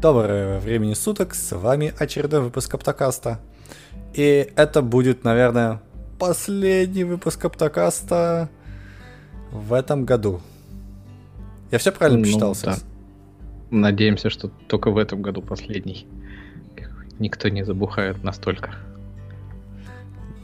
Доброго 0.00 0.58
времени 0.60 0.94
суток, 0.94 1.34
с 1.34 1.56
вами 1.56 1.92
очередной 1.98 2.42
выпуск 2.42 2.72
Аптокаста. 2.72 3.40
И 4.14 4.48
это 4.54 4.80
будет, 4.80 5.24
наверное, 5.24 5.80
последний 6.20 7.02
выпуск 7.02 7.44
Аптокаста 7.44 8.48
в 9.50 9.72
этом 9.72 10.04
году. 10.04 10.40
Я 11.72 11.78
все 11.78 11.90
правильно 11.90 12.18
Ну, 12.20 12.24
посчитал, 12.24 12.56
да. 12.62 12.76
Надеемся, 13.70 14.30
что 14.30 14.48
только 14.68 14.90
в 14.92 14.98
этом 14.98 15.20
году 15.20 15.42
последний. 15.42 16.06
Никто 17.18 17.48
не 17.48 17.64
забухает 17.64 18.22
настолько. 18.22 18.76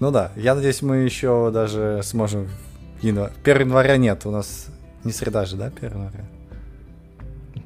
Ну 0.01 0.11
да, 0.11 0.33
я 0.35 0.57
надеюсь, 0.57 0.83
мы 0.83 0.97
еще 0.97 1.53
даже 1.53 2.01
сможем... 2.03 2.49
янва- 3.03 3.31
1 3.45 3.61
января 3.61 3.97
нет, 3.99 4.27
у 4.27 4.33
нас 4.33 4.67
не 5.05 5.13
среда 5.13 5.45
же, 5.45 5.57
да, 5.57 5.67
1 5.67 5.91
января? 5.91 6.25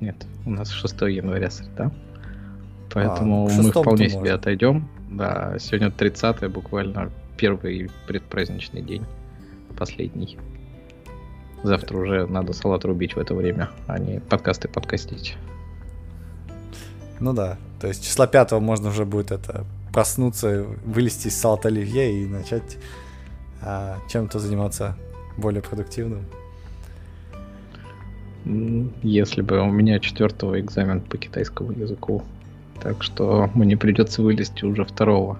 Нет, 0.01 0.27
у 0.47 0.51
нас 0.51 0.71
6 0.71 1.01
января 1.03 1.51
среда. 1.51 1.91
Поэтому 2.93 3.49
к 3.49 3.53
мы 3.53 3.71
вполне 3.71 4.05
можно. 4.05 4.21
себе 4.21 4.33
отойдем. 4.33 4.89
Да, 5.11 5.57
сегодня 5.59 5.91
30 5.91 6.51
буквально 6.51 7.11
первый 7.37 7.91
предпраздничный 8.07 8.83
день. 8.83 9.05
Последний. 9.77 10.39
Завтра 11.63 11.99
уже 11.99 12.27
надо 12.27 12.53
салат 12.53 12.85
рубить 12.85 13.17
в 13.17 13.19
это 13.19 13.35
время, 13.35 13.71
а 13.87 13.99
не 13.99 14.21
подкасты 14.21 14.69
подкастить. 14.69 15.37
Ну 17.21 17.33
да, 17.33 17.59
то 17.81 17.89
есть 17.89 18.05
числа 18.05 18.27
5 18.27 18.53
можно 18.53 18.91
уже 18.91 19.05
будет 19.05 19.33
это 19.33 19.65
проснуться, 19.93 20.65
вылезти 20.85 21.29
из 21.29 21.39
салата 21.39 21.69
оливье 21.69 22.23
и 22.23 22.27
начать 22.27 22.79
а, 23.61 23.99
чем-то 24.09 24.39
заниматься 24.39 24.97
более 25.37 25.63
продуктивным. 25.63 26.27
Если 29.03 29.43
бы 29.43 29.61
у 29.61 29.67
меня 29.71 29.99
четвертого 29.99 30.59
экзамен 30.61 31.01
по 31.01 31.17
китайскому 31.19 31.73
языку. 31.73 32.23
Так 32.83 33.03
что 33.03 33.51
мне 33.55 33.77
придется 33.77 34.23
вылезти 34.23 34.65
уже 34.65 34.85
второго. 34.85 35.39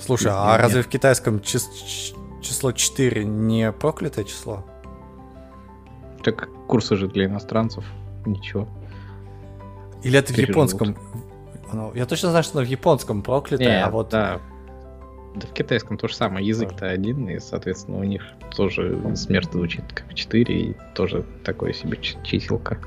Слушай, 0.00 0.26
Нет, 0.26 0.34
а 0.36 0.52
нет. 0.52 0.60
разве 0.60 0.82
в 0.82 0.88
китайском 0.88 1.36
чис- 1.36 2.14
число 2.42 2.72
4 2.72 3.24
не 3.24 3.70
проклятое 3.72 4.24
число? 4.24 4.64
Так 6.22 6.48
курсы 6.66 6.96
же 6.96 7.06
для 7.08 7.26
иностранцев. 7.26 7.84
Ничего. 8.26 8.66
Или 10.02 10.18
это 10.18 10.32
в 10.32 10.36
Переживут. 10.36 10.70
японском? 10.72 10.96
Оно- 11.70 11.92
я 11.94 12.06
точно 12.06 12.30
знаю, 12.30 12.42
что 12.44 12.58
оно 12.58 12.66
в 12.66 12.70
японском 12.70 13.22
проклятое, 13.22 13.84
а 13.84 13.90
вот... 13.90 14.08
да. 14.10 14.40
Да 15.34 15.48
в 15.48 15.52
китайском 15.52 15.98
то 15.98 16.06
же 16.06 16.14
самое. 16.14 16.46
Язык-то 16.46 16.88
один, 16.88 17.28
и, 17.28 17.40
соответственно, 17.40 17.98
у 17.98 18.04
них 18.04 18.22
тоже 18.54 19.00
смерть 19.16 19.52
звучит 19.52 19.84
как 19.92 20.14
4, 20.14 20.54
и 20.54 20.76
тоже 20.94 21.24
такое 21.42 21.72
себе 21.72 21.98
чиселка. 22.22 22.78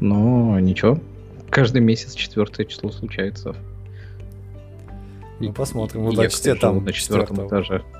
Но 0.00 0.58
ничего. 0.60 0.98
Каждый 1.50 1.80
месяц 1.80 2.14
четвертое 2.14 2.66
число 2.66 2.90
случается. 2.90 3.56
Ну, 5.40 5.52
посмотрим. 5.52 6.04
Удачи 6.04 6.36
я, 6.36 6.42
тебе 6.42 6.54
там 6.56 6.84
на 6.84 6.92
четвертом 6.92 7.46
этаже. 7.46 7.82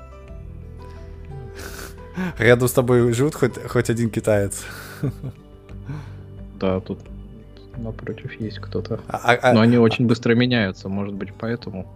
Рядом 2.37 2.67
с 2.67 2.71
тобой 2.71 3.11
живут 3.13 3.35
хоть, 3.35 3.61
хоть 3.67 3.89
один 3.89 4.09
китаец. 4.09 4.63
Да, 6.59 6.79
тут 6.79 6.99
напротив 7.77 8.39
есть 8.39 8.59
кто-то. 8.59 9.01
А, 9.07 9.37
а- 9.41 9.53
Но 9.53 9.61
они 9.61 9.77
очень 9.77 10.07
быстро 10.07 10.33
меняются, 10.35 10.87
может 10.87 11.13
быть, 11.13 11.33
поэтому. 11.33 11.87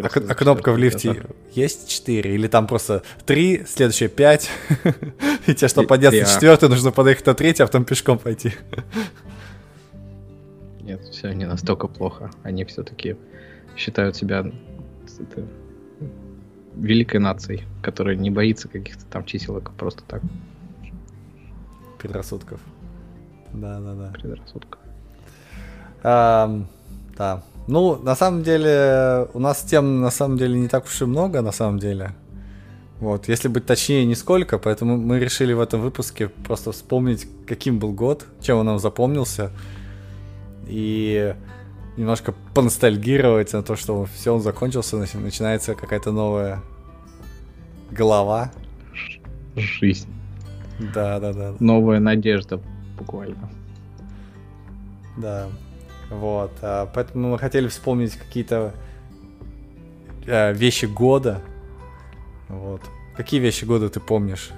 А- 0.00 0.32
а 0.32 0.34
кнопка 0.34 0.72
в 0.72 0.78
лифте 0.78 1.24
есть 1.52 1.88
4? 1.88 2.34
Или 2.34 2.46
там 2.48 2.66
просто 2.66 3.02
3, 3.26 3.64
следующее 3.66 4.08
5? 4.08 4.50
И 5.46 5.54
тебе, 5.54 5.68
чтобы 5.68 5.88
подняться 5.88 6.20
на 6.20 6.26
а. 6.26 6.34
четвертый, 6.34 6.68
нужно 6.68 6.92
подъехать 6.92 7.26
на 7.26 7.34
третий, 7.34 7.62
а 7.62 7.66
потом 7.66 7.84
пешком 7.84 8.18
пойти. 8.18 8.52
Нет, 10.80 11.00
все 11.10 11.32
не 11.32 11.46
настолько 11.46 11.88
плохо. 11.88 12.30
Они 12.42 12.64
все-таки 12.64 13.16
считают 13.76 14.16
себя 14.16 14.50
великой 16.74 17.20
нацией, 17.20 17.64
которая 17.82 18.16
не 18.16 18.30
боится 18.30 18.68
каких-то 18.68 19.04
там 19.06 19.24
чиселок 19.24 19.72
просто 19.72 20.02
так, 20.06 20.22
Предрассудков. 21.98 22.60
Да, 23.52 23.78
да, 23.78 23.94
да. 23.94 24.10
предрассудков. 24.10 24.80
Ам, 26.02 26.66
да. 27.16 27.44
Ну, 27.68 27.96
на 28.02 28.16
самом 28.16 28.42
деле, 28.42 29.28
у 29.34 29.38
нас 29.38 29.62
тем 29.62 30.00
на 30.00 30.10
самом 30.10 30.36
деле 30.36 30.58
не 30.58 30.68
так 30.68 30.84
уж 30.84 31.02
и 31.02 31.04
много, 31.04 31.42
на 31.42 31.52
самом 31.52 31.78
деле. 31.78 32.14
Вот, 33.00 33.28
если 33.28 33.48
быть 33.48 33.66
точнее, 33.66 34.04
нисколько, 34.04 34.58
поэтому 34.58 34.96
мы 34.96 35.18
решили 35.18 35.52
в 35.52 35.60
этом 35.60 35.80
выпуске 35.80 36.28
просто 36.28 36.70
вспомнить, 36.70 37.26
каким 37.46 37.78
был 37.78 37.92
год, 37.92 38.26
чем 38.40 38.58
он 38.58 38.66
нам 38.66 38.78
запомнился, 38.78 39.50
и 40.68 41.34
немножко 41.96 42.32
поностальгировать 42.54 43.52
на 43.52 43.62
то, 43.62 43.74
что 43.76 44.04
все, 44.04 44.32
он 44.34 44.40
закончился, 44.40 44.96
нач- 44.96 45.18
начинается 45.18 45.74
какая-то 45.74 46.12
новая 46.12 46.62
глава. 47.90 48.52
Жизнь. 49.56 50.08
Да, 50.94 51.20
да, 51.20 51.32
да. 51.32 51.54
Новая 51.60 52.00
надежда, 52.00 52.60
буквально. 52.98 53.50
Да. 55.16 55.48
Вот. 56.12 56.52
а, 56.62 56.86
поэтому 56.86 57.30
мы 57.30 57.38
хотели 57.38 57.68
вспомнить 57.68 58.16
какие-то 58.16 58.72
э, 60.26 60.52
вещи 60.52 60.84
года. 60.84 61.40
Вот. 62.48 62.82
Какие 63.16 63.40
вещи 63.40 63.64
года 63.64 63.88
ты 63.88 63.98
помнишь? 63.98 64.50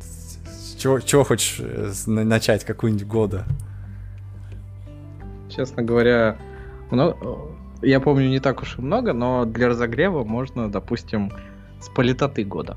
С- 0.00 0.76
чего, 0.76 1.00
чего 1.00 1.24
хочешь 1.24 1.58
э, 1.60 1.92
начать? 2.06 2.64
Какую-нибудь 2.64 3.06
года? 3.06 3.44
Честно 5.54 5.82
говоря, 5.82 6.38
мно- 6.90 7.16
я 7.82 8.00
помню 8.00 8.28
не 8.28 8.38
так 8.40 8.62
уж 8.62 8.78
и 8.78 8.82
много, 8.82 9.12
но 9.12 9.44
для 9.44 9.68
разогрева 9.68 10.24
можно, 10.24 10.70
допустим, 10.70 11.32
с 11.80 11.88
политоты 11.88 12.44
года. 12.44 12.76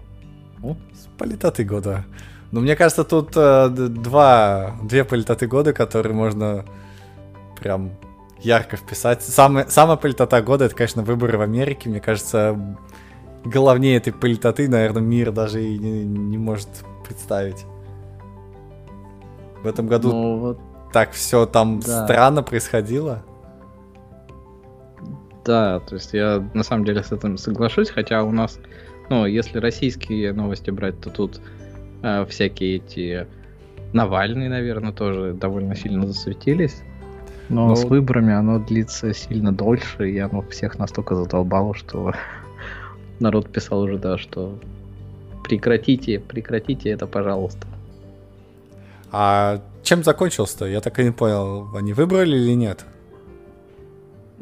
С 0.93 1.07
политоты 1.17 1.63
года. 1.63 2.05
Но 2.51 2.59
мне 2.59 2.75
кажется, 2.75 3.03
тут 3.03 3.31
э, 3.35 3.69
два, 3.69 4.75
две 4.83 5.03
политоты 5.03 5.47
года, 5.47 5.73
которые 5.73 6.13
можно 6.13 6.65
прям 7.61 7.91
ярко 8.39 8.75
вписать. 8.75 9.21
Самая, 9.21 9.67
самая 9.67 9.97
политота 9.97 10.41
года, 10.41 10.65
это, 10.65 10.75
конечно, 10.75 11.03
выборы 11.03 11.37
в 11.37 11.41
Америке. 11.41 11.89
Мне 11.89 12.01
кажется, 12.01 12.77
главнее 13.45 13.97
этой 13.97 14.11
политоты, 14.11 14.67
наверное, 14.67 15.01
мир 15.01 15.31
даже 15.31 15.63
и 15.63 15.77
не, 15.77 16.03
не 16.03 16.37
может 16.37 16.67
представить. 17.07 17.65
В 19.63 19.67
этом 19.67 19.87
году 19.87 20.11
Ну, 20.11 20.37
вот, 20.39 20.59
так 20.91 21.11
все 21.11 21.45
там 21.45 21.79
да. 21.79 22.05
странно 22.05 22.41
происходило. 22.41 23.23
да, 25.45 25.79
то 25.79 25.95
есть 25.95 26.13
я 26.13 26.43
на 26.53 26.63
самом 26.63 26.83
деле 26.85 27.03
с 27.03 27.11
этим 27.11 27.37
соглашусь, 27.37 27.89
хотя 27.89 28.23
у 28.23 28.31
нас, 28.31 28.59
ну, 29.09 29.25
если 29.25 29.59
российские 29.59 30.33
новости 30.33 30.71
брать, 30.71 30.99
то 30.99 31.11
тут 31.11 31.41
э, 32.01 32.25
всякие 32.25 32.77
эти 32.77 33.27
Навальный, 33.93 34.47
наверное, 34.47 34.93
тоже 34.93 35.33
довольно 35.33 35.75
сильно 35.75 36.07
засветились. 36.07 36.81
Но 37.51 37.67
Ну, 37.67 37.75
с 37.75 37.83
выборами 37.83 38.33
оно 38.33 38.59
длится 38.59 39.13
сильно 39.13 39.51
дольше, 39.51 40.09
и 40.09 40.17
оно 40.19 40.41
всех 40.43 40.79
настолько 40.79 41.15
задолбало, 41.15 41.73
что 41.75 42.13
народ 43.19 43.51
писал 43.51 43.81
уже, 43.81 43.97
да, 43.97 44.17
что 44.17 44.57
прекратите, 45.43 46.19
прекратите 46.19 46.89
это, 46.89 47.07
пожалуйста. 47.07 47.67
А 49.11 49.61
чем 49.83 50.03
закончился-то? 50.03 50.65
Я 50.65 50.79
так 50.79 50.97
и 50.99 51.03
не 51.03 51.11
понял, 51.11 51.67
они 51.75 51.91
выбрали 51.93 52.37
или 52.37 52.53
нет? 52.55 52.85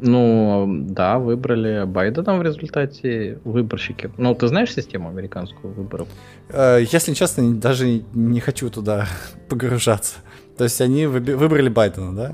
Ну, 0.02 0.66
да, 0.88 1.18
выбрали 1.18 1.84
Байдена 1.84 2.36
в 2.38 2.42
результате 2.42 3.38
выборщики. 3.44 4.10
Ну, 4.16 4.34
ты 4.34 4.48
знаешь 4.48 4.72
систему 4.72 5.08
американскую 5.10 5.74
выборов? 5.74 6.08
Э, 6.48 6.78
Если 6.80 7.12
честно, 7.12 7.54
даже 7.54 8.02
не- 8.14 8.40
хочу 8.40 8.70
туда 8.70 9.06
погружаться. 9.48 10.16
То 10.56 10.64
есть 10.64 10.80
они 10.80 11.06
выбрали 11.06 11.68
Байдена, 11.68 12.14
да? 12.14 12.32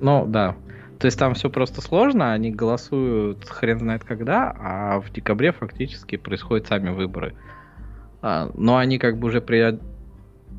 Ну, 0.00 0.26
да. 0.26 0.56
То 0.98 1.06
есть 1.06 1.18
там 1.18 1.34
все 1.34 1.50
просто 1.50 1.82
сложно, 1.82 2.32
они 2.32 2.50
голосуют 2.50 3.44
хрен 3.44 3.78
знает 3.80 4.02
когда, 4.04 4.54
а 4.58 5.00
в 5.00 5.12
декабре 5.12 5.52
фактически 5.52 6.16
происходят 6.16 6.66
сами 6.66 6.90
выборы. 6.90 7.34
А, 8.22 8.50
но 8.54 8.78
они 8.78 8.98
как 8.98 9.18
бы 9.18 9.28
уже 9.28 9.38
пре- 9.38 9.80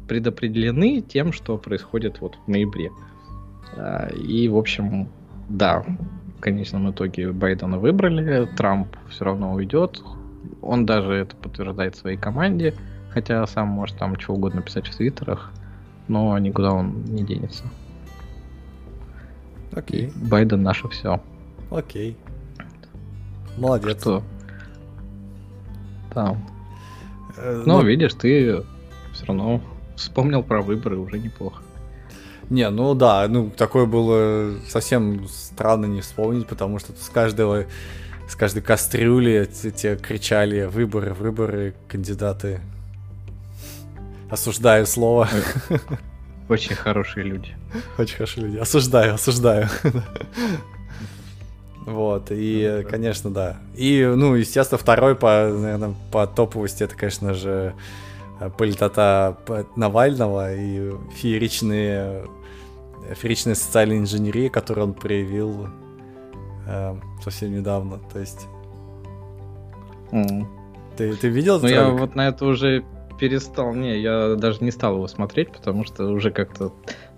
предопределены 0.07 1.01
тем, 1.01 1.33
что 1.33 1.57
происходит 1.57 2.21
вот 2.21 2.37
в 2.45 2.47
ноябре. 2.47 2.91
А, 3.75 4.09
и, 4.09 4.47
в 4.47 4.57
общем, 4.57 5.09
да, 5.49 5.83
в 6.37 6.41
конечном 6.41 6.91
итоге 6.91 7.31
Байдена 7.31 7.79
выбрали, 7.79 8.47
Трамп 8.55 8.95
все 9.09 9.25
равно 9.25 9.53
уйдет. 9.53 10.01
Он 10.61 10.85
даже 10.85 11.13
это 11.13 11.35
подтверждает 11.35 11.95
своей 11.95 12.17
команде, 12.17 12.75
хотя 13.09 13.45
сам 13.47 13.69
может 13.69 13.97
там 13.97 14.15
чего 14.17 14.35
угодно 14.35 14.61
писать 14.61 14.87
в 14.87 14.95
твиттерах, 14.95 15.51
но 16.07 16.37
никуда 16.37 16.73
он 16.73 17.03
не 17.05 17.23
денется. 17.23 17.63
Окей, 19.73 20.11
Байден 20.15 20.63
наше 20.63 20.87
все. 20.89 21.21
окей. 21.71 22.17
Молодец. 23.57 24.01
Что? 24.01 24.23
Там. 26.13 26.47
Э, 27.37 27.63
Ну, 27.65 27.79
ну, 27.79 27.83
видишь, 27.83 28.13
ты 28.13 28.63
все 29.13 29.25
равно 29.25 29.61
вспомнил 29.95 30.43
про 30.43 30.61
выборы 30.61 30.97
уже 30.97 31.19
неплохо. 31.19 31.61
Не, 32.49 32.69
ну 32.69 32.93
да, 32.93 33.27
ну 33.27 33.49
такое 33.49 33.85
было 33.85 34.55
совсем 34.69 35.27
странно 35.27 35.85
не 35.85 36.01
вспомнить, 36.01 36.47
потому 36.47 36.79
что 36.79 36.93
с 36.93 37.09
каждого, 37.09 37.65
с 38.29 38.35
каждой 38.35 38.61
кастрюли 38.61 39.49
те 39.75 39.97
кричали 39.97 40.63
выборы, 40.65 41.13
выборы, 41.13 41.73
кандидаты. 41.89 42.61
Осуждаю 44.29 44.85
слово. 44.85 45.27
Очень 46.49 46.75
хорошие 46.75 47.25
люди. 47.25 47.55
Очень 47.97 48.17
хорошие 48.17 48.45
люди. 48.47 48.57
Осуждаю, 48.57 49.15
осуждаю. 49.15 49.67
Вот, 51.85 52.31
и, 52.31 52.85
конечно, 52.89 53.29
да. 53.29 53.61
И, 53.73 54.03
ну, 54.03 54.35
естественно, 54.35 54.77
второй 54.77 55.15
по, 55.15 55.47
наверное, 55.47 55.95
по 56.11 56.27
топовости, 56.27 56.83
это, 56.83 56.95
конечно 56.95 57.33
же, 57.33 57.75
политота 58.57 59.37
Навального 59.77 60.53
и 60.53 60.91
фееричные, 61.15 62.25
фееричная 63.15 63.55
социальная 63.55 63.99
инженерия, 63.99 64.49
которую 64.49 64.87
он 64.87 64.93
проявил 64.95 65.69
э, 66.67 66.95
совсем 67.23 67.53
недавно. 67.53 67.99
То 68.11 68.19
есть... 68.19 68.47
Mm. 70.11 70.45
Ты, 70.97 71.15
ты 71.15 71.29
видел 71.29 71.61
Ну, 71.61 71.67
я 71.67 71.89
вот 71.89 72.15
на 72.15 72.27
это 72.27 72.45
уже 72.45 72.83
перестал. 73.17 73.73
Не, 73.73 73.99
я 73.99 74.35
даже 74.35 74.63
не 74.63 74.71
стал 74.71 74.95
его 74.95 75.07
смотреть, 75.07 75.51
потому 75.51 75.85
что 75.85 76.05
уже 76.05 76.31
как-то 76.31 76.73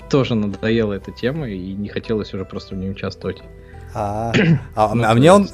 тоже 0.09 0.35
надоела 0.35 0.93
эта 0.93 1.11
тема, 1.11 1.47
и 1.47 1.73
не 1.73 1.89
хотелось 1.89 2.33
уже 2.33 2.45
просто 2.45 2.75
в 2.75 2.77
ней 2.77 2.91
участвовать. 2.91 3.41
А, 3.93 4.33
а, 4.75 4.95
ну, 4.95 5.03
а 5.05 5.13
мне 5.13 5.31
он... 5.31 5.49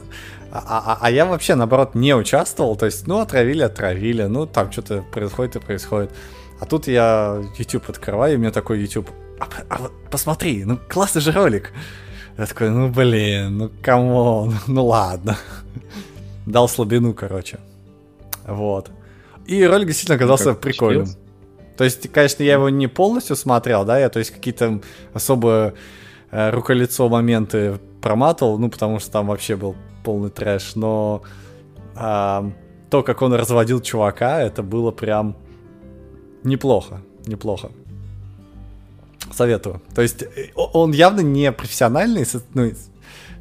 А, 0.51 0.63
а, 0.93 0.97
а 1.01 1.11
я 1.11 1.25
вообще, 1.25 1.55
наоборот, 1.55 1.95
не 1.95 2.15
участвовал. 2.15 2.75
То 2.77 2.85
есть, 2.85 3.07
ну, 3.07 3.19
отравили, 3.19 3.61
отравили. 3.61 4.23
Ну, 4.23 4.45
там 4.45 4.71
что-то 4.71 5.03
происходит 5.11 5.57
и 5.57 5.59
происходит. 5.59 6.11
А 6.59 6.65
тут 6.65 6.87
я 6.87 7.43
YouTube 7.57 7.89
открываю, 7.89 8.35
и 8.35 8.37
мне 8.37 8.51
такой 8.51 8.79
YouTube... 8.79 9.09
А, 9.39 9.47
а 9.69 9.77
вот 9.79 9.91
посмотри, 10.09 10.63
ну, 10.63 10.79
классный 10.87 11.21
же 11.21 11.31
ролик. 11.33 11.73
Я 12.37 12.45
такой, 12.45 12.69
ну, 12.69 12.87
блин, 12.89 13.57
ну, 13.57 13.71
come 13.81 14.24
on, 14.24 14.55
ну, 14.67 14.85
ладно. 14.85 15.37
Дал 16.45 16.69
слабину, 16.69 17.13
короче. 17.13 17.59
Вот. 18.47 18.91
И 19.45 19.63
ролик 19.63 19.87
действительно 19.87 20.15
оказался 20.15 20.49
ну, 20.49 20.55
прикольным. 20.55 21.07
То 21.77 21.83
есть, 21.83 22.11
конечно, 22.11 22.43
я 22.43 22.53
его 22.53 22.69
не 22.69 22.87
полностью 22.87 23.35
смотрел, 23.35 23.85
да, 23.85 23.99
я, 23.99 24.09
то 24.09 24.19
есть, 24.19 24.31
какие-то 24.31 24.81
особо 25.13 25.73
э, 26.31 26.49
руколицо 26.51 27.09
моменты 27.09 27.79
проматывал, 28.01 28.57
ну, 28.57 28.69
потому 28.69 28.99
что 28.99 29.11
там 29.11 29.27
вообще 29.27 29.55
был 29.55 29.75
полный 30.03 30.29
трэш, 30.29 30.75
но 30.75 31.23
а, 31.95 32.51
то, 32.89 33.03
как 33.03 33.21
он 33.21 33.33
разводил 33.33 33.81
чувака, 33.81 34.41
это 34.41 34.63
было 34.63 34.91
прям 34.91 35.35
неплохо, 36.43 37.01
неплохо. 37.25 37.71
Советую. 39.33 39.81
То 39.93 40.01
есть 40.01 40.21
э, 40.23 40.51
он 40.55 40.91
явно 40.91 41.21
не 41.21 41.51
профессиональный, 41.51 42.25
ну, 42.53 42.71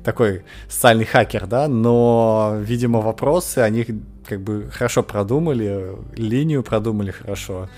такой 0.05 0.45
социальный 0.69 1.05
хакер, 1.05 1.47
да, 1.47 1.67
но, 1.67 2.57
видимо, 2.61 3.01
вопросы, 3.01 3.59
они 3.59 3.87
как 4.27 4.41
бы 4.41 4.71
хорошо 4.71 5.03
продумали, 5.03 5.97
линию 6.17 6.63
продумали 6.63 7.11
хорошо, 7.11 7.69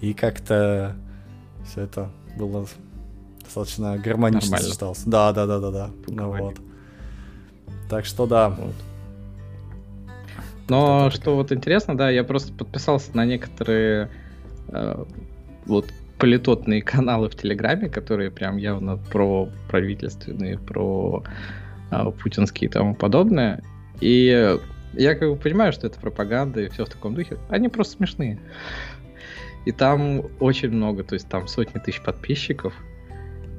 и 0.00 0.14
как-то 0.14 0.96
все 1.66 1.82
это 1.82 2.10
было 2.36 2.66
достаточно 3.42 3.98
гармонично 3.98 4.58
сочетался. 4.58 5.08
Да, 5.08 5.32
да, 5.32 5.46
да, 5.46 5.58
да, 5.58 5.70
да. 5.70 5.90
Ну, 6.06 6.32
вот. 6.32 6.56
Так 7.88 8.04
что 8.04 8.26
да. 8.26 8.50
Вот. 8.50 8.74
Но 10.68 11.10
что 11.10 11.34
вот 11.34 11.50
интересно, 11.50 11.96
да, 11.96 12.10
я 12.10 12.24
просто 12.24 12.52
подписался 12.52 13.16
на 13.16 13.24
некоторые 13.24 14.10
э, 14.68 15.04
вот 15.64 15.86
политотные 16.18 16.82
каналы 16.82 17.28
в 17.28 17.34
Телеграме, 17.34 17.88
которые 17.88 18.30
прям 18.30 18.56
явно 18.56 18.96
про 18.96 19.48
правительственные, 19.68 20.58
про 20.58 21.22
э, 21.90 22.10
путинские 22.22 22.68
и 22.68 22.72
тому 22.72 22.94
подобное. 22.94 23.62
И 24.00 24.58
я 24.94 25.14
как 25.14 25.30
бы 25.30 25.36
понимаю, 25.36 25.72
что 25.72 25.86
это 25.86 25.98
пропаганда 26.00 26.62
и 26.62 26.68
все 26.68 26.84
в 26.84 26.88
таком 26.88 27.14
духе. 27.14 27.38
Они 27.48 27.68
просто 27.68 27.96
смешные. 27.96 28.38
И 29.66 29.72
там 29.72 30.22
очень 30.40 30.70
много, 30.70 31.04
то 31.04 31.14
есть 31.14 31.28
там 31.28 31.46
сотни 31.46 31.78
тысяч 31.78 32.00
подписчиков, 32.00 32.72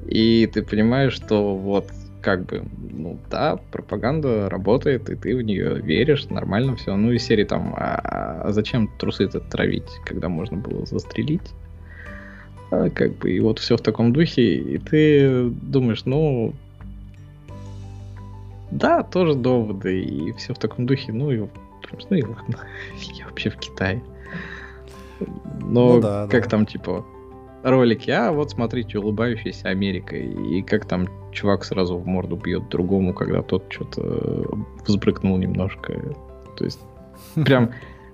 и 0.06 0.50
ты 0.52 0.62
понимаешь, 0.62 1.12
что 1.12 1.56
вот 1.56 1.86
как 2.20 2.46
бы, 2.46 2.64
ну 2.90 3.18
да, 3.30 3.56
пропаганда 3.70 4.48
работает, 4.50 5.08
и 5.08 5.16
ты 5.16 5.36
в 5.36 5.42
нее 5.42 5.80
веришь, 5.80 6.26
нормально 6.26 6.76
все. 6.76 6.96
Ну 6.96 7.12
и 7.12 7.18
серии 7.18 7.44
там, 7.44 7.74
а, 7.76 8.42
а 8.44 8.52
зачем 8.52 8.90
трусы-то 8.98 9.40
травить, 9.40 9.88
когда 10.04 10.28
можно 10.28 10.56
было 10.56 10.84
застрелить? 10.84 11.52
А, 12.70 12.88
как 12.90 13.16
бы, 13.18 13.32
и 13.32 13.40
вот 13.40 13.58
все 13.58 13.76
в 13.76 13.80
таком 13.80 14.12
духе, 14.12 14.42
и 14.56 14.78
ты 14.78 15.50
думаешь, 15.50 16.04
ну, 16.04 16.54
да, 18.70 19.02
тоже 19.02 19.34
доводы, 19.34 20.00
и 20.00 20.32
все 20.34 20.54
в 20.54 20.58
таком 20.58 20.86
духе, 20.86 21.12
ну 21.12 21.32
и, 21.32 21.38
ну 21.38 22.16
и 22.16 22.22
ладно, 22.22 22.58
я 23.14 23.26
вообще 23.26 23.50
в 23.50 23.56
Китае. 23.56 24.02
Но 25.60 25.94
ну, 25.94 26.00
да, 26.00 26.28
как 26.30 26.44
да. 26.44 26.50
там, 26.50 26.66
типа, 26.66 27.04
ролики, 27.62 28.10
а 28.10 28.32
вот 28.32 28.50
смотрите, 28.50 28.98
улыбающаяся 28.98 29.68
Америка, 29.68 30.16
и 30.16 30.62
как 30.62 30.86
там 30.86 31.08
чувак 31.32 31.64
сразу 31.64 31.96
в 31.96 32.06
морду 32.06 32.36
бьет 32.36 32.68
другому, 32.68 33.12
когда 33.12 33.42
тот 33.42 33.64
что-то 33.68 34.46
взбрыкнул 34.86 35.36
немножко. 35.36 36.14
То 36.56 36.64
есть 36.64 36.80
прям 37.34 37.72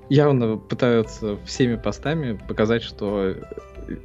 явно 0.08 0.56
пытаются 0.56 1.36
всеми 1.44 1.76
постами 1.76 2.38
показать, 2.48 2.82
что 2.82 3.34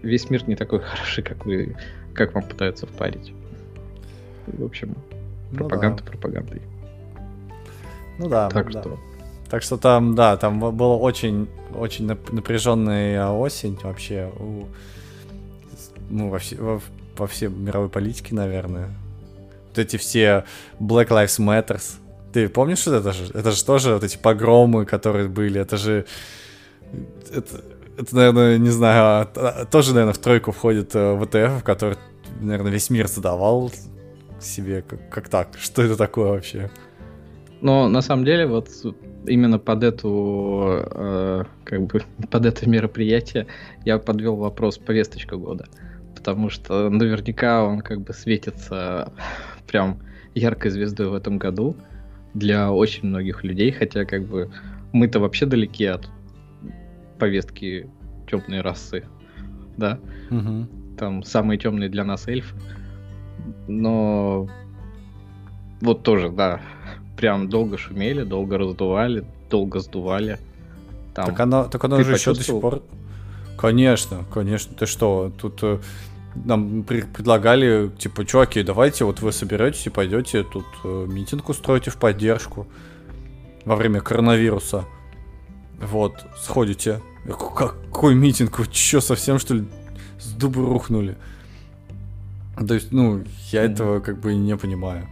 весь 0.02 0.30
мир 0.30 0.48
не 0.48 0.56
такой 0.56 0.80
хороший, 0.82 1.24
как 1.24 1.46
вы, 1.46 1.76
как 2.14 2.34
вам 2.34 2.44
пытаются 2.44 2.88
впарить. 2.88 3.34
В 4.48 4.64
общем, 4.64 4.96
пропаганда 5.56 6.02
ну, 6.02 6.06
да. 6.06 6.12
пропагандой. 6.12 6.62
Ну 8.18 8.30
да. 8.30 8.50
Так 8.50 8.72
да. 8.72 8.82
что. 8.82 9.00
Так 9.50 9.64
что 9.64 9.78
там, 9.78 10.16
да, 10.16 10.38
там 10.38 10.60
было 10.60 10.94
очень, 10.94 11.50
очень 11.76 12.08
напряженная 12.08 13.28
осень 13.28 13.78
вообще 13.84 14.32
у 14.40 14.68
ну, 16.12 16.30
во, 16.30 16.40
все, 16.40 16.58
во, 16.58 16.82
во 17.18 17.28
всей 17.28 17.50
мировой 17.50 17.90
политике, 17.90 18.36
наверное. 18.36 18.90
Вот 19.70 19.80
эти 19.80 19.98
все 19.98 20.46
Black 20.80 21.08
Lives 21.08 21.40
Matters. 21.40 21.96
Ты 22.34 22.50
помнишь, 22.50 22.80
что 22.80 22.96
это 22.96 23.14
же? 23.14 23.32
Это 23.34 23.52
же 23.52 23.66
тоже 23.66 23.94
вот 23.94 24.04
эти 24.04 24.18
погромы, 24.18 24.86
которые 24.86 25.28
были. 25.28 25.60
Это 25.60 25.78
же... 25.78 26.06
Это, 27.34 27.62
это 28.02 28.16
наверное, 28.16 28.58
не 28.58 28.70
знаю, 28.70 29.28
а, 29.36 29.66
тоже, 29.66 29.94
наверное, 29.94 30.14
в 30.14 30.18
тройку 30.18 30.52
входит 30.52 30.92
э, 30.96 31.20
ВТФ, 31.20 31.64
который, 31.64 31.98
наверное, 32.40 32.72
весь 32.72 32.90
мир 32.90 33.08
задавал 33.08 33.72
себе. 34.40 34.84
Как, 34.88 35.10
как 35.10 35.30
так? 35.30 35.50
Что 35.60 35.82
это 35.82 35.96
такое 35.96 36.32
вообще? 36.32 36.70
Но 37.62 37.88
на 37.88 38.02
самом 38.02 38.26
деле 38.26 38.48
вот 38.48 38.70
именно 39.28 39.60
под 39.60 39.84
эту 39.84 40.84
э, 40.92 41.44
как 41.64 41.82
бы 41.84 42.02
под 42.30 42.46
это 42.46 42.70
мероприятие 42.70 43.48
я 43.86 43.98
подвел 44.00 44.36
вопрос 44.36 44.78
повесточка 44.78 45.36
года 45.38 45.66
потому 46.22 46.52
что 46.52 46.88
наверняка 46.92 47.64
он 47.64 47.82
как 47.82 48.02
бы 48.02 48.14
светится 48.14 49.12
прям 49.68 49.98
яркой 50.36 50.70
звездой 50.70 51.08
в 51.08 51.16
этом 51.16 51.40
году 51.40 51.76
для 52.36 52.72
очень 52.72 53.08
многих 53.08 53.44
людей, 53.44 53.72
хотя 53.72 54.06
как 54.06 54.28
бы 54.28 54.52
мы-то 54.94 55.20
вообще 55.20 55.48
далеки 55.48 55.86
от 55.86 56.08
повестки 57.18 57.90
темной 58.32 58.62
расы, 58.62 59.06
да. 59.78 60.00
Угу. 60.30 60.68
Там 60.98 61.24
самые 61.24 61.58
темные 61.58 61.90
для 61.90 62.04
нас 62.04 62.28
эльфы, 62.28 62.56
но 63.68 64.48
вот 65.82 66.04
тоже, 66.04 66.30
да, 66.30 66.62
прям 67.18 67.50
долго 67.50 67.78
шумели, 67.78 68.24
долго 68.24 68.58
раздували, 68.58 69.26
долго 69.50 69.80
сдували. 69.80 70.40
Там, 71.14 71.26
так 71.26 71.40
оно, 71.40 71.66
так 71.66 71.84
оно 71.84 72.02
же 72.04 72.14
еще 72.14 72.34
до 72.34 72.44
сих 72.44 72.62
пор. 72.62 72.84
Конечно, 73.58 74.26
конечно. 74.34 74.74
Ты 74.76 74.86
что, 74.86 75.32
тут 75.40 75.60
э, 75.62 75.80
нам 76.46 76.84
предлагали, 76.84 77.92
типа, 77.98 78.26
чуваки, 78.26 78.64
давайте 78.64 79.06
вот 79.06 79.22
вы 79.22 79.32
соберетесь 79.32 79.86
и 79.86 79.90
пойдете 79.90 80.44
тут 80.44 80.66
э, 80.84 81.06
митинг 81.08 81.50
устроите 81.50 81.92
в 81.92 81.98
поддержку 81.98 82.68
во 83.66 83.76
время 83.76 84.02
коронавируса. 84.02 84.86
Вот, 85.80 86.26
сходите. 86.38 87.02
Какой 87.26 88.16
митинг? 88.16 88.58
Вы 88.60 88.66
что, 88.72 89.02
совсем 89.02 89.40
что 89.40 89.56
ли 89.56 89.66
с 90.20 90.32
дуба 90.32 90.62
рухнули? 90.66 91.18
То 92.68 92.74
есть, 92.74 92.92
ну, 92.92 93.24
я 93.52 93.64
mm-hmm. 93.64 93.72
этого 93.72 94.00
как 94.00 94.20
бы 94.20 94.36
не 94.36 94.56
понимаю. 94.58 95.08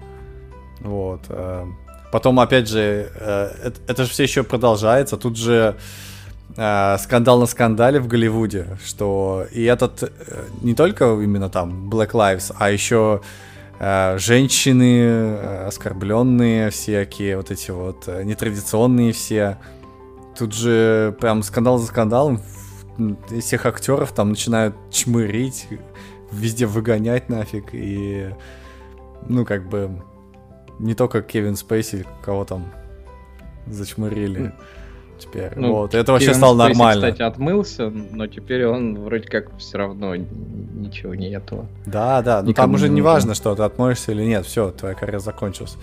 Вот. 0.82 1.22
Э, 1.30 1.66
потом, 2.12 2.40
опять 2.40 2.68
же, 2.68 3.12
э, 3.14 3.52
это, 3.64 3.80
это 3.88 4.04
же 4.04 4.10
все 4.10 4.24
еще 4.24 4.44
продолжается. 4.44 5.18
Тут 5.18 5.38
же 5.38 5.76
э, 6.56 6.98
скандал 7.00 7.40
на 7.40 7.46
скандале 7.46 8.00
в 8.00 8.08
Голливуде, 8.08 8.78
что 8.86 9.46
и 9.52 9.64
этот 9.64 10.12
не 10.62 10.74
только 10.74 11.06
именно 11.06 11.50
там 11.50 11.90
Black 11.90 12.12
Lives, 12.12 12.54
а 12.58 12.72
еще 12.72 13.22
женщины 13.82 15.38
оскорбленные 15.68 16.70
всякие, 16.70 17.38
вот 17.38 17.50
эти 17.50 17.72
вот 17.72 18.08
нетрадиционные 18.08 19.14
все. 19.14 19.58
Тут 20.40 20.54
же 20.54 21.16
прям 21.20 21.44
скандал 21.44 21.78
за 21.78 21.88
скандалом 21.88 22.40
всех 23.42 23.66
актеров 23.66 24.14
там 24.14 24.30
начинают 24.30 24.74
чмырить, 24.90 25.68
везде 26.32 26.66
выгонять 26.66 27.28
нафиг 27.30 27.74
и, 27.74 28.34
ну, 29.28 29.46
как 29.46 29.68
бы, 29.68 30.02
не 30.80 30.96
только 30.96 31.22
Кевин 31.22 31.58
Спейси, 31.58 32.06
кого 32.24 32.46
там 32.46 32.72
зачмырили 33.68 34.54
теперь. 35.18 35.52
Ну, 35.58 35.74
вот, 35.74 35.94
это 35.94 36.14
вообще 36.14 36.34
стало 36.34 36.56
Спейси, 36.64 36.78
нормально. 36.78 37.12
кстати, 37.12 37.22
отмылся, 37.22 37.90
но 37.90 38.28
теперь 38.28 38.66
он 38.66 38.98
вроде 38.98 39.28
как 39.28 39.58
все 39.58 39.78
равно 39.78 40.16
ничего 40.16 41.16
не 41.16 41.32
этого. 41.32 41.68
Да, 41.86 42.22
да, 42.22 42.42
но 42.42 42.54
там 42.54 42.74
уже 42.74 42.88
не 42.88 43.02
важно, 43.02 43.34
что 43.34 43.56
ты 43.56 43.64
отмоешься 43.64 44.14
или 44.14 44.24
нет, 44.24 44.46
все, 44.46 44.72
твоя 44.72 44.96
карьера 44.96 45.20
закончилась. 45.20 45.76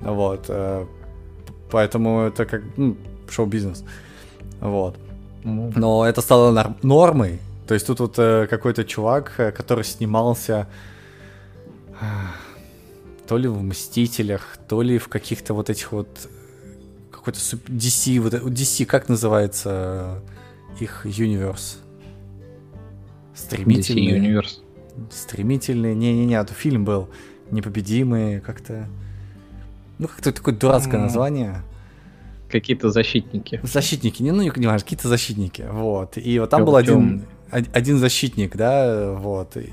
Вот, 0.00 0.46
э, 0.48 0.86
поэтому 1.70 2.22
это 2.22 2.44
как 2.44 2.62
ну, 2.76 2.96
шоу-бизнес. 3.30 3.84
Вот. 4.60 4.96
Но 5.44 6.06
это 6.06 6.20
стало 6.20 6.76
нормой. 6.82 7.40
То 7.66 7.74
есть 7.74 7.86
тут 7.86 8.00
вот 8.00 8.18
э, 8.18 8.46
какой-то 8.48 8.84
чувак, 8.84 9.34
э, 9.38 9.52
который 9.52 9.84
снимался 9.84 10.66
то 13.26 13.36
ли 13.36 13.48
в 13.48 13.62
Мстителях, 13.62 14.56
то 14.68 14.80
ли 14.80 14.98
в 14.98 15.08
каких-то 15.08 15.52
вот 15.52 15.68
этих 15.68 15.92
вот 15.92 16.08
какой-то 17.10 17.38
DC, 17.38 18.20
вот 18.20 18.32
DC, 18.32 18.86
как 18.86 19.08
называется 19.08 20.22
их 20.80 21.04
Universe? 21.04 21.76
Стремительный. 23.34 24.12
DC 24.12 24.18
Universe. 24.18 25.10
Стремительный. 25.10 25.94
Не-не-не, 25.94 26.34
это 26.36 26.54
фильм 26.54 26.84
был. 26.84 27.08
Непобедимые, 27.50 28.40
как-то. 28.40 28.88
Ну, 29.98 30.08
как-то 30.08 30.32
такое 30.32 30.54
дурацкое 30.54 31.00
mm. 31.00 31.02
название. 31.02 31.62
Какие-то 32.50 32.90
защитники. 32.90 33.60
Защитники, 33.62 34.22
не, 34.22 34.32
ну 34.32 34.42
не, 34.42 34.50
важно, 34.50 34.80
какие-то 34.80 35.08
защитники. 35.08 35.66
Вот. 35.70 36.16
И 36.16 36.38
вот 36.38 36.50
там 36.50 36.64
был 36.64 36.76
один, 36.76 37.24
один 37.50 37.98
защитник, 37.98 38.56
да, 38.56 39.12
вот. 39.12 39.56
И 39.56 39.70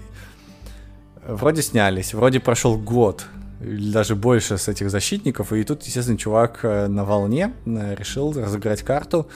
вроде 1.27 1.61
снялись, 1.61 2.13
вроде 2.13 2.39
прошел 2.39 2.77
год 2.77 3.25
или 3.61 3.91
даже 3.91 4.15
больше 4.15 4.57
с 4.57 4.67
этих 4.67 4.89
защитников, 4.89 5.53
и 5.53 5.63
тут, 5.63 5.83
естественно, 5.83 6.17
чувак 6.17 6.59
э, 6.63 6.87
на 6.87 7.05
волне 7.05 7.53
э, 7.65 7.95
решил 7.97 8.33
разыграть 8.33 8.81
карту 8.83 9.27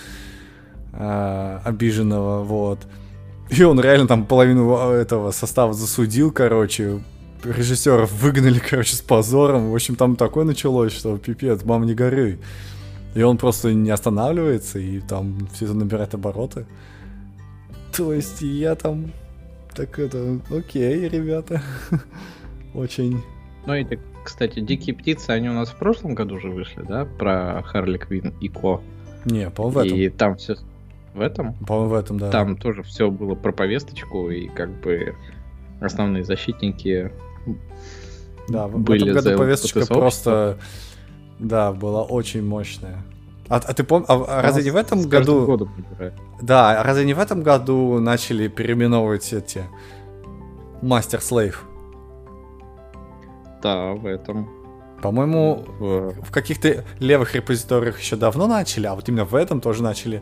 э, 0.93 1.59
обиженного, 1.63 2.43
вот. 2.43 2.79
И 3.49 3.63
он 3.63 3.79
реально 3.79 4.07
там 4.07 4.25
половину 4.25 4.71
этого 4.91 5.31
состава 5.31 5.73
засудил, 5.73 6.31
короче, 6.31 7.01
режиссеров 7.43 8.11
выгнали, 8.11 8.59
короче, 8.69 8.95
с 8.95 9.01
позором. 9.01 9.71
В 9.71 9.75
общем, 9.75 9.95
там 9.95 10.15
такое 10.15 10.45
началось, 10.45 10.93
что 10.93 11.17
пипец, 11.17 11.63
мам, 11.63 11.85
не 11.85 11.95
горюй. 11.95 12.39
И 13.15 13.21
он 13.21 13.37
просто 13.37 13.73
не 13.73 13.89
останавливается, 13.89 14.79
и 14.79 14.99
там 14.99 15.47
все 15.53 15.65
это 15.65 15.73
набирает 15.73 16.13
обороты. 16.13 16.65
То 17.95 18.13
есть 18.13 18.41
я 18.41 18.75
там 18.75 19.11
так 19.75 19.97
это, 19.97 20.39
окей, 20.51 21.07
ребята. 21.07 21.61
Очень. 22.73 23.21
Ну 23.65 23.73
и 23.73 23.83
так 23.83 23.99
кстати, 24.23 24.59
«Дикие 24.59 24.95
птицы», 24.95 25.31
они 25.31 25.49
у 25.49 25.53
нас 25.53 25.69
в 25.69 25.75
прошлом 25.75 26.13
году 26.13 26.35
уже 26.35 26.49
вышли, 26.49 26.83
да? 26.87 27.05
Про 27.05 27.63
Харли 27.63 27.97
Квин 27.97 28.33
и 28.39 28.47
Ко. 28.47 28.81
Не, 29.25 29.49
по-моему, 29.49 29.79
в 29.79 29.85
этом. 29.85 29.97
И 29.97 30.09
там 30.09 30.35
все... 30.35 30.55
В 31.13 31.21
этом? 31.21 31.53
По-моему, 31.65 31.89
в 31.89 31.93
этом, 31.95 32.19
да. 32.19 32.29
Там 32.29 32.55
тоже 32.55 32.83
все 32.83 33.09
было 33.09 33.33
про 33.33 33.51
повесточку, 33.51 34.29
и 34.29 34.47
как 34.47 34.69
бы 34.81 35.15
основные 35.81 36.23
защитники 36.23 37.11
да, 38.47 38.67
были 38.67 38.99
в 38.99 39.07
этом 39.07 39.23
году 39.23 39.37
повесточка 39.37 39.85
просто, 39.87 40.59
да, 41.39 41.71
была 41.71 42.03
очень 42.03 42.45
мощная. 42.45 43.03
А, 43.47 43.55
а 43.55 43.73
ты 43.73 43.83
помнишь, 43.83 44.05
а, 44.09 44.23
а 44.27 44.41
разве 44.41 44.63
не 44.63 44.71
в 44.71 44.75
этом 44.75 45.01
году... 45.07 45.67
Да, 46.41 46.79
а 46.79 46.83
разве 46.83 47.05
не 47.05 47.13
в 47.13 47.19
этом 47.19 47.41
году 47.41 47.99
начали 47.99 48.47
переименовывать 48.47 49.33
эти 49.33 49.63
Мастер 50.81 51.21
Слейв? 51.21 51.65
Да, 53.63 53.93
в 53.93 54.05
этом. 54.05 54.49
По-моему, 55.01 55.65
в, 55.79 56.11
в 56.21 56.31
каких-то 56.31 56.83
левых 56.99 57.33
репозиториях 57.35 57.99
еще 57.99 58.17
давно 58.17 58.47
начали, 58.47 58.85
а 58.85 58.95
вот 58.95 59.07
именно 59.09 59.25
в 59.25 59.33
этом 59.33 59.61
тоже 59.61 59.81
начали 59.81 60.21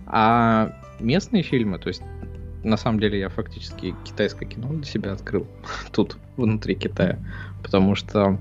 А 0.07 0.73
местные 0.99 1.42
фильмы, 1.42 1.78
то 1.78 1.88
есть 1.88 2.02
на 2.64 2.76
самом 2.76 3.00
деле 3.00 3.21
я 3.21 3.28
фактически 3.28 3.95
китайское 4.04 4.49
кино 4.49 4.73
для 4.73 4.85
себя 4.85 5.12
открыл 5.12 5.47
тут, 5.92 6.16
внутри 6.37 6.75
Китая. 6.75 7.18
Потому 7.62 7.95
что, 7.95 8.38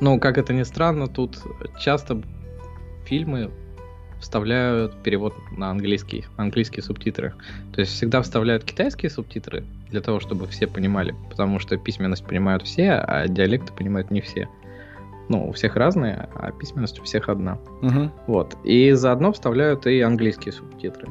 ну, 0.00 0.18
как 0.18 0.38
это 0.38 0.52
ни 0.52 0.62
странно, 0.62 1.06
тут 1.06 1.38
часто 1.78 2.22
фильмы 3.04 3.50
вставляют 4.20 5.02
перевод 5.02 5.34
на 5.56 5.70
английский, 5.70 6.24
английские 6.36 6.82
субтитры. 6.82 7.34
То 7.74 7.80
есть 7.80 7.92
всегда 7.92 8.22
вставляют 8.22 8.64
китайские 8.64 9.10
субтитры 9.10 9.64
для 9.92 10.00
того, 10.00 10.18
чтобы 10.18 10.46
все 10.48 10.66
понимали, 10.66 11.14
потому 11.30 11.58
что 11.58 11.76
письменность 11.76 12.26
понимают 12.26 12.64
все, 12.64 12.92
а 12.92 13.28
диалекты 13.28 13.72
понимают 13.72 14.10
не 14.10 14.20
все. 14.20 14.48
Ну, 15.28 15.48
у 15.48 15.52
всех 15.52 15.76
разные, 15.76 16.28
а 16.34 16.50
письменность 16.50 16.98
у 16.98 17.04
всех 17.04 17.28
одна. 17.28 17.58
Угу. 17.80 18.10
Вот. 18.26 18.56
И 18.64 18.90
заодно 18.92 19.32
вставляют 19.32 19.86
и 19.86 20.00
английские 20.00 20.52
субтитры. 20.52 21.08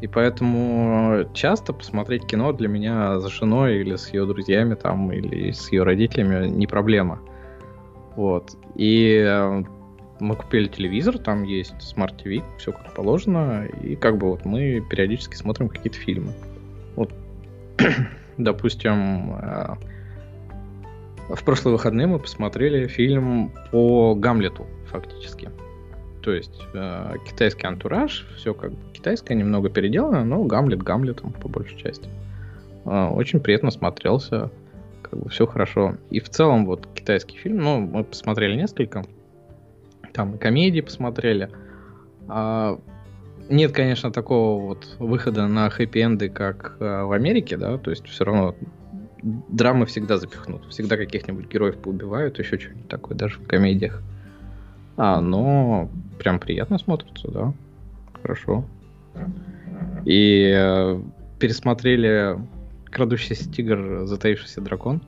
И 0.00 0.06
поэтому 0.06 1.24
часто 1.32 1.72
посмотреть 1.72 2.26
кино 2.26 2.52
для 2.52 2.68
меня 2.68 3.18
с 3.20 3.26
женой 3.28 3.80
или 3.80 3.96
с 3.96 4.12
ее 4.12 4.26
друзьями 4.26 4.74
там, 4.74 5.10
или 5.10 5.50
с 5.50 5.72
ее 5.72 5.82
родителями 5.82 6.46
не 6.48 6.66
проблема. 6.66 7.20
Вот. 8.16 8.50
И 8.74 9.24
э, 9.26 9.62
мы 10.20 10.36
купили 10.36 10.68
телевизор, 10.68 11.18
там 11.18 11.42
есть 11.44 11.74
Smart 11.80 12.22
TV, 12.22 12.42
все 12.58 12.72
как 12.72 12.92
положено, 12.94 13.66
и 13.66 13.96
как 13.96 14.18
бы 14.18 14.28
вот 14.28 14.44
мы 14.44 14.80
периодически 14.80 15.36
смотрим 15.36 15.68
какие-то 15.68 15.98
фильмы. 15.98 16.32
Вот, 16.96 17.12
допустим, 18.38 19.34
э, 19.40 19.74
в 21.28 21.44
прошлые 21.44 21.72
выходные 21.72 22.06
мы 22.06 22.18
посмотрели 22.18 22.86
фильм 22.86 23.52
по 23.70 24.14
Гамлету, 24.14 24.66
фактически. 24.86 25.50
То 26.22 26.32
есть 26.32 26.62
э, 26.72 27.14
китайский 27.26 27.66
антураж, 27.66 28.26
все 28.36 28.54
как 28.54 28.72
бы 28.72 28.92
китайское, 28.92 29.36
немного 29.36 29.68
переделано, 29.68 30.24
но 30.24 30.42
Гамлет 30.44 30.82
Гамлетом 30.82 31.32
по 31.32 31.48
большей 31.48 31.76
части. 31.76 32.08
Э, 32.84 33.08
очень 33.08 33.40
приятно 33.40 33.70
смотрелся, 33.70 34.50
как 35.02 35.18
бы 35.18 35.28
все 35.28 35.46
хорошо. 35.46 35.96
И 36.10 36.20
в 36.20 36.28
целом 36.28 36.66
вот 36.66 36.88
китайский 36.94 37.36
фильм, 37.36 37.58
ну, 37.58 37.80
мы 37.80 38.04
посмотрели 38.04 38.56
несколько, 38.56 39.04
там 40.12 40.36
и 40.36 40.38
комедии 40.38 40.80
посмотрели. 40.80 41.50
А 42.28 42.78
нет, 43.48 43.72
конечно, 43.72 44.10
такого 44.10 44.60
вот 44.60 44.96
выхода 44.98 45.46
на 45.46 45.68
хэппи-энды, 45.68 46.28
как 46.28 46.76
э, 46.80 47.02
в 47.02 47.12
Америке, 47.12 47.56
да, 47.56 47.78
то 47.78 47.90
есть 47.90 48.06
все 48.06 48.24
равно 48.24 48.54
драмы 49.22 49.86
всегда 49.86 50.18
запихнут, 50.18 50.66
всегда 50.66 50.96
каких-нибудь 50.96 51.48
героев 51.48 51.78
поубивают, 51.78 52.38
еще 52.38 52.58
что-нибудь 52.58 52.88
такое, 52.88 53.16
даже 53.16 53.38
в 53.38 53.46
комедиях. 53.46 54.02
А, 54.96 55.20
но 55.20 55.88
прям 56.18 56.38
приятно 56.38 56.78
смотрится, 56.78 57.30
да, 57.30 57.52
хорошо. 58.22 58.64
И 60.04 60.52
э, 60.54 61.00
пересмотрели 61.38 62.38
«Крадущийся 62.86 63.50
тигр, 63.50 64.06
затаившийся 64.06 64.60
дракон», 64.60 65.02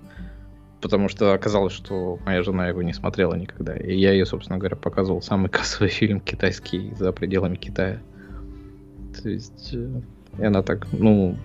потому 0.81 1.09
что 1.09 1.33
оказалось, 1.33 1.73
что 1.73 2.19
моя 2.25 2.43
жена 2.43 2.69
его 2.69 2.83
не 2.83 2.93
смотрела 2.93 3.35
никогда. 3.35 3.76
И 3.76 3.97
я 3.97 4.12
ее, 4.12 4.26
собственно 4.26 4.59
говоря, 4.59 4.76
показывал 4.76 5.23
самый 5.23 5.49
кассовый 5.50 5.90
фильм 5.90 6.21
китайский 6.21 6.93
за 6.95 7.12
пределами 7.12 7.57
Китая. 7.57 8.00
То 9.23 9.29
есть, 9.29 9.71
э, 9.73 10.01
и 10.39 10.45
она 10.45 10.63
так, 10.63 10.87
ну, 10.93 11.37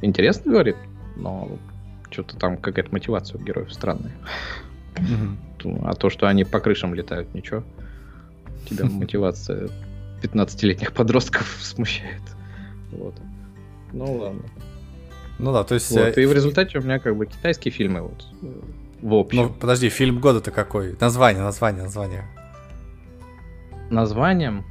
интересно 0.00 0.52
говорит, 0.52 0.76
но 1.16 1.58
что-то 2.10 2.36
там 2.36 2.56
какая-то 2.56 2.92
мотивация 2.92 3.40
у 3.40 3.42
героев 3.42 3.72
странная. 3.72 4.12
А 5.82 5.94
то, 5.94 6.10
что 6.10 6.26
они 6.26 6.44
по 6.44 6.60
крышам 6.60 6.94
летают, 6.94 7.34
ничего. 7.34 7.62
Тебя 8.68 8.84
мотивация 8.90 9.68
15-летних 10.22 10.92
подростков 10.92 11.58
смущает. 11.60 12.22
Вот. 12.90 13.14
Ну 13.92 14.16
ладно. 14.16 14.42
Ну 15.38 15.52
да, 15.52 15.64
то 15.64 15.74
есть... 15.74 15.90
Вот, 15.90 16.18
э, 16.18 16.22
и 16.22 16.26
в 16.26 16.32
результате 16.32 16.78
у 16.78 16.82
меня 16.82 16.98
как 16.98 17.16
бы 17.16 17.26
китайские 17.26 17.72
фильмы 17.72 18.02
вот 18.02 18.26
э, 18.42 18.60
в 19.02 19.14
общем. 19.14 19.42
Ну, 19.42 19.48
подожди, 19.50 19.88
фильм 19.88 20.20
года-то 20.20 20.52
какой? 20.52 20.96
Название, 21.00 21.42
название, 21.42 21.82
название. 21.82 22.24
Названием? 23.90 24.64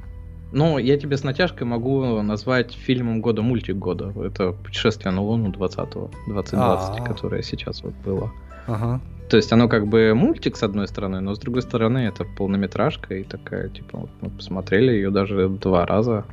Ну, 0.52 0.78
я 0.78 0.98
тебе 0.98 1.16
с 1.16 1.24
натяжкой 1.24 1.66
могу 1.66 2.22
назвать 2.22 2.74
фильмом 2.74 3.22
года 3.22 3.42
мультик 3.42 3.78
года. 3.78 4.14
Это 4.22 4.52
«Путешествие 4.52 5.12
на 5.12 5.22
Луну» 5.22 5.50
20-го, 5.50 6.10
2020, 6.28 6.56
А-а-а. 6.56 7.06
которое 7.06 7.42
сейчас 7.42 7.84
вот 7.84 7.94
было. 8.06 8.32
Ага. 8.68 9.00
То 9.30 9.38
есть 9.38 9.54
оно 9.54 9.70
как 9.70 9.88
бы 9.88 10.14
мультик 10.14 10.58
с 10.58 10.64
одной 10.64 10.90
стороны, 10.90 11.22
но 11.22 11.34
с 11.34 11.40
другой 11.40 11.62
стороны 11.62 12.00
это 12.00 12.26
полнометражка 12.26 13.16
и 13.16 13.24
такая, 13.24 13.70
типа, 13.70 14.00
вот 14.00 14.10
мы 14.20 14.30
посмотрели 14.30 14.92
ее 14.92 15.10
даже 15.10 15.48
два 15.48 15.86
раза 15.86 16.26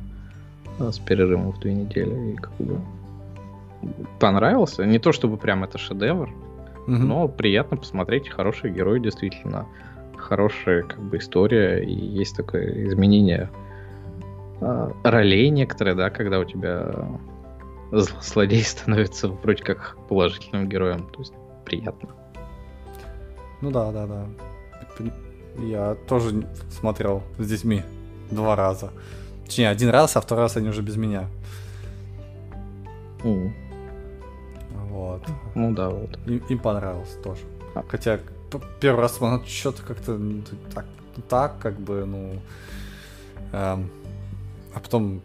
а, 0.79 0.91
с 0.91 0.99
перерывом 0.99 1.53
в 1.53 1.59
две 1.61 1.73
недели 1.73 2.33
и 2.33 2.35
как 2.35 2.51
бы 2.59 2.81
понравился. 4.19 4.85
Не 4.85 4.99
то 4.99 5.13
чтобы 5.13 5.37
прям 5.37 5.63
это 5.63 5.77
шедевр, 5.77 6.29
угу. 6.87 6.91
но 6.91 7.29
приятно 7.29 7.77
посмотреть. 7.77 8.27
Хороший 8.27 8.69
герой, 8.69 8.99
действительно. 8.99 9.65
Хорошая 10.17 10.83
как 10.83 10.99
бы 11.01 11.19
история 11.19 11.81
и 11.81 11.93
есть 11.93 12.35
такое 12.35 12.85
изменение 12.85 13.49
э, 13.49 13.68
ролей 15.03 15.49
некоторые, 15.49 15.95
да, 15.95 16.09
когда 16.09 16.39
у 16.39 16.43
тебя 16.43 16.93
злодей 17.91 18.63
становится 18.65 19.27
вроде 19.27 19.63
как 19.63 19.97
положительным 20.07 20.67
героем. 20.67 21.09
То 21.09 21.19
есть 21.19 21.33
приятно. 21.65 22.09
Ну 23.61 23.71
да, 23.71 23.91
да, 23.91 24.07
да. 24.07 24.25
Я 25.57 25.95
тоже 26.07 26.47
смотрел 26.69 27.23
с 27.37 27.47
детьми 27.47 27.83
два 28.31 28.55
раза. 28.55 28.91
Точнее, 29.45 29.69
один 29.69 29.89
раз, 29.89 30.15
а 30.15 30.21
второй 30.21 30.45
раз 30.45 30.57
они 30.57 30.69
уже 30.69 30.81
без 30.81 30.95
меня. 30.95 31.27
Mm. 33.23 33.51
Вот. 34.89 35.23
Ну 35.55 35.73
да, 35.73 35.89
вот. 35.89 36.17
Им, 36.27 36.37
им 36.49 36.59
понравилось 36.59 37.17
тоже. 37.23 37.41
А. 37.75 37.83
Хотя 37.87 38.19
первый 38.79 39.01
раз 39.01 39.17
смотрел, 39.17 39.45
что-то 39.47 39.81
как-то 39.83 40.19
так, 40.73 40.85
так, 41.27 41.59
как 41.59 41.79
бы, 41.79 42.05
ну... 42.05 42.39
Эм, 43.51 43.89
а 44.79 44.81
потом, 44.81 45.21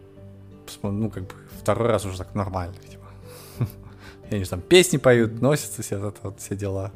ну, 0.83 1.09
как 1.09 1.23
бы, 1.23 1.33
второй 1.61 1.87
раз 1.87 2.05
уже 2.05 2.17
так 2.17 2.35
нормально, 2.35 2.75
типа. 2.89 3.05
И 4.29 4.35
они 4.35 4.43
же 4.43 4.49
там 4.49 4.61
песни 4.61 4.97
поют, 4.97 5.41
носятся 5.41 5.81
все, 5.81 5.97
это, 5.97 6.19
вот, 6.23 6.39
все 6.39 6.55
дела. 6.55 6.91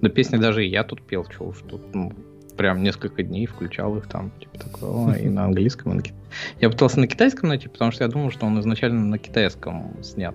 Да 0.00 0.08
песни 0.08 0.38
даже 0.38 0.64
и 0.64 0.70
я 0.70 0.82
тут 0.82 1.02
пел, 1.02 1.26
что 1.30 1.44
уж 1.44 1.58
тут, 1.68 1.94
ну, 1.94 2.12
прям 2.56 2.82
несколько 2.82 3.22
дней 3.22 3.46
включал 3.46 3.96
их 3.98 4.08
там, 4.08 4.30
типа 4.40 4.58
такого, 4.58 5.12
и 5.18 5.28
на 5.28 5.44
английском, 5.44 5.92
и 5.92 5.96
на 5.96 6.02
кит... 6.02 6.14
Я 6.60 6.70
пытался 6.70 7.00
на 7.00 7.06
китайском 7.06 7.50
найти, 7.50 7.68
потому 7.68 7.92
что 7.92 8.04
я 8.04 8.08
думал, 8.08 8.30
что 8.30 8.46
он 8.46 8.58
изначально 8.60 9.04
на 9.04 9.18
китайском 9.18 10.02
снят. 10.02 10.34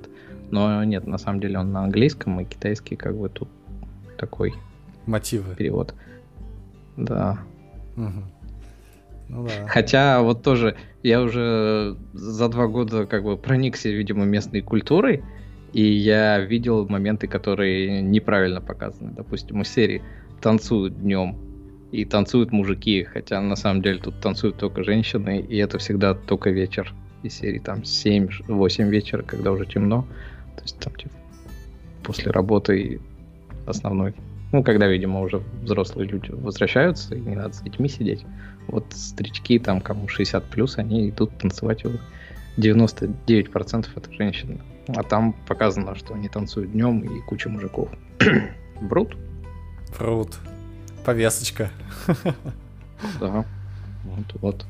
Но 0.52 0.84
нет, 0.84 1.08
на 1.08 1.17
самом 1.17 1.39
деле 1.39 1.58
он 1.58 1.72
на 1.72 1.84
английском, 1.84 2.39
и 2.41 2.46
китайский 2.46 2.96
как 2.96 3.17
бы 3.17 3.30
тут 3.30 3.50
такой... 4.17 4.54
Мотивы. 5.06 5.56
Перевод. 5.56 5.96
Да. 6.96 7.39
Угу. 7.98 8.38
Ну 9.30 9.46
да. 9.46 9.68
Хотя 9.68 10.22
вот 10.22 10.44
тоже 10.44 10.76
я 11.04 11.22
уже 11.22 11.96
за 12.13 12.50
два 12.50 12.68
года 12.68 13.06
как 13.06 13.24
бы 13.24 13.38
проникся, 13.38 13.89
видимо, 13.89 14.26
местной 14.26 14.62
культурой, 14.62 15.24
и 15.72 15.84
я 15.84 16.39
видел 16.39 16.88
моменты, 16.88 17.28
которые 17.28 18.02
неправильно 18.02 18.60
показаны. 18.60 19.13
Допустим, 19.15 19.62
у 19.62 19.63
серии 19.63 20.02
танцуют 20.42 21.00
днем 21.00 21.38
и 21.92 22.06
танцуют 22.06 22.52
мужики, 22.52 23.04
хотя 23.04 23.39
на 23.42 23.56
самом 23.56 23.82
деле 23.82 24.00
тут 24.00 24.20
танцуют 24.20 24.58
только 24.58 24.84
женщины, 24.84 25.39
и 25.39 25.58
это 25.58 25.78
всегда 25.78 26.13
только 26.13 26.50
вечер. 26.50 26.94
И 27.22 27.30
серии 27.30 27.60
там 27.60 27.80
7-8 27.80 28.89
вечера, 28.89 29.22
когда 29.24 29.52
уже 29.52 29.65
темно. 29.65 30.08
То 30.56 30.63
есть 30.63 30.80
там 30.80 30.94
типа 30.96 31.13
после 32.04 32.32
работы 32.32 33.00
основной. 33.68 34.13
Ну, 34.52 34.63
когда, 34.63 34.88
видимо, 34.88 35.22
уже 35.22 35.42
взрослые 35.62 36.08
люди 36.08 36.32
возвращаются, 36.32 37.13
и 37.13 37.20
не 37.20 37.36
надо 37.36 37.54
с 37.54 37.62
детьми 37.62 37.88
сидеть. 37.88 38.26
Вот 38.72 38.86
старички, 38.94 39.60
там, 39.60 39.82
кому 39.82 40.08
60 40.08 40.46
плюс, 40.46 40.78
они 40.78 41.10
идут 41.10 41.38
танцевать. 41.38 41.84
99% 42.58 43.88
это 43.96 44.14
женщины. 44.14 44.60
А 44.88 45.04
там 45.04 45.34
показано, 45.48 45.96
что 45.96 46.14
они 46.14 46.30
танцуют 46.30 46.72
днем 46.72 47.00
и 47.02 47.22
куча 47.22 47.50
мужиков. 47.50 47.90
Врут? 48.82 49.16
Врут. 49.98 50.38
Повесочка. 51.06 51.72
Да. 53.20 53.46
Вот, 54.04 54.42
вот. 54.42 54.66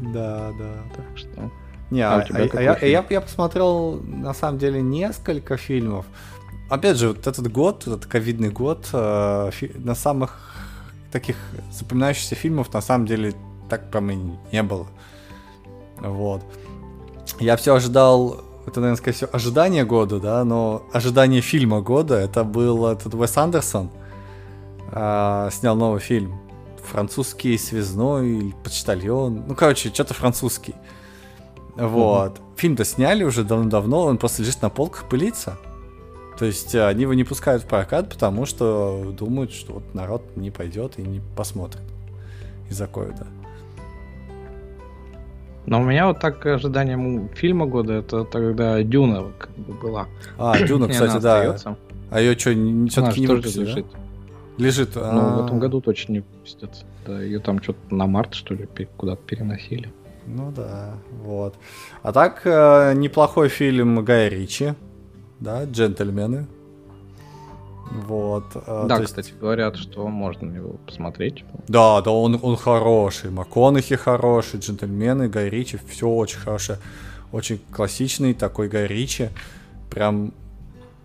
Да, 0.00 0.52
да. 0.58 0.74
Так 0.94 1.04
что... 1.16 1.50
Не, 1.90 2.02
а, 2.02 2.20
а, 2.20 2.48
а 2.52 2.62
я, 2.62 2.78
я, 2.78 3.04
я 3.10 3.20
посмотрел 3.20 4.00
на 4.00 4.32
самом 4.32 4.58
деле 4.58 4.80
несколько 4.80 5.56
фильмов. 5.56 6.06
Опять 6.68 6.98
же, 6.98 7.08
вот 7.08 7.26
этот 7.26 7.50
год, 7.50 7.82
этот 7.88 8.06
ковидный 8.06 8.50
год, 8.50 8.88
э, 8.92 9.50
на 9.74 9.94
самых 9.96 10.49
таких 11.10 11.36
запоминающихся 11.72 12.34
фильмов 12.34 12.72
на 12.72 12.80
самом 12.80 13.06
деле 13.06 13.34
так 13.68 13.90
прям 13.90 14.10
и 14.10 14.18
не 14.52 14.62
было. 14.62 14.86
Вот. 15.98 16.42
Я 17.38 17.56
все 17.56 17.74
ожидал, 17.74 18.42
это, 18.66 18.80
наверное, 18.80 18.96
скорее 18.96 19.14
всего, 19.14 19.30
ожидание 19.32 19.84
года, 19.84 20.18
да, 20.18 20.44
но 20.44 20.82
ожидание 20.92 21.40
фильма 21.40 21.80
года, 21.80 22.16
это 22.16 22.44
был 22.44 22.86
этот 22.86 23.14
Уэс 23.14 23.36
Андерсон, 23.36 23.90
э, 24.92 25.48
снял 25.52 25.76
новый 25.76 26.00
фильм. 26.00 26.40
Французский 26.90 27.56
связной, 27.56 28.54
почтальон, 28.64 29.44
ну, 29.46 29.54
короче, 29.54 29.90
что-то 29.90 30.14
французский. 30.14 30.74
Вот. 31.76 32.38
Угу. 32.38 32.46
Фильм-то 32.56 32.84
сняли 32.84 33.22
уже 33.22 33.44
давно-давно, 33.44 34.04
он 34.04 34.18
просто 34.18 34.42
лежит 34.42 34.60
на 34.60 34.70
полках 34.70 35.08
пылится. 35.08 35.56
То 36.40 36.46
есть 36.46 36.74
э, 36.74 36.86
они 36.86 37.02
его 37.02 37.12
не 37.12 37.24
пускают 37.24 37.64
в 37.64 37.66
прокат, 37.66 38.08
потому 38.08 38.46
что 38.46 39.12
думают, 39.12 39.52
что 39.52 39.74
вот 39.74 39.94
народ 39.94 40.22
не 40.36 40.50
пойдет 40.50 40.98
и 40.98 41.02
не 41.02 41.20
посмотрит 41.36 41.82
из-за 42.70 42.86
ковида. 42.86 43.26
Но 45.66 45.82
у 45.82 45.84
меня 45.84 46.06
вот 46.06 46.18
так 46.18 46.46
ожидание 46.46 47.28
фильма 47.34 47.66
года, 47.66 47.92
это 47.92 48.24
тогда 48.24 48.82
Дюна 48.82 49.32
как 49.38 49.50
бы 49.50 49.74
была. 49.74 50.06
А, 50.38 50.58
Дюна, 50.58 50.88
кстати, 50.88 51.20
да. 51.20 51.58
А 52.10 52.20
ее 52.22 52.38
что, 52.38 52.52
все-таки 52.88 53.20
не 53.20 53.26
выпустили, 53.26 53.66
лежит. 53.66 53.86
Да? 53.92 54.64
Лежит. 54.64 54.94
Ну, 54.96 55.42
в 55.42 55.44
этом 55.44 55.58
году 55.58 55.82
точно 55.82 56.12
не 56.14 56.20
пустят. 56.20 56.86
Да, 57.06 57.20
ее 57.20 57.40
там 57.40 57.62
что-то 57.62 57.94
на 57.94 58.06
март, 58.06 58.32
что 58.32 58.54
ли, 58.54 58.66
куда-то 58.96 59.20
переносили. 59.26 59.92
Ну 60.26 60.50
да, 60.56 60.94
вот. 61.22 61.56
А 62.02 62.12
так, 62.14 62.40
э, 62.46 62.94
неплохой 62.94 63.50
фильм 63.50 64.02
Гая 64.02 64.30
Ричи, 64.30 64.72
да, 65.40 65.64
«Джентльмены». 65.64 66.46
Вот. 67.90 68.44
Э, 68.54 68.86
да, 68.88 69.00
кстати, 69.00 69.28
есть... 69.28 69.40
говорят, 69.40 69.76
что 69.76 70.06
можно 70.06 70.54
его 70.54 70.74
посмотреть. 70.86 71.44
Да, 71.66 72.00
да, 72.02 72.10
он, 72.12 72.38
он 72.40 72.56
хороший. 72.56 73.30
МакКонахи 73.30 73.96
хороший, 73.96 74.60
«Джентльмены», 74.60 75.28
Гай 75.28 75.48
Ричи, 75.48 75.78
все 75.88 76.08
очень 76.08 76.38
хорошее. 76.38 76.78
Очень 77.32 77.60
классичный 77.72 78.34
такой 78.34 78.68
Гай 78.68 78.86
Ричи. 78.86 79.30
Прям 79.90 80.32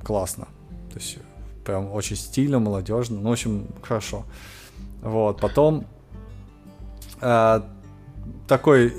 классно. 0.04 0.48
То 0.94 1.00
есть 1.00 1.18
прям 1.66 1.92
очень 1.92 2.16
стильно, 2.16 2.60
молодежно. 2.60 3.20
Ну, 3.20 3.30
в 3.30 3.32
общем, 3.32 3.68
хорошо. 3.82 4.26
Вот, 5.02 5.40
потом 5.40 5.86
э, 7.22 7.62
такой 8.48 8.94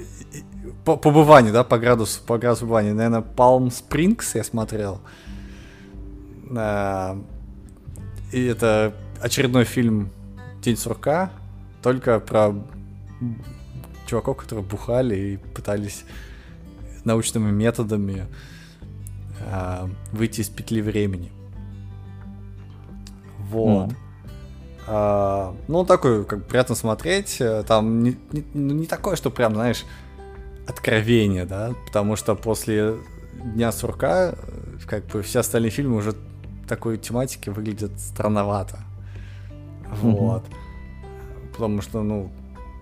по 0.85 0.96
побыванию, 0.96 1.53
да, 1.53 1.62
по 1.62 1.79
градусу, 1.79 2.20
по 2.27 2.38
градусу 2.38 2.62
побывания, 2.62 2.94
наверное, 2.94 3.22
Palm 3.22 3.68
Springs 3.68 4.25
я 4.35 4.42
смотрел. 4.42 4.94
Э, 4.94 5.26
и 8.33 8.45
это 8.45 8.95
очередной 9.21 9.65
фильм 9.65 10.11
День 10.63 10.77
сурка, 10.77 11.31
только 11.83 12.19
про 12.21 12.55
чуваков, 14.07 14.37
которые 14.37 14.65
бухали 14.65 15.17
и 15.17 15.37
пытались 15.37 16.05
научными 17.05 17.51
методами 17.51 18.27
э, 19.41 19.89
выйти 20.13 20.41
из 20.41 20.49
петли 20.49 20.81
времени. 20.81 21.31
Вот. 23.39 23.91
Mm. 23.91 23.97
А, 24.89 25.57
ну, 25.69 25.85
такой, 25.85 26.25
как 26.25 26.47
приятно 26.47 26.75
смотреть. 26.75 27.41
Э, 27.41 27.63
там 27.67 28.03
не, 28.03 28.17
не, 28.33 28.45
ну, 28.55 28.75
не 28.75 28.87
такое, 28.87 29.17
что 29.17 29.31
прям, 29.31 29.55
знаешь, 29.55 29.85
откровение, 30.67 31.45
да, 31.45 31.75
потому 31.87 32.17
что 32.17 32.35
после 32.35 32.97
Дня 33.55 33.71
сурка, 33.71 34.35
э, 34.35 34.79
как 34.87 35.07
бы 35.07 35.23
все 35.23 35.41
остальные 35.41 35.71
фильмы 35.71 35.97
уже 35.97 36.15
такой 36.67 36.99
тематики 36.99 37.51
выглядят 37.51 37.99
странновато. 37.99 38.79
Вот. 40.03 40.45
Mm-hmm. 40.45 41.53
Потому 41.53 41.83
что, 41.83 42.03
ну, 42.03 42.31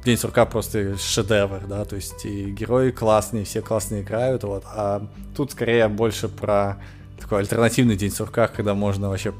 День 0.05 0.18
сурка 0.18 0.44
просто 0.44 0.99
шедевр, 0.99 1.66
да, 1.66 1.85
то 1.85 1.97
есть 1.97 2.27
и 2.27 2.51
герои 2.51 2.90
классные, 2.90 3.44
все 3.44 3.62
классно 3.62 4.03
играют, 4.03 4.44
вот, 4.44 4.64
а 4.66 5.07
тут 5.35 5.53
скорее 5.53 5.88
больше 5.88 6.29
про 6.29 6.77
такой 7.18 7.38
альтернативный 7.38 7.97
День 7.97 8.11
сурка, 8.11 8.49
когда 8.49 8.75
можно 8.75 9.09
вообще 9.09 9.33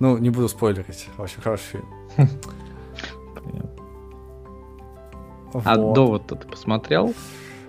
ну, 0.00 0.16
не 0.16 0.30
буду 0.30 0.48
спойлерить. 0.48 1.08
Очень 1.18 1.42
хороший 1.42 1.64
фильм. 1.72 2.28
А 5.52 5.76
довод-то 5.76 6.36
ты 6.36 6.48
посмотрел? 6.48 7.14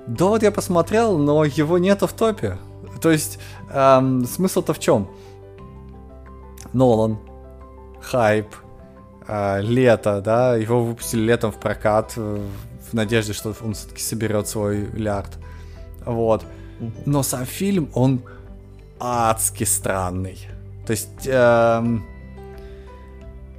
Довод 0.08 0.44
я 0.44 0.52
посмотрел, 0.52 1.18
но 1.18 1.44
его 1.44 1.78
нету 1.78 2.08
в 2.08 2.14
топе. 2.14 2.58
То 3.02 3.10
есть, 3.10 3.40
эм, 3.72 4.26
смысл-то 4.26 4.74
в 4.74 4.80
чем? 4.80 5.10
Нолан, 6.74 7.18
хайп, 8.02 8.48
э, 9.28 9.62
лето, 9.62 10.22
да, 10.22 10.56
его 10.56 10.84
выпустили 10.84 11.22
летом 11.22 11.52
в 11.52 11.60
прокат 11.60 12.14
э, 12.16 12.48
в 12.90 12.94
надежде, 12.94 13.34
что 13.34 13.56
он 13.62 13.74
все-таки 13.74 14.02
соберет 14.02 14.48
свой 14.48 14.88
миллиард. 14.94 15.40
Вот. 16.06 16.44
Но 17.06 17.24
сам 17.24 17.46
фильм, 17.46 17.90
он 17.94 18.22
адски 19.00 19.64
странный. 19.64 20.38
То 20.86 20.92
есть, 20.92 21.26
эм, 21.26 22.06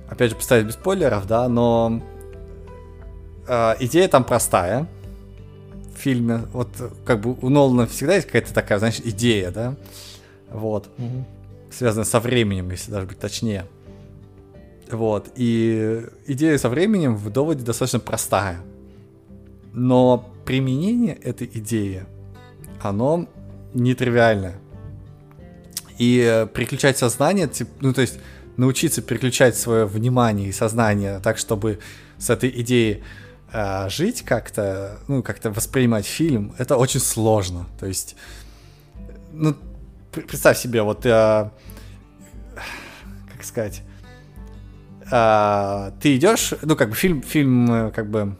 опять 0.08 0.30
же, 0.30 0.36
поставить 0.36 0.66
без 0.66 0.74
спойлеров, 0.74 1.26
да, 1.26 1.48
но 1.48 2.00
э, 3.46 3.74
идея 3.80 4.08
там 4.08 4.24
простая 4.24 4.86
фильме. 6.02 6.42
Вот 6.52 6.68
как 7.04 7.20
бы 7.20 7.36
у 7.40 7.48
Нолана 7.48 7.86
всегда 7.86 8.14
есть 8.14 8.26
какая-то 8.26 8.52
такая, 8.52 8.78
знаешь, 8.78 9.00
идея, 9.02 9.50
да, 9.50 9.76
вот, 10.50 10.88
угу. 10.98 11.24
связанная 11.70 12.04
со 12.04 12.20
временем, 12.20 12.70
если 12.70 12.90
даже 12.90 13.06
быть 13.06 13.18
точнее. 13.18 13.66
Вот, 14.90 15.30
и 15.36 16.02
идея 16.26 16.58
со 16.58 16.68
временем 16.68 17.16
в 17.16 17.30
доводе 17.30 17.64
достаточно 17.64 18.00
простая. 18.00 18.60
Но 19.72 20.30
применение 20.44 21.14
этой 21.14 21.48
идеи, 21.54 22.04
оно 22.82 23.26
нетривиальное. 23.72 24.56
И 25.98 26.46
переключать 26.52 26.98
сознание, 26.98 27.48
ну, 27.80 27.94
то 27.94 28.02
есть 28.02 28.18
научиться 28.56 29.00
переключать 29.00 29.56
свое 29.56 29.86
внимание 29.86 30.48
и 30.48 30.52
сознание 30.52 31.20
так, 31.20 31.38
чтобы 31.38 31.78
с 32.18 32.28
этой 32.28 32.50
идеей 32.60 33.02
э, 33.52 33.88
жить 33.88 34.22
как-то, 34.22 34.98
ну, 35.08 35.22
как-то 35.22 35.50
воспринимать 35.50 36.06
фильм, 36.06 36.54
это 36.58 36.76
очень 36.76 37.00
сложно. 37.00 37.66
То 37.78 37.86
есть, 37.86 38.16
ну, 39.32 39.54
представь 40.12 40.58
себе, 40.58 40.82
вот, 40.82 41.04
э, 41.06 41.50
как 43.32 43.44
сказать, 43.44 43.82
э, 45.10 45.92
ты 46.00 46.16
идешь, 46.16 46.54
ну, 46.62 46.76
как 46.76 46.90
бы 46.90 46.94
фильм, 46.94 47.22
фильм, 47.22 47.90
как 47.94 48.10
бы 48.10 48.36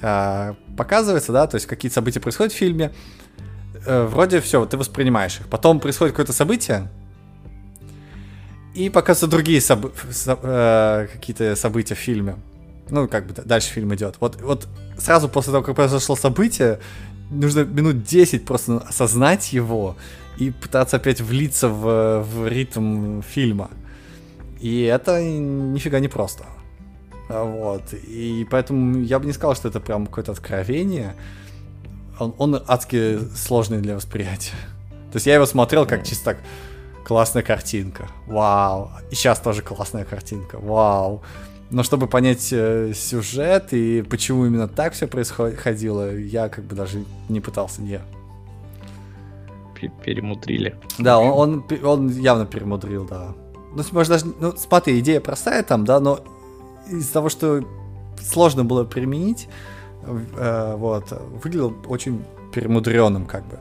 э, 0.00 0.54
показывается, 0.76 1.32
да, 1.32 1.46
то 1.46 1.56
есть 1.56 1.66
какие-то 1.66 1.94
события 1.94 2.20
происходят 2.20 2.52
в 2.52 2.56
фильме, 2.56 2.92
э, 3.86 4.04
вроде 4.04 4.40
все, 4.40 4.64
ты 4.64 4.76
воспринимаешь 4.76 5.40
их. 5.40 5.48
Потом 5.48 5.80
происходит 5.80 6.14
какое-то 6.14 6.32
событие, 6.32 6.88
и 8.74 8.88
показывают 8.88 9.30
другие 9.30 9.58
соб- 9.58 9.92
со- 10.12 10.38
э, 10.42 11.08
какие-то 11.12 11.56
события 11.56 11.94
в 11.94 11.98
фильме. 11.98 12.36
Ну, 12.90 13.08
как 13.08 13.26
бы 13.26 13.34
дальше 13.44 13.70
фильм 13.70 13.94
идет. 13.94 14.16
Вот, 14.20 14.40
вот 14.40 14.68
сразу 14.98 15.28
после 15.28 15.52
того, 15.52 15.64
как 15.64 15.76
произошло 15.76 16.16
событие, 16.16 16.80
нужно 17.30 17.64
минут 17.64 18.02
10 18.04 18.44
просто 18.44 18.78
осознать 18.78 19.52
его 19.52 19.96
и 20.38 20.50
пытаться 20.50 20.96
опять 20.96 21.20
влиться 21.20 21.68
в, 21.68 22.22
в 22.22 22.48
ритм 22.48 23.22
фильма. 23.22 23.70
И 24.60 24.82
это 24.82 25.22
нифига 25.22 26.00
не 26.00 26.08
просто. 26.08 26.44
Вот. 27.28 27.92
И 27.92 28.46
поэтому 28.50 28.98
я 29.00 29.18
бы 29.18 29.26
не 29.26 29.32
сказал, 29.32 29.54
что 29.54 29.68
это 29.68 29.80
прям 29.80 30.06
какое-то 30.06 30.32
откровение. 30.32 31.14
Он, 32.18 32.34
он 32.38 32.62
адски 32.66 33.18
сложный 33.34 33.80
для 33.80 33.94
восприятия. 33.94 34.56
То 35.12 35.16
есть 35.16 35.26
я 35.26 35.34
его 35.34 35.46
смотрел 35.46 35.86
как 35.86 36.04
чисто 36.04 36.24
так 36.24 36.38
классная 37.04 37.42
картинка, 37.42 38.08
вау. 38.26 38.90
И 39.10 39.14
сейчас 39.14 39.40
тоже 39.40 39.62
классная 39.62 40.04
картинка, 40.04 40.58
вау. 40.58 41.22
Но 41.70 41.84
чтобы 41.84 42.08
понять 42.08 42.48
э, 42.52 42.92
сюжет 42.94 43.72
и 43.72 44.02
почему 44.02 44.44
именно 44.46 44.66
так 44.66 44.92
все 44.92 45.06
происходило, 45.06 46.16
я 46.16 46.48
как 46.48 46.64
бы 46.64 46.74
даже 46.74 47.04
не 47.28 47.40
пытался, 47.40 47.80
не. 47.80 48.00
Перемудрили. 50.04 50.74
Да, 50.98 51.18
он, 51.18 51.64
он, 51.70 51.84
он 51.84 52.08
явно 52.08 52.44
перемудрил, 52.44 53.06
да. 53.06 53.34
Ну, 53.74 53.82
может, 53.92 54.10
даже, 54.10 54.26
ну, 54.40 54.52
смотри, 54.56 54.98
идея 54.98 55.20
простая 55.20 55.62
там, 55.62 55.84
да, 55.84 56.00
но 56.00 56.20
из-за 56.88 57.12
того, 57.12 57.28
что 57.28 57.62
сложно 58.20 58.64
было 58.64 58.84
применить, 58.84 59.48
э, 60.02 60.74
вот, 60.76 61.12
выглядел 61.42 61.74
очень 61.86 62.22
перемудренным, 62.52 63.26
как 63.26 63.46
бы. 63.46 63.58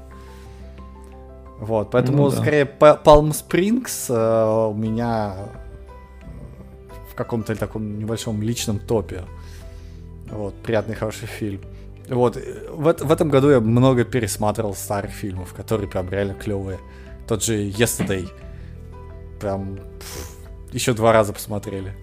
Вот, 1.59 1.91
поэтому 1.91 2.23
ну, 2.23 2.31
да. 2.31 2.37
скорее 2.37 2.63
Palm 2.79 3.31
Springs 3.31 4.07
э, 4.09 4.69
у 4.69 4.73
меня 4.73 5.35
каком-то 7.19 7.55
таком 7.55 7.99
небольшом 7.99 8.41
личном 8.41 8.79
топе. 8.79 9.23
Вот, 10.31 10.55
приятный, 10.63 10.95
хороший 10.95 11.27
фильм. 11.27 11.61
Вот, 12.07 12.37
в, 12.37 12.95
в 13.05 13.11
этом 13.11 13.29
году 13.29 13.49
я 13.49 13.59
много 13.59 14.05
пересматривал 14.05 14.73
старых 14.73 15.11
фильмов, 15.11 15.53
которые 15.53 15.89
прям 15.89 16.09
реально 16.09 16.33
клевые. 16.33 16.79
Тот 17.27 17.43
же 17.43 17.69
Yesterday. 17.69 18.29
Прям 19.39 19.75
пфф, 19.75 20.73
еще 20.73 20.93
два 20.93 21.11
раза 21.11 21.33
посмотрели. 21.33 21.93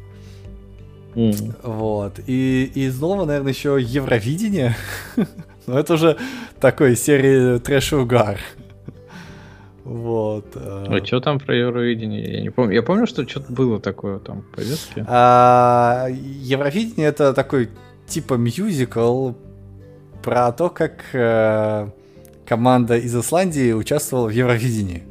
Mm. 1.14 1.57
Вот. 1.62 2.20
И, 2.26 2.70
и 2.74 2.90
снова, 2.90 3.24
наверное, 3.24 3.52
еще 3.52 3.79
Евровидение. 3.81 4.76
Но 5.66 5.79
это 5.79 5.94
уже 5.94 6.18
такой 6.61 6.94
серии 6.94 7.59
трэш-угар. 7.59 8.38
Вот. 9.87 10.57
Э. 10.57 10.87
А 10.88 11.07
что 11.07 11.20
там 11.20 11.38
про 11.38 11.55
Евровидение? 11.55 12.33
Я 12.33 12.40
не 12.40 12.51
помню. 12.51 12.75
Я 12.75 12.83
помню, 12.83 13.07
что 13.07 13.27
что-то 13.27 13.53
было 13.53 13.79
такое 13.79 14.18
там 14.18 14.42
в 14.42 14.57
повестке. 14.57 15.05
А, 15.07 16.09
Евровидение 16.11 17.07
это 17.07 17.33
такой 17.33 17.70
типа 18.09 18.35
мюзикл 18.35 19.31
про 20.25 20.51
то, 20.51 20.70
как 20.70 21.05
э, 21.12 21.88
команда 22.46 22.96
из 22.96 23.14
Исландии 23.14 23.70
участвовала 23.70 24.27
в 24.27 24.31
Евровидении. 24.31 25.05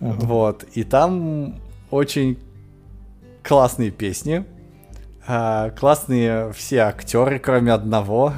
Вот. 0.00 0.64
И 0.74 0.84
там 0.84 1.54
очень 1.90 2.38
классные 3.42 3.90
песни. 3.90 4.44
Э, 5.26 5.70
классные 5.70 6.52
все 6.52 6.80
актеры, 6.80 7.38
кроме 7.38 7.72
одного 7.72 8.34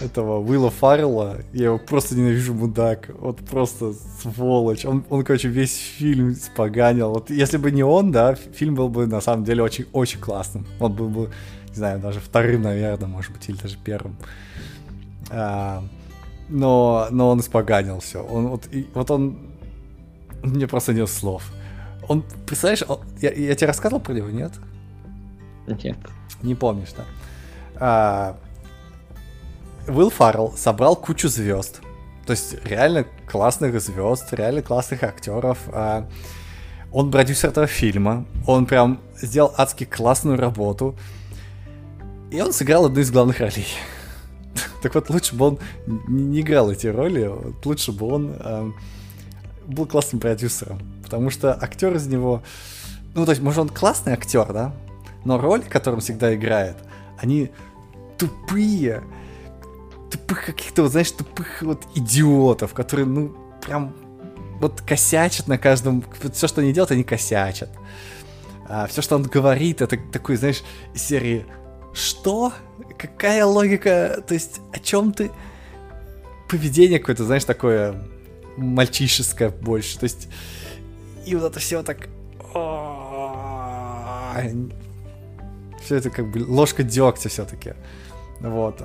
этого 0.00 0.40
Уилла 0.40 0.70
Фаррелла. 0.70 1.38
Я 1.52 1.66
его 1.66 1.78
просто 1.78 2.16
ненавижу, 2.16 2.54
мудак. 2.54 3.10
Вот 3.18 3.38
просто 3.38 3.94
сволочь. 4.22 4.84
Он, 4.84 5.04
он 5.08 5.24
короче, 5.24 5.48
весь 5.48 5.76
фильм 5.76 6.34
споганил. 6.34 7.10
Вот 7.10 7.30
если 7.30 7.56
бы 7.56 7.70
не 7.70 7.82
он, 7.82 8.12
да, 8.12 8.34
фильм 8.34 8.74
был 8.74 8.88
бы 8.88 9.06
на 9.06 9.20
самом 9.20 9.44
деле 9.44 9.62
очень-очень 9.62 10.20
классным. 10.20 10.66
Он 10.80 10.92
был 10.92 11.08
бы, 11.08 11.30
не 11.70 11.74
знаю, 11.74 12.00
даже 12.00 12.20
вторым, 12.20 12.62
наверное, 12.62 13.08
может 13.08 13.32
быть, 13.32 13.48
или 13.48 13.56
даже 13.56 13.76
первым. 13.76 14.16
А, 15.30 15.82
но, 16.48 17.08
но 17.10 17.30
он 17.30 17.40
испоганил 17.40 18.00
все. 18.00 18.22
Он, 18.22 18.48
вот, 18.48 18.68
и, 18.70 18.86
вот 18.94 19.10
он... 19.10 19.38
Мне 20.42 20.68
просто 20.68 20.94
нет 20.94 21.08
слов. 21.08 21.42
Он, 22.08 22.22
представляешь, 22.46 22.84
он, 22.86 23.00
я, 23.20 23.32
я 23.32 23.54
тебе 23.54 23.66
рассказывал 23.66 24.00
про 24.00 24.12
него, 24.12 24.30
нет? 24.30 24.52
Нет. 25.66 25.98
Не 26.42 26.54
помнишь, 26.54 26.90
да? 26.96 27.04
А, 27.80 28.38
Уилл 29.88 30.10
Фаррелл 30.10 30.54
собрал 30.56 30.96
кучу 30.96 31.28
звезд. 31.28 31.80
То 32.26 32.32
есть 32.32 32.56
реально 32.64 33.06
классных 33.26 33.80
звезд, 33.80 34.32
реально 34.32 34.62
классных 34.62 35.02
актеров. 35.02 35.58
А, 35.68 36.08
он 36.92 37.10
продюсер 37.10 37.50
этого 37.50 37.66
фильма. 37.66 38.26
Он 38.46 38.66
прям 38.66 39.00
сделал 39.16 39.54
адски 39.56 39.84
классную 39.84 40.38
работу. 40.38 40.94
И 42.30 42.40
он 42.40 42.52
сыграл 42.52 42.86
одну 42.86 43.00
из 43.00 43.10
главных 43.10 43.40
ролей. 43.40 43.66
так 44.82 44.94
вот, 44.94 45.08
лучше 45.08 45.34
бы 45.34 45.46
он 45.46 45.58
не 46.06 46.40
играл 46.40 46.70
эти 46.70 46.86
роли, 46.86 47.30
лучше 47.64 47.92
бы 47.92 48.06
он 48.06 48.34
э, 48.38 48.70
был 49.66 49.86
классным 49.86 50.20
продюсером. 50.20 50.80
Потому 51.02 51.30
что 51.30 51.54
актер 51.54 51.94
из 51.96 52.06
него... 52.06 52.42
Ну, 53.14 53.24
то 53.24 53.32
есть, 53.32 53.42
может, 53.42 53.60
он 53.60 53.68
классный 53.70 54.12
актер, 54.12 54.52
да? 54.52 54.74
но 55.24 55.38
роли, 55.38 55.62
которые 55.62 55.96
он 55.96 56.00
всегда 56.00 56.34
играет, 56.34 56.76
они 57.18 57.50
тупые, 58.16 59.02
тупых 60.10 60.46
каких-то, 60.46 60.82
вот, 60.82 60.92
знаешь, 60.92 61.10
тупых 61.10 61.62
вот 61.62 61.82
идиотов, 61.94 62.74
которые, 62.74 63.06
ну, 63.06 63.34
прям 63.64 63.94
вот 64.60 64.80
косячат 64.80 65.48
на 65.48 65.58
каждом, 65.58 66.04
все, 66.32 66.48
что 66.48 66.60
они 66.60 66.72
делают, 66.72 66.90
они 66.90 67.04
косячат. 67.04 67.70
А 68.68 68.86
все, 68.86 69.02
что 69.02 69.16
он 69.16 69.22
говорит, 69.22 69.80
это 69.80 69.96
такой, 70.12 70.36
знаешь, 70.36 70.62
серии 70.94 71.46
«Что? 71.94 72.52
Какая 72.98 73.44
логика? 73.44 74.22
То 74.26 74.34
есть 74.34 74.60
о 74.72 74.78
чем 74.78 75.12
ты?» 75.12 75.30
Поведение 76.48 76.98
какое-то, 76.98 77.24
знаешь, 77.24 77.44
такое 77.44 78.08
мальчишеское 78.56 79.50
больше. 79.50 79.98
То 79.98 80.04
есть 80.04 80.28
и 81.24 81.34
вот 81.34 81.44
это 81.44 81.60
все 81.60 81.82
так... 81.82 82.08
Все 85.84 85.96
это 85.96 86.10
как 86.10 86.30
бы 86.30 86.44
ложка 86.46 86.82
дегтя 86.82 87.28
все-таки. 87.28 87.74
Вот. 88.40 88.82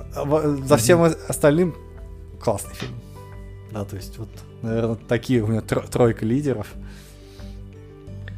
За 0.64 0.76
всем 0.76 1.02
остальным 1.02 1.74
классный 2.40 2.74
фильм. 2.74 2.94
Да, 3.72 3.84
то 3.84 3.96
есть 3.96 4.18
вот, 4.18 4.28
наверное, 4.62 4.96
такие 5.08 5.42
у 5.42 5.48
меня 5.48 5.60
тройка 5.60 6.24
лидеров. 6.24 6.72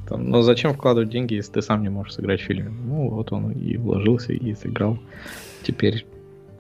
Там, 0.09 0.31
но 0.31 0.42
зачем 0.42 0.72
вкладывать 0.72 1.11
деньги, 1.11 1.35
если 1.35 1.52
ты 1.52 1.62
сам 1.62 1.83
не 1.83 1.88
можешь 1.88 2.14
сыграть 2.14 2.40
в 2.40 2.44
фильме? 2.44 2.70
Ну, 2.70 3.11
вот 3.11 3.33
он 3.33 3.50
и 3.50 3.76
вложился, 3.76 4.33
и 4.33 4.55
сыграл. 4.55 4.98
Теперь 5.62 6.07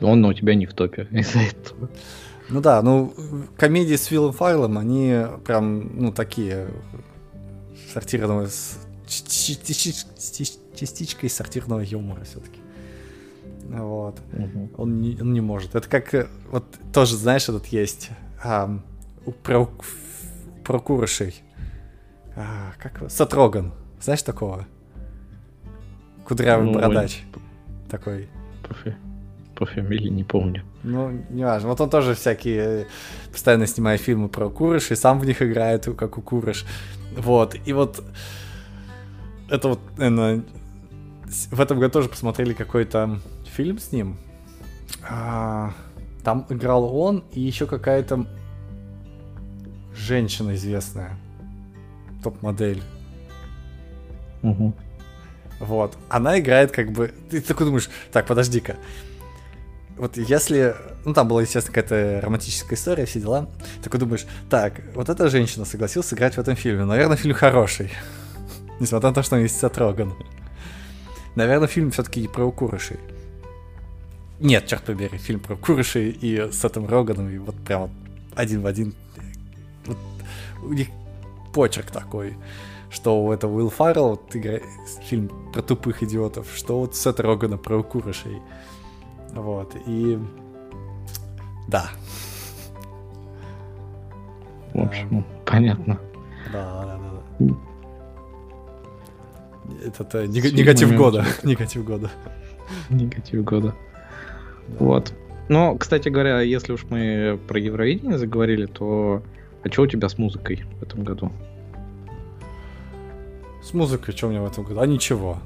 он 0.00 0.24
у 0.24 0.32
тебя 0.32 0.54
не 0.54 0.66
в 0.66 0.74
топе 0.74 1.08
из-за 1.10 1.40
этого. 1.40 1.88
Ну 2.48 2.60
да, 2.60 2.80
ну, 2.82 3.12
комедии 3.56 3.96
с 3.96 4.04
Филом 4.04 4.32
Файлом, 4.32 4.78
они 4.78 5.22
прям, 5.44 6.00
ну, 6.00 6.12
такие 6.12 6.68
сортированного 7.92 8.46
с 8.46 8.78
частичкой 9.06 11.30
сортирного 11.30 11.80
юмора 11.80 12.24
все-таки. 12.24 12.60
Вот. 13.70 14.20
Угу. 14.32 14.70
Он, 14.76 15.00
не, 15.00 15.18
он 15.20 15.32
не 15.32 15.40
может. 15.40 15.74
Это 15.74 15.88
как 15.88 16.14
э, 16.14 16.28
вот 16.50 16.64
тоже, 16.92 17.16
знаешь, 17.16 17.48
этот 17.48 17.66
есть 17.66 18.10
а, 18.42 18.78
про, 19.42 19.68
про 20.64 20.78
курышей. 20.78 21.42
А, 22.36 22.72
как 22.78 23.10
Сатроган. 23.10 23.72
Знаешь 24.00 24.22
такого? 24.22 24.66
Кудрявый 26.24 26.66
ну, 26.66 26.74
бородач. 26.74 27.22
Такой. 27.90 28.28
По, 28.62 28.74
по 29.56 29.66
фамилии 29.66 30.08
не 30.08 30.24
помню. 30.24 30.62
Ну, 30.82 31.10
не 31.30 31.44
важно. 31.44 31.68
Вот 31.68 31.80
он 31.80 31.90
тоже 31.90 32.14
всякие 32.14 32.82
э, 32.82 32.84
постоянно 33.32 33.66
снимает 33.66 34.00
фильмы 34.00 34.28
про 34.28 34.48
курыш, 34.48 34.90
и 34.90 34.94
сам 34.94 35.18
в 35.18 35.26
них 35.26 35.42
играет, 35.42 35.86
как 35.96 36.18
у 36.18 36.22
курыш. 36.22 36.66
Вот. 37.16 37.56
И 37.64 37.72
вот 37.72 38.02
это 39.48 39.68
вот, 39.68 39.80
наверное, 39.96 40.44
в 41.50 41.60
этом 41.60 41.78
году 41.78 41.92
тоже 41.92 42.08
посмотрели 42.08 42.52
какой-то 42.52 43.20
фильм 43.56 43.78
с 43.78 43.90
ним. 43.92 44.16
А, 45.08 45.72
там 46.22 46.46
играл 46.50 46.84
он 46.84 47.24
и 47.32 47.40
еще 47.40 47.66
какая-то 47.66 48.26
женщина 49.96 50.54
известная. 50.54 51.16
Топ-модель. 52.22 52.82
Угу. 54.42 54.74
Вот. 55.60 55.96
Она 56.08 56.38
играет 56.38 56.70
как 56.70 56.92
бы... 56.92 57.12
Ты 57.30 57.40
такой 57.40 57.66
думаешь, 57.66 57.88
так, 58.12 58.26
подожди-ка. 58.26 58.76
Вот 59.96 60.18
если... 60.18 60.76
Ну, 61.04 61.14
там 61.14 61.28
была, 61.28 61.42
естественно, 61.42 61.74
какая-то 61.74 62.20
романтическая 62.26 62.76
история, 62.76 63.06
все 63.06 63.20
дела. 63.20 63.48
Такой 63.82 63.98
думаешь, 64.00 64.26
так, 64.50 64.82
вот 64.94 65.08
эта 65.08 65.30
женщина 65.30 65.64
согласилась 65.64 66.08
сыграть 66.08 66.34
в 66.34 66.38
этом 66.38 66.56
фильме. 66.56 66.84
Наверное, 66.84 67.16
фильм 67.16 67.34
хороший. 67.34 67.90
Несмотря 68.80 69.08
на 69.08 69.14
то, 69.14 69.22
что 69.22 69.36
он 69.36 69.42
есть 69.42 69.58
Сатроган. 69.58 70.12
Наверное, 71.36 71.68
фильм 71.68 71.90
все-таки 71.90 72.28
про 72.28 72.44
укурышей. 72.44 72.98
Нет, 74.40 74.66
черт 74.66 74.84
побери, 74.84 75.16
фильм 75.18 75.40
про 75.40 75.56
курышей 75.56 76.10
и 76.10 76.50
с 76.52 76.64
этим 76.64 76.86
Роганом, 76.86 77.30
и 77.30 77.38
вот 77.38 77.56
прям 77.56 77.82
вот 77.82 77.90
один 78.34 78.60
в 78.60 78.66
один. 78.66 78.94
Вот 79.86 79.96
у 80.62 80.72
них 80.72 80.88
почерк 81.54 81.90
такой, 81.90 82.36
что 82.90 83.24
у 83.24 83.32
этого 83.32 83.54
Уилл 83.56 83.70
Фаррелл, 83.70 84.10
вот 84.10 84.34
фильм 85.04 85.30
про 85.52 85.62
тупых 85.62 86.02
идиотов, 86.02 86.48
что 86.54 86.80
вот 86.80 86.94
Сет 86.94 87.18
Рогана 87.20 87.56
про 87.56 87.82
курышей. 87.82 88.42
Вот, 89.32 89.74
и... 89.86 90.18
Да. 91.68 91.90
В 94.74 94.80
общем, 94.80 95.24
понятно. 95.46 95.98
Да, 96.52 96.84
да, 96.84 97.00
да. 97.40 97.54
Это, 99.84 100.02
это 100.04 100.26
негатив 100.52 100.94
года. 100.94 101.24
негатив 101.42 101.84
года. 101.84 102.10
Негатив 102.90 103.42
года. 103.44 103.74
Вот. 104.78 105.12
Но, 105.48 105.76
кстати 105.76 106.08
говоря, 106.08 106.40
если 106.40 106.72
уж 106.72 106.84
мы 106.90 107.38
про 107.46 107.58
Евровидение 107.58 108.18
заговорили, 108.18 108.66
то 108.66 109.22
а 109.62 109.72
что 109.72 109.82
у 109.82 109.86
тебя 109.86 110.08
с 110.08 110.18
музыкой 110.18 110.64
в 110.78 110.82
этом 110.82 111.04
году? 111.04 111.32
С 113.62 113.74
музыкой 113.74 114.14
что 114.16 114.26
у 114.26 114.30
меня 114.30 114.42
в 114.42 114.46
этом 114.46 114.64
году? 114.64 114.80
А 114.80 114.86
ничего. 114.86 115.38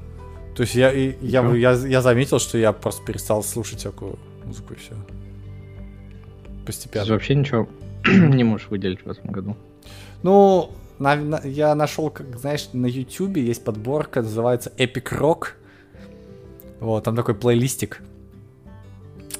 То 0.55 0.63
есть 0.63 0.75
я, 0.75 0.91
я, 0.91 1.13
я, 1.21 1.55
я, 1.55 1.71
я 1.71 2.01
заметил, 2.01 2.39
что 2.39 2.57
я 2.57 2.71
просто 2.71 3.03
перестал 3.05 3.43
слушать 3.43 3.79
всякую 3.79 4.19
музыку 4.43 4.73
и 4.73 4.77
все. 4.77 4.95
Постепенно. 6.65 7.05
Ты 7.05 7.11
вообще 7.13 7.35
ничего 7.35 7.67
не 8.07 8.43
можешь 8.43 8.67
выделить 8.69 9.03
в 9.03 9.09
этом 9.09 9.31
году? 9.31 9.55
Ну, 10.23 10.71
на, 10.99 11.15
на, 11.15 11.41
я 11.43 11.73
нашел, 11.73 12.09
как 12.09 12.37
знаешь, 12.37 12.69
на 12.73 12.85
YouTube 12.85 13.37
есть 13.37 13.63
подборка, 13.63 14.21
называется 14.21 14.71
Epic 14.77 15.17
Rock. 15.17 15.53
Вот, 16.79 17.03
там 17.03 17.15
такой 17.15 17.33
плейлистик. 17.33 18.01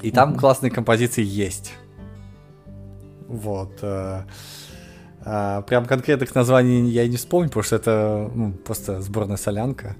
И 0.02 0.10
там 0.10 0.36
классные 0.36 0.70
композиции 0.70 1.24
есть. 1.24 1.74
Вот. 3.28 3.78
Э, 3.82 4.22
э, 5.24 5.62
прям 5.66 5.86
конкретных 5.86 6.34
названий 6.34 6.90
я 6.90 7.06
не 7.08 7.16
вспомню, 7.16 7.48
потому 7.48 7.64
что 7.64 7.76
это 7.76 8.30
ну, 8.34 8.52
просто 8.52 9.00
сборная 9.00 9.36
солянка. 9.36 9.96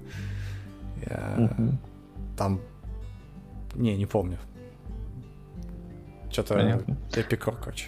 Там. 2.37 2.59
Не, 3.75 3.97
не 3.97 4.05
помню. 4.05 4.37
Что-то 6.31 6.83
эпик 7.15 7.49
короче. 7.61 7.87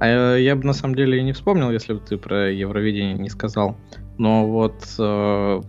А 0.00 0.36
э, 0.36 0.42
я 0.42 0.54
бы 0.54 0.64
на 0.64 0.72
самом 0.72 0.94
деле 0.94 1.18
и 1.18 1.22
не 1.22 1.32
вспомнил, 1.32 1.70
если 1.70 1.92
бы 1.92 2.00
ты 2.00 2.16
про 2.16 2.50
Евровидение 2.50 3.14
не 3.14 3.28
сказал. 3.28 3.76
Но 4.16 4.46
вот 4.46 4.94
э, 4.98 5.60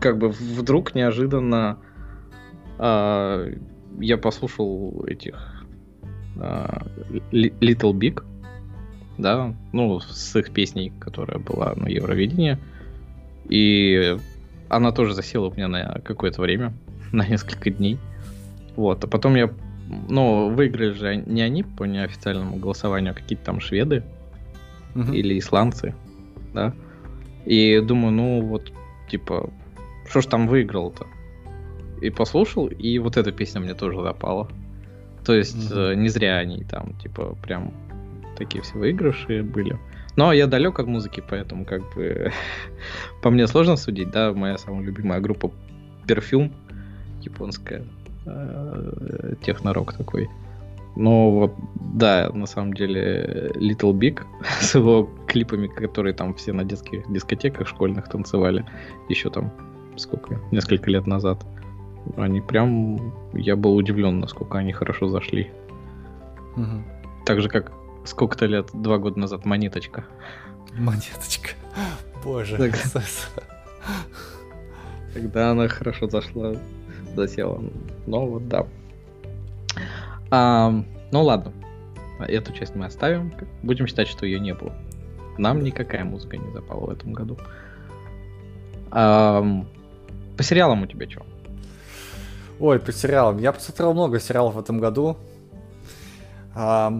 как 0.00 0.18
бы 0.18 0.28
вдруг 0.28 0.94
неожиданно 0.94 1.78
э, 2.78 3.54
я 4.00 4.16
послушал 4.16 5.04
этих 5.06 5.64
э, 6.36 6.66
Little 7.32 7.92
Big, 7.92 8.22
да, 9.18 9.54
ну, 9.72 10.00
с 10.00 10.36
их 10.36 10.52
песней, 10.52 10.92
которая 10.98 11.38
была 11.38 11.74
на 11.76 11.88
Евровидении. 11.88 12.58
И 13.48 14.16
она 14.68 14.92
тоже 14.92 15.14
засела 15.14 15.48
у 15.48 15.52
меня 15.52 15.68
на 15.68 16.00
какое-то 16.04 16.40
время, 16.40 16.72
на 17.12 17.26
несколько 17.26 17.70
дней. 17.70 17.98
Вот, 18.76 19.04
а 19.04 19.06
потом 19.06 19.36
я, 19.36 19.52
ну, 20.08 20.50
выиграли 20.50 20.92
же 20.92 21.16
не 21.16 21.42
они 21.42 21.62
по 21.62 21.84
неофициальному 21.84 22.56
голосованию, 22.56 23.12
а 23.12 23.14
какие-то 23.14 23.44
там 23.44 23.60
шведы 23.60 24.02
угу. 24.94 25.12
или 25.12 25.38
исландцы, 25.38 25.94
да. 26.52 26.74
И 27.44 27.80
думаю, 27.80 28.12
ну, 28.12 28.40
вот, 28.42 28.72
типа, 29.08 29.50
что 30.08 30.20
ж 30.22 30.26
там 30.26 30.48
выиграл-то? 30.48 31.06
И 32.04 32.10
послушал, 32.10 32.66
и 32.66 32.98
вот 32.98 33.16
эта 33.16 33.32
песня 33.32 33.60
мне 33.60 33.74
тоже 33.74 34.00
запала. 34.00 34.48
То 35.24 35.34
есть 35.34 35.70
mm-hmm. 35.72 35.94
не 35.96 36.08
зря 36.08 36.36
они 36.36 36.64
там, 36.64 36.94
типа, 37.02 37.36
прям 37.42 37.72
такие 38.36 38.62
все 38.62 38.78
выигрыши 38.78 39.42
были. 39.42 39.78
Но 40.16 40.32
я 40.32 40.46
далек 40.46 40.78
от 40.78 40.86
музыки, 40.86 41.22
поэтому 41.28 41.64
как 41.64 41.82
бы 41.94 42.30
по 43.22 43.30
мне 43.30 43.46
сложно 43.46 43.76
судить, 43.76 44.10
да, 44.10 44.32
моя 44.32 44.58
самая 44.58 44.82
любимая 44.82 45.20
группа 45.20 45.50
Perfume, 46.06 46.52
японская, 47.22 47.84
э, 48.26 49.34
технорок 49.42 49.94
такой. 49.94 50.28
Но 50.96 51.30
вот, 51.30 51.54
да, 51.94 52.30
на 52.32 52.46
самом 52.46 52.74
деле, 52.74 53.50
Little 53.56 53.92
Big 53.92 54.20
с 54.60 54.74
его 54.74 55.08
клипами, 55.26 55.66
которые 55.66 56.14
там 56.14 56.34
все 56.34 56.52
на 56.52 56.64
детских 56.64 57.10
дискотеках 57.10 57.66
школьных 57.66 58.08
танцевали, 58.08 58.64
еще 59.08 59.30
там, 59.30 59.50
сколько, 59.96 60.40
несколько 60.52 60.90
лет 60.90 61.06
назад. 61.06 61.44
Они 62.16 62.40
прям... 62.40 63.12
Я 63.32 63.56
был 63.56 63.76
удивлен, 63.76 64.20
насколько 64.20 64.58
они 64.58 64.72
хорошо 64.72 65.08
зашли. 65.08 65.50
Угу. 66.56 66.84
Так 67.24 67.40
же, 67.40 67.48
как 67.48 67.72
сколько-то 68.04 68.46
лет, 68.46 68.70
два 68.72 68.98
года 68.98 69.18
назад, 69.18 69.44
Монеточка. 69.44 70.04
Монеточка. 70.78 71.50
Боже. 72.24 72.56
Так... 72.56 72.74
Тогда 75.14 75.50
она 75.52 75.68
хорошо 75.68 76.08
зашла, 76.08 76.54
засела. 77.14 77.62
Но 78.06 78.26
вот 78.26 78.48
да. 78.48 78.66
А, 80.30 80.70
ну 81.12 81.22
ладно. 81.22 81.52
Эту 82.18 82.52
часть 82.52 82.74
мы 82.74 82.86
оставим. 82.86 83.32
Будем 83.62 83.86
считать, 83.86 84.08
что 84.08 84.26
ее 84.26 84.40
не 84.40 84.54
было. 84.54 84.72
Нам 85.38 85.62
никакая 85.62 86.04
музыка 86.04 86.36
не 86.36 86.50
запала 86.52 86.86
в 86.86 86.90
этом 86.90 87.12
году. 87.12 87.38
А, 88.90 89.44
По 90.36 90.42
сериалам 90.42 90.82
у 90.82 90.86
тебя 90.86 91.08
что? 91.08 91.24
Ой, 92.64 92.80
по 92.80 92.92
сериалам. 92.92 93.36
Я 93.40 93.52
посмотрел 93.52 93.92
много 93.92 94.18
сериалов 94.18 94.54
в 94.54 94.58
этом 94.58 94.80
году. 94.80 95.18
А, 96.54 96.90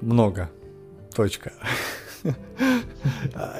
много. 0.00 0.50
Точка. 1.14 1.52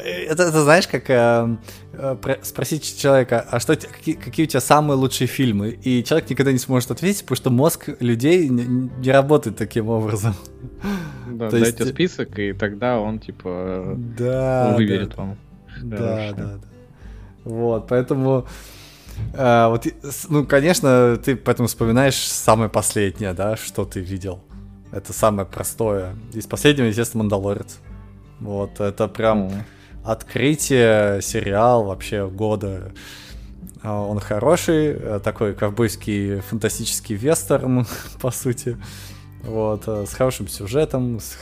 Это, 0.04 0.42
это 0.44 0.62
знаешь, 0.62 0.86
как 0.88 1.10
э, 1.10 1.56
э, 1.92 2.36
спросить 2.42 2.96
человека, 2.98 3.40
а 3.50 3.58
что 3.60 3.76
какие, 3.76 4.14
какие 4.14 4.46
у 4.46 4.48
тебя 4.48 4.60
самые 4.60 4.96
лучшие 4.96 5.26
фильмы? 5.26 5.70
И 5.70 6.02
человек 6.04 6.30
никогда 6.30 6.52
не 6.52 6.58
сможет 6.58 6.90
ответить, 6.90 7.22
потому 7.22 7.36
что 7.36 7.50
мозг 7.50 7.88
людей 8.00 8.48
не, 8.48 8.88
не 8.98 9.10
работает 9.10 9.56
таким 9.56 9.88
образом. 9.88 10.34
Да, 11.26 11.50
То 11.50 11.58
дайте 11.58 11.84
есть... 11.84 11.94
список, 11.94 12.38
и 12.38 12.52
тогда 12.52 12.98
он 12.98 13.18
типа 13.18 13.94
да, 13.96 14.74
выберет 14.76 15.10
да, 15.10 15.16
вам. 15.16 15.36
Да, 15.82 15.96
да, 15.98 16.32
да. 16.36 16.60
Вот, 17.44 17.88
поэтому 17.88 18.46
а, 19.34 19.68
вот, 19.68 19.86
ну, 20.28 20.46
конечно, 20.46 21.16
ты 21.16 21.36
поэтому 21.36 21.68
вспоминаешь 21.68 22.16
самое 22.16 22.70
последнее, 22.70 23.32
да, 23.32 23.56
что 23.56 23.84
ты 23.84 24.00
видел. 24.00 24.42
Это 24.92 25.12
самое 25.12 25.46
простое. 25.46 26.14
Из 26.34 26.46
последнего, 26.46 26.86
естественно, 26.86 27.24
Мандалорец. 27.24 27.78
Вот, 28.40 28.80
это 28.80 29.08
прям 29.08 29.48
mm. 29.48 29.62
открытие, 30.04 31.22
сериал 31.22 31.84
вообще 31.84 32.28
года. 32.28 32.92
А, 33.82 34.02
он 34.02 34.20
хороший, 34.20 34.88
э, 34.92 35.20
такой 35.22 35.54
ковбойский 35.54 36.40
фантастический 36.40 37.14
вестерн, 37.16 37.86
по 38.20 38.30
сути. 38.30 38.76
Вот, 39.42 39.84
э, 39.86 40.04
с 40.06 40.12
хорошим 40.12 40.46
сюжетом, 40.48 41.20
с, 41.20 41.36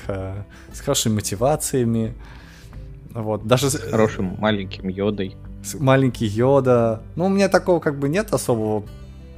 с 0.72 0.80
хорошими 0.80 1.14
мотивациями. 1.14 2.14
Вот, 3.12 3.46
даже 3.46 3.70
с 3.70 3.78
хорошим 3.78 4.36
маленьким 4.38 4.88
йодой. 4.88 5.36
Маленький 5.78 6.26
йода. 6.26 7.02
Ну, 7.16 7.26
у 7.26 7.28
меня 7.28 7.48
такого 7.48 7.80
как 7.80 7.98
бы 7.98 8.08
нет 8.08 8.32
особого 8.32 8.84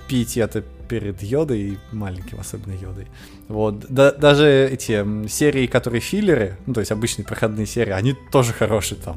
пиетета 0.08 0.62
перед 0.88 1.22
йодой 1.22 1.60
и 1.60 1.78
маленьким 1.90 2.38
особенно 2.38 2.74
йодой. 2.74 3.06
Вот. 3.48 3.86
Да, 3.88 4.12
даже 4.12 4.46
эти 4.46 5.26
серии, 5.28 5.66
которые 5.66 6.00
филлеры, 6.00 6.56
ну, 6.66 6.74
то 6.74 6.80
есть 6.80 6.92
обычные 6.92 7.24
проходные 7.24 7.66
серии, 7.66 7.92
они 7.92 8.14
тоже 8.30 8.52
хорошие 8.52 9.00
там. 9.00 9.16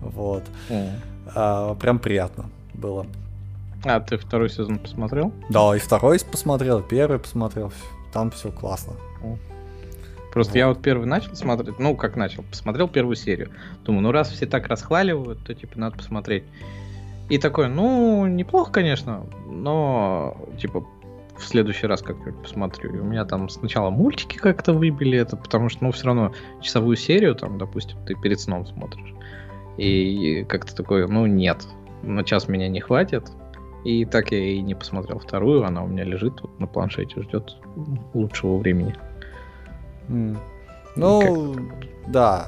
Вот. 0.00 0.42
Mm. 0.68 0.90
А, 1.34 1.74
прям 1.74 1.98
приятно 1.98 2.50
было. 2.74 3.06
А 3.84 4.00
ты 4.00 4.16
второй 4.16 4.50
сезон 4.50 4.78
посмотрел? 4.78 5.32
Да, 5.48 5.76
и 5.76 5.78
второй 5.78 6.18
посмотрел, 6.20 6.82
первый 6.82 7.18
посмотрел. 7.18 7.72
Там 8.12 8.30
все 8.30 8.50
классно. 8.50 8.94
Mm. 9.22 9.38
Просто 10.36 10.52
вот. 10.52 10.58
я 10.58 10.68
вот 10.68 10.82
первый 10.82 11.06
начал 11.06 11.34
смотреть, 11.34 11.78
ну 11.78 11.96
как 11.96 12.14
начал, 12.14 12.42
посмотрел 12.42 12.88
первую 12.88 13.16
серию. 13.16 13.52
Думаю, 13.86 14.02
ну 14.02 14.12
раз 14.12 14.28
все 14.28 14.44
так 14.44 14.66
расхваливают, 14.66 15.42
то 15.46 15.54
типа 15.54 15.78
надо 15.78 15.96
посмотреть. 15.96 16.44
И 17.30 17.38
такой, 17.38 17.70
ну, 17.70 18.26
неплохо, 18.26 18.70
конечно, 18.70 19.24
но, 19.46 20.36
типа, 20.60 20.86
в 21.38 21.42
следующий 21.42 21.86
раз 21.86 22.02
как-нибудь 22.02 22.42
посмотрю. 22.42 22.94
И 22.94 22.98
у 22.98 23.04
меня 23.04 23.24
там 23.24 23.48
сначала 23.48 23.88
мультики 23.88 24.36
как-то 24.36 24.74
выбили 24.74 25.16
это, 25.16 25.38
потому 25.38 25.70
что, 25.70 25.84
ну, 25.84 25.92
все 25.92 26.04
равно 26.04 26.34
часовую 26.60 26.96
серию, 26.96 27.34
там, 27.34 27.56
допустим, 27.56 27.96
ты 28.04 28.14
перед 28.14 28.38
сном 28.38 28.66
смотришь. 28.66 29.14
И 29.78 30.44
как-то 30.44 30.76
такой, 30.76 31.08
ну, 31.08 31.24
нет, 31.24 31.66
на 32.02 32.24
час 32.24 32.46
меня 32.46 32.68
не 32.68 32.80
хватит. 32.80 33.24
И 33.84 34.04
так 34.04 34.32
я 34.32 34.38
и 34.38 34.60
не 34.60 34.74
посмотрел 34.74 35.18
вторую, 35.18 35.64
она 35.64 35.82
у 35.82 35.86
меня 35.86 36.04
лежит 36.04 36.36
тут 36.36 36.60
на 36.60 36.66
планшете, 36.66 37.22
ждет 37.22 37.56
лучшего 38.12 38.58
времени. 38.58 38.94
Mm. 40.08 40.36
Ну, 40.96 41.54
как... 41.54 42.10
да, 42.10 42.46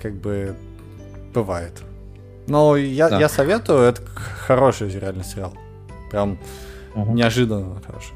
как 0.00 0.14
бы 0.14 0.54
бывает. 1.34 1.82
Но 2.46 2.76
я, 2.76 3.08
да. 3.08 3.20
я 3.20 3.28
советую, 3.28 3.80
это 3.80 4.02
хороший 4.04 4.90
реально 4.90 5.22
сериал. 5.22 5.54
Прям 6.10 6.38
угу. 6.94 7.12
неожиданно 7.12 7.80
хороший. 7.86 8.14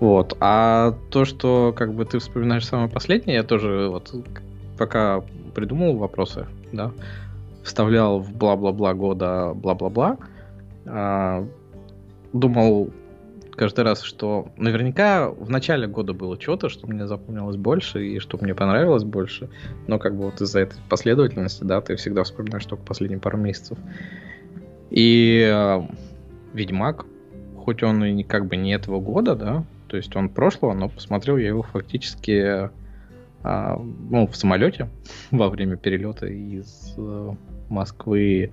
Вот. 0.00 0.36
А 0.40 0.94
то, 1.10 1.24
что 1.24 1.72
как 1.76 1.94
бы 1.94 2.04
ты 2.04 2.18
вспоминаешь 2.18 2.66
самое 2.66 2.88
последнее, 2.88 3.36
я 3.36 3.42
тоже 3.44 3.88
вот 3.88 4.12
пока 4.76 5.22
придумал 5.54 5.96
вопросы, 5.96 6.46
да, 6.72 6.90
вставлял 7.62 8.18
в 8.18 8.32
бла-бла-бла 8.32 8.94
года 8.94 9.52
бла-бла-бла, 9.54 10.18
а, 10.86 11.46
думал, 12.32 12.90
каждый 13.56 13.84
раз, 13.84 14.02
что 14.02 14.48
наверняка 14.56 15.30
в 15.30 15.50
начале 15.50 15.86
года 15.86 16.12
было 16.12 16.40
что-то, 16.40 16.68
что 16.68 16.86
мне 16.86 17.06
запомнилось 17.06 17.56
больше 17.56 18.06
и 18.06 18.18
что 18.18 18.38
мне 18.40 18.54
понравилось 18.54 19.04
больше, 19.04 19.48
но 19.86 19.98
как 19.98 20.16
бы 20.16 20.24
вот 20.24 20.40
из-за 20.40 20.60
этой 20.60 20.78
последовательности, 20.88 21.64
да, 21.64 21.80
ты 21.80 21.96
всегда 21.96 22.24
вспоминаешь 22.24 22.64
только 22.66 22.84
последние 22.84 23.20
пару 23.20 23.38
месяцев. 23.38 23.78
И 24.90 25.48
э, 25.50 25.82
Ведьмак, 26.52 27.06
хоть 27.56 27.82
он 27.82 28.04
и 28.04 28.22
как 28.22 28.46
бы 28.46 28.56
не 28.56 28.72
этого 28.72 29.00
года, 29.00 29.34
да, 29.34 29.64
то 29.88 29.96
есть 29.96 30.14
он 30.16 30.28
прошлого, 30.28 30.72
но 30.74 30.88
посмотрел 30.88 31.36
я 31.36 31.48
его 31.48 31.62
фактически 31.62 32.32
э, 32.32 32.68
ну, 33.42 34.26
в 34.26 34.36
самолете 34.36 34.88
во 35.30 35.48
время 35.48 35.76
перелета 35.76 36.26
из 36.26 36.94
э, 36.96 37.34
Москвы 37.68 38.52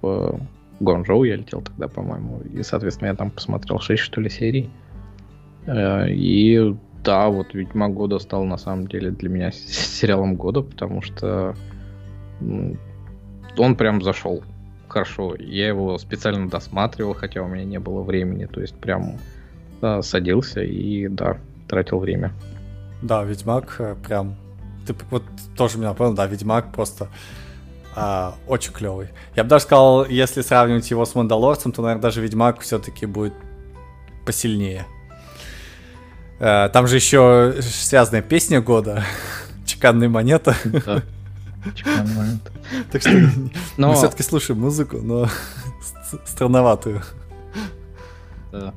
в 0.00 0.40
Гонжоу 0.80 1.24
я 1.24 1.36
летел 1.36 1.60
тогда, 1.60 1.88
по-моему. 1.88 2.40
И, 2.40 2.62
соответственно, 2.62 3.08
я 3.08 3.14
там 3.14 3.30
посмотрел 3.30 3.78
6, 3.78 4.02
что 4.02 4.20
ли, 4.20 4.30
серий. 4.30 4.70
Э, 5.66 6.10
и 6.10 6.74
да, 7.04 7.28
вот 7.28 7.54
Ведьмак 7.54 7.94
года 7.94 8.18
стал 8.18 8.44
на 8.44 8.56
самом 8.56 8.86
деле 8.86 9.10
для 9.10 9.28
меня 9.28 9.52
сериалом 9.52 10.36
года, 10.36 10.62
потому 10.62 11.02
что 11.02 11.54
он 13.56 13.76
прям 13.76 14.02
зашел 14.02 14.42
хорошо. 14.88 15.36
Я 15.38 15.68
его 15.68 15.98
специально 15.98 16.48
досматривал, 16.48 17.14
хотя 17.14 17.42
у 17.42 17.48
меня 17.48 17.64
не 17.64 17.78
было 17.78 18.02
времени. 18.02 18.46
То 18.46 18.60
есть 18.60 18.74
прям 18.74 19.18
да, 19.80 20.02
садился 20.02 20.62
и 20.62 21.08
да, 21.08 21.38
тратил 21.68 21.98
время. 21.98 22.32
Да, 23.02 23.24
Ведьмак 23.24 23.76
э, 23.78 23.96
прям... 24.06 24.36
Ты 24.86 24.94
вот 25.10 25.22
тоже 25.56 25.78
меня 25.78 25.94
понял, 25.94 26.14
да, 26.14 26.26
Ведьмак 26.26 26.72
просто 26.72 27.08
а, 27.96 28.36
очень 28.46 28.72
клевый. 28.72 29.08
Я 29.34 29.42
бы 29.42 29.50
даже 29.50 29.64
сказал, 29.64 30.06
если 30.06 30.42
сравнивать 30.42 30.90
его 30.90 31.04
с 31.04 31.14
Мандалорцем, 31.14 31.72
то, 31.72 31.82
наверное, 31.82 32.02
даже 32.02 32.20
Ведьмак 32.20 32.60
все-таки 32.60 33.06
будет 33.06 33.34
посильнее. 34.24 34.86
А, 36.38 36.68
там 36.68 36.86
же 36.86 36.96
еще 36.96 37.56
связанная 37.60 38.22
песня 38.22 38.60
года. 38.60 39.04
Чеканная 39.66 40.08
монета. 40.08 40.54
Да. 40.64 41.02
Чеканная 41.74 42.14
монета. 42.16 42.50
Так 42.92 43.02
что 43.02 43.30
но... 43.76 43.88
мы 43.88 43.94
все-таки 43.94 44.22
слушаем 44.22 44.60
музыку, 44.60 44.98
но 44.98 45.28
странноватую. 46.24 47.02
Да. 48.52 48.72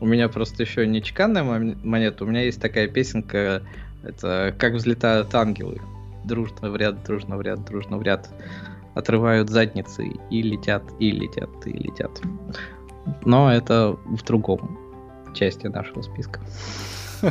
У 0.00 0.06
меня 0.06 0.28
просто 0.28 0.62
еще 0.62 0.86
не 0.86 1.02
чеканная 1.02 1.42
монета, 1.42 2.24
у 2.24 2.26
меня 2.28 2.42
есть 2.42 2.60
такая 2.60 2.86
песенка, 2.86 3.62
это 4.04 4.54
«Как 4.56 4.74
взлетают 4.74 5.34
ангелы» 5.34 5.80
дружно 6.28 6.70
в 6.70 6.76
ряд, 6.76 7.02
дружно 7.02 7.36
в 7.36 7.42
ряд, 7.42 7.64
дружно 7.64 7.96
в 7.96 8.02
ряд 8.02 8.30
отрывают 8.94 9.48
задницы 9.48 10.06
и 10.30 10.42
летят, 10.42 10.82
и 11.00 11.10
летят, 11.10 11.50
и 11.66 11.72
летят. 11.72 12.20
Но 13.24 13.52
это 13.52 13.96
в 14.04 14.22
другом 14.22 14.78
части 15.34 15.66
нашего 15.66 16.02
списка. 16.02 16.40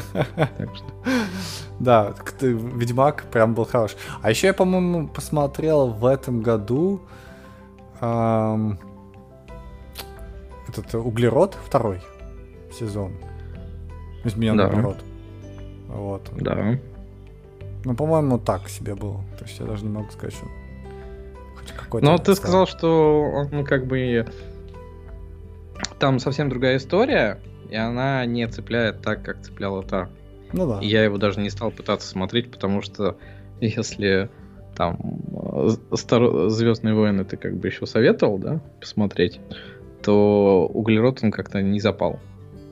Да, 1.79 2.15
Ведьмак 2.41 3.25
прям 3.31 3.53
был 3.53 3.65
хорош. 3.65 3.95
А 4.23 4.31
еще 4.31 4.47
я, 4.47 4.53
по-моему, 4.55 5.07
посмотрел 5.07 5.89
в 5.89 6.07
этом 6.07 6.41
году 6.41 7.01
этот 10.67 10.95
углерод 10.95 11.55
второй 11.63 12.01
сезон. 12.73 13.13
Измененный 14.23 14.63
да. 14.63 14.69
углерод. 14.69 14.97
Вот. 15.87 16.31
Да. 16.37 16.79
Ну, 17.87 17.95
по-моему, 17.95 18.37
так 18.37 18.67
себе 18.67 18.95
было. 18.95 19.23
То 19.39 19.45
есть 19.45 19.57
я 19.61 19.65
даже 19.65 19.85
не 19.85 19.89
могу 19.89 20.11
сказать, 20.11 20.33
что 20.33 20.45
хоть 21.55 21.71
какой-то... 21.71 22.05
Ну, 22.05 22.17
ты 22.17 22.35
сказал, 22.35 22.67
что 22.67 23.21
он 23.21 23.63
как 23.63 23.87
бы... 23.87 24.25
Там 25.97 26.19
совсем 26.19 26.49
другая 26.49 26.77
история, 26.77 27.39
и 27.69 27.77
она 27.77 28.25
не 28.25 28.45
цепляет 28.49 29.01
так, 29.01 29.23
как 29.23 29.41
цепляла 29.41 29.83
та. 29.83 30.09
Ну 30.51 30.67
да. 30.67 30.81
И 30.81 30.87
я 30.87 31.05
его 31.05 31.17
даже 31.17 31.39
не 31.39 31.49
стал 31.49 31.71
пытаться 31.71 32.09
смотреть, 32.09 32.51
потому 32.51 32.81
что 32.81 33.15
если 33.61 34.29
там 34.75 34.99
Стар... 35.93 36.49
Звездные 36.49 36.93
войны 36.93 37.23
ты 37.23 37.37
как 37.37 37.55
бы 37.55 37.69
еще 37.69 37.85
советовал, 37.85 38.37
да, 38.37 38.59
посмотреть, 38.81 39.39
то 40.03 40.69
углерод 40.73 41.23
он 41.23 41.31
как-то 41.31 41.61
не 41.61 41.79
запал. 41.79 42.19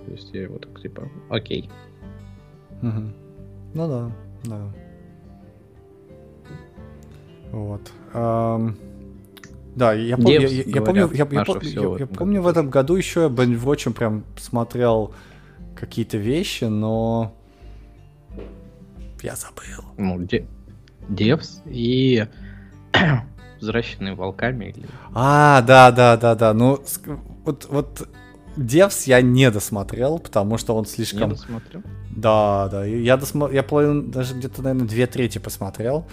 То 0.06 0.12
есть 0.12 0.34
я 0.34 0.42
его 0.42 0.58
так 0.58 0.82
типа, 0.82 1.10
окей. 1.30 1.70
Угу. 2.82 3.14
Ну 3.76 3.88
да, 3.88 4.12
да. 4.44 4.85
Вот. 7.56 7.82
Да, 9.76 9.94
я, 9.94 10.16
пом- 10.16 10.30
я, 10.30 10.40
я, 10.42 10.64
я 10.66 10.82
помню, 10.82 11.10
я, 11.14 11.26
я, 11.26 11.42
я, 11.64 11.98
я 12.00 12.06
помню 12.06 12.42
в 12.42 12.48
этом 12.48 12.70
году 12.70 12.96
еще 12.96 13.22
я 13.22 13.30
Бенвотчем 13.30 13.94
прям 13.94 14.24
смотрел 14.38 15.14
какие-то 15.80 16.18
вещи, 16.18 16.66
но 16.66 17.34
я 19.22 19.36
забыл. 19.36 19.86
Ну, 19.98 20.20
де- 20.20 20.46
Девс 21.08 21.62
и 21.66 22.28
взращенные 23.62 24.16
волками. 24.16 24.74
Или... 24.76 24.88
А, 25.14 25.62
да, 25.62 25.92
да, 25.92 26.18
да, 26.18 26.36
да. 26.36 26.54
Ну, 26.54 26.82
вот, 27.46 27.68
вот 27.70 28.10
Девс 28.58 29.08
я 29.08 29.22
не 29.22 29.50
досмотрел, 29.50 30.20
потому 30.20 30.58
что 30.58 30.76
он 30.76 30.86
слишком... 30.86 31.30
Не 31.30 31.36
досмотрел? 31.36 31.84
Да, 32.16 32.68
да. 32.70 32.86
Я, 32.86 33.16
досмо... 33.18 33.50
я 33.50 33.64
половину, 33.64 34.04
даже 34.04 34.36
где-то, 34.36 34.62
наверное, 34.62 34.88
две 34.88 35.08
трети 35.08 35.38
посмотрел, 35.38 36.06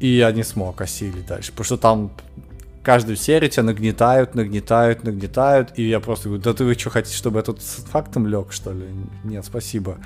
и 0.00 0.08
я 0.08 0.32
не 0.32 0.42
смог 0.42 0.80
осилить 0.80 1.26
дальше, 1.26 1.50
потому 1.50 1.64
что 1.64 1.76
там 1.76 2.10
каждую 2.82 3.16
серию 3.16 3.50
тебя 3.50 3.62
нагнетают, 3.64 4.34
нагнетают, 4.34 5.04
нагнетают, 5.04 5.72
и 5.76 5.88
я 5.88 6.00
просто 6.00 6.28
говорю, 6.28 6.42
да 6.42 6.52
ты 6.52 6.64
вы 6.64 6.74
что, 6.74 6.90
хотите, 6.90 7.16
чтобы 7.16 7.38
я 7.38 7.42
тут 7.42 7.62
с 7.62 7.84
фактом 7.90 8.26
лег, 8.26 8.52
что 8.52 8.72
ли? 8.72 8.86
Нет, 9.24 9.44
спасибо. 9.44 9.98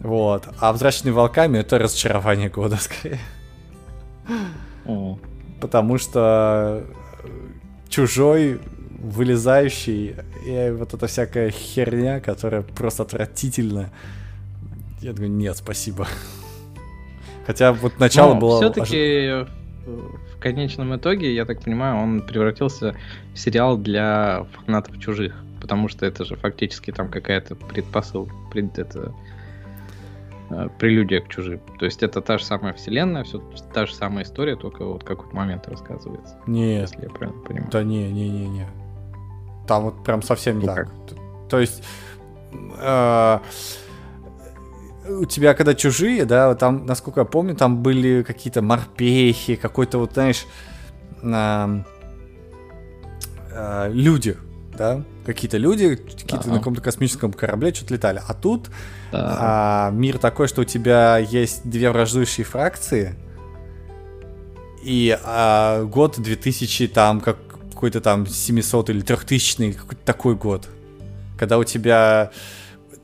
Вот. 0.00 0.48
А 0.58 0.72
«Взрачными 0.72 1.14
волками»— 1.14 1.58
это 1.60 1.78
разочарование 1.78 2.48
года, 2.48 2.76
скорее. 2.80 3.20
О. 4.84 5.18
Потому 5.60 5.96
что 5.98 6.84
чужой, 7.88 8.60
вылезающий, 8.98 10.16
и 10.44 10.74
вот 10.76 10.92
эта 10.94 11.06
всякая 11.06 11.50
херня, 11.50 12.20
которая 12.20 12.62
просто 12.62 13.04
отвратительная. 13.04 13.92
Я 15.00 15.12
говорю, 15.12 15.32
нет, 15.32 15.56
спасибо. 15.56 16.08
Хотя 17.46 17.72
вот 17.72 17.98
начало 17.98 18.34
Но 18.34 18.40
было... 18.40 18.60
Все-таки 18.60 19.46
в 19.84 20.38
конечном 20.38 20.94
итоге, 20.96 21.34
я 21.34 21.44
так 21.44 21.62
понимаю, 21.62 21.96
он 21.96 22.22
превратился 22.22 22.94
в 23.34 23.38
сериал 23.38 23.76
для 23.76 24.46
фанатов 24.64 24.98
чужих. 24.98 25.34
Потому 25.60 25.88
что 25.88 26.06
это 26.06 26.24
же 26.24 26.34
фактически 26.36 26.90
там 26.90 27.08
какая-то 27.08 27.54
предпосыл, 27.54 28.28
пред, 28.50 28.76
это, 28.80 29.14
э, 30.50 30.68
прелюдия 30.78 31.20
к 31.20 31.28
чужим. 31.28 31.60
То 31.78 31.84
есть 31.84 32.02
это 32.02 32.20
та 32.20 32.38
же 32.38 32.44
самая 32.44 32.72
вселенная, 32.72 33.22
все 33.22 33.40
та 33.72 33.86
же 33.86 33.94
самая 33.94 34.24
история, 34.24 34.56
только 34.56 34.84
вот 34.84 35.04
какой-то 35.04 35.34
момент 35.36 35.68
рассказывается. 35.68 36.36
Нет. 36.48 36.82
Если 36.82 37.04
я 37.04 37.10
правильно 37.10 37.40
понимаю. 37.42 37.70
Да 37.70 37.84
не, 37.84 38.10
не, 38.10 38.28
не, 38.28 38.48
не. 38.48 38.66
Там 39.68 39.84
вот 39.84 40.02
прям 40.02 40.20
совсем 40.22 40.58
не 40.58 40.66
ну, 40.66 40.74
так. 40.74 40.86
Как? 40.86 41.48
То 41.48 41.60
есть 41.60 41.84
э, 42.80 43.38
у 45.08 45.24
тебя 45.24 45.54
когда 45.54 45.74
чужие, 45.74 46.24
да, 46.24 46.54
там, 46.54 46.86
насколько 46.86 47.20
я 47.20 47.24
помню, 47.24 47.54
там 47.54 47.82
были 47.82 48.22
какие-то 48.22 48.62
морпехи, 48.62 49.56
какой-то 49.56 49.98
вот, 49.98 50.12
знаешь, 50.14 50.46
э, 51.22 51.82
э, 53.50 53.90
люди, 53.92 54.36
да, 54.76 55.02
какие-то 55.26 55.58
люди, 55.58 55.96
какие-то 55.96 56.44
ага. 56.44 56.50
на 56.50 56.58
каком-то 56.58 56.80
космическом 56.80 57.32
корабле 57.32 57.74
что-то 57.74 57.94
летали. 57.94 58.22
А 58.26 58.34
тут 58.34 58.70
да. 59.10 59.90
э, 59.90 59.94
мир 59.94 60.18
такой, 60.18 60.48
что 60.48 60.62
у 60.62 60.64
тебя 60.64 61.18
есть 61.18 61.68
две 61.68 61.90
враждующие 61.90 62.44
фракции, 62.44 63.16
и 64.82 65.16
э, 65.22 65.84
год 65.84 66.20
2000 66.20 66.88
там 66.88 67.20
как 67.20 67.38
какой-то 67.72 68.00
там 68.00 68.26
700 68.26 68.90
или 68.90 69.00
3000 69.00 69.72
какой-то 69.72 70.04
такой 70.04 70.36
год, 70.36 70.68
когда 71.38 71.58
у 71.58 71.64
тебя 71.64 72.30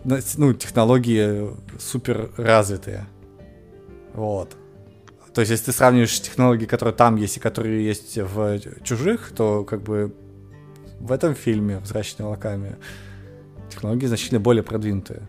ну, 0.04 0.52
технологии 0.54 1.50
супер 1.78 2.30
развитые. 2.36 3.06
Вот. 4.14 4.56
То 5.34 5.42
есть, 5.42 5.50
если 5.50 5.66
ты 5.66 5.72
сравниваешь 5.72 6.20
технологии, 6.20 6.66
которые 6.66 6.94
там 6.94 7.16
есть 7.16 7.36
и 7.36 7.40
которые 7.40 7.84
есть 7.84 8.16
в 8.16 8.60
чужих, 8.82 9.30
то 9.36 9.64
как 9.64 9.82
бы 9.82 10.12
в 11.00 11.12
этом 11.12 11.34
фильме 11.34 11.78
«Взрачными 11.78 12.26
волками» 12.28 12.76
технологии 13.70 14.06
значительно 14.06 14.40
более 14.40 14.62
продвинутые. 14.62 15.22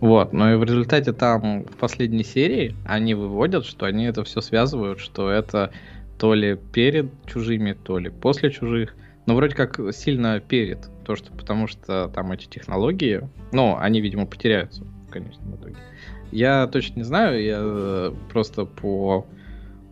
Вот, 0.00 0.32
но 0.32 0.52
и 0.52 0.56
в 0.56 0.64
результате 0.64 1.12
там 1.12 1.64
в 1.64 1.76
последней 1.76 2.24
серии 2.24 2.74
они 2.84 3.14
выводят, 3.14 3.64
что 3.64 3.86
они 3.86 4.04
это 4.04 4.22
все 4.24 4.40
связывают, 4.40 5.00
что 5.00 5.30
это 5.30 5.70
то 6.18 6.34
ли 6.34 6.56
перед 6.56 7.10
чужими, 7.26 7.72
то 7.72 7.98
ли 7.98 8.10
после 8.10 8.50
чужих. 8.50 8.94
Но 9.26 9.34
вроде 9.34 9.54
как 9.54 9.80
сильно 9.92 10.40
перед. 10.40 10.90
То, 11.04 11.16
что, 11.16 11.32
потому 11.32 11.66
что 11.66 12.08
там 12.08 12.32
эти 12.32 12.46
технологии, 12.46 13.28
ну, 13.52 13.76
они, 13.78 14.00
видимо, 14.00 14.26
потеряются 14.26 14.84
в 14.84 15.10
конечном 15.10 15.56
итоге. 15.56 15.76
Я 16.32 16.66
точно 16.66 16.96
не 16.96 17.04
знаю, 17.04 17.42
я 17.42 17.58
э, 17.60 18.12
просто 18.30 18.64
по 18.64 19.26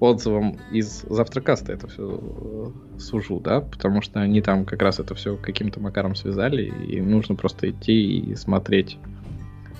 отзывам 0.01 0.59
из 0.73 1.03
завтракаста 1.09 1.73
это 1.73 1.87
все 1.87 2.21
э, 2.21 2.99
сужу, 2.99 3.39
да, 3.39 3.61
потому 3.61 4.03
что 4.03 4.21
они 4.21 4.43
там 4.43 4.65
как 4.65 4.83
раз 4.83 4.99
это 4.99 5.15
все 5.15 5.37
каким-то 5.37 5.79
макаром 5.81 6.17
связали, 6.17 6.65
и 6.65 7.01
нужно 7.01 7.37
просто 7.37 7.71
идти 7.71 8.19
и 8.19 8.35
смотреть 8.35 8.99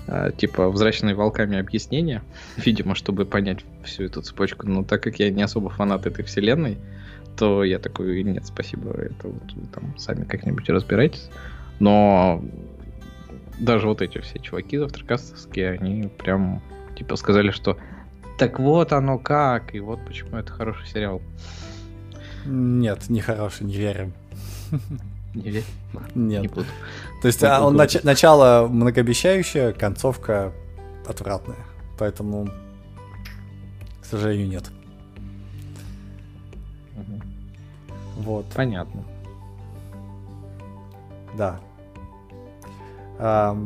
а, 0.07 0.31
типа 0.31 0.69
взращенные 0.69 1.15
волками 1.15 1.57
объяснения, 1.57 2.23
видимо, 2.57 2.95
чтобы 2.95 3.25
понять 3.25 3.65
всю 3.83 4.03
эту 4.03 4.21
цепочку. 4.21 4.67
Но 4.67 4.83
так 4.83 5.03
как 5.03 5.19
я 5.19 5.29
не 5.29 5.43
особо 5.43 5.69
фанат 5.69 6.05
этой 6.05 6.23
вселенной, 6.23 6.77
то 7.37 7.63
я 7.63 7.79
такой, 7.79 8.23
нет, 8.23 8.45
спасибо, 8.45 8.91
это 8.91 9.27
вот 9.27 9.53
вы 9.53 9.67
там 9.67 9.97
сами 9.97 10.23
как-нибудь 10.23 10.69
разбирайтесь. 10.69 11.29
Но 11.79 12.43
даже 13.59 13.87
вот 13.87 14.01
эти 14.01 14.19
все 14.19 14.39
чуваки 14.39 14.77
завтракастовские, 14.77 15.71
они 15.71 16.09
прям 16.17 16.61
типа 16.95 17.15
сказали, 17.15 17.51
что 17.51 17.77
так 18.37 18.59
вот 18.59 18.93
оно 18.93 19.19
как, 19.19 19.75
и 19.75 19.79
вот 19.79 19.99
почему 20.05 20.37
это 20.37 20.51
хороший 20.51 20.87
сериал. 20.87 21.21
Нет, 22.45 23.09
не 23.09 23.21
хороший, 23.21 23.65
не 23.65 23.75
верим. 23.75 24.13
Не 25.33 25.49
верь? 25.49 25.63
Нет. 26.13 26.41
Не 26.43 26.47
буду. 26.47 26.65
То 27.21 27.27
есть 27.27 27.43
а, 27.43 27.65
он 27.65 27.75
нач- 27.75 28.01
начало 28.03 28.67
многообещающее, 28.67 29.73
концовка 29.73 30.51
отвратная. 31.07 31.57
Поэтому, 31.97 32.49
к 34.01 34.05
сожалению, 34.05 34.47
нет. 34.47 34.71
Вот. 38.23 38.45
Понятно. 38.55 39.03
Да. 41.37 41.59
А, 43.19 43.57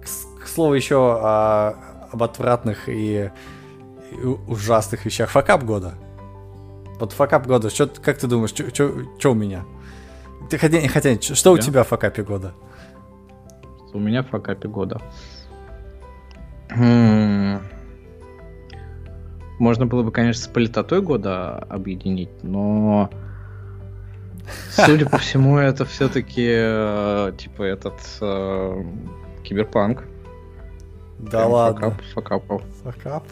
к, 0.00 0.42
к 0.42 0.46
слову 0.46 0.74
еще 0.74 0.96
о, 0.96 1.74
об 2.12 2.22
отвратных 2.22 2.88
и, 2.88 3.30
и 4.10 4.16
ужасных 4.16 5.04
вещах. 5.04 5.30
Факап 5.30 5.64
года. 5.64 5.94
Вот 6.98 7.12
факап 7.12 7.46
года. 7.46 7.70
Что, 7.70 7.86
как 7.86 8.18
ты 8.18 8.26
думаешь, 8.26 8.50
что 8.50 9.30
у 9.30 9.34
меня? 9.34 9.64
Ты 10.50 10.58
хотя, 10.58 10.86
хотя 10.88 11.20
что 11.20 11.52
у 11.52 11.58
тебя 11.58 11.82
в 11.84 11.88
факапе 11.88 12.22
года? 12.22 12.54
У 13.92 13.98
меня 13.98 14.22
в 14.22 14.28
факапе 14.28 14.68
года. 14.68 15.00
Хм. 16.70 17.60
Можно 19.58 19.86
было 19.86 20.02
бы, 20.02 20.10
конечно, 20.10 20.42
с 20.42 20.48
политотой 20.48 21.00
года 21.00 21.58
объединить, 21.58 22.42
но 22.42 23.08
судя 24.70 25.08
по 25.08 25.18
всему, 25.18 25.58
это 25.58 25.84
все-таки 25.84 26.46
э, 26.46 27.32
типа 27.38 27.62
этот 27.62 27.94
э, 28.20 28.84
киберпанк. 29.44 30.04
Да 31.18 31.38
Прям 31.38 31.50
ладно. 31.50 31.90
Факап, 31.90 32.02
факап. 32.46 32.62
Факап? 32.82 33.24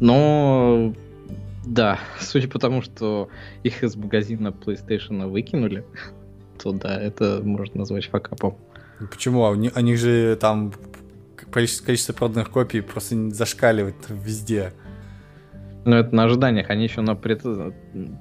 Но 0.00 0.94
да, 1.66 1.98
судя 2.20 2.48
по 2.48 2.58
тому, 2.58 2.82
что 2.82 3.28
их 3.62 3.82
из 3.82 3.96
магазина 3.96 4.48
PlayStation 4.48 5.28
выкинули, 5.28 5.84
то 6.62 6.72
да, 6.72 7.00
это 7.00 7.40
можно 7.42 7.80
назвать 7.80 8.06
факапом. 8.06 8.56
Почему? 9.10 9.44
А 9.44 9.50
у 9.50 9.54
них, 9.54 9.72
у 9.76 9.80
них 9.80 9.98
же 9.98 10.36
там 10.36 10.72
количество, 11.50 11.86
количество 11.86 12.12
проданных 12.12 12.50
копий 12.50 12.80
просто 12.80 13.30
зашкаливает 13.30 13.96
везде. 14.08 14.72
Ну, 15.84 15.96
это 15.96 16.14
на 16.14 16.24
ожиданиях. 16.24 16.70
Они 16.70 16.84
еще 16.84 17.02
на 17.02 17.14
пред, 17.14 17.42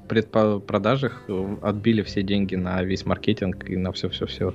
предпродажах 0.10 1.24
отбили 1.62 2.02
все 2.02 2.22
деньги 2.22 2.56
на 2.56 2.84
весь 2.84 3.06
маркетинг 3.06 3.70
и 3.70 3.78
на 3.78 3.92
все-все-все. 3.92 4.54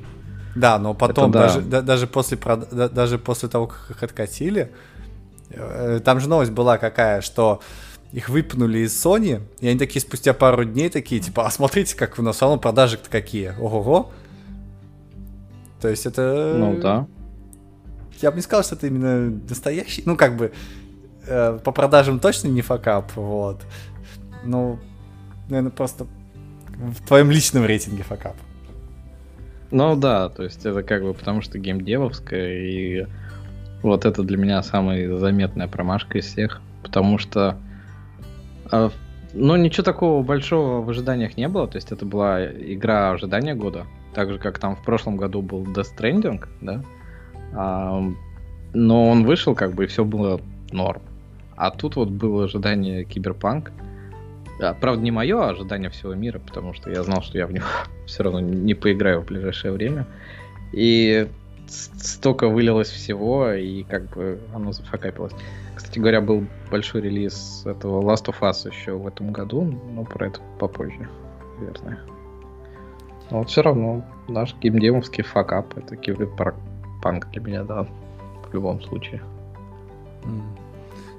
Да, 0.54 0.78
но 0.78 0.94
потом, 0.94 1.30
это. 1.30 1.38
Даже, 1.38 1.60
да, 1.62 1.82
даже, 1.82 2.06
после, 2.06 2.38
даже 2.70 3.18
после 3.18 3.48
того, 3.48 3.68
как 3.68 3.90
их 3.90 4.02
откатили, 4.02 4.72
э, 5.50 6.00
там 6.04 6.20
же 6.20 6.28
новость 6.28 6.50
была 6.50 6.78
какая, 6.78 7.20
что 7.20 7.60
их 8.12 8.28
выпнули 8.28 8.80
из 8.80 8.92
Sony, 8.92 9.40
и 9.60 9.68
они 9.68 9.78
такие 9.78 10.00
спустя 10.00 10.32
пару 10.32 10.64
дней 10.64 10.88
такие, 10.88 11.20
типа, 11.20 11.46
а 11.46 11.50
смотрите, 11.50 11.96
как 11.96 12.18
у 12.18 12.22
нас 12.22 12.38
салон 12.38 12.58
продажи-то 12.58 13.08
какие. 13.08 13.54
Ого-го. 13.60 14.10
То 15.80 15.88
есть 15.88 16.06
это... 16.06 16.54
Ну 16.56 16.80
да. 16.80 17.06
Я 18.20 18.30
бы 18.30 18.36
не 18.36 18.42
сказал, 18.42 18.64
что 18.64 18.74
это 18.74 18.88
именно 18.88 19.38
настоящий, 19.48 20.02
ну 20.04 20.16
как 20.16 20.36
бы 20.36 20.52
э, 21.28 21.58
по 21.62 21.72
продажам 21.72 22.20
точно 22.20 22.48
не 22.48 22.62
факап, 22.62 23.12
вот. 23.14 23.60
Ну, 24.44 24.78
наверное, 25.48 25.70
просто 25.70 26.06
в 26.68 27.06
твоем 27.06 27.30
личном 27.30 27.64
рейтинге 27.64 28.02
факап. 28.02 28.36
Ну 29.70 29.96
да, 29.96 30.28
то 30.28 30.44
есть 30.44 30.64
это 30.64 30.82
как 30.82 31.02
бы 31.02 31.12
потому 31.12 31.42
что 31.42 31.58
геймдевовская, 31.58 32.58
и 32.58 33.06
вот 33.82 34.06
это 34.06 34.22
для 34.22 34.38
меня 34.38 34.62
самая 34.62 35.16
заметная 35.16 35.68
промашка 35.68 36.18
из 36.18 36.26
всех, 36.26 36.62
потому 36.82 37.18
что 37.18 37.58
а, 38.70 38.90
ну, 39.34 39.56
ничего 39.56 39.84
такого 39.84 40.22
большого 40.22 40.82
в 40.82 40.88
ожиданиях 40.90 41.36
не 41.36 41.48
было. 41.48 41.66
То 41.68 41.76
есть 41.76 41.92
это 41.92 42.04
была 42.04 42.46
игра 42.46 43.10
ожидания 43.10 43.54
года. 43.54 43.86
Так 44.14 44.30
же, 44.30 44.38
как 44.38 44.58
там 44.58 44.76
в 44.76 44.82
прошлом 44.82 45.16
году 45.16 45.42
был 45.42 45.64
Death 45.64 45.88
Stranding, 45.96 46.44
да. 46.60 46.82
Но 48.74 49.08
он 49.08 49.24
вышел, 49.24 49.54
как 49.54 49.74
бы, 49.74 49.84
и 49.84 49.86
все 49.86 50.04
было 50.04 50.40
норм. 50.70 51.02
А 51.58 51.72
тут 51.72 51.96
вот 51.96 52.08
было 52.08 52.44
ожидание 52.44 53.02
киберпанк. 53.02 53.72
А, 54.62 54.74
правда, 54.74 55.02
не 55.02 55.10
мое, 55.10 55.40
а 55.40 55.50
ожидание 55.50 55.90
всего 55.90 56.14
мира, 56.14 56.38
потому 56.38 56.72
что 56.72 56.88
я 56.88 57.02
знал, 57.02 57.20
что 57.20 57.36
я 57.36 57.48
в 57.48 57.52
него 57.52 57.66
все 58.06 58.22
равно 58.22 58.38
не 58.38 58.74
поиграю 58.74 59.22
в 59.22 59.26
ближайшее 59.26 59.72
время. 59.72 60.06
И 60.72 61.28
столько 61.66 62.48
вылилось 62.48 62.88
всего, 62.88 63.50
и 63.50 63.82
как 63.82 64.08
бы 64.14 64.38
оно 64.54 64.70
зафакапилось. 64.70 65.32
Кстати 65.74 65.98
говоря, 65.98 66.20
был 66.20 66.46
большой 66.70 67.02
релиз 67.02 67.62
этого 67.66 68.02
Last 68.02 68.26
of 68.26 68.36
Us 68.40 68.70
еще 68.72 68.92
в 68.92 69.06
этом 69.08 69.32
году, 69.32 69.62
но 69.62 70.04
про 70.04 70.28
это 70.28 70.40
попозже, 70.60 71.08
наверное. 71.58 71.98
Но 73.30 73.38
вот 73.38 73.50
все 73.50 73.62
равно 73.62 74.04
наш 74.28 74.54
геймдемовский 74.60 75.24
факап 75.24 75.76
это 75.76 75.96
киберпанк 75.96 77.30
для 77.32 77.42
меня, 77.42 77.64
да, 77.64 77.82
в 77.82 78.54
любом 78.54 78.80
случае. 78.80 79.20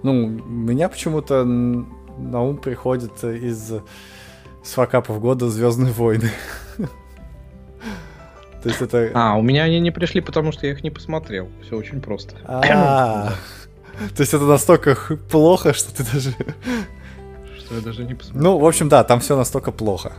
Ну, 0.04 0.28
меня 0.28 0.90
почему-то 0.90 1.44
на 1.46 2.42
ум 2.42 2.58
приходит 2.58 3.24
из 3.24 3.74
с 4.64 4.74
факапов 4.74 5.20
года 5.22 5.50
Звездные 5.50 5.94
войны. 5.94 6.32
То 8.62 8.70
есть 8.70 8.82
это... 8.82 9.12
А, 9.14 9.36
у 9.36 9.42
меня 9.42 9.64
они 9.64 9.80
не 9.80 9.92
пришли, 9.92 10.22
потому 10.22 10.52
что 10.52 10.68
я 10.68 10.74
их 10.74 10.84
не 10.84 10.90
посмотрел. 10.90 11.48
Все 11.64 11.78
очень 11.78 12.02
просто. 12.02 12.36
А, 12.46 13.34
то 14.16 14.22
есть 14.22 14.34
это 14.34 14.46
настолько 14.46 14.98
плохо, 15.32 15.74
что 15.74 15.96
ты 15.96 16.04
даже... 16.12 16.32
Что 17.58 17.76
я 17.76 17.82
даже 17.82 18.04
не 18.04 18.16
посмотрел. 18.16 18.44
Ну, 18.44 18.58
в 18.58 18.66
общем, 18.66 18.90
да, 18.90 19.04
там 19.04 19.20
все 19.20 19.38
настолько 19.38 19.72
плохо. 19.72 20.14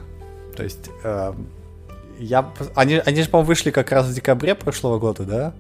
То 0.57 0.63
есть 0.63 0.91
эм, 1.05 1.49
я... 2.19 2.51
Они, 2.75 2.97
они 3.05 3.23
же, 3.23 3.29
по-моему, 3.29 3.49
вышли 3.49 3.71
как 3.71 3.91
раз 3.93 4.07
в 4.07 4.15
декабре 4.15 4.55
прошлого 4.55 4.99
года, 4.99 5.25
да? 5.25 5.55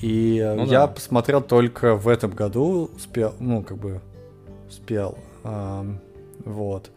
И 0.00 0.38
э, 0.38 0.54
ну, 0.54 0.64
я 0.64 0.80
да. 0.80 0.86
посмотрел 0.88 1.42
только 1.42 1.94
в 1.94 2.08
этом 2.08 2.30
году, 2.30 2.90
успел, 2.96 3.34
ну, 3.38 3.62
как 3.62 3.76
бы, 3.76 4.00
успел. 4.68 5.18
Эм, 5.44 6.00
вот. 6.44 6.90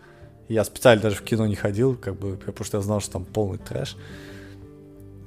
Я 0.48 0.64
специально 0.64 1.02
даже 1.02 1.16
в 1.18 1.22
кино 1.22 1.46
не 1.48 1.56
ходил, 1.56 1.96
как 1.96 2.16
бы, 2.16 2.36
потому 2.38 2.66
что 2.66 2.78
я 2.78 2.84
знал, 2.84 3.02
что 3.02 3.14
там 3.14 3.26
полный 3.26 3.58
трэш. 3.58 3.98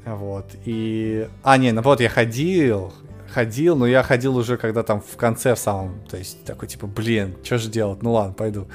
Вот. 0.04 0.46
И... 0.64 1.28
А, 1.42 1.58
не, 1.58 1.72
наоборот, 1.72 2.00
я 2.00 2.08
ходил, 2.08 2.92
ходил, 3.28 3.76
но 3.76 3.86
я 3.86 4.02
ходил 4.02 4.36
уже, 4.36 4.56
когда 4.56 4.82
там 4.82 5.00
в 5.00 5.16
конце 5.16 5.54
в 5.54 5.58
самом, 5.58 6.00
то 6.08 6.16
есть 6.16 6.44
такой, 6.44 6.68
типа, 6.68 6.86
блин, 6.86 7.36
что 7.42 7.58
же 7.58 7.68
делать? 7.68 8.02
Ну 8.02 8.12
ладно, 8.12 8.32
пойду. 8.32 8.68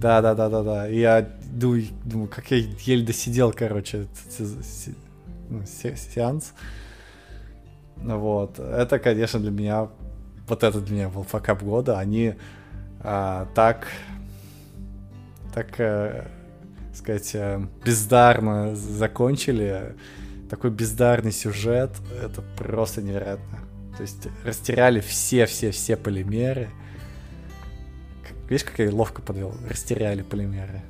Да-да-да-да-да. 0.00 0.88
И 0.88 0.98
я 0.98 1.28
думаю, 1.52 1.84
думаю, 2.04 2.28
как 2.28 2.50
я 2.50 2.56
еле 2.56 3.04
досидел, 3.04 3.52
короче, 3.52 4.06
ну, 5.48 5.62
сеанс. 5.66 6.54
Вот. 7.96 8.58
Это, 8.58 8.98
конечно, 8.98 9.40
для 9.40 9.50
меня, 9.50 9.88
вот 10.48 10.62
это 10.62 10.80
для 10.80 10.94
меня 10.94 11.08
был 11.08 11.22
факап 11.22 11.62
года. 11.62 11.98
Они 11.98 12.34
а, 13.00 13.46
так 13.54 13.86
так, 15.52 15.78
э, 15.78 16.26
сказать, 16.94 17.30
э, 17.34 17.60
бездарно 17.84 18.74
закончили. 18.74 19.94
Такой 20.48 20.70
бездарный 20.70 21.32
сюжет, 21.32 21.90
это 22.22 22.42
просто 22.56 23.02
невероятно. 23.02 23.58
То 23.96 24.02
есть 24.02 24.28
растеряли 24.44 25.00
все-все-все 25.00 25.96
полимеры. 25.96 26.68
Видишь, 28.48 28.64
как 28.64 28.78
я 28.78 28.90
ловко 28.90 29.22
подвел? 29.22 29.54
Растеряли 29.68 30.22
полимеры. 30.22 30.82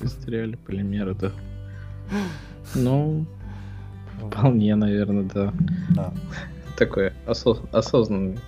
Растеряли 0.00 0.56
полимеры, 0.56 1.14
да. 1.14 1.32
Ну, 2.74 3.26
вполне, 4.18 4.74
наверное, 4.74 5.24
да. 5.24 5.52
Да. 5.90 6.12
Такой 6.76 7.12
осоз- 7.26 7.62
осознанный 7.72 8.38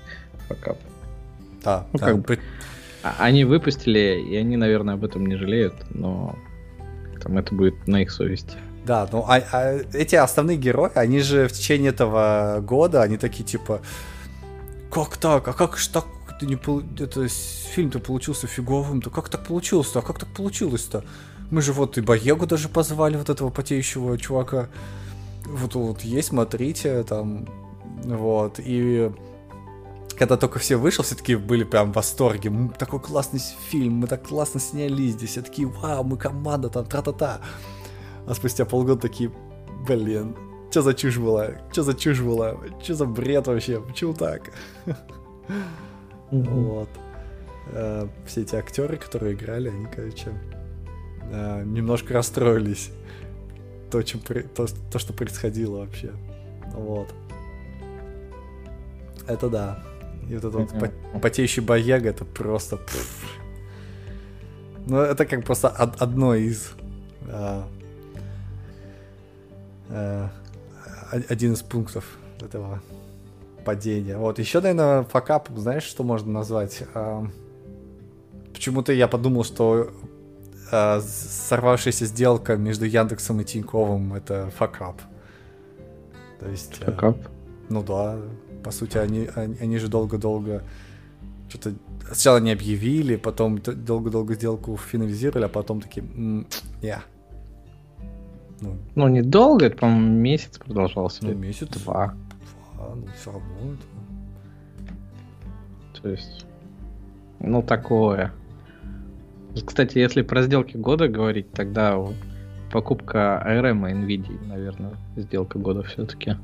факап. 0.49 0.79
Да, 1.63 1.87
ну, 1.93 1.99
да. 1.99 2.07
Как 2.07 2.19
бы 2.19 2.39
а, 3.03 3.15
они 3.19 3.45
выпустили, 3.45 4.21
и 4.29 4.37
они, 4.37 4.57
наверное, 4.57 4.95
об 4.95 5.05
этом 5.05 5.27
не 5.27 5.37
жалеют, 5.37 5.75
но 5.91 6.37
там 7.23 7.39
это 7.39 7.55
будет 7.55 7.87
на 7.87 8.03
их 8.03 8.11
совести. 8.11 8.57
Да, 8.85 9.09
ну 9.11 9.25
а, 9.29 9.43
а 9.53 9.79
эти 9.93 10.15
основные 10.15 10.57
герои, 10.57 10.91
они 10.95 11.21
же 11.21 11.49
в 11.49 11.53
течение 11.53 11.91
этого 11.91 12.61
года, 12.63 13.03
они 13.03 13.17
такие 13.17 13.45
типа, 13.45 13.81
как 14.91 15.17
так, 15.17 15.49
а 15.49 15.53
как 15.53 15.77
ж 15.77 15.89
так 15.89 16.07
ты 16.39 16.47
не 16.47 16.57
пол... 16.57 16.83
это 16.99 17.27
фильм-то 17.29 17.99
получился 17.99 18.47
фиговым-то, 18.47 19.11
как 19.11 19.29
так 19.29 19.45
получилось-то, 19.45 20.01
а 20.01 20.03
как 20.03 20.19
так 20.19 20.29
получилось-то? 20.29 21.05
Мы 21.51 21.63
же 21.63 21.73
вот 21.73 21.99
и 21.99 22.01
Боегу 22.01 22.47
даже 22.47 22.69
позвали, 22.69 23.17
вот 23.17 23.31
этого 23.31 23.51
потеющего 23.51 24.19
чувака. 24.19 24.69
Вот, 25.47 25.75
вот 25.75 26.01
есть, 26.03 26.29
смотрите, 26.29 27.03
там, 27.05 27.47
вот, 28.05 28.59
и 28.59 29.11
когда 30.19 30.37
только 30.37 30.59
все 30.59 30.77
вышел, 30.77 31.05
все 31.05 31.15
таки 31.15 31.37
были 31.37 31.65
прям 31.65 31.93
в 31.93 31.97
восторге. 31.97 32.51
Такой 32.79 33.01
классный 33.01 33.41
фильм, 33.69 33.95
мы 33.95 34.07
так 34.07 34.27
классно 34.27 34.61
снялись 34.61 35.13
здесь. 35.13 35.31
Все 35.31 35.43
такие, 35.43 35.69
вау, 35.69 36.05
мы 36.05 36.17
команда 36.17 36.71
там, 36.71 36.87
тра-та-та. 36.87 37.41
А 38.27 38.35
спустя 38.35 38.65
полгода 38.65 39.03
такие, 39.03 39.31
блин, 39.87 40.35
что 40.71 40.83
за 40.83 40.95
чушь 40.95 41.19
была? 41.19 41.51
Что 41.71 41.83
за 41.83 41.95
чушь 41.95 42.21
была? 42.21 42.57
Что 42.83 42.95
за 42.95 43.05
бред 43.05 43.47
вообще? 43.47 43.81
Почему 43.81 44.15
так? 44.15 44.53
Вот. 46.31 46.89
Э, 47.69 48.09
все 48.27 48.43
эти 48.43 48.57
актеры, 48.57 48.97
которые 48.97 49.35
играли, 49.35 49.69
они, 49.69 49.87
короче, 49.87 50.33
э, 51.31 51.63
немножко 51.65 52.15
расстроились. 52.15 52.91
То, 53.91 54.03
чем, 54.03 54.21
то, 54.21 54.67
то, 54.91 54.99
что 54.99 55.13
происходило 55.13 55.79
вообще. 55.79 56.13
Вот. 56.75 57.13
Это 59.27 59.49
да. 59.49 59.83
И 60.29 60.35
вот 60.35 60.45
этот 60.45 60.73
вот 60.73 60.93
потеющий 61.23 61.63
бояга, 61.63 62.11
это 62.11 62.25
просто... 62.25 62.79
Ну, 64.87 64.99
это 64.99 65.25
как 65.27 65.45
просто 65.45 65.69
одно 65.69 66.35
из... 66.35 66.73
А, 67.29 67.69
а, 69.89 70.31
один 71.29 71.53
из 71.53 71.63
пунктов 71.63 72.05
этого 72.41 72.83
падения. 73.65 74.17
Вот, 74.17 74.39
еще, 74.39 74.61
наверное, 74.61 75.03
факап, 75.05 75.49
знаешь, 75.57 75.83
что 75.83 76.05
можно 76.05 76.33
назвать? 76.33 76.83
А, 76.95 77.27
почему-то 78.53 78.93
я 78.93 79.09
подумал, 79.09 79.45
что 79.45 79.91
а, 80.71 81.01
сорвавшаяся 81.01 82.07
сделка 82.07 82.57
между 82.57 82.85
Яндексом 82.85 83.41
и 83.41 83.45
Тиньковым 83.45 84.15
это 84.15 84.51
факап. 84.57 85.01
То 86.41 86.49
есть... 86.49 86.77
Факап? 86.85 87.17
А, 87.25 87.29
ну 87.69 87.83
да, 87.83 88.19
по 88.63 88.71
сути, 88.71 88.99
они, 88.99 89.29
они, 89.35 89.57
они 89.61 89.79
же 89.79 89.89
долго-долго 89.89 90.63
что-то 91.49 91.75
сначала 92.07 92.39
не 92.39 92.53
объявили, 92.53 93.17
потом 93.17 93.59
долго-долго 93.59 94.35
сделку 94.35 94.77
финализировали, 94.77 95.45
а 95.45 95.49
потом 95.49 95.81
такие, 95.81 96.05
yeah. 96.83 97.01
Ну, 98.61 98.77
ну 98.95 99.09
недолго, 99.09 99.67
это, 99.67 99.77
по-моему, 99.77 100.09
месяц 100.09 100.59
продолжался. 100.59 101.25
Ну, 101.25 101.35
месяц. 101.35 101.69
Два. 101.69 102.15
Два, 102.75 102.95
ну, 102.95 103.07
все 103.21 103.33
равно 103.33 103.75
это. 103.75 103.83
То 106.01 106.09
есть, 106.09 106.47
ну, 107.39 107.63
такое. 107.63 108.33
Кстати, 109.65 109.99
если 109.99 110.23
про 110.23 110.43
сделки 110.43 110.77
года 110.77 111.09
говорить, 111.09 111.51
тогда 111.53 111.99
покупка 112.71 113.43
ARM 113.47 113.91
и 113.91 113.95
NVIDIA, 113.95 114.49
наверное, 114.49 114.97
сделка 115.17 115.59
года 115.59 115.83
все-таки. 115.83 116.37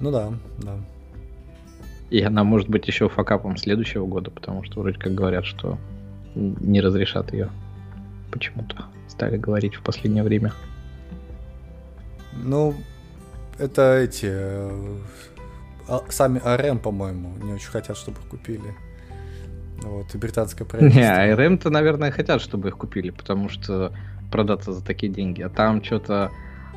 Ну 0.00 0.10
да, 0.10 0.32
да. 0.58 0.76
И 2.10 2.20
она 2.22 2.42
может 2.42 2.68
быть 2.68 2.88
еще 2.88 3.08
факапом 3.08 3.56
следующего 3.56 4.06
года, 4.06 4.30
потому 4.30 4.64
что 4.64 4.80
вроде 4.80 4.98
как 4.98 5.14
говорят, 5.14 5.44
что 5.44 5.78
не 6.34 6.80
разрешат 6.80 7.32
ее. 7.32 7.50
Почему-то 8.32 8.86
стали 9.08 9.36
говорить 9.36 9.74
в 9.74 9.82
последнее 9.82 10.24
время. 10.24 10.52
Ну, 12.32 12.74
это 13.58 13.98
эти... 13.98 14.26
Э, 14.30 14.96
а, 15.88 16.00
сами 16.08 16.38
ARM, 16.38 16.78
по-моему, 16.78 17.34
не 17.42 17.52
очень 17.52 17.68
хотят, 17.68 17.96
чтобы 17.96 18.18
купили. 18.28 18.74
Вот, 19.82 20.14
и 20.14 20.18
британское 20.18 20.66
правительство. 20.66 21.00
Не, 21.00 21.32
ARM-то, 21.32 21.70
наверное, 21.70 22.10
хотят, 22.10 22.40
чтобы 22.40 22.68
их 22.68 22.76
купили, 22.76 23.10
потому 23.10 23.48
что 23.48 23.92
продаться 24.30 24.72
за 24.72 24.84
такие 24.84 25.12
деньги. 25.12 25.42
А 25.42 25.48
там 25.48 25.82
что-то 25.82 26.30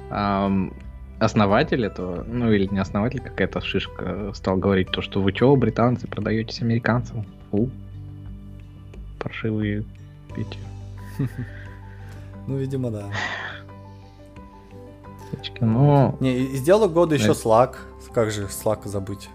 эм, 0.10 0.74
основатель 1.20 1.86
этого, 1.86 2.24
ну 2.24 2.52
или 2.52 2.68
не 2.68 2.80
основатель, 2.80 3.20
какая-то 3.20 3.62
шишка 3.62 4.32
стал 4.34 4.58
говорить 4.58 4.90
то, 4.92 5.02
что 5.02 5.22
вы 5.22 5.32
чё, 5.34 5.56
британцы, 5.56 6.08
продаетесь 6.08 6.62
американцам? 6.62 7.26
Фу. 7.52 7.70
Паршивые 9.20 9.84
эти. 10.36 10.58
Ну, 12.46 12.58
видимо, 12.58 12.92
да. 12.92 13.06
Ну... 15.62 16.18
Не, 16.20 16.40
и 16.40 16.58
сделал 16.58 16.90
года 16.90 17.16
еще 17.16 17.32
Slack. 17.32 17.76
Как 18.14 18.32
же 18.32 18.48
Slack 18.48 18.86
забыть? 18.86 19.30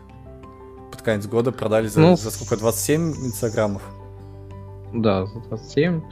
Конец 1.09 1.27
года 1.27 1.53
продали 1.53 1.87
за, 1.87 2.01
ну, 2.01 2.17
за 2.17 2.31
сколько? 2.31 2.59
27 2.59 3.13
инстаграмов? 3.29 3.81
Да, 4.93 5.25
за 5.25 5.41
27. 5.41 6.03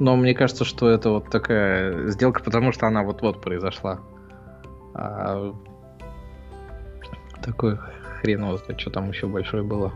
Но 0.00 0.16
мне 0.16 0.34
кажется, 0.34 0.66
что 0.66 0.90
это 0.90 1.08
вот 1.08 1.30
такая 1.30 2.08
сделка, 2.10 2.42
потому 2.42 2.70
что 2.70 2.86
она 2.86 3.04
вот-вот 3.04 3.40
произошла. 3.40 4.00
А... 4.92 5.54
Такой 7.42 7.78
хрен 8.20 8.44
его 8.44 8.58
знает, 8.58 8.78
что 8.78 8.90
там 8.90 9.08
еще 9.08 9.28
большое 9.28 9.62
было. 9.62 9.94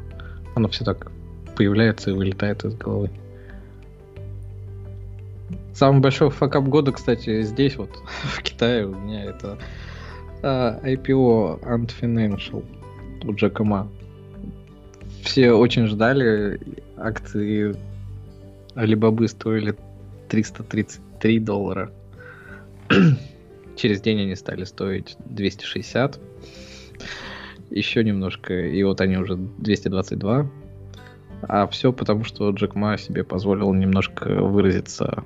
Оно 0.55 0.69
все 0.69 0.83
так 0.83 1.13
появляется 1.55 2.09
и 2.09 2.15
вылетает 2.15 2.65
из 2.65 2.75
головы. 2.75 3.11
Самый 5.75 6.01
большой 6.01 6.31
факап 6.31 6.65
года, 6.65 6.93
кстати, 6.93 7.43
здесь 7.43 7.77
вот, 7.77 7.91
в 8.23 8.43
Китае 8.43 8.87
у 8.87 8.95
меня 8.95 9.25
это 9.25 9.59
uh, 10.41 10.83
IPO 10.83 11.61
Ant 11.65 11.93
Financial 12.01 12.65
у 13.27 13.35
Джека 13.35 13.63
Ма. 13.63 13.91
Все 15.23 15.53
очень 15.53 15.87
ждали, 15.87 16.61
акции 16.97 17.77
Алибабы 18.75 19.29
стоили 19.29 19.75
333 20.29 21.41
доллара. 21.41 21.91
Через 23.77 24.01
день 24.01 24.21
они 24.23 24.35
стали 24.35 24.65
стоить 24.65 25.17
260. 25.27 26.19
Еще 27.71 28.03
немножко, 28.03 28.55
и 28.55 28.83
вот 28.83 29.01
они 29.01 29.17
уже 29.17 29.37
222. 29.37 30.51
А 31.43 31.67
все 31.69 31.93
потому, 31.93 32.25
что 32.25 32.51
Джек 32.51 32.75
Ма 32.75 32.99
себе 32.99 33.25
позволил 33.25 33.73
немножко 33.73 34.29
выразиться 34.29 35.25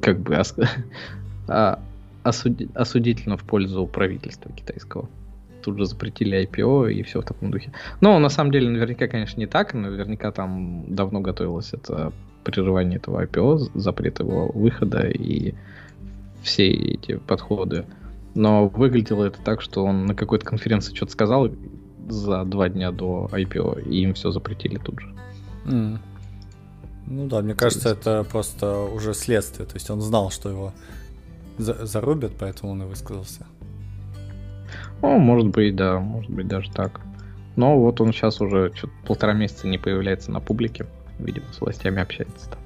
как 0.00 0.20
бы 0.20 0.36
ос... 0.36 0.54
а, 1.48 1.80
осуди... 2.22 2.68
осудительно 2.74 3.36
в 3.36 3.44
пользу 3.44 3.86
правительства 3.86 4.52
китайского. 4.52 5.08
Тут 5.62 5.78
же 5.78 5.86
запретили 5.86 6.46
IPO 6.46 6.92
и 6.92 7.02
все 7.02 7.20
в 7.20 7.24
таком 7.24 7.50
духе. 7.50 7.72
Но 8.00 8.18
на 8.18 8.28
самом 8.28 8.52
деле 8.52 8.68
наверняка, 8.68 9.06
конечно, 9.06 9.40
не 9.40 9.46
так. 9.46 9.74
Наверняка 9.74 10.30
там 10.32 10.84
давно 10.94 11.20
готовилось 11.20 11.72
это 11.72 12.12
прерывание 12.44 12.98
этого 12.98 13.24
IPO, 13.24 13.70
запрет 13.74 14.20
его 14.20 14.50
выхода 14.52 15.08
и 15.08 15.54
все 16.42 16.68
эти 16.70 17.16
подходы. 17.16 17.86
Но 18.34 18.68
выглядело 18.68 19.24
это 19.24 19.38
так, 19.42 19.60
что 19.62 19.84
он 19.84 20.06
на 20.06 20.14
какой-то 20.14 20.44
конференции 20.44 20.94
что-то 20.94 21.12
сказал 21.12 21.50
за 22.08 22.44
два 22.44 22.68
дня 22.68 22.90
до 22.90 23.28
IPO, 23.32 23.88
и 23.88 24.02
им 24.02 24.14
все 24.14 24.30
запретили 24.30 24.78
тут 24.78 25.00
же. 25.00 25.14
Mm. 25.66 25.98
Ну 27.06 27.26
да, 27.28 27.42
мне 27.42 27.54
кажется, 27.54 27.90
это 27.90 28.24
просто 28.24 28.78
уже 28.78 29.14
следствие. 29.14 29.66
То 29.66 29.74
есть 29.74 29.90
он 29.90 30.00
знал, 30.00 30.30
что 30.30 30.48
его 30.48 30.72
за 31.58 31.84
зарубят, 31.84 32.32
поэтому 32.38 32.72
он 32.72 32.82
и 32.82 32.86
высказался. 32.86 33.46
Ну, 35.02 35.18
может 35.18 35.48
быть, 35.48 35.74
да, 35.76 35.98
может 35.98 36.30
быть 36.30 36.46
даже 36.46 36.70
так. 36.70 37.00
Но 37.56 37.78
вот 37.78 38.00
он 38.00 38.12
сейчас 38.12 38.40
уже 38.40 38.72
полтора 39.06 39.32
месяца 39.32 39.66
не 39.66 39.78
появляется 39.78 40.30
на 40.30 40.40
публике. 40.40 40.86
Видимо, 41.18 41.46
с 41.52 41.60
властями 41.60 42.00
общается 42.00 42.50
там. 42.50 42.58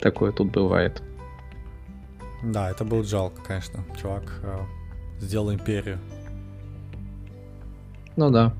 Такое 0.00 0.32
тут 0.32 0.50
бывает. 0.50 1.02
Да, 2.42 2.70
это 2.70 2.84
было 2.84 3.04
жалко, 3.04 3.40
конечно. 3.42 3.84
Чувак 4.00 4.40
э, 4.42 4.58
сделал 5.20 5.52
империю. 5.52 5.98
Ну 8.16 8.30
да. 8.30 8.52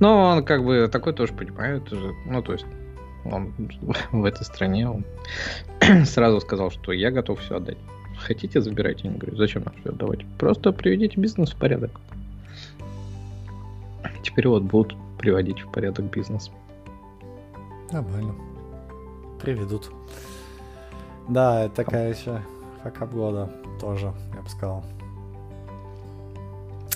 Но 0.00 0.30
он 0.30 0.44
как 0.44 0.64
бы 0.64 0.88
такой 0.90 1.12
тоже 1.12 1.34
понимает 1.34 1.92
уже. 1.92 2.14
Ну, 2.24 2.42
то 2.42 2.52
есть 2.52 2.66
он 3.24 3.52
в 4.12 4.24
этой 4.24 4.44
стране 4.44 4.88
он 4.88 5.04
сразу 6.06 6.40
сказал, 6.40 6.70
что 6.70 6.92
я 6.92 7.10
готов 7.10 7.40
все 7.40 7.56
отдать. 7.56 7.78
Хотите, 8.26 8.60
забирайте. 8.60 9.06
Я 9.08 9.14
говорю, 9.14 9.36
зачем 9.36 9.62
нам 9.62 9.74
все 9.80 9.90
отдавать? 9.90 10.26
Просто 10.36 10.72
приведите 10.72 11.20
бизнес 11.20 11.52
в 11.52 11.56
порядок. 11.56 11.92
Теперь 14.24 14.48
вот 14.48 14.64
будут 14.64 14.96
приводить 15.16 15.60
в 15.60 15.70
порядок 15.70 16.06
бизнес. 16.06 16.50
Нормально. 17.92 18.34
Приведут. 19.40 19.92
Да, 21.28 21.68
такая 21.68 22.12
еще 22.12 22.42
факап 22.82 23.12
года 23.12 23.48
тоже, 23.80 24.12
я 24.34 24.42
бы 24.42 24.48
сказал. 24.48 24.84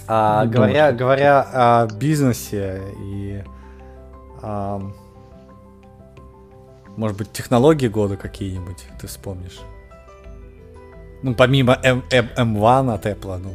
А, 0.09 0.47
говоря, 0.47 0.91
говоря 0.91 1.43
о 1.43 1.87
бизнесе 1.87 2.83
и 2.99 3.45
а, 4.43 4.83
может 6.97 7.17
быть, 7.17 7.31
технологии 7.33 7.87
года 7.87 8.17
какие-нибудь 8.17 8.85
ты 9.01 9.07
вспомнишь? 9.07 9.61
Ну, 11.23 11.35
помимо 11.35 11.79
M- 11.83 12.03
M- 12.11 12.31
M1 12.37 12.95
от 12.95 13.07
Apple, 13.07 13.39
ну, 13.39 13.55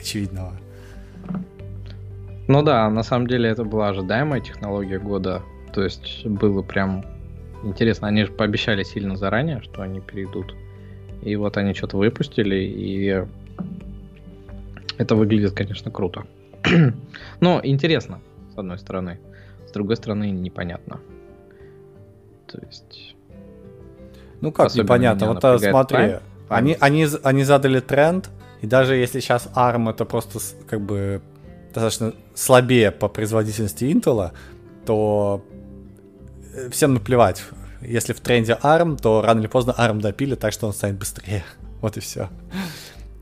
очевидного. 0.00 0.52
Ну 2.48 2.62
да, 2.62 2.90
на 2.90 3.02
самом 3.02 3.26
деле 3.26 3.48
это 3.48 3.64
была 3.64 3.88
ожидаемая 3.88 4.40
технология 4.40 4.98
года. 4.98 5.42
То 5.72 5.82
есть 5.82 6.26
было 6.26 6.62
прям 6.62 7.04
интересно. 7.62 8.08
Они 8.08 8.24
же 8.24 8.32
пообещали 8.32 8.82
сильно 8.82 9.16
заранее, 9.16 9.62
что 9.62 9.82
они 9.82 10.00
перейдут. 10.00 10.54
И 11.22 11.36
вот 11.36 11.56
они 11.56 11.72
что-то 11.72 11.96
выпустили, 11.96 12.56
и 12.56 13.24
это 14.98 15.16
выглядит, 15.16 15.52
конечно, 15.52 15.90
круто. 15.90 16.26
Но 17.40 17.60
интересно, 17.62 18.20
с 18.54 18.58
одной 18.58 18.78
стороны. 18.78 19.18
С 19.66 19.72
другой 19.72 19.96
стороны, 19.96 20.30
непонятно. 20.30 21.00
То 22.46 22.58
есть... 22.66 23.16
Ну 24.40 24.52
как 24.52 24.74
непонятно, 24.74 25.28
вот 25.28 25.42
а, 25.42 25.58
смотри, 25.58 26.16
они, 26.48 26.76
они, 26.80 27.06
они 27.22 27.44
задали 27.44 27.80
тренд, 27.80 28.30
и 28.60 28.66
даже 28.66 28.94
если 28.96 29.20
сейчас 29.20 29.48
ARM 29.54 29.90
это 29.90 30.04
просто 30.04 30.38
как 30.68 30.80
бы 30.80 31.22
достаточно 31.74 32.14
слабее 32.34 32.90
по 32.90 33.08
производительности 33.08 33.84
Intel, 33.84 34.32
то 34.86 35.44
э, 36.54 36.70
всем 36.70 36.94
наплевать. 36.94 37.42
Если 37.80 38.12
в 38.12 38.20
тренде 38.20 38.58
ARM, 38.62 38.96
то 39.00 39.22
рано 39.22 39.40
или 39.40 39.48
поздно 39.48 39.74
ARM 39.76 40.00
допили, 40.00 40.34
так 40.34 40.52
что 40.52 40.66
он 40.66 40.72
станет 40.72 40.98
быстрее. 40.98 41.44
Вот 41.80 41.98
и 41.98 42.00
все. 42.00 42.30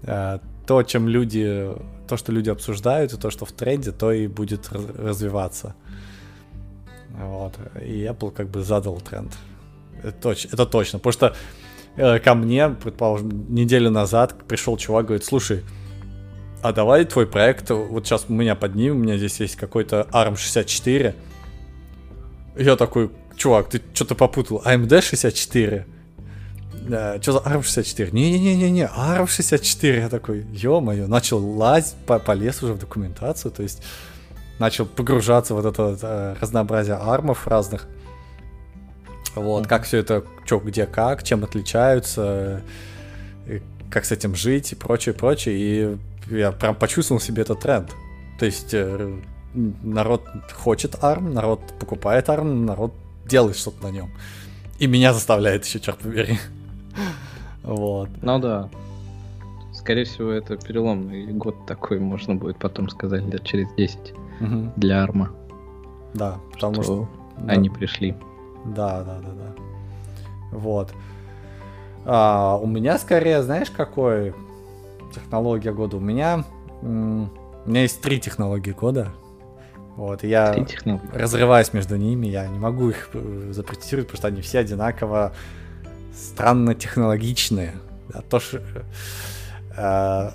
Э, 0.03 0.39
то, 0.67 0.83
чем 0.85 1.09
люди, 1.09 1.69
то, 2.07 2.17
что 2.17 2.31
люди 2.31 2.51
обсуждают, 2.51 3.13
и 3.13 3.17
то, 3.17 3.31
что 3.31 3.45
в 3.45 3.53
тренде, 3.53 3.91
то 3.91 4.13
и 4.13 4.29
будет 4.29 4.69
развиваться. 4.71 5.75
Вот. 7.11 7.55
И 7.83 8.05
Apple 8.05 8.31
как 8.31 8.49
бы 8.49 8.63
задал 8.63 9.01
тренд. 9.01 9.33
Это, 10.03 10.13
точ, 10.13 10.47
это 10.47 10.67
точно. 10.67 10.99
Потому 10.99 11.13
что 11.13 11.35
э, 11.97 12.19
ко 12.19 12.35
мне, 12.35 12.69
предположим, 12.69 13.53
неделю 13.55 13.91
назад 13.91 14.35
пришел 14.47 14.77
чувак, 14.77 15.07
говорит, 15.07 15.25
слушай, 15.25 15.63
а 16.63 16.73
давай 16.73 17.05
твой 17.05 17.27
проект, 17.27 17.71
вот 17.71 18.07
сейчас 18.07 18.29
мы 18.29 18.37
меня 18.37 18.55
поднимем, 18.55 18.97
у 18.97 18.99
меня 19.01 19.17
здесь 19.17 19.41
есть 19.41 19.57
какой-то 19.57 20.07
ARM64. 20.13 21.15
Я 22.57 22.77
такой, 22.77 23.11
чувак, 23.37 23.69
ты 23.69 23.83
что-то 23.95 24.15
попутал, 24.15 24.63
AMD 24.65 25.01
64? 25.01 25.87
Да, 26.89 27.21
что 27.21 27.33
за 27.33 27.39
ARM64? 27.39 28.11
Не-не-не-не, 28.13 28.89
ARM64. 28.97 30.01
Я 30.01 30.09
такой, 30.09 30.47
ё-моё, 30.53 31.07
начал 31.07 31.39
лазить, 31.39 31.95
полез 32.07 32.63
уже 32.63 32.75
в 32.75 32.79
документацию, 32.79 33.51
то 33.51 33.63
есть 33.63 33.83
начал 34.59 34.87
погружаться 34.87 35.55
в 35.55 35.63
вот 35.63 35.67
это 35.67 35.99
э, 36.01 36.37
разнообразие 36.41 36.97
армов 36.97 37.47
разных. 37.47 37.89
Вот, 39.35 39.65
mm-hmm. 39.65 39.69
как 39.69 39.85
все 39.85 39.99
это, 39.99 40.25
что, 40.45 40.59
где, 40.59 40.87
как, 40.87 41.23
чем 41.23 41.45
отличаются, 41.45 42.63
как 43.91 44.05
с 44.05 44.13
этим 44.13 44.35
жить 44.35 44.73
и 44.73 44.75
прочее, 44.75 45.15
прочее. 45.15 45.55
И 45.59 45.97
я 46.35 46.53
прям 46.53 46.75
почувствовал 46.75 47.21
себе 47.21 47.43
этот 47.43 47.61
тренд. 47.61 47.95
То 48.39 48.47
есть 48.47 48.75
э, 48.75 49.19
народ 49.55 50.23
хочет 50.53 50.95
ARM, 50.97 51.33
народ 51.33 51.61
покупает 51.79 52.29
ARM, 52.29 52.65
народ 52.65 52.93
делает 53.27 53.57
что-то 53.57 53.83
на 53.85 53.91
нем. 53.91 54.11
И 54.79 54.87
меня 54.87 55.13
заставляет 55.13 55.65
еще, 55.65 55.81
черт 55.81 55.99
побери. 55.99 56.39
вот. 57.63 58.09
Ну 58.21 58.39
да. 58.39 58.69
Скорее 59.73 60.05
всего, 60.05 60.31
это 60.31 60.57
переломный 60.57 61.27
год 61.33 61.67
такой, 61.67 61.99
можно 61.99 62.35
будет 62.35 62.57
потом 62.59 62.89
сказать, 62.89 63.25
лет 63.25 63.45
через 63.45 63.69
10 63.77 63.99
угу. 64.41 64.73
для 64.77 65.03
арма. 65.03 65.31
Да, 66.15 66.39
потому 66.53 66.75
что, 66.75 66.83
что 66.83 67.09
они 67.49 67.69
да. 67.69 67.75
пришли. 67.75 68.15
Да, 68.65 69.03
да, 69.03 69.21
да, 69.21 69.33
да. 69.33 69.63
Вот. 70.53 70.93
А, 72.05 72.59
у 72.61 72.67
меня 72.67 72.99
скорее, 72.99 73.43
знаешь, 73.43 73.71
какой 73.71 74.35
технология 75.15 75.73
года? 75.73 75.97
У 75.97 76.01
меня, 76.01 76.45
у 76.83 76.87
меня 76.87 77.83
есть 77.83 78.01
три 78.01 78.21
технологии 78.21 78.73
года. 78.73 79.13
Вот, 79.97 80.25
я 80.25 80.57
разрываюсь 81.13 81.75
между 81.75 81.97
ними, 81.97 82.27
я 82.27 82.47
не 82.47 82.59
могу 82.59 82.89
их 82.89 83.11
э, 83.13 83.51
запретировать, 83.53 84.07
потому 84.07 84.19
что 84.19 84.29
они 84.29 84.41
все 84.41 84.61
одинаково 84.61 85.35
странно 86.15 86.75
технологичные. 86.75 87.75
Да, 88.09 88.23
то, 88.23 88.41
что, 88.41 88.63
э, 89.77 90.31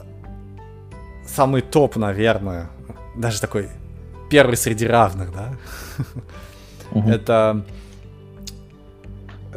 самый 1.26 1.62
топ, 1.64 1.96
наверное, 1.96 2.70
даже 3.16 3.42
такой 3.42 3.70
первый 4.30 4.58
среди 4.58 4.86
равных, 4.86 5.32
да. 5.34 5.54
Угу. 6.92 7.10
Это 7.10 7.66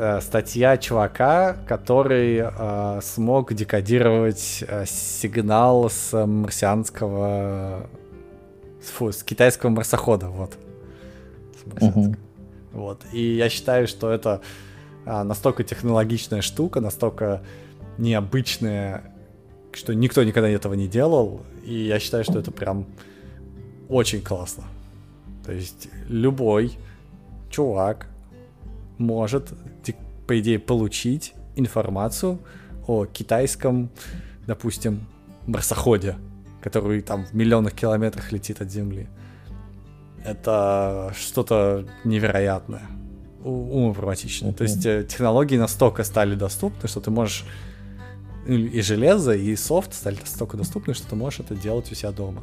э, 0.00 0.20
статья 0.20 0.76
чувака, 0.76 1.56
который 1.68 2.42
э, 2.42 3.00
смог 3.02 3.52
декодировать 3.52 4.64
э, 4.66 4.84
сигнал 4.86 5.90
с 5.90 6.26
марсианского, 6.26 7.86
фу, 8.82 9.12
с 9.12 9.22
китайского 9.22 9.70
марсохода, 9.70 10.28
вот. 10.28 10.56
Угу. 11.80 12.14
Вот. 12.72 13.02
И 13.12 13.36
я 13.36 13.48
считаю, 13.48 13.86
что 13.86 14.10
это 14.10 14.40
э, 15.04 15.22
настолько 15.22 15.64
технологичная 15.64 16.40
штука, 16.40 16.80
настолько 16.80 17.42
необычная, 17.98 19.12
что 19.72 19.94
никто 19.94 20.24
никогда 20.24 20.48
этого 20.48 20.74
не 20.74 20.88
делал. 20.88 21.42
И 21.64 21.74
я 21.74 21.98
считаю, 21.98 22.24
что 22.24 22.38
это 22.38 22.50
прям 22.50 22.86
очень 23.88 24.22
классно. 24.22 24.64
То 25.44 25.52
есть 25.52 25.88
любой 26.08 26.78
чувак 27.50 28.06
может, 29.00 29.52
по 30.26 30.38
идее, 30.38 30.58
получить 30.58 31.34
информацию 31.56 32.38
о 32.86 33.06
китайском, 33.06 33.90
допустим, 34.46 35.06
марсоходе, 35.46 36.16
который 36.62 37.02
там 37.02 37.24
в 37.24 37.32
миллионах 37.32 37.72
километрах 37.72 38.30
летит 38.32 38.60
от 38.60 38.70
Земли. 38.70 39.08
Это 40.24 41.12
что-то 41.18 41.86
невероятное, 42.04 42.82
умопроматичное. 43.42 44.52
Uh-huh. 44.52 44.56
То 44.56 44.64
есть 44.64 44.84
э, 44.84 45.04
технологии 45.08 45.56
настолько 45.56 46.04
стали 46.04 46.34
доступны, 46.34 46.88
что 46.88 47.00
ты 47.00 47.10
можешь 47.10 47.46
и 48.46 48.80
железо, 48.80 49.32
и 49.32 49.54
софт 49.56 49.94
стали 49.94 50.16
настолько 50.16 50.56
доступны, 50.56 50.94
что 50.94 51.08
ты 51.08 51.16
можешь 51.16 51.40
это 51.40 51.54
делать 51.54 51.90
у 51.92 51.94
себя 51.94 52.10
дома. 52.10 52.42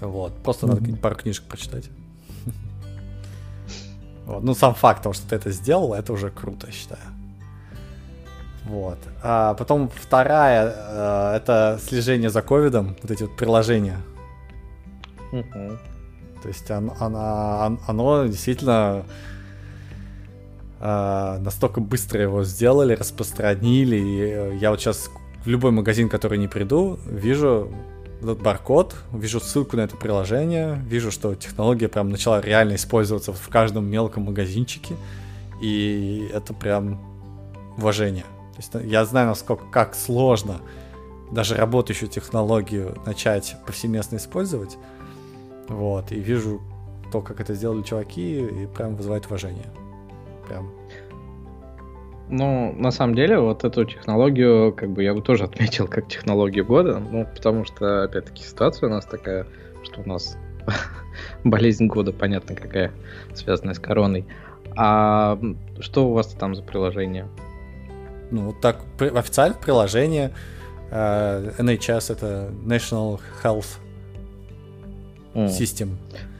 Вот. 0.00 0.34
Просто 0.42 0.66
mm-hmm. 0.66 0.80
надо 0.80 0.96
пару 0.96 1.16
книжек 1.16 1.44
прочитать. 1.44 1.84
Вот. 4.26 4.42
Ну, 4.42 4.54
сам 4.54 4.74
факт 4.74 5.02
того, 5.02 5.12
что 5.12 5.28
ты 5.28 5.36
это 5.36 5.52
сделал, 5.52 5.94
это 5.94 6.12
уже 6.12 6.30
круто, 6.30 6.70
считаю. 6.72 7.00
Вот. 8.64 8.98
А 9.22 9.54
потом 9.54 9.88
вторая, 9.88 10.74
э, 10.74 11.36
это 11.36 11.78
слежение 11.80 12.30
за 12.30 12.42
ковидом, 12.42 12.96
вот 13.02 13.10
эти 13.10 13.22
вот 13.22 13.36
приложения. 13.36 13.98
Uh-huh. 15.32 15.78
То 16.42 16.48
есть 16.48 16.70
оно, 16.70 16.96
оно, 16.98 17.78
оно 17.86 18.26
действительно 18.26 19.04
э, 20.80 21.38
настолько 21.40 21.80
быстро 21.80 22.20
его 22.20 22.42
сделали, 22.42 22.94
распространили. 22.94 23.96
И 23.96 24.58
я 24.58 24.70
вот 24.70 24.80
сейчас 24.80 25.10
в 25.44 25.48
любой 25.48 25.70
магазин, 25.70 26.08
который 26.08 26.38
не 26.38 26.48
приду, 26.48 26.98
вижу 27.06 27.70
этот 28.28 28.42
баркод, 28.42 28.94
вижу 29.12 29.40
ссылку 29.40 29.76
на 29.76 29.82
это 29.82 29.96
приложение, 29.96 30.82
вижу, 30.86 31.10
что 31.10 31.34
технология 31.34 31.88
прям 31.88 32.10
начала 32.10 32.40
реально 32.40 32.74
использоваться 32.74 33.32
в 33.32 33.48
каждом 33.48 33.86
мелком 33.86 34.24
магазинчике, 34.24 34.96
и 35.60 36.30
это 36.32 36.54
прям 36.54 37.00
уважение. 37.76 38.24
То 38.24 38.58
есть 38.58 38.74
э, 38.74 38.86
я 38.86 39.04
знаю, 39.04 39.28
насколько 39.28 39.64
как 39.70 39.94
сложно 39.94 40.60
даже 41.30 41.56
работающую 41.56 42.08
технологию 42.08 42.96
начать 43.04 43.56
повсеместно 43.66 44.16
использовать. 44.16 44.76
Вот, 45.68 46.12
и 46.12 46.20
вижу 46.20 46.60
то, 47.10 47.20
как 47.20 47.40
это 47.40 47.54
сделали 47.54 47.82
чуваки, 47.82 48.40
и 48.40 48.66
прям 48.66 48.94
вызывает 48.96 49.26
уважение. 49.26 49.66
Прям 50.46 50.70
ну, 52.28 52.72
на 52.72 52.90
самом 52.90 53.14
деле, 53.14 53.38
вот 53.38 53.64
эту 53.64 53.84
технологию, 53.84 54.72
как 54.72 54.90
бы 54.90 55.02
я 55.02 55.14
бы 55.14 55.22
тоже 55.22 55.44
отметил 55.44 55.86
как 55.86 56.08
технологию 56.08 56.64
года, 56.64 56.98
ну, 56.98 57.26
потому 57.34 57.64
что, 57.64 58.04
опять-таки, 58.04 58.42
ситуация 58.42 58.88
у 58.88 58.90
нас 58.90 59.04
такая, 59.04 59.46
что 59.84 60.00
у 60.00 60.08
нас 60.08 60.36
болезнь 61.44 61.86
года, 61.86 62.12
понятно 62.12 62.54
какая, 62.54 62.90
связанная 63.34 63.74
с 63.74 63.78
короной. 63.78 64.24
А 64.76 65.38
что 65.80 66.08
у 66.08 66.12
вас 66.12 66.28
там 66.28 66.54
за 66.54 66.62
приложение? 66.62 67.28
Ну, 68.30 68.46
вот 68.46 68.60
так, 68.60 68.80
официальное 68.98 69.58
приложение 69.58 70.32
э, 70.90 71.52
NHS 71.58 72.12
это 72.12 72.50
National 72.64 73.20
Health 73.42 73.78
System. 75.34 75.90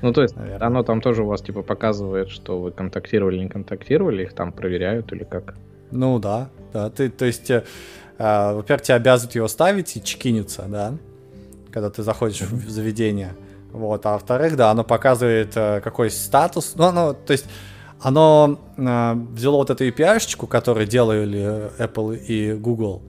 Ну, 0.03 0.13
то 0.13 0.23
есть, 0.23 0.37
наверное. 0.37 0.67
оно 0.67 0.83
там 0.83 1.01
тоже 1.01 1.23
у 1.23 1.27
вас, 1.27 1.43
типа, 1.43 1.63
показывает, 1.63 2.31
что 2.31 2.61
вы 2.61 2.73
контактировали, 2.73 3.39
не 3.39 3.49
контактировали, 3.49 4.25
их 4.25 4.33
там 4.33 4.53
проверяют 4.53 5.13
или 5.13 5.25
как? 5.25 5.55
Ну 5.91 6.19
да, 6.19 6.51
да. 6.73 6.91
Ты, 6.91 7.09
то 7.09 7.25
есть, 7.25 7.51
э, 7.51 7.65
э, 8.19 8.55
во-первых, 8.55 8.83
тебя 8.83 8.97
обязывают 8.97 9.35
его 9.35 9.49
ставить 9.49 9.97
и 9.97 10.03
чекиниться, 10.03 10.65
да, 10.69 10.95
когда 11.71 11.91
ты 11.91 12.03
заходишь 12.03 12.41
в 12.43 12.69
заведение. 12.71 13.35
Вот, 13.73 14.07
а 14.07 14.13
во-вторых, 14.15 14.57
да, 14.57 14.71
оно 14.71 14.85
показывает 14.85 15.53
э, 15.57 15.81
какой 15.83 16.11
статус. 16.11 16.75
Ну, 16.77 16.85
оно, 16.85 17.13
то 17.13 17.33
есть, 17.33 17.47
оно 18.01 18.59
э, 18.77 19.15
взяло 19.33 19.57
вот 19.57 19.71
эту 19.71 19.87
API-шечку, 19.87 20.47
которую 20.47 20.87
делали 20.87 21.71
Apple 21.79 22.17
и 22.17 22.55
Google, 22.55 23.03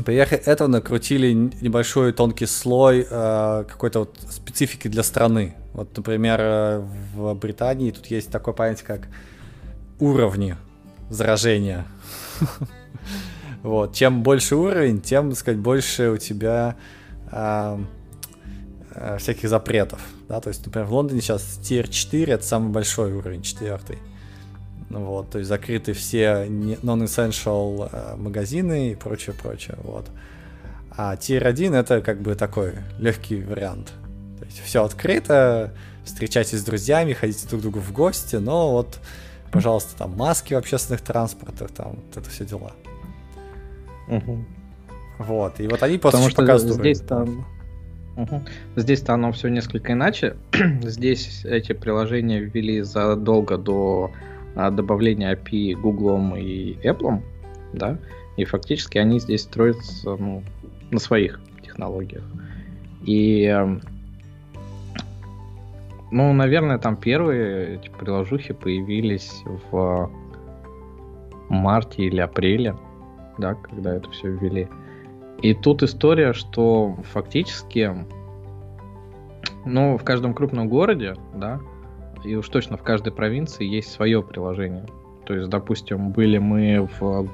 и 0.00 0.02
поверх 0.02 0.32
этого 0.32 0.66
накрутили 0.66 1.32
небольшой 1.32 2.12
тонкий 2.12 2.46
слой 2.46 3.06
э, 3.08 3.64
какой-то 3.68 4.00
вот 4.00 4.16
специфики 4.30 4.88
для 4.88 5.02
страны. 5.02 5.54
Вот, 5.74 5.94
например, 5.96 6.40
э, 6.40 6.82
в 7.14 7.34
Британии 7.34 7.90
тут 7.90 8.06
есть 8.06 8.30
такое 8.30 8.54
понятие, 8.54 8.86
как 8.86 9.08
уровни 9.98 10.56
заражения. 11.10 11.86
Вот, 13.62 13.94
чем 13.94 14.22
больше 14.22 14.56
уровень, 14.56 15.02
тем, 15.02 15.28
так 15.28 15.38
сказать, 15.38 15.60
больше 15.60 16.08
у 16.08 16.16
тебя 16.16 16.76
э, 17.30 17.78
э, 18.94 19.18
всяких 19.18 19.50
запретов. 19.50 20.00
Да? 20.30 20.40
То 20.40 20.48
есть, 20.48 20.64
например, 20.64 20.88
в 20.88 20.94
Лондоне 20.94 21.20
сейчас 21.20 21.60
Tier 21.62 21.86
4 21.86 22.32
это 22.32 22.42
самый 22.42 22.70
большой 22.70 23.12
уровень, 23.12 23.42
четвертый. 23.42 23.98
Вот, 24.88 25.30
то 25.30 25.38
есть 25.38 25.48
закрыты 25.48 25.92
все 25.92 26.46
non-essential 26.48 27.90
э, 27.92 28.16
магазины 28.16 28.92
и 28.92 28.94
прочее, 28.94 29.36
прочее. 29.40 29.76
Вот. 29.82 30.06
А 30.90 31.14
Tier 31.16 31.44
1 31.44 31.74
это 31.74 32.00
как 32.00 32.20
бы 32.22 32.34
такой 32.34 32.72
легкий 32.98 33.42
вариант. 33.42 33.92
То 34.38 34.46
есть 34.46 34.60
все 34.64 34.84
открыто, 34.84 35.74
встречайтесь 36.04 36.60
с 36.60 36.64
друзьями, 36.64 37.12
ходите 37.12 37.46
друг 37.46 37.60
к 37.60 37.62
другу 37.62 37.80
в 37.80 37.92
гости, 37.92 38.36
но 38.36 38.72
вот 38.72 38.98
пожалуйста, 39.52 39.96
там 39.96 40.16
маски 40.16 40.54
в 40.54 40.58
общественных 40.58 41.00
транспортах, 41.02 41.70
там 41.70 41.96
вот 41.96 42.16
это 42.16 42.30
все 42.30 42.44
дела. 42.44 42.72
Угу. 44.08 44.44
Вот, 45.18 45.60
и 45.60 45.68
вот 45.68 45.82
они 45.82 45.98
просто 45.98 46.18
Потому 46.18 46.30
что 46.30 46.42
показывают. 46.42 46.80
Здесь 46.80 47.00
там... 47.00 47.46
Угу. 48.16 48.42
Здесь-то 48.76 49.14
оно 49.14 49.32
все 49.32 49.48
несколько 49.48 49.92
иначе. 49.92 50.36
Здесь 50.82 51.44
эти 51.44 51.72
приложения 51.72 52.40
ввели 52.40 52.82
задолго 52.82 53.56
до 53.56 54.10
а, 54.56 54.70
добавления 54.70 55.34
API 55.34 55.74
Google 55.74 56.34
и 56.36 56.76
Apple, 56.82 57.22
да, 57.72 57.98
и 58.36 58.44
фактически 58.44 58.98
они 58.98 59.20
здесь 59.20 59.42
строятся 59.42 60.16
ну, 60.16 60.42
на 60.90 60.98
своих 60.98 61.40
технологиях. 61.62 62.24
И 63.04 63.44
эм, 63.44 63.80
ну, 66.10 66.32
наверное, 66.32 66.78
там 66.78 66.96
первые 66.96 67.76
эти 67.76 67.88
приложухи 67.88 68.52
появились 68.52 69.42
в 69.70 70.10
марте 71.48 72.02
или 72.02 72.20
апреле, 72.20 72.76
да, 73.38 73.54
когда 73.54 73.94
это 73.94 74.10
все 74.10 74.28
ввели. 74.28 74.68
И 75.42 75.54
тут 75.54 75.82
история, 75.82 76.32
что 76.32 76.96
фактически, 77.12 77.94
ну, 79.64 79.96
в 79.96 80.04
каждом 80.04 80.34
крупном 80.34 80.68
городе, 80.68 81.14
да, 81.34 81.60
и 82.24 82.34
уж 82.34 82.48
точно 82.48 82.76
в 82.76 82.82
каждой 82.82 83.12
провинции 83.12 83.64
есть 83.64 83.90
свое 83.90 84.22
приложение. 84.22 84.86
То 85.24 85.34
есть, 85.34 85.48
допустим, 85.48 86.10
были 86.10 86.38
мы 86.38 86.88
в 86.98 87.28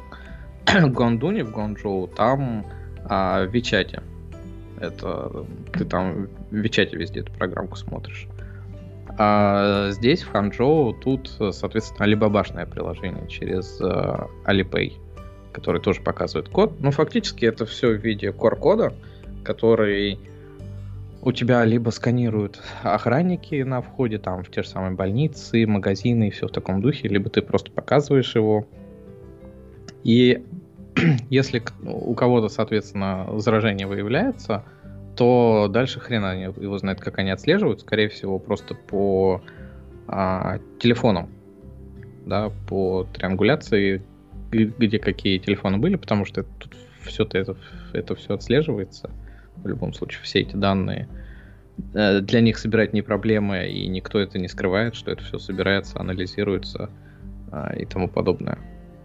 Гондуне, 0.88 1.44
в 1.44 1.50
Гончжоу, 1.50 2.08
там 2.08 2.64
а, 3.04 3.44
в 3.44 3.50
Вичате. 3.50 4.02
Это 4.78 5.46
ты 5.72 5.84
там 5.84 6.28
в 6.50 6.54
Вичате 6.54 6.96
везде 6.96 7.20
эту 7.20 7.32
программку 7.32 7.76
смотришь. 7.76 8.28
А 9.18 9.90
здесь, 9.92 10.22
в 10.22 10.30
Ханчжоу, 10.30 10.92
тут, 10.92 11.30
соответственно, 11.52 12.04
алибабашное 12.04 12.66
приложение 12.66 13.26
через 13.28 13.80
uh, 13.80 14.28
Alipay, 14.44 14.92
который 15.52 15.80
тоже 15.80 16.02
показывает 16.02 16.50
код. 16.50 16.80
Ну, 16.80 16.90
фактически 16.90 17.46
это 17.46 17.64
все 17.64 17.88
в 17.88 18.04
виде 18.04 18.28
QR-кода, 18.28 18.92
который 19.42 20.18
у 21.22 21.32
тебя 21.32 21.64
либо 21.64 21.90
сканируют 21.90 22.62
охранники 22.82 23.62
на 23.62 23.80
входе, 23.80 24.18
там, 24.18 24.44
в 24.44 24.50
те 24.50 24.62
же 24.62 24.68
самые 24.68 24.92
больницы, 24.92 25.66
магазины 25.66 26.28
и 26.28 26.30
все 26.30 26.46
в 26.46 26.52
таком 26.52 26.80
духе, 26.80 27.08
либо 27.08 27.30
ты 27.30 27.42
просто 27.42 27.70
показываешь 27.70 28.36
его. 28.36 28.66
И 30.04 30.44
если 31.30 31.62
у 31.84 32.14
кого-то, 32.14 32.48
соответственно, 32.48 33.26
заражение 33.38 33.86
выявляется, 33.86 34.64
то 35.16 35.68
дальше 35.70 35.98
хрена 36.00 36.40
его 36.40 36.78
знает, 36.78 37.00
как 37.00 37.18
они 37.18 37.30
отслеживают. 37.30 37.80
Скорее 37.80 38.08
всего, 38.08 38.38
просто 38.38 38.74
по 38.74 39.42
а, 40.06 40.58
телефонам, 40.78 41.30
да, 42.26 42.50
по 42.68 43.06
триангуляции, 43.12 44.02
где 44.50 44.98
какие 44.98 45.38
телефоны 45.38 45.78
были, 45.78 45.96
потому 45.96 46.24
что 46.24 46.42
тут 46.42 46.76
все 47.02 47.24
это, 47.24 47.56
это 47.92 48.14
все 48.14 48.34
отслеживается. 48.34 49.10
В 49.56 49.66
любом 49.66 49.94
случае, 49.94 50.22
все 50.22 50.40
эти 50.40 50.54
данные. 50.54 51.08
Э, 51.94 52.20
для 52.20 52.40
них 52.40 52.58
собирать 52.58 52.92
не 52.92 53.02
проблема, 53.02 53.64
и 53.64 53.86
никто 53.88 54.18
это 54.18 54.38
не 54.38 54.48
скрывает, 54.48 54.94
что 54.94 55.10
это 55.10 55.22
все 55.22 55.38
собирается, 55.38 55.98
анализируется 55.98 56.90
а, 57.50 57.74
и 57.74 57.84
тому 57.86 58.08
подобное. 58.08 58.58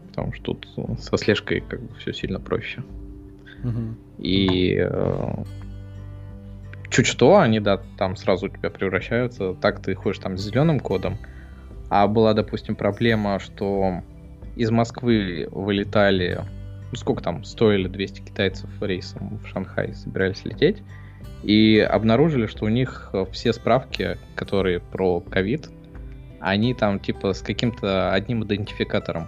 Потому 0.09 0.34
что 0.34 0.55
тут 0.55 0.68
со 0.99 1.18
слежкой 1.18 1.62
как 1.62 1.82
бы 1.82 1.95
все 1.95 2.12
сильно 2.12 2.39
проще. 2.39 2.84
Угу. 3.64 3.95
И 4.20 4.76
э, 4.78 5.43
чуть 6.92 7.08
что, 7.08 7.39
они, 7.39 7.60
да, 7.60 7.82
там 7.98 8.16
сразу 8.16 8.46
у 8.46 8.50
тебя 8.50 8.70
превращаются. 8.70 9.54
Так 9.54 9.82
ты 9.82 9.96
ходишь 9.96 10.20
там 10.20 10.38
с 10.38 10.42
зеленым 10.42 10.80
кодом. 10.80 11.18
А 11.89 12.08
была, 12.08 12.34
допустим, 12.34 12.76
проблема, 12.76 13.39
что 13.39 14.02
из 14.56 14.70
Москвы 14.70 15.48
вылетали, 15.52 16.42
ну 16.92 16.96
сколько 16.96 17.24
там, 17.24 17.44
100 17.44 17.74
или 17.74 17.88
200 17.88 18.22
китайцев 18.22 18.70
рейсом 18.82 19.39
в 19.44 19.48
Шанхай 19.48 19.94
собирались 19.94 20.46
лететь. 20.46 20.84
И 21.44 21.80
обнаружили, 21.80 22.46
что 22.46 22.66
у 22.66 22.70
них 22.70 23.14
все 23.32 23.52
справки, 23.52 24.18
которые 24.36 24.80
про 24.80 25.22
ковид, 25.22 25.70
они 26.39 26.74
там 26.74 27.00
типа 27.00 27.34
с 27.34 27.42
каким-то 27.42 28.14
одним 28.14 28.44
идентификатором. 28.44 29.28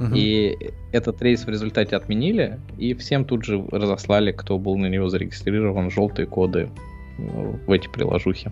Угу. 0.00 0.14
И 0.14 0.72
этот 0.92 1.20
рейс 1.20 1.44
в 1.44 1.48
результате 1.48 1.94
отменили, 1.94 2.58
и 2.78 2.94
всем 2.94 3.24
тут 3.26 3.44
же 3.44 3.62
разослали, 3.70 4.32
кто 4.32 4.58
был 4.58 4.76
на 4.76 4.86
него 4.86 5.08
зарегистрирован, 5.08 5.90
желтые 5.90 6.26
коды 6.26 6.70
в 7.18 7.70
эти 7.70 7.86
приложухи. 7.88 8.50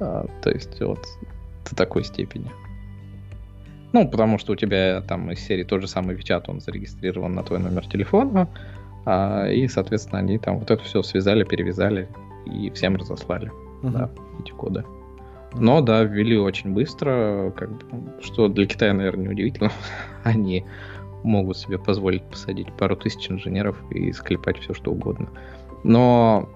А, 0.00 0.26
то 0.42 0.50
есть 0.50 0.80
вот 0.80 1.06
до 1.68 1.76
такой 1.76 2.02
степени. 2.02 2.50
Ну, 3.92 4.08
потому 4.08 4.38
что 4.38 4.52
у 4.52 4.56
тебя 4.56 5.00
там 5.02 5.30
из 5.30 5.38
серии 5.38 5.64
тот 5.64 5.80
же 5.80 5.88
самый 5.88 6.16
WeChat, 6.16 6.44
он 6.48 6.60
зарегистрирован 6.60 7.34
на 7.34 7.42
твой 7.42 7.60
номер 7.60 7.86
телефона, 7.86 8.48
а, 9.06 9.46
и, 9.46 9.68
соответственно, 9.68 10.18
они 10.18 10.38
там 10.38 10.58
вот 10.58 10.70
это 10.70 10.82
все 10.82 11.02
связали, 11.02 11.44
перевязали 11.44 12.08
и 12.46 12.70
всем 12.70 12.96
разослали, 12.96 13.50
uh-huh. 13.82 13.90
да, 13.92 14.10
эти 14.42 14.50
коды. 14.50 14.84
Но, 15.54 15.80
да, 15.80 16.04
ввели 16.04 16.36
очень 16.36 16.72
быстро, 16.72 17.52
как 17.56 17.70
бы, 17.70 18.22
что 18.22 18.48
для 18.48 18.66
Китая, 18.66 18.92
наверное, 18.92 19.26
неудивительно. 19.26 19.70
Они 20.24 20.64
могут 21.22 21.56
себе 21.56 21.78
позволить 21.78 22.22
посадить 22.24 22.72
пару 22.74 22.96
тысяч 22.96 23.30
инженеров 23.30 23.76
и 23.90 24.12
склепать 24.12 24.58
все, 24.58 24.74
что 24.74 24.92
угодно. 24.92 25.28
Но 25.84 26.48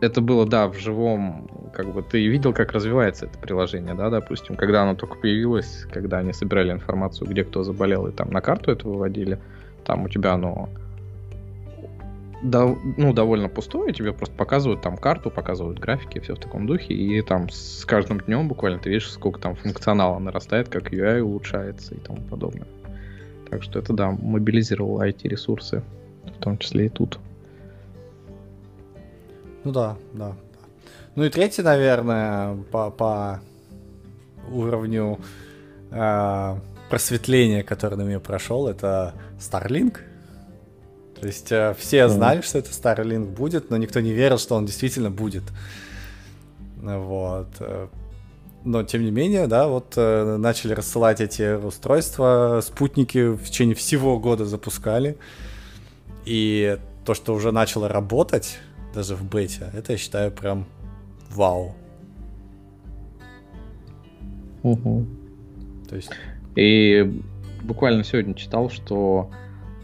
это 0.00 0.20
было, 0.20 0.46
да, 0.46 0.68
в 0.68 0.76
живом, 0.78 1.48
как 1.72 1.92
бы 1.92 2.02
ты 2.02 2.26
видел, 2.26 2.52
как 2.52 2.72
развивается 2.72 3.26
это 3.26 3.38
приложение, 3.38 3.94
да, 3.94 4.10
допустим, 4.10 4.56
когда 4.56 4.82
оно 4.82 4.94
только 4.94 5.16
появилось, 5.16 5.86
когда 5.92 6.18
они 6.18 6.32
собирали 6.32 6.72
информацию, 6.72 7.28
где 7.28 7.44
кто 7.44 7.62
заболел, 7.62 8.06
и 8.06 8.12
там 8.12 8.30
на 8.30 8.40
карту 8.40 8.72
это 8.72 8.88
выводили, 8.88 9.38
там 9.84 10.04
у 10.04 10.08
тебя 10.08 10.32
оно 10.32 10.68
да, 12.42 12.76
ну, 12.96 13.12
довольно 13.12 13.48
пустое, 13.48 13.92
тебе 13.92 14.12
просто 14.12 14.34
показывают 14.34 14.82
там 14.82 14.96
карту, 14.96 15.30
показывают 15.30 15.78
графики, 15.78 16.18
все 16.18 16.34
в 16.34 16.40
таком 16.40 16.66
духе, 16.66 16.92
и 16.92 17.22
там 17.22 17.48
с 17.48 17.84
каждым 17.84 18.20
днем 18.20 18.48
буквально 18.48 18.78
ты 18.78 18.90
видишь, 18.90 19.10
сколько 19.10 19.40
там 19.40 19.54
функционала 19.54 20.18
нарастает, 20.18 20.68
как 20.68 20.92
UI 20.92 21.20
улучшается 21.20 21.94
и 21.94 21.98
тому 21.98 22.20
подобное. 22.22 22.66
Так 23.48 23.62
что 23.62 23.78
это, 23.78 23.92
да, 23.92 24.10
мобилизировало 24.10 25.08
IT-ресурсы, 25.08 25.82
в 26.24 26.40
том 26.40 26.58
числе 26.58 26.86
и 26.86 26.88
тут. 26.88 27.18
Ну 29.64 29.70
да, 29.70 29.96
да. 30.12 30.34
Ну 31.14 31.24
и 31.24 31.30
третий, 31.30 31.62
наверное, 31.62 32.56
по, 32.72 32.90
по 32.90 33.40
уровню 34.50 35.20
э, 35.90 36.56
просветления, 36.90 37.62
который 37.62 37.96
на 37.96 38.02
меня 38.02 38.18
прошел, 38.18 38.66
это 38.66 39.14
Starlink. 39.38 39.98
То 41.22 41.28
есть 41.28 41.52
э, 41.52 41.72
все 41.78 42.08
знали, 42.08 42.40
что 42.40 42.58
это 42.58 42.70
Starlink 42.70 43.26
будет, 43.26 43.70
но 43.70 43.76
никто 43.76 44.00
не 44.00 44.10
верил, 44.10 44.38
что 44.38 44.56
он 44.56 44.66
действительно 44.66 45.08
будет. 45.08 45.44
Вот. 46.80 47.46
Э, 47.60 47.86
но 48.64 48.82
тем 48.82 49.04
не 49.04 49.12
менее, 49.12 49.46
да, 49.46 49.68
вот 49.68 49.92
э, 49.94 50.36
начали 50.36 50.72
рассылать 50.72 51.20
эти 51.20 51.54
устройства, 51.64 52.60
спутники 52.60 53.34
в 53.34 53.44
течение 53.44 53.76
всего 53.76 54.18
года 54.18 54.46
запускали. 54.46 55.16
И 56.24 56.76
то, 57.04 57.14
что 57.14 57.34
уже 57.34 57.52
начало 57.52 57.86
работать, 57.88 58.58
даже 58.92 59.14
в 59.14 59.22
бете, 59.22 59.70
это 59.74 59.92
я 59.92 59.98
считаю 59.98 60.32
прям 60.32 60.66
вау. 61.30 61.76
Угу. 64.64 65.06
То 65.88 65.94
есть... 65.94 66.10
И 66.56 67.22
буквально 67.62 68.02
сегодня 68.02 68.34
читал, 68.34 68.70
что 68.70 69.30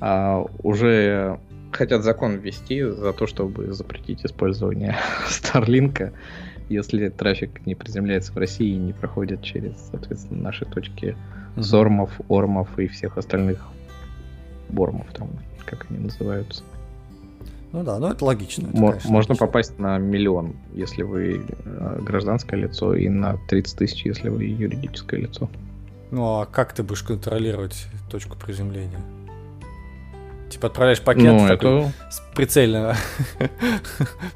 а, 0.00 0.44
уже 0.62 1.38
хотят 1.72 2.02
закон 2.02 2.36
ввести 2.36 2.82
за 2.82 3.12
то, 3.12 3.26
чтобы 3.26 3.72
запретить 3.72 4.24
использование 4.24 4.96
Старлинка, 5.28 6.12
если 6.68 7.08
трафик 7.08 7.64
не 7.66 7.74
приземляется 7.74 8.32
в 8.32 8.36
России 8.36 8.74
и 8.74 8.76
не 8.78 8.92
проходит 8.92 9.42
через, 9.42 9.74
соответственно, 9.90 10.42
наши 10.42 10.64
точки 10.64 11.16
Зормов, 11.56 12.10
Ормов 12.28 12.78
и 12.78 12.86
всех 12.88 13.18
остальных 13.18 13.66
Бормов, 14.68 15.06
там, 15.14 15.30
как 15.64 15.86
они 15.90 15.98
называются. 16.00 16.62
Ну 17.72 17.82
да, 17.82 17.98
ну 17.98 18.08
это 18.08 18.24
логично. 18.24 18.68
Это, 18.68 18.76
Мо- 18.76 18.90
конечно, 18.90 19.10
можно 19.10 19.32
логично. 19.32 19.46
попасть 19.46 19.78
на 19.78 19.98
миллион, 19.98 20.56
если 20.72 21.02
вы 21.02 21.42
э, 21.64 21.98
гражданское 22.02 22.56
лицо, 22.56 22.94
и 22.94 23.08
на 23.08 23.36
30 23.48 23.78
тысяч, 23.78 24.06
если 24.06 24.30
вы 24.30 24.44
юридическое 24.44 25.20
лицо. 25.20 25.50
Ну 26.10 26.40
а 26.40 26.46
как 26.46 26.72
ты 26.72 26.82
будешь 26.82 27.02
контролировать 27.02 27.86
точку 28.10 28.38
приземления? 28.38 29.00
Типа 30.48 30.68
отправляешь 30.68 31.02
пакет 31.02 31.24
ну, 31.24 31.46
такой, 31.46 31.80
это... 31.80 31.92
с 32.10 32.20
прицельного 32.34 32.94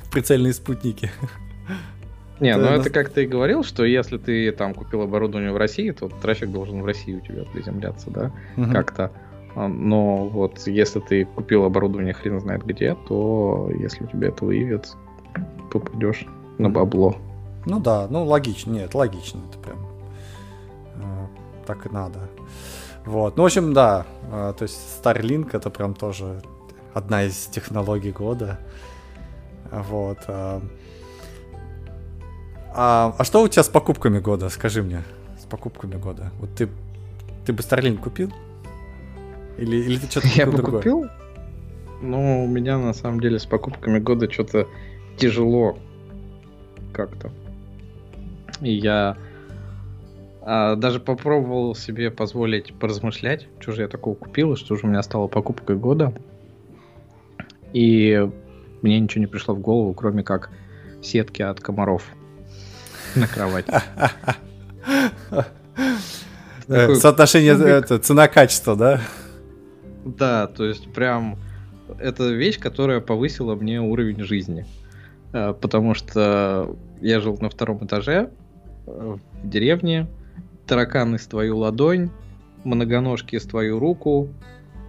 в 0.02 0.10
прицельные 0.12 0.52
спутники. 0.52 1.10
Не, 2.40 2.56
ну 2.56 2.66
это 2.66 2.90
как 2.90 3.10
ты 3.10 3.24
и 3.24 3.26
говорил, 3.26 3.62
что 3.62 3.84
если 3.84 4.18
ты 4.18 4.50
там 4.50 4.74
купил 4.74 5.02
оборудование 5.02 5.52
в 5.52 5.56
России, 5.56 5.90
то 5.92 6.08
трафик 6.08 6.50
должен 6.50 6.82
в 6.82 6.86
России 6.86 7.14
у 7.14 7.20
тебя 7.20 7.44
приземляться, 7.44 8.10
да, 8.10 8.32
как-то. 8.72 9.12
А, 9.54 9.68
но 9.68 10.28
вот 10.28 10.58
если 10.66 11.00
ты 11.00 11.24
купил 11.24 11.64
оборудование 11.64 12.14
хрен 12.14 12.40
знает 12.40 12.64
где, 12.64 12.96
то 13.08 13.70
если 13.78 14.04
у 14.04 14.06
тебя 14.06 14.28
это 14.28 14.44
выявят, 14.44 14.96
попадешь 15.70 16.26
на 16.58 16.70
бабло. 16.70 17.16
Ну 17.66 17.78
да, 17.78 18.06
ну 18.08 18.24
логично, 18.24 18.72
нет, 18.72 18.94
логично, 18.94 19.40
это 19.48 19.58
прям 19.58 19.78
э, 20.96 21.26
так 21.66 21.86
и 21.86 21.90
надо. 21.90 22.28
Вот. 23.04 23.36
Ну, 23.36 23.42
в 23.42 23.46
общем, 23.46 23.72
да. 23.72 24.06
А, 24.30 24.52
то 24.52 24.62
есть 24.62 24.78
Starlink 25.02 25.50
это 25.56 25.70
прям 25.70 25.94
тоже 25.94 26.42
одна 26.94 27.24
из 27.24 27.46
технологий 27.46 28.12
года. 28.12 28.58
Вот. 29.70 30.18
А, 30.28 30.62
а, 32.74 33.14
а 33.18 33.24
что 33.24 33.42
у 33.42 33.48
тебя 33.48 33.62
с 33.62 33.68
покупками 33.68 34.18
года? 34.18 34.48
Скажи 34.48 34.82
мне. 34.82 35.02
С 35.40 35.44
покупками 35.44 35.96
года. 35.96 36.30
Вот 36.38 36.50
ты, 36.54 36.68
ты 37.44 37.52
бы 37.52 37.62
Starlink 37.62 37.98
купил? 37.98 38.32
Или, 39.58 39.76
или 39.76 39.98
ты 39.98 40.06
что-то 40.10 40.28
Я 40.34 40.46
бы 40.46 40.56
другое? 40.58 40.76
купил? 40.80 41.06
Ну, 42.00 42.44
у 42.44 42.48
меня 42.48 42.78
на 42.78 42.94
самом 42.94 43.20
деле 43.20 43.38
с 43.38 43.46
покупками 43.46 43.98
года 43.98 44.30
что-то 44.30 44.66
тяжело 45.16 45.78
как-то. 46.92 47.30
И 48.60 48.72
я 48.72 49.16
даже 50.44 50.98
попробовал 50.98 51.74
себе 51.74 52.10
позволить 52.10 52.74
поразмышлять, 52.74 53.46
что 53.60 53.72
же 53.72 53.82
я 53.82 53.88
такого 53.88 54.14
купил, 54.14 54.52
и 54.52 54.56
что 54.56 54.74
же 54.74 54.86
у 54.86 54.88
меня 54.88 55.02
стало 55.02 55.28
покупкой 55.28 55.76
года. 55.76 56.12
И 57.72 58.28
мне 58.82 58.98
ничего 59.00 59.20
не 59.20 59.26
пришло 59.26 59.54
в 59.54 59.60
голову, 59.60 59.94
кроме 59.94 60.22
как 60.22 60.50
сетки 61.00 61.42
от 61.42 61.60
комаров 61.60 62.04
на 63.14 63.26
кровать. 63.26 63.66
Э, 66.68 66.94
соотношение 66.94 67.82
цена-качество, 67.82 68.76
да? 68.76 69.00
Да, 70.04 70.46
то 70.46 70.64
есть 70.64 70.92
прям 70.92 71.38
это 71.98 72.30
вещь, 72.30 72.58
которая 72.58 73.00
повысила 73.00 73.54
мне 73.54 73.80
уровень 73.80 74.22
жизни. 74.22 74.66
Э, 75.32 75.54
потому 75.60 75.94
что 75.94 76.76
я 77.00 77.20
жил 77.20 77.36
на 77.40 77.50
втором 77.50 77.84
этаже 77.84 78.30
э, 78.86 79.16
в 79.42 79.48
деревне, 79.48 80.06
тараканы 80.66 81.18
с 81.18 81.26
твою 81.26 81.58
ладонь, 81.58 82.10
многоножки 82.64 83.38
с 83.38 83.44
твою 83.44 83.78
руку, 83.78 84.28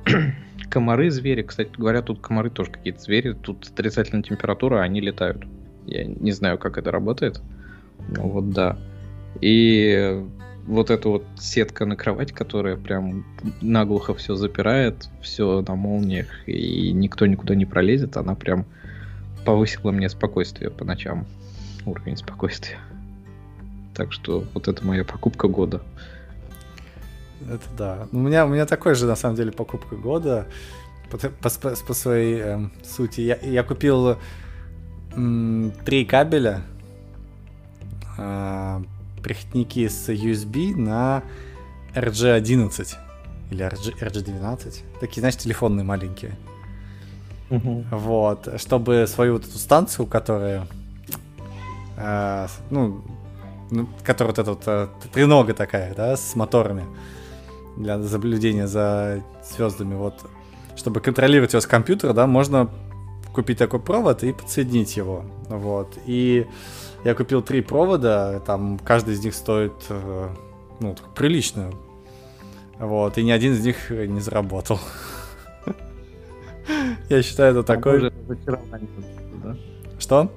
комары, 0.69 1.11
звери. 1.11 1.41
Кстати 1.43 1.71
говоря, 1.77 2.01
тут 2.01 2.21
комары 2.21 2.49
тоже 2.49 2.71
какие-то 2.71 3.01
звери. 3.01 3.33
Тут 3.33 3.67
отрицательная 3.67 4.23
температура, 4.23 4.81
они 4.81 5.01
летают. 5.01 5.45
Я 5.85 6.05
не 6.05 6.31
знаю, 6.31 6.57
как 6.57 6.77
это 6.77 6.91
работает. 6.91 7.41
Но 8.09 8.27
вот 8.27 8.51
да. 8.51 8.77
И 9.41 10.23
вот 10.65 10.89
эта 10.89 11.09
вот 11.09 11.25
сетка 11.37 11.85
на 11.85 11.95
кровать, 11.95 12.31
которая 12.31 12.77
прям 12.77 13.25
наглухо 13.61 14.13
все 14.13 14.35
запирает, 14.35 15.09
все 15.21 15.61
на 15.67 15.75
молниях, 15.75 16.27
и 16.47 16.91
никто 16.93 17.25
никуда 17.25 17.55
не 17.55 17.65
пролезет, 17.65 18.15
она 18.17 18.35
прям 18.35 18.65
повысила 19.45 19.91
мне 19.91 20.09
спокойствие 20.09 20.69
по 20.69 20.85
ночам. 20.85 21.25
Уровень 21.85 22.15
спокойствия. 22.15 22.77
Так 23.95 24.11
что 24.11 24.43
вот 24.53 24.67
это 24.67 24.85
моя 24.85 25.03
покупка 25.03 25.47
года. 25.47 25.81
Это 27.41 27.63
да. 27.77 28.07
У 28.11 28.17
меня, 28.17 28.45
у 28.45 28.49
меня 28.49 28.65
такой 28.65 28.95
же, 28.95 29.05
на 29.05 29.15
самом 29.15 29.35
деле, 29.35 29.51
покупка 29.51 29.95
года 29.95 30.47
по, 31.09 31.17
по, 31.17 31.49
по 31.49 31.93
своей 31.93 32.39
э, 32.41 32.59
сути. 32.83 33.21
Я, 33.21 33.37
я 33.37 33.63
купил 33.63 34.17
три 35.85 36.05
кабеля, 36.05 36.61
э, 38.17 38.83
переходники 39.23 39.87
с 39.87 40.09
USB 40.09 40.75
на 40.75 41.23
RG11 41.93 42.95
или 43.51 43.65
RG, 43.65 43.99
RG12. 43.99 44.83
Такие, 44.99 45.21
знаешь, 45.21 45.37
телефонные 45.37 45.83
маленькие. 45.83 46.35
Угу. 47.49 47.85
Вот, 47.91 48.59
чтобы 48.59 49.05
свою 49.07 49.33
вот 49.33 49.45
эту 49.45 49.57
станцию, 49.57 50.07
которая 50.07 50.67
э, 51.97 52.47
ну, 52.71 53.03
ну, 53.73 53.87
которая 54.03 54.33
вот 54.33 54.39
эта 54.39 54.51
вот 54.51 54.63
э, 54.67 54.87
тренога 55.11 55.53
такая, 55.53 55.93
да, 55.95 56.15
с 56.15 56.35
моторами 56.35 56.85
для 57.75 57.97
наблюдения 57.97 58.67
за 58.67 59.23
звездами, 59.43 59.95
вот, 59.95 60.13
чтобы 60.75 60.99
контролировать 60.99 61.53
его 61.53 61.61
с 61.61 61.65
компьютера, 61.65 62.13
да, 62.13 62.27
можно 62.27 62.69
купить 63.33 63.57
такой 63.57 63.79
провод 63.79 64.23
и 64.23 64.31
подсоединить 64.31 64.95
его. 64.95 65.25
Вот. 65.49 65.97
И 66.05 66.45
я 67.03 67.15
купил 67.15 67.41
три 67.41 67.61
провода, 67.61 68.39
там 68.45 68.77
каждый 68.77 69.15
из 69.15 69.25
них 69.25 69.33
стоит 69.33 69.73
э, 69.89 70.29
ну, 70.79 70.95
прилично. 71.15 71.71
Вот, 72.77 73.17
и 73.17 73.23
ни 73.23 73.31
один 73.31 73.53
из 73.53 73.65
них 73.65 73.89
не 73.89 74.19
заработал. 74.19 74.79
Я 77.09 77.23
считаю, 77.23 77.51
это 77.51 77.63
такое... 77.63 78.11
Что? 79.97 80.31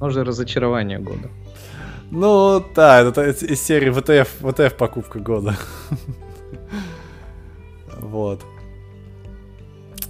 Уже 0.00 0.24
разочарование 0.24 0.98
года. 0.98 1.30
Ну, 2.10 2.64
да, 2.74 3.00
это 3.00 3.28
из 3.30 3.62
серии 3.62 3.90
ВТФ, 3.90 4.28
ВТФ 4.40 4.74
покупка 4.76 5.18
года. 5.18 5.56
Вот. 8.00 8.40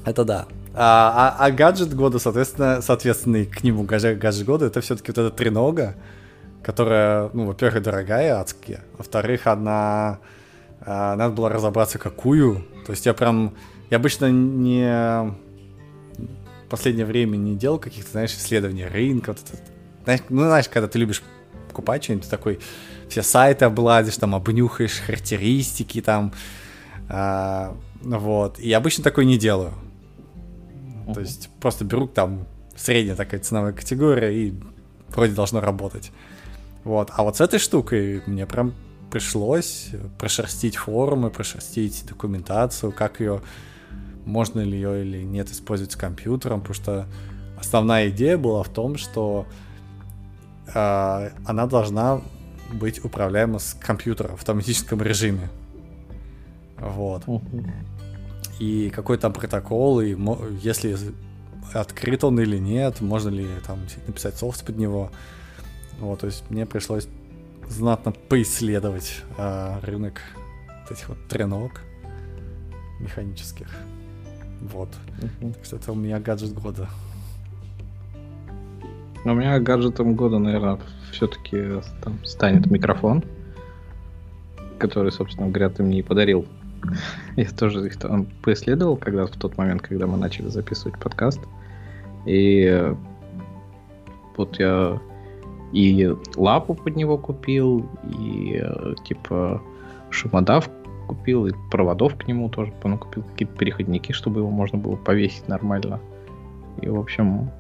Это 0.05 0.25
да. 0.25 0.47
А, 0.75 1.35
а, 1.41 1.47
а 1.47 1.51
гаджет 1.51 1.95
года, 1.95 2.19
соответственно, 2.19 2.81
соответственный 2.81 3.47
к 3.47 3.65
нему 3.65 3.83
гаджет, 3.83 4.19
гаджет 4.19 4.47
года, 4.47 4.67
это 4.67 4.81
все-таки 4.81 5.11
вот 5.11 5.19
эта 5.19 5.37
тренога, 5.37 5.97
которая, 6.63 7.31
ну, 7.33 7.47
во-первых, 7.47 7.83
дорогая, 7.83 8.41
адская, 8.41 8.85
во-вторых, 8.97 9.47
она... 9.47 10.21
А, 10.81 11.17
надо 11.17 11.35
было 11.35 11.49
разобраться, 11.49 11.99
какую. 11.99 12.65
То 12.87 12.93
есть 12.93 13.07
я 13.07 13.15
прям... 13.15 13.55
Я 13.91 13.97
обычно 13.97 14.31
не... 14.31 15.35
В 16.67 16.71
последнее 16.71 17.07
время 17.07 17.37
не 17.37 17.57
делал 17.57 17.79
каких-то, 17.79 18.13
знаешь, 18.13 18.33
исследований 18.33 18.87
рынка. 18.87 19.31
Вот 19.33 19.39
это, 19.39 19.63
знаешь, 20.05 20.21
ну, 20.29 20.43
знаешь, 20.43 20.69
когда 20.69 20.87
ты 20.87 20.99
любишь 20.99 21.23
покупать 21.79 22.03
что-нибудь, 22.03 22.29
такой 22.29 22.59
все 23.09 23.22
сайты 23.22 23.64
облазишь, 23.64 24.16
там 24.16 24.35
обнюхаешь 24.35 25.01
характеристики, 25.01 26.03
там, 26.03 26.33
а, 27.09 27.76
вот. 28.03 28.59
И 28.59 28.72
обычно 28.72 29.05
такой 29.05 29.24
не 29.26 29.39
делаю. 29.39 29.72
Uh-huh. 31.07 31.14
То 31.14 31.20
есть 31.20 31.49
просто 31.61 31.85
беру 31.85 32.09
там 32.09 32.47
средняя 32.76 33.16
такая 33.16 33.41
ценовая 33.41 33.72
категория 33.72 34.31
и 34.31 34.55
вроде 35.09 35.35
должно 35.35 35.61
работать. 35.61 36.11
Вот. 36.83 37.11
А 37.14 37.22
вот 37.22 37.37
с 37.37 37.41
этой 37.41 37.61
штукой 37.61 38.22
мне 38.26 38.45
прям 38.47 38.74
пришлось 39.11 39.91
прошерстить 40.18 40.76
форумы, 40.76 41.31
прошерстить 41.31 42.05
документацию, 42.07 42.93
как 42.93 43.20
ее, 43.20 43.41
можно 44.26 44.61
ли 44.61 44.72
ее 44.72 45.03
или 45.03 45.22
нет 45.22 45.51
использовать 45.51 45.93
с 45.93 45.97
компьютером, 45.97 46.61
потому 46.61 46.74
что 46.74 47.07
основная 47.59 48.11
идея 48.11 48.37
была 48.37 48.62
в 48.64 48.68
том, 48.68 48.99
что 48.99 49.47
э, 50.75 51.31
она 51.47 51.66
должна 51.66 52.21
быть 52.73 53.05
управляема 53.05 53.59
с 53.59 53.75
компьютера 53.75 54.29
в 54.29 54.35
автоматическом 54.35 55.03
режиме. 55.03 55.49
Вот. 56.79 57.25
И 58.59 58.91
какой 58.91 59.19
там 59.19 59.33
протокол, 59.33 60.01
и 60.01 60.16
если 60.62 60.97
открыт 61.73 62.25
он 62.25 62.41
или 62.41 62.59
нет, 62.59 63.01
можно 63.01 63.29
ли 63.29 63.47
там 63.66 63.81
написать 64.07 64.37
софт 64.37 64.64
под 64.64 64.79
него. 64.79 65.11
Вот, 66.01 66.21
то 66.21 66.27
есть 66.27 66.45
мне 66.51 66.66
пришлось 66.66 67.09
знатно 67.69 68.12
поисследовать 68.12 69.23
э, 69.37 69.81
рынок 69.83 70.21
вот 70.83 70.93
этих 70.97 71.09
вот 71.09 71.19
тренок 71.29 71.83
механических. 73.01 73.69
Вот. 74.61 74.89
Uh-huh. 75.21 75.55
Так 75.55 75.64
что 75.64 75.77
это 75.77 75.93
у 75.93 75.95
меня 75.95 76.19
гаджет 76.19 76.53
года. 76.53 76.89
У 79.25 79.35
меня 79.35 79.59
гаджетом 79.59 80.14
года, 80.14 80.39
наверное, 80.39 80.79
все-таки 81.12 81.81
там 82.03 82.25
станет 82.25 82.71
микрофон, 82.71 83.25
который, 84.79 85.12
собственно 85.12 85.49
говоря, 85.49 85.71
ты 85.71 85.83
мне 85.83 86.01
и 86.01 86.03
подарил 86.03 86.47
я 87.37 87.49
тоже 87.51 87.87
их 87.87 87.97
там 87.97 88.27
поисследовал, 88.43 88.97
когда 88.97 89.27
в 89.27 89.31
тот 89.31 89.57
момент, 89.57 89.83
когда 89.83 90.07
мы 90.07 90.16
начали 90.16 90.49
записывать 90.49 90.99
подкаст. 90.99 91.41
И 92.27 92.93
вот 94.37 94.59
я 94.59 95.01
и 95.73 96.14
лапу 96.37 96.75
под 96.75 96.97
него 96.97 97.19
купил, 97.19 97.87
и 98.19 98.62
типа 99.05 99.62
шумодав 100.11 100.71
купил, 101.07 101.47
и 101.47 101.53
проводов 101.71 102.16
к 102.16 102.27
нему 102.27 102.49
тоже 102.49 102.73
ну, 102.85 102.99
купил, 102.99 103.23
какие-то 103.23 103.57
переходники, 103.57 104.12
чтобы 104.12 104.41
его 104.41 104.51
можно 104.51 104.79
было 104.79 104.97
повесить 104.97 105.49
нормально. 105.49 106.01
И, 106.83 106.89
в 106.89 106.99
общем, 106.99 107.51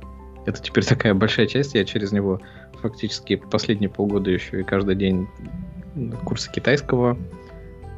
это 0.48 0.62
теперь 0.62 0.84
такая 0.84 1.14
большая 1.14 1.46
часть, 1.46 1.74
я 1.74 1.84
через 1.84 2.10
него 2.10 2.40
фактически 2.80 3.36
последние 3.36 3.90
полгода 3.90 4.30
еще 4.30 4.60
и 4.60 4.64
каждый 4.64 4.94
день 4.94 5.28
курсы 6.24 6.50
китайского 6.50 7.18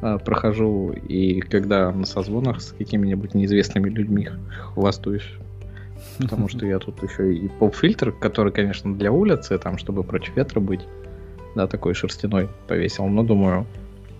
а, 0.01 0.17
прохожу, 0.17 0.91
и 0.91 1.39
когда 1.39 1.91
на 1.91 2.05
созвонах 2.05 2.61
с 2.61 2.73
какими-нибудь 2.73 3.33
неизвестными 3.35 3.89
людьми 3.89 4.27
хвастаюсь, 4.73 5.27
потому 6.19 6.49
что 6.49 6.65
я 6.65 6.79
тут 6.79 7.01
еще 7.03 7.33
и 7.33 7.47
поп-фильтр, 7.47 8.11
который, 8.11 8.51
конечно, 8.51 8.93
для 8.93 9.11
улицы, 9.11 9.57
там, 9.57 9.77
чтобы 9.77 10.03
против 10.03 10.35
ветра 10.35 10.59
быть, 10.59 10.81
да, 11.55 11.67
такой 11.67 11.93
шерстяной 11.93 12.49
повесил, 12.67 13.07
но 13.07 13.23
думаю, 13.23 13.65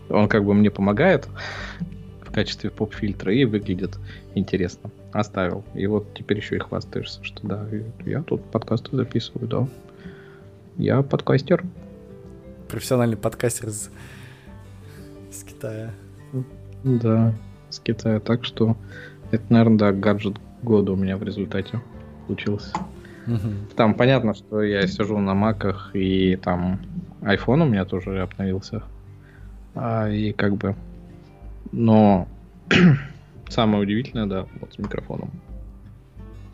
он 0.09 0.29
как 0.29 0.45
бы 0.45 0.53
мне 0.53 0.71
помогает 0.71 1.27
в 2.21 2.31
качестве 2.31 2.69
поп-фильтра 2.69 3.33
и 3.33 3.43
выглядит 3.43 3.97
интересно. 4.35 4.89
Оставил. 5.11 5.63
И 5.73 5.87
вот 5.87 6.13
теперь 6.13 6.37
еще 6.37 6.55
и 6.55 6.59
хвастаешься, 6.59 7.23
что 7.23 7.45
да, 7.45 7.65
я 8.05 8.21
тут 8.21 8.43
подкасты 8.45 8.95
записываю, 8.95 9.47
да. 9.47 9.67
Я 10.77 11.01
подкастер. 11.01 11.63
Профессиональный 12.69 13.17
подкастер 13.17 13.67
из 13.69 13.89
с 15.31 15.43
Китая. 15.43 15.91
Да, 16.83 17.33
с 17.69 17.79
Китая. 17.79 18.19
Так 18.19 18.45
что 18.45 18.77
это, 19.31 19.43
наверное, 19.49 19.77
да, 19.77 19.91
гаджет 19.91 20.37
года 20.63 20.93
у 20.93 20.95
меня 20.95 21.17
в 21.17 21.23
результате 21.23 21.81
получился. 22.27 22.73
Угу. 23.27 23.75
Там 23.75 23.93
понятно, 23.95 24.33
что 24.33 24.61
я 24.61 24.87
сижу 24.87 25.17
на 25.19 25.33
маках, 25.33 25.91
и 25.93 26.35
там 26.35 26.79
iPhone 27.21 27.63
у 27.63 27.65
меня 27.65 27.85
тоже 27.85 28.21
обновился. 28.21 28.83
А, 29.75 30.09
и 30.09 30.31
как 30.33 30.55
бы... 30.55 30.75
Но 31.71 32.27
самое 33.51 33.83
удивительное, 33.83 34.25
да, 34.25 34.47
вот 34.59 34.73
с 34.73 34.77
микрофоном. 34.77 35.31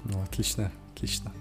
Ну, 0.06 0.22
отлично, 0.22 0.72
отлично. 0.94 1.32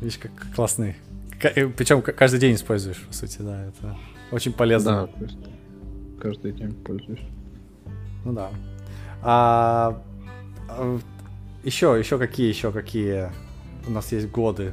Видишь, 0.00 0.18
как 0.18 0.32
классный. 0.54 0.96
Причем 1.40 2.02
каждый 2.02 2.40
день 2.40 2.54
используешь, 2.54 3.00
по 3.00 3.12
сути, 3.12 3.38
да, 3.40 3.66
это 3.66 3.96
очень 4.30 4.52
полезно. 4.52 5.08
Да, 5.18 5.28
каждый 6.20 6.52
день 6.52 6.72
пользуюсь. 6.72 7.22
Ну 8.24 8.32
да. 8.32 8.50
А, 9.22 10.02
а 10.68 10.98
еще, 11.64 11.96
еще 11.98 12.18
какие, 12.18 12.48
еще 12.48 12.72
какие 12.72 13.30
у 13.86 13.90
нас 13.90 14.12
есть 14.12 14.30
годы? 14.30 14.72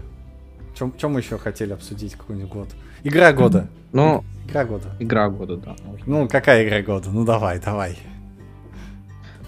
Чем, 0.76 0.96
чем 0.98 1.14
мы 1.14 1.20
еще 1.20 1.38
хотели 1.38 1.74
обсудить 1.74 2.16
какой-нибудь 2.16 2.52
год? 2.52 2.70
Игра 3.04 3.32
года. 3.34 3.68
Ну, 3.92 4.24
игра 4.48 4.66
года. 4.66 4.96
Игра 5.00 5.30
года, 5.30 5.58
да. 5.58 5.76
Можно. 5.86 6.06
Ну, 6.08 6.28
какая 6.28 6.68
игра 6.68 6.82
года? 6.82 7.10
Ну, 7.12 7.26
давай, 7.26 7.60
давай. 7.60 7.98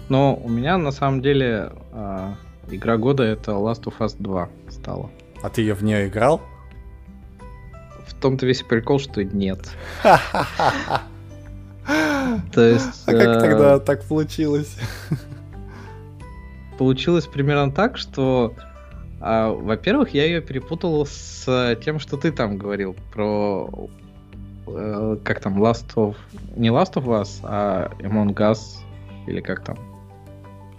Ну, 0.08 0.40
у 0.42 0.48
меня 0.48 0.78
на 0.78 0.92
самом 0.92 1.20
деле 1.20 1.72
э, 1.92 2.34
игра 2.70 2.96
года 2.96 3.24
это 3.24 3.52
Last 3.52 3.84
of 3.84 3.94
Us 3.98 4.14
2 4.18 4.48
стала. 4.68 5.10
А 5.42 5.48
ты 5.48 5.62
ее 5.62 5.74
в 5.74 5.82
нее 5.82 6.06
играл? 6.06 6.40
В 8.06 8.14
том-то 8.14 8.46
весь 8.46 8.62
прикол, 8.62 8.98
что 9.00 9.24
нет. 9.24 9.68
То 12.52 12.60
есть... 12.60 13.02
А 13.06 13.12
как 13.12 13.40
тогда 13.40 13.78
так 13.78 14.04
получилось? 14.04 14.76
Получилось 16.78 17.26
примерно 17.26 17.72
так, 17.72 17.96
что, 17.96 18.54
а, 19.20 19.50
во-первых, 19.50 20.14
я 20.14 20.24
ее 20.24 20.40
перепутал 20.40 21.06
с 21.06 21.76
тем, 21.82 21.98
что 21.98 22.16
ты 22.16 22.32
там 22.32 22.58
говорил 22.58 22.94
про 23.12 23.88
э, 24.66 25.16
как 25.24 25.40
там 25.40 25.62
Last 25.62 25.94
of 25.94 26.16
не 26.54 26.68
Last 26.68 26.94
of 26.94 27.06
Us, 27.06 27.40
а 27.42 27.90
Among 28.00 28.34
Us 28.34 28.58
или 29.26 29.40
как 29.40 29.64
там. 29.64 29.78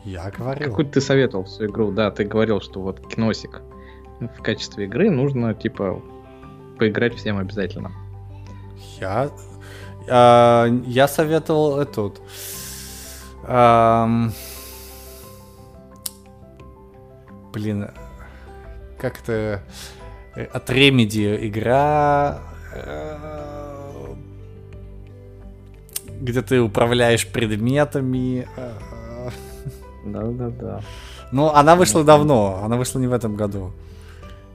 Я 0.07 0.31
говорил. 0.31 0.69
Какую 0.69 0.87
ты 0.87 1.01
советовал 1.01 1.43
всю 1.43 1.65
игру? 1.65 1.91
Да, 1.91 2.11
ты 2.11 2.23
говорил, 2.23 2.61
что 2.61 2.79
вот 2.79 3.05
киносик 3.13 3.61
в 4.21 4.41
качестве 4.41 4.85
игры 4.85 5.09
нужно 5.09 5.53
типа 5.53 6.01
поиграть 6.79 7.15
всем 7.15 7.37
обязательно. 7.37 7.91
Я 9.01 9.29
а, 10.09 10.67
я 10.85 11.09
советовал 11.09 11.81
эту. 11.81 12.15
А, 13.43 14.29
блин, 17.51 17.89
как 18.97 19.17
то 19.17 19.61
от 20.53 20.69
Remedy 20.69 21.49
игра, 21.49 22.39
э, 22.73 24.15
где 26.21 26.41
ты 26.41 26.61
управляешь 26.61 27.27
предметами. 27.27 28.47
Да-да-да. 30.11 30.81
Ну, 31.31 31.49
она 31.49 31.75
вышла 31.75 32.03
давно, 32.03 32.61
она 32.63 32.77
вышла 32.77 32.99
не 32.99 33.07
в 33.07 33.13
этом 33.13 33.35
году. 33.35 33.71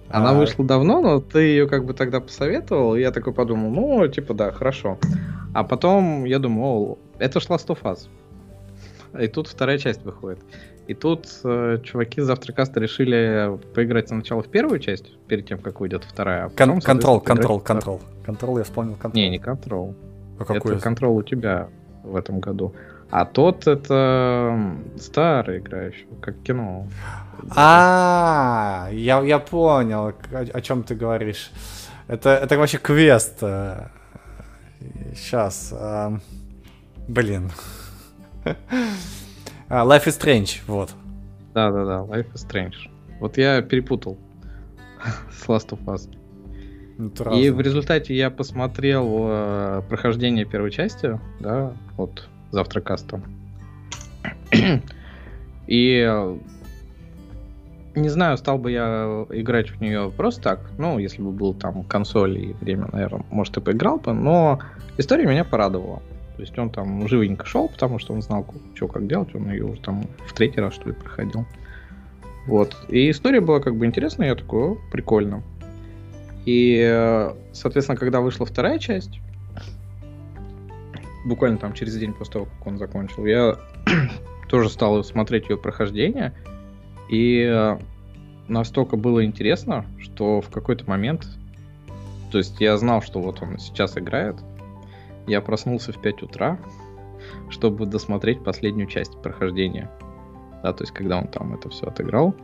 Она 0.08 0.30
а... 0.30 0.34
вышла 0.34 0.64
давно, 0.64 1.00
но 1.00 1.20
ты 1.20 1.40
ее 1.40 1.68
как 1.68 1.84
бы 1.84 1.94
тогда 1.94 2.20
посоветовал, 2.20 2.96
и 2.96 3.00
я 3.00 3.10
такой 3.10 3.32
подумал, 3.32 3.70
ну, 3.70 4.08
типа, 4.08 4.34
да, 4.34 4.50
хорошо. 4.50 4.98
А 5.54 5.64
потом 5.64 6.24
я 6.24 6.38
думал, 6.38 6.98
это 7.18 7.40
ж 7.40 7.46
Last 7.46 7.66
of 7.68 7.82
Us. 7.82 8.08
И 9.18 9.28
тут 9.28 9.48
вторая 9.48 9.78
часть 9.78 10.02
выходит. 10.04 10.38
И 10.88 10.94
тут 10.94 11.28
э, 11.44 11.78
чуваки 11.84 12.20
с 12.20 12.24
завтракаста 12.24 12.80
решили 12.80 13.58
поиграть 13.74 14.08
сначала 14.08 14.42
в 14.42 14.48
первую 14.48 14.80
часть, 14.80 15.16
перед 15.28 15.46
тем, 15.46 15.58
как 15.58 15.80
выйдет 15.80 16.04
вторая. 16.04 16.46
А 16.46 16.48
потом, 16.48 16.80
контрол, 16.80 17.20
контрол, 17.20 17.60
контрол. 17.60 18.00
Контрол, 18.24 18.58
я 18.58 18.64
вспомнил 18.64 18.94
контрол. 18.94 19.22
Не, 19.22 19.30
не 19.30 19.38
контрол. 19.38 19.94
А 20.38 20.44
какой? 20.44 20.72
Это 20.72 20.82
контрол 20.82 21.16
у 21.16 21.22
тебя 21.22 21.68
в 22.02 22.16
этом 22.16 22.40
году. 22.40 22.74
А 23.12 23.26
тот 23.26 23.66
это 23.66 24.74
старый 24.96 25.58
игра 25.58 25.82
еще, 25.82 26.06
как 26.22 26.42
кино. 26.42 26.86
А, 27.54 28.88
я, 28.90 29.20
я 29.20 29.38
понял, 29.38 30.14
о, 30.32 30.38
о 30.38 30.60
чем 30.62 30.82
ты 30.82 30.94
говоришь. 30.94 31.50
Это, 32.08 32.30
это 32.30 32.56
вообще 32.56 32.78
квест. 32.78 33.40
Сейчас. 35.14 35.74
Э, 35.78 36.16
блин. 37.06 37.50
А, 39.68 39.86
Life 39.86 40.06
is 40.06 40.18
Strange, 40.18 40.60
вот. 40.66 40.90
Да-да-да, 41.54 42.00
Life 42.00 42.32
is 42.32 42.46
Strange. 42.46 42.90
Вот 43.20 43.36
я 43.38 43.60
перепутал 43.60 44.18
с 45.30 45.46
Last 45.48 45.68
of 45.68 45.84
Us. 45.84 46.08
И 47.34 47.50
в 47.50 47.60
результате 47.60 48.14
я 48.14 48.30
посмотрел 48.30 49.06
э, 49.28 49.82
прохождение 49.88 50.44
первой 50.46 50.70
части, 50.70 51.18
да, 51.40 51.72
вот 51.96 52.28
завтракаста. 52.52 53.20
И 55.66 56.06
э, 56.06 56.38
не 57.94 58.08
знаю, 58.08 58.36
стал 58.36 58.58
бы 58.58 58.70
я 58.70 59.26
играть 59.30 59.70
в 59.70 59.80
нее 59.80 60.12
просто 60.16 60.42
так. 60.42 60.60
Ну, 60.78 60.98
если 60.98 61.20
бы 61.22 61.30
был 61.30 61.54
там 61.54 61.82
консоль 61.84 62.38
и 62.38 62.52
время, 62.54 62.88
наверное, 62.92 63.24
может, 63.30 63.56
и 63.56 63.60
поиграл 63.60 63.98
бы. 63.98 64.12
Но 64.12 64.60
история 64.98 65.26
меня 65.26 65.44
порадовала. 65.44 66.02
То 66.36 66.42
есть 66.42 66.58
он 66.58 66.70
там 66.70 67.06
живенько 67.08 67.44
шел, 67.46 67.68
потому 67.68 67.98
что 67.98 68.14
он 68.14 68.22
знал, 68.22 68.46
что 68.74 68.88
как 68.88 69.06
делать. 69.06 69.34
Он 69.34 69.50
ее 69.50 69.64
уже 69.64 69.80
там 69.80 70.04
в 70.26 70.32
третий 70.32 70.60
раз, 70.60 70.74
что 70.74 70.88
ли, 70.88 70.94
проходил. 70.94 71.44
Вот. 72.46 72.76
И 72.88 73.10
история 73.10 73.40
была 73.40 73.60
как 73.60 73.76
бы 73.76 73.86
интересная, 73.86 74.28
я 74.28 74.34
такой, 74.34 74.78
прикольно. 74.90 75.42
И, 76.44 77.30
соответственно, 77.52 77.96
когда 77.96 78.20
вышла 78.20 78.46
вторая 78.46 78.78
часть, 78.78 79.20
буквально 81.24 81.58
там 81.58 81.72
через 81.72 81.96
день 81.96 82.12
после 82.12 82.32
того, 82.34 82.44
как 82.46 82.66
он 82.66 82.78
закончил, 82.78 83.26
я 83.26 83.56
тоже 84.48 84.68
стал 84.68 85.02
смотреть 85.04 85.48
ее 85.48 85.56
прохождение. 85.56 86.32
И 87.08 87.76
настолько 88.48 88.96
было 88.96 89.24
интересно, 89.24 89.84
что 89.98 90.40
в 90.40 90.50
какой-то 90.50 90.88
момент, 90.88 91.26
то 92.30 92.38
есть 92.38 92.60
я 92.60 92.76
знал, 92.76 93.02
что 93.02 93.20
вот 93.20 93.42
он 93.42 93.58
сейчас 93.58 93.96
играет, 93.98 94.36
я 95.26 95.40
проснулся 95.40 95.92
в 95.92 96.00
5 96.00 96.22
утра, 96.22 96.58
чтобы 97.50 97.86
досмотреть 97.86 98.42
последнюю 98.42 98.88
часть 98.88 99.20
прохождения. 99.22 99.90
Да, 100.62 100.72
то 100.72 100.84
есть, 100.84 100.92
когда 100.92 101.18
он 101.18 101.28
там 101.28 101.54
это 101.54 101.68
все 101.70 101.86
отыграл, 101.86 102.34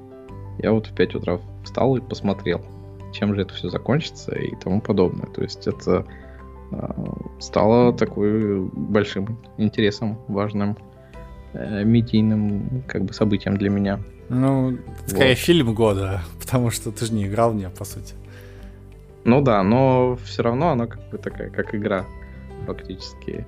я 0.59 0.73
вот 0.73 0.87
в 0.87 0.95
5 0.95 1.15
утра 1.17 1.39
встал 1.65 1.97
и 1.97 2.01
посмотрел, 2.01 2.65
чем 3.13 3.35
же 3.35 3.43
это 3.43 3.55
все 3.55 3.69
закончится 3.69 4.35
и 4.35 4.55
тому 4.57 4.81
подобное. 4.81 5.27
То 5.27 5.43
есть, 5.43 5.67
это 5.67 6.05
э, 6.05 6.28
стало 7.39 7.93
такой 7.93 8.61
большим 8.61 9.39
интересом, 9.57 10.19
важным 10.29 10.77
э, 11.53 11.85
медийным 11.85 12.83
как 12.87 13.05
бы 13.05 13.13
событием 13.13 13.57
для 13.57 13.71
меня. 13.71 14.01
Ну, 14.29 14.79
скорее 15.07 15.31
вот. 15.31 15.39
фильм 15.39 15.75
года, 15.75 16.23
потому 16.41 16.71
что 16.71 16.93
ты 16.93 17.07
же 17.07 17.15
не 17.15 17.27
играл 17.27 17.53
в 17.53 17.57
нее, 17.57 17.71
по 17.71 17.85
сути. 17.85 18.15
Ну 19.25 19.41
да, 19.41 19.63
но 19.63 20.19
все 20.25 20.43
равно 20.43 20.71
она 20.71 20.87
как 20.87 21.09
бы 21.11 21.19
такая, 21.19 21.51
как 21.51 21.75
игра 21.75 22.05
фактически. 22.67 23.47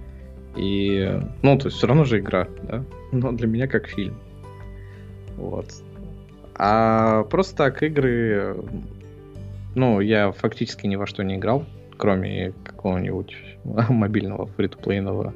И, 0.56 1.20
ну, 1.42 1.58
то 1.58 1.66
есть 1.66 1.76
все 1.76 1.86
равно 1.86 2.04
же 2.04 2.18
игра, 2.18 2.48
да? 2.62 2.84
Но 3.12 3.32
для 3.32 3.46
меня 3.46 3.66
как 3.66 3.86
фильм. 3.86 4.18
Вот. 5.36 5.66
А 6.54 7.24
просто 7.24 7.56
так 7.56 7.82
игры, 7.82 8.56
ну, 9.74 10.00
я 10.00 10.32
фактически 10.32 10.86
ни 10.86 10.96
во 10.96 11.06
что 11.06 11.22
не 11.22 11.36
играл, 11.36 11.64
кроме 12.00 12.52
какого-нибудь 12.64 13.36
мобильного 13.64 14.46
фри-то-плейного. 14.46 15.34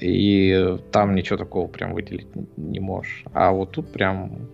И 0.00 0.78
там 0.90 1.14
ничего 1.14 1.36
такого 1.36 1.68
прям 1.68 1.92
выделить 1.92 2.28
не 2.56 2.80
можешь. 2.80 3.24
А 3.34 3.52
вот 3.52 3.72
тут 3.72 3.92
прям 3.92 4.48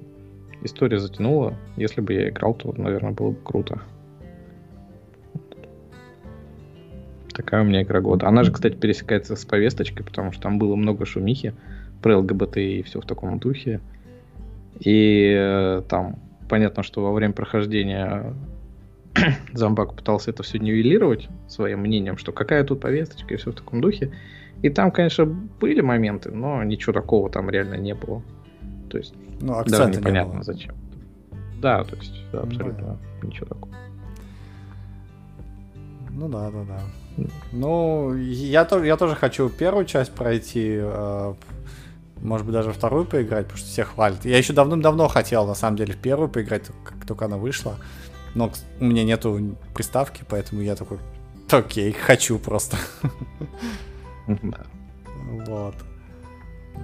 история 0.64 0.98
затянула. 0.98 1.54
Если 1.76 2.00
бы 2.00 2.12
я 2.12 2.28
играл, 2.28 2.54
то, 2.54 2.74
наверное, 2.76 3.12
было 3.12 3.30
бы 3.30 3.38
круто. 3.44 3.80
Такая 7.32 7.62
у 7.62 7.64
меня 7.64 7.82
игра 7.82 8.00
года. 8.00 8.26
Она 8.26 8.42
же, 8.42 8.50
кстати, 8.50 8.74
пересекается 8.74 9.36
с 9.36 9.44
повесточкой, 9.44 10.04
потому 10.04 10.32
что 10.32 10.42
там 10.42 10.58
было 10.58 10.74
много 10.74 11.06
шумихи 11.06 11.54
про 12.02 12.18
ЛГБТ 12.18 12.56
и 12.56 12.82
все 12.82 13.00
в 13.00 13.06
таком 13.06 13.38
духе. 13.38 13.80
И 14.80 15.36
э, 15.38 15.82
там 15.88 16.18
понятно, 16.48 16.82
что 16.82 17.04
во 17.04 17.12
время 17.12 17.32
прохождения 17.32 18.34
Зомбак 19.52 19.94
пытался 19.94 20.30
это 20.30 20.42
все 20.42 20.58
нивелировать 20.58 21.28
своим 21.48 21.80
мнением, 21.80 22.18
что 22.18 22.32
какая 22.32 22.64
тут 22.64 22.80
повесточка 22.80 23.34
и 23.34 23.36
все 23.36 23.52
в 23.52 23.54
таком 23.54 23.80
духе. 23.80 24.12
И 24.62 24.70
там, 24.70 24.90
конечно, 24.90 25.24
были 25.24 25.80
моменты, 25.80 26.30
но 26.30 26.64
ничего 26.64 26.92
такого 26.92 27.30
там 27.30 27.48
реально 27.48 27.74
не 27.74 27.94
было. 27.94 28.22
То 28.90 28.98
есть 28.98 29.14
ну, 29.40 29.62
даже 29.64 29.90
непонятно 29.90 30.30
не 30.30 30.34
было. 30.34 30.42
зачем. 30.42 30.74
Да, 31.60 31.84
то 31.84 31.96
есть 31.96 32.14
да, 32.32 32.40
абсолютно 32.40 32.98
ну, 33.22 33.28
ничего 33.28 33.46
такого. 33.46 33.72
Ну 36.10 36.28
да, 36.28 36.50
да, 36.50 36.64
да. 36.64 36.80
Ну, 37.52 38.14
я, 38.14 38.64
тоже, 38.64 38.86
я 38.86 38.96
тоже 38.96 39.14
хочу 39.14 39.48
первую 39.48 39.84
часть 39.84 40.12
пройти, 40.12 40.78
э, 40.80 41.34
может 42.20 42.46
быть, 42.46 42.54
даже 42.54 42.72
вторую 42.72 43.04
поиграть, 43.04 43.46
потому 43.46 43.58
что 43.58 43.68
все 43.68 43.84
хвалят. 43.84 44.24
Я 44.24 44.38
еще 44.38 44.52
давным-давно 44.52 45.08
хотел, 45.08 45.46
на 45.46 45.54
самом 45.54 45.76
деле, 45.76 45.92
в 45.92 45.96
первую 45.96 46.28
поиграть, 46.28 46.66
как 46.84 47.06
только 47.06 47.26
она 47.26 47.36
вышла. 47.36 47.76
Но 48.38 48.52
у 48.78 48.84
меня 48.84 49.02
нету 49.02 49.56
приставки, 49.74 50.22
поэтому 50.28 50.60
я 50.62 50.76
такой, 50.76 50.98
окей, 51.50 51.92
хочу 51.92 52.38
просто. 52.38 52.76
Вот. 55.46 55.74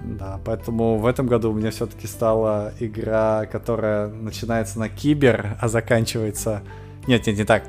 Да, 0.03 0.41
поэтому 0.43 0.97
в 0.97 1.05
этом 1.05 1.27
году 1.27 1.51
у 1.51 1.53
меня 1.53 1.71
все-таки 1.71 2.05
стала 2.05 2.73
игра, 2.81 3.45
которая 3.45 4.07
начинается 4.09 4.77
на 4.77 4.89
кибер, 4.89 5.57
а 5.61 5.69
заканчивается... 5.69 6.61
Нет, 7.07 7.25
нет, 7.25 7.37
не 7.37 7.45
так 7.45 7.63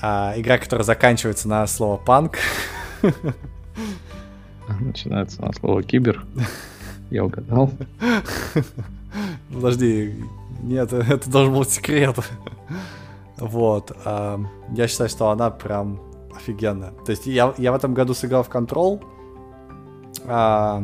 а, 0.00 0.32
игра, 0.36 0.56
которая 0.56 0.84
заканчивается 0.84 1.48
на 1.48 1.66
слово 1.66 1.98
панк. 1.98 2.38
Начинается 4.80 5.42
на 5.42 5.52
слово 5.52 5.82
кибер. 5.82 6.24
Я 7.10 7.26
угадал. 7.26 7.70
Подожди, 9.52 10.14
нет, 10.62 10.92
это 10.92 11.30
должен 11.30 11.52
был 11.52 11.66
секрет. 11.66 12.16
Вот. 13.40 13.96
А, 14.04 14.38
я 14.74 14.86
считаю, 14.86 15.10
что 15.10 15.30
она 15.30 15.50
прям 15.50 16.00
офигенная. 16.36 16.92
То 17.04 17.10
есть 17.10 17.26
я, 17.26 17.54
я 17.58 17.72
в 17.72 17.74
этом 17.74 17.94
году 17.94 18.14
сыграл 18.14 18.42
в 18.42 18.48
Control. 18.48 19.02
А, 20.26 20.82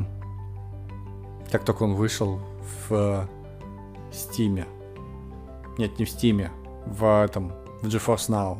как 1.51 1.65
только 1.65 1.85
он 1.85 1.95
вышел 1.95 2.41
в 2.89 3.29
Steam. 4.11 4.65
Нет, 5.79 5.99
не 5.99 6.05
в 6.05 6.09
Steam, 6.09 6.49
в 6.87 7.25
этом, 7.25 7.53
в 7.83 7.87
GeForce 7.87 8.31
Now. 8.31 8.59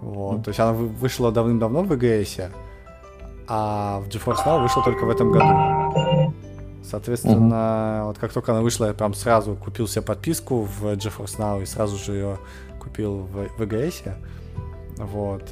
Вот, 0.00 0.40
mm. 0.40 0.42
То 0.42 0.48
есть 0.50 0.60
она 0.60 0.72
вышла 0.72 1.32
давным-давно 1.32 1.82
в 1.82 1.92
VGS, 1.92 2.50
а 3.48 4.00
в 4.00 4.08
GeForce 4.08 4.44
Now 4.44 4.60
вышла 4.60 4.82
только 4.82 5.04
в 5.04 5.10
этом 5.10 5.32
году. 5.32 5.85
Соответственно, 6.88 7.54
mm-hmm. 7.54 8.06
вот 8.06 8.18
как 8.18 8.32
только 8.32 8.52
она 8.52 8.62
вышла, 8.62 8.86
я 8.86 8.94
прям 8.94 9.12
сразу 9.12 9.56
купил 9.56 9.88
себе 9.88 10.02
подписку 10.02 10.62
в 10.62 10.84
GeForce 10.84 11.38
Now 11.38 11.62
и 11.62 11.66
сразу 11.66 11.96
же 11.96 12.12
ее 12.12 12.38
купил 12.78 13.18
в 13.18 13.48
VGS. 13.60 14.14
Вот. 14.98 15.42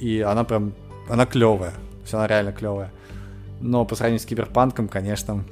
И 0.00 0.20
она 0.20 0.42
прям, 0.42 0.72
она 1.08 1.24
клевая. 1.24 1.70
То 1.70 2.00
есть 2.02 2.14
она 2.14 2.26
реально 2.26 2.52
клевая. 2.52 2.90
Но 3.60 3.84
по 3.84 3.94
сравнению 3.94 4.20
с 4.20 4.26
Киберпанком, 4.26 4.88
конечно, 4.88 5.44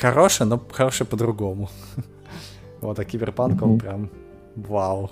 хорошая, 0.00 0.48
но 0.48 0.62
хорошая 0.72 1.06
по-другому. 1.06 1.68
Вот, 2.80 2.96
а 3.00 3.04
Киберпанк, 3.04 3.60
он 3.60 3.80
прям 3.80 4.08
вау. 4.54 5.10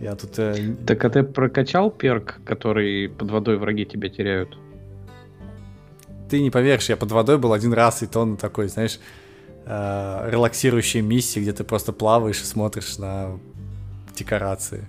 Я 0.00 0.16
тут... 0.16 0.36
Э... 0.40 0.74
Так 0.84 1.04
а 1.04 1.10
ты 1.10 1.22
прокачал 1.22 1.88
перк, 1.88 2.40
который 2.44 3.08
под 3.08 3.30
водой 3.30 3.58
враги 3.58 3.86
тебя 3.86 4.08
теряют? 4.08 4.58
Ты 6.32 6.40
не 6.40 6.48
поверишь, 6.48 6.88
я 6.88 6.96
под 6.96 7.12
водой 7.12 7.36
был 7.36 7.52
один 7.52 7.74
раз, 7.74 8.02
и 8.02 8.06
то 8.06 8.20
он 8.20 8.38
такой, 8.38 8.68
знаешь, 8.68 8.98
э, 9.66 10.30
релаксирующей 10.30 11.02
миссии, 11.02 11.40
где 11.40 11.52
ты 11.52 11.62
просто 11.62 11.92
плаваешь 11.92 12.40
и 12.40 12.44
смотришь 12.44 12.96
на 12.96 13.38
декорации. 14.16 14.88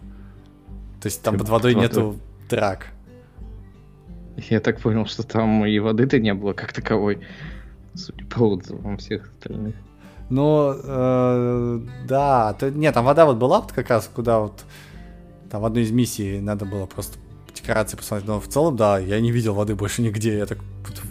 То 1.02 1.08
есть 1.08 1.22
там 1.22 1.34
ты 1.34 1.40
под 1.40 1.50
водой 1.50 1.74
под 1.74 1.82
нету 1.82 2.18
драк. 2.50 2.88
Я 4.38 4.62
так 4.62 4.80
понял, 4.80 5.06
что 5.06 5.24
там 5.24 5.66
и 5.66 5.78
воды-то 5.80 6.18
не 6.18 6.34
было 6.34 6.54
как 6.54 6.72
таковой, 6.72 7.20
судя 7.94 8.26
по 8.28 8.44
отзывам 8.44 8.96
всех 8.96 9.28
остальных. 9.28 9.76
Ну, 10.30 10.74
э, 10.82 11.80
да, 12.08 12.54
то, 12.54 12.72
нет, 12.72 12.94
там 12.94 13.04
вода 13.04 13.26
вот 13.26 13.36
была 13.36 13.60
вот 13.60 13.74
как 13.74 13.90
раз, 13.90 14.10
куда 14.16 14.40
вот 14.40 14.64
там 15.52 15.62
в 15.62 15.66
одной 15.66 15.84
из 15.84 15.92
миссий 15.92 16.40
надо 16.40 16.64
было 16.64 16.86
просто 16.86 17.20
декорации 17.64 17.98
посмотреть. 17.98 18.28
Но 18.28 18.40
в 18.40 18.48
целом, 18.48 18.76
да, 18.76 19.00
я 19.00 19.20
не 19.20 19.32
видел 19.32 19.54
воды 19.54 19.76
больше 19.76 20.02
нигде. 20.02 20.38
Я 20.38 20.46
так, 20.46 20.60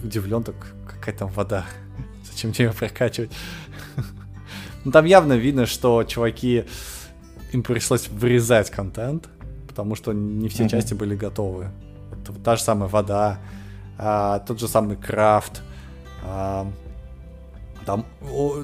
удивлен, 0.03 0.43
так 0.43 0.55
какая 0.87 1.15
там 1.15 1.29
вода. 1.29 1.65
Зачем 2.31 2.53
тебе 2.53 2.65
ее 2.65 2.73
прокачивать? 2.73 3.31
ну, 4.85 4.91
там 4.91 5.05
явно 5.05 5.33
видно, 5.33 5.65
что 5.65 6.03
чуваки, 6.03 6.65
им 7.51 7.63
пришлось 7.63 8.07
вырезать 8.07 8.69
контент, 8.69 9.29
потому 9.67 9.95
что 9.95 10.13
не 10.13 10.47
все 10.47 10.69
части 10.69 10.93
были 10.93 11.15
готовы. 11.15 11.69
Та 12.43 12.55
же 12.55 12.61
самая 12.61 12.89
вода, 12.89 13.39
а, 13.97 14.39
тот 14.39 14.59
же 14.59 14.67
самый 14.67 14.95
крафт. 14.95 15.61
А, 16.23 16.67
там, 17.85 18.05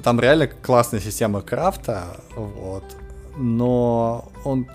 там 0.02 0.20
реально 0.20 0.46
классная 0.46 1.00
система 1.00 1.42
крафта, 1.42 2.04
вот, 2.36 2.84
но 3.36 4.30
он 4.44 4.66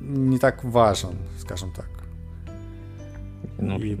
не 0.00 0.38
так 0.38 0.64
важен, 0.64 1.16
скажем 1.38 1.72
так. 1.72 1.93
Ну, 3.58 3.78
и... 3.78 3.98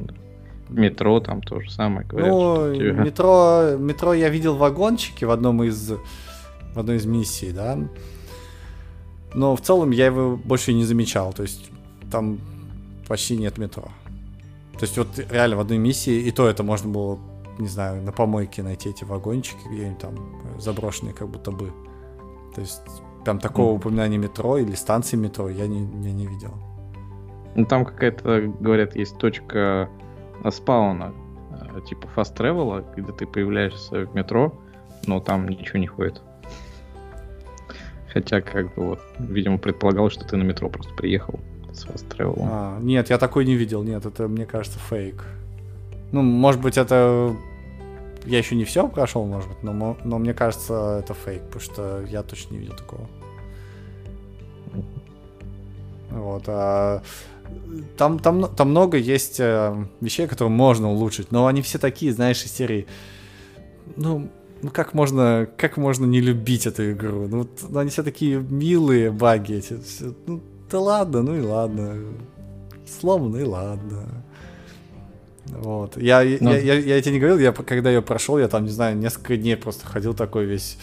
Метро 0.68 1.20
там 1.20 1.42
то 1.42 1.60
же 1.60 1.70
самое 1.70 2.06
говорят. 2.06 2.30
Ну, 2.30 2.74
тебе... 2.74 2.92
метро, 2.92 3.76
метро 3.78 4.14
я 4.14 4.28
видел 4.28 4.56
вагончики 4.56 5.24
в 5.24 5.30
одном 5.30 5.62
из 5.62 5.92
в 6.74 6.78
одной 6.78 6.96
из 6.96 7.06
миссий, 7.06 7.52
да. 7.52 7.78
Но 9.34 9.56
в 9.56 9.60
целом 9.60 9.90
я 9.90 10.06
его 10.06 10.36
больше 10.36 10.72
не 10.72 10.84
замечал. 10.84 11.32
То 11.32 11.42
есть 11.42 11.70
там 12.10 12.38
почти 13.08 13.36
нет 13.36 13.58
метро. 13.58 13.84
То 14.78 14.82
есть 14.82 14.98
вот 14.98 15.08
реально 15.30 15.56
в 15.56 15.60
одной 15.60 15.78
миссии, 15.78 16.14
и 16.14 16.30
то 16.30 16.48
это 16.48 16.62
можно 16.62 16.90
было, 16.90 17.18
не 17.58 17.68
знаю, 17.68 18.02
на 18.02 18.12
помойке 18.12 18.62
найти 18.62 18.90
эти 18.90 19.04
вагончики, 19.04 19.68
где-нибудь 19.70 19.98
там 19.98 20.14
заброшенные 20.58 21.14
как 21.14 21.28
будто 21.28 21.52
бы. 21.52 21.72
То 22.54 22.60
есть 22.60 22.80
прям 23.24 23.38
такого 23.38 23.72
mm. 23.72 23.76
упоминания 23.76 24.18
метро 24.18 24.58
или 24.58 24.74
станции 24.74 25.16
метро 25.16 25.48
я 25.48 25.66
не, 25.66 25.80
я 25.80 26.12
не 26.12 26.26
видел. 26.26 26.54
Ну 27.54 27.64
там 27.64 27.84
какая-то, 27.84 28.52
говорят, 28.60 28.96
есть 28.96 29.16
точка 29.18 29.88
спауна, 30.50 31.12
э, 31.52 31.80
типа 31.88 32.08
fast 32.14 32.36
travel, 32.36 32.84
где 32.96 33.12
ты 33.12 33.26
появляешься 33.26 34.06
в 34.06 34.14
метро, 34.14 34.52
но 35.06 35.20
там 35.20 35.48
ничего 35.48 35.78
не 35.78 35.86
ходит. 35.86 36.20
Хотя, 38.12 38.40
как 38.40 38.74
бы 38.74 38.86
вот, 38.86 39.00
видимо, 39.18 39.58
предполагал, 39.58 40.10
что 40.10 40.24
ты 40.24 40.36
на 40.36 40.42
метро 40.42 40.68
просто 40.68 40.94
приехал 40.94 41.40
с 41.72 41.84
fast 41.84 42.08
travel. 42.08 42.38
А, 42.40 42.78
нет, 42.80 43.10
я 43.10 43.18
такой 43.18 43.44
не 43.44 43.54
видел, 43.54 43.82
нет, 43.82 44.06
это, 44.06 44.28
мне 44.28 44.46
кажется, 44.46 44.78
фейк. 44.78 45.24
Ну, 46.12 46.22
может 46.22 46.60
быть, 46.60 46.78
это... 46.78 47.34
Я 48.24 48.38
еще 48.38 48.54
не 48.54 48.64
все 48.64 48.88
прошел, 48.88 49.26
может 49.26 49.48
быть, 49.48 49.62
но, 49.62 49.96
но 50.04 50.18
мне 50.18 50.32
кажется, 50.32 51.00
это 51.02 51.12
фейк, 51.12 51.42
потому 51.42 51.60
что 51.60 52.04
я 52.08 52.22
точно 52.22 52.54
не 52.54 52.60
видел 52.60 52.76
такого. 52.76 53.06
Вот, 56.10 56.44
а 56.46 57.02
там, 57.96 58.18
там, 58.18 58.48
там 58.54 58.70
много 58.70 58.96
есть 58.96 59.40
э, 59.40 59.86
вещей, 60.00 60.26
которые 60.26 60.52
можно 60.52 60.90
улучшить, 60.90 61.30
но 61.32 61.46
они 61.46 61.62
все 61.62 61.78
такие, 61.78 62.12
знаешь, 62.12 62.42
из 62.44 62.52
серии. 62.52 62.86
Ну, 63.96 64.30
ну 64.62 64.70
как 64.70 64.94
можно, 64.94 65.48
как 65.56 65.76
можно 65.76 66.04
не 66.04 66.20
любить 66.20 66.66
эту 66.66 66.92
игру? 66.92 67.28
Ну, 67.28 67.48
ну 67.68 67.78
они 67.78 67.90
все 67.90 68.02
такие 68.02 68.38
милые 68.38 69.10
баги 69.10 69.54
эти. 69.54 69.80
Все, 69.80 70.14
ну, 70.26 70.40
да 70.70 70.80
ладно, 70.80 71.22
ну 71.22 71.36
и 71.36 71.40
ладно. 71.40 71.96
Сломано 73.00 73.36
и 73.36 73.44
ладно. 73.44 74.24
Вот. 75.46 75.96
Я, 75.96 76.24
Но... 76.40 76.52
я, 76.52 76.58
я, 76.58 76.74
я 76.74 77.02
тебе 77.02 77.14
не 77.14 77.20
говорил, 77.20 77.38
я 77.38 77.52
когда 77.52 77.90
ее 77.90 78.02
прошел, 78.02 78.38
я 78.38 78.48
там, 78.48 78.64
не 78.64 78.70
знаю, 78.70 78.96
несколько 78.96 79.36
дней 79.36 79.56
просто 79.56 79.86
ходил 79.86 80.14
такой 80.14 80.46
весь 80.46 80.78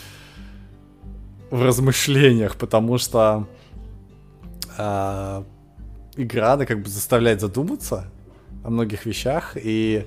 в 1.49 1.63
размышлениях, 1.63 2.55
потому 2.55 2.97
что 2.97 3.47
а, 4.77 5.43
игра, 6.21 6.53
она 6.53 6.65
как 6.65 6.81
бы 6.81 6.89
заставляет 6.89 7.41
задуматься 7.41 8.11
о 8.63 8.69
многих 8.69 9.05
вещах, 9.05 9.55
и 9.55 10.05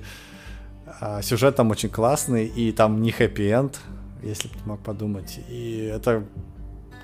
а, 0.99 1.21
сюжет 1.21 1.55
там 1.55 1.71
очень 1.71 1.89
классный, 1.89 2.45
и 2.45 2.71
там 2.71 3.01
не 3.01 3.11
хэппи-энд, 3.11 3.79
если 4.23 4.47
ты 4.47 4.57
мог 4.65 4.81
подумать. 4.81 5.39
И 5.49 5.89
это 5.93 6.23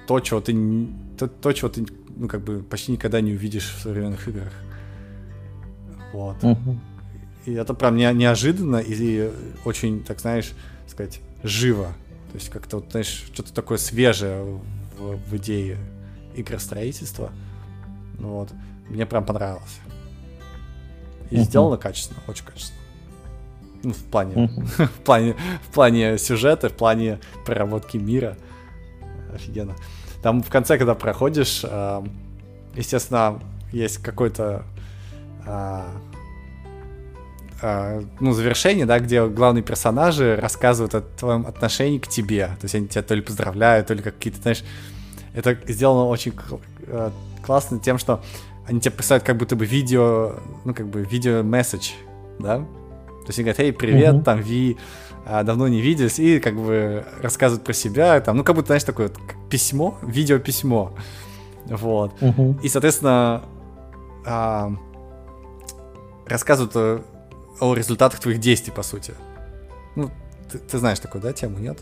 то, 0.08 0.20
чего 0.20 0.42
ты, 0.42 0.54
то, 1.18 1.28
то, 1.28 1.52
чего 1.54 1.70
ты 1.70 1.86
ну, 2.16 2.28
как 2.28 2.42
бы 2.42 2.64
почти 2.64 2.92
никогда 2.92 3.22
не 3.22 3.34
увидишь 3.34 3.74
в 3.74 3.82
современных 3.82 4.28
играх. 4.28 4.54
Вот. 6.14 6.38
Uh-huh. 6.44 6.78
И 7.46 7.54
это 7.54 7.74
прям 7.74 7.96
не, 7.96 8.12
неожиданно 8.14 8.78
и 8.78 9.32
очень, 9.66 10.04
так 10.04 10.20
знаешь, 10.20 10.52
сказать, 10.88 11.22
живо. 11.44 11.94
То 12.32 12.38
есть 12.38 12.50
как-то, 12.50 12.78
вот, 12.78 12.92
знаешь, 12.92 13.26
что-то 13.34 13.54
такое 13.54 13.78
свежее 13.78 14.44
в, 14.98 15.18
в 15.18 15.38
идее 15.38 15.78
игростроительства. 16.36 17.32
Вот. 18.20 18.50
Мне 18.92 19.06
прям 19.06 19.26
понравилось. 19.26 19.80
И 21.30 21.38
uh-huh. 21.38 21.44
сделано 21.44 21.78
качественно, 21.78 22.20
очень 22.28 22.46
качественно. 22.46 22.82
Ну, 23.84 23.94
в 23.94 24.04
плане, 24.04 24.34
uh-huh. 24.36 24.86
в 24.88 25.00
плане, 25.04 25.36
в 25.64 25.74
плане 25.74 26.18
сюжета, 26.18 26.70
в 26.70 26.74
плане 26.74 27.20
проработки 27.46 27.98
мира. 27.98 28.38
Офигенно. 29.34 29.76
Там 30.22 30.44
в 30.44 30.50
конце, 30.50 30.78
когда 30.78 30.94
проходишь, 30.94 31.62
э, 31.64 32.04
естественно, 32.76 33.40
есть 33.72 34.00
какой-то 34.00 34.66
э, 35.48 35.82
э, 37.62 38.04
ну, 38.20 38.34
завершение, 38.34 38.86
да, 38.86 39.00
где 39.00 39.26
главные 39.26 39.64
персонажи 39.64 40.36
рассказывают 40.36 40.96
о 40.96 41.02
твоем 41.02 41.48
отношении 41.48 41.98
к 41.98 42.10
тебе. 42.10 42.48
То 42.48 42.64
есть 42.64 42.76
они 42.76 42.88
тебя 42.90 43.04
то 43.04 43.16
ли 43.16 43.22
поздравляют, 43.22 43.88
то 43.88 43.94
ли 43.94 44.04
какие-то, 44.04 44.42
знаешь, 44.42 44.64
это 45.34 45.58
сделано 45.66 46.08
очень 46.08 46.34
э, 46.88 47.10
классно 47.42 47.80
тем, 47.80 47.98
что 47.98 48.22
они 48.68 48.80
тебе 48.80 48.96
присылают 48.96 49.24
как 49.24 49.38
будто 49.38 49.56
бы 49.56 49.66
видео, 49.66 50.36
ну, 50.66 50.74
как 50.74 50.88
бы 50.88 51.02
видео-месседж, 51.04 51.92
да? 52.40 52.58
То 52.58 53.28
есть 53.28 53.40
они 53.40 53.46
говорят, 53.46 53.60
эй, 53.60 53.74
привет, 53.74 54.16
uh-huh. 54.16 54.24
там, 54.24 54.42
Ви, 54.42 54.78
а, 55.26 55.44
давно 55.44 55.68
не 55.68 55.82
виделись, 55.82 56.20
и 56.20 56.40
как 56.40 56.56
бы 56.56 57.06
рассказывают 57.22 57.64
про 57.64 57.74
себя, 57.74 58.20
там, 58.22 58.38
ну, 58.38 58.44
как 58.44 58.56
будто, 58.56 58.68
знаешь, 58.68 58.84
такое 58.84 59.10
вот 59.10 59.18
письмо, 59.50 59.98
видео-письмо, 60.02 60.94
вот. 61.66 62.14
Uh-huh. 62.20 62.60
И, 62.62 62.70
соответственно, 62.70 63.44
а, 64.26 64.72
рассказывают 66.26 66.76
о, 66.76 67.02
о 67.60 67.76
результатах 67.76 68.20
твоих 68.20 68.40
действий, 68.40 68.74
по 68.74 68.84
сути. 68.84 69.14
Ну, 69.96 70.10
ты, 70.52 70.58
ты 70.58 70.78
знаешь 70.78 71.00
такую, 71.00 71.22
да, 71.22 71.34
тему, 71.34 71.60
нет? 71.60 71.80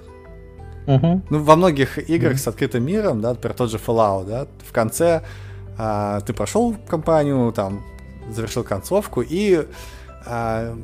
Uh-huh. 0.87 1.21
Ну, 1.29 1.43
во 1.43 1.55
многих 1.55 2.09
играх 2.09 2.33
uh-huh. 2.33 2.37
с 2.37 2.47
открытым 2.47 2.85
миром, 2.85 3.21
да, 3.21 3.29
например, 3.29 3.55
тот 3.55 3.69
же 3.69 3.77
Fallout, 3.77 4.25
да, 4.25 4.47
в 4.67 4.71
конце 4.73 5.23
а, 5.81 6.19
ты 6.19 6.33
прошел 6.33 6.75
компанию, 6.87 7.53
там, 7.53 7.85
завершил 8.29 8.65
концовку, 8.65 9.21
и 9.21 9.65
а, 10.25 10.77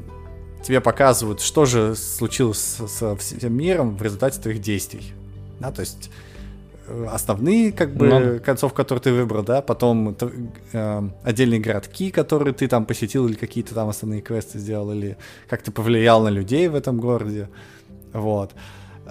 тебе 0.63 0.79
показывают, 0.79 1.41
что 1.41 1.65
же 1.65 1.95
случилось 1.95 2.59
со, 2.59 2.87
со 2.87 3.15
всем 3.17 3.53
миром 3.53 3.97
в 3.97 4.01
результате 4.01 4.41
твоих 4.41 4.61
действий. 4.61 5.13
Да, 5.59 5.71
то 5.71 5.81
есть 5.81 6.09
э, 6.87 7.07
основные, 7.11 7.73
как 7.73 7.93
бы, 7.93 8.07
Но... 8.07 8.19
Ну 8.19 8.39
концов, 8.39 8.73
которые 8.73 9.01
ты 9.01 9.11
выбрал, 9.11 9.43
да, 9.43 9.61
потом 9.61 10.15
э, 10.71 11.09
отдельные 11.23 11.59
городки, 11.59 12.09
которые 12.09 12.53
ты 12.53 12.69
там 12.69 12.85
посетил, 12.85 13.27
или 13.27 13.35
какие-то 13.35 13.75
там 13.75 13.89
основные 13.89 14.21
квесты 14.21 14.59
сделал, 14.59 14.93
или 14.93 15.17
как 15.49 15.61
ты 15.61 15.71
повлиял 15.71 16.23
на 16.23 16.29
людей 16.29 16.69
в 16.69 16.75
этом 16.75 17.01
городе, 17.01 17.49
вот. 18.13 18.51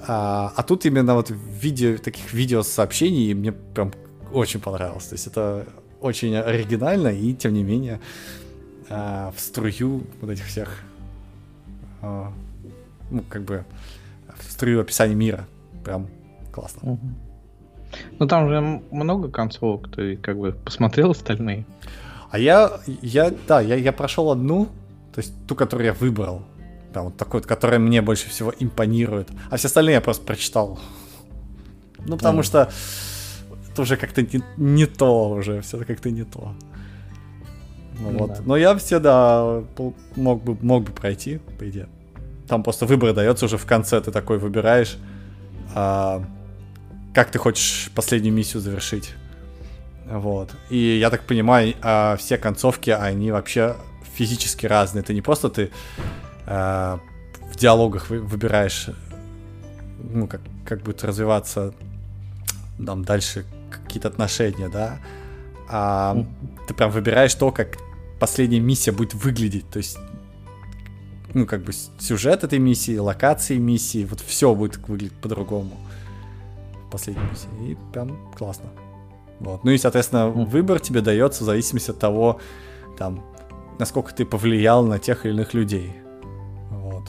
А, 0.07 0.51
а 0.57 0.63
тут 0.63 0.87
именно 0.87 1.15
вот 1.15 1.29
в 1.29 1.35
виде 1.35 1.99
таких 1.99 2.33
видеосообщений 2.33 3.35
мне 3.35 3.53
прям 3.53 3.93
очень 4.35 4.61
понравилось. 4.61 5.07
То 5.07 5.15
есть 5.15 5.27
это 5.27 5.67
очень 6.01 6.37
оригинально 6.37 7.09
и, 7.09 7.35
тем 7.35 7.55
не 7.55 7.63
менее, 7.63 8.01
а, 8.91 9.33
в 9.37 9.41
струю 9.41 10.05
вот 10.21 10.31
этих 10.31 10.47
всех, 10.47 10.81
а, 12.03 12.33
ну, 13.11 13.25
как 13.29 13.43
бы, 13.43 13.65
в 14.37 14.51
струю 14.51 14.81
описания 14.81 15.15
мира. 15.15 15.47
Прям 15.85 16.09
классно. 16.53 16.99
Ну, 18.19 18.27
там 18.27 18.49
же 18.49 18.61
много 18.91 19.31
концовок, 19.31 19.91
ты 19.95 20.17
как 20.17 20.39
бы 20.39 20.53
посмотрел 20.53 21.13
остальные? 21.13 21.65
А 22.31 22.39
я, 22.39 22.81
я, 23.01 23.33
да, 23.47 23.61
я, 23.61 23.77
я 23.77 23.93
прошел 23.93 24.31
одну, 24.31 24.67
то 25.15 25.21
есть 25.21 25.33
ту, 25.47 25.55
которую 25.55 25.87
я 25.87 25.93
выбрал. 25.93 26.43
Там 26.93 27.07
вот 27.07 27.17
такой, 27.17 27.43
которая 27.43 27.79
мне 27.79 28.03
больше 28.03 28.29
всего 28.29 28.53
импонирует. 28.59 29.29
А 29.51 29.57
все 29.57 29.69
остальные 29.69 29.95
я 29.95 30.01
просто 30.01 30.25
прочитал. 30.25 30.79
Ну, 32.07 32.17
потому 32.17 32.41
mm. 32.41 32.45
что 32.45 32.73
уже 33.83 33.97
как-то 33.97 34.23
не, 34.23 34.43
не 34.57 34.87
то 34.87 35.31
уже, 35.31 35.61
все 35.61 35.85
как-то 35.85 36.11
не 36.11 36.25
то. 36.25 36.55
Ну, 37.99 38.19
вот. 38.19 38.29
Да. 38.31 38.39
Но 38.45 38.57
я 38.57 38.77
все, 38.77 38.99
да, 38.99 39.63
мог 40.17 40.43
бы, 40.43 40.57
мог 40.61 40.85
бы 40.85 40.93
пройти, 40.93 41.41
по 41.59 41.69
идее. 41.69 41.89
Там 42.49 42.63
просто 42.63 42.87
выбор 42.87 43.15
дается 43.15 43.47
уже 43.47 43.57
в 43.57 43.67
конце, 43.67 44.01
ты 44.01 44.11
такой 44.11 44.39
выбираешь, 44.39 44.97
а, 45.75 46.25
как 47.15 47.31
ты 47.31 47.39
хочешь 47.39 47.91
последнюю 47.95 48.35
миссию 48.35 48.61
завершить. 48.61 49.15
Вот. 50.07 50.51
И 50.71 50.99
я 50.99 51.11
так 51.11 51.23
понимаю, 51.23 51.75
а, 51.83 52.17
все 52.17 52.37
концовки, 52.37 52.91
они 52.91 53.31
вообще 53.31 53.77
физически 54.15 54.67
разные. 54.67 55.03
Это 55.03 55.15
не 55.15 55.23
просто 55.23 55.49
ты 55.49 55.71
а, 56.47 57.01
в 57.53 57.57
диалогах 57.57 58.11
вы, 58.11 58.21
выбираешь, 58.21 58.89
ну, 60.03 60.27
как, 60.27 60.41
как 60.67 60.83
будет 60.83 61.05
развиваться 61.05 61.73
там 62.85 63.05
дальше 63.05 63.45
какие-то 63.95 64.09
отношения, 64.09 64.69
да, 64.69 64.99
а 65.69 66.27
ты 66.67 66.75
прям 66.75 66.91
выбираешь 66.91 67.35
то, 67.35 67.53
как 67.53 67.79
последняя 68.19 68.61
миссия 68.61 68.91
будет 68.91 69.15
выглядеть. 69.15 69.69
То 69.71 69.79
есть 69.79 69.99
ну, 71.33 71.47
как 71.47 71.63
бы 71.63 71.73
сюжет 71.99 72.45
этой 72.45 72.59
миссии, 72.59 72.97
локации 72.97 73.57
миссии, 73.59 74.05
вот 74.05 74.21
все 74.21 74.55
будет 74.55 74.77
выглядеть 74.89 75.17
по-другому 75.17 75.77
в 76.87 76.91
последней 76.91 77.25
миссии. 77.31 77.49
И 77.73 77.77
прям 77.93 78.33
классно. 78.35 78.67
Вот. 79.41 79.65
Ну 79.65 79.71
и, 79.71 79.79
соответственно, 79.79 80.29
выбор 80.29 80.81
тебе 80.81 81.01
дается 81.01 81.43
в 81.43 81.47
зависимости 81.47 81.91
от 81.91 81.99
того, 81.99 82.41
там, 82.99 83.25
насколько 83.79 84.15
ты 84.15 84.25
повлиял 84.25 84.85
на 84.85 84.99
тех 84.99 85.27
или 85.27 85.33
иных 85.33 85.55
людей. 85.55 85.93
Вот. 86.71 87.05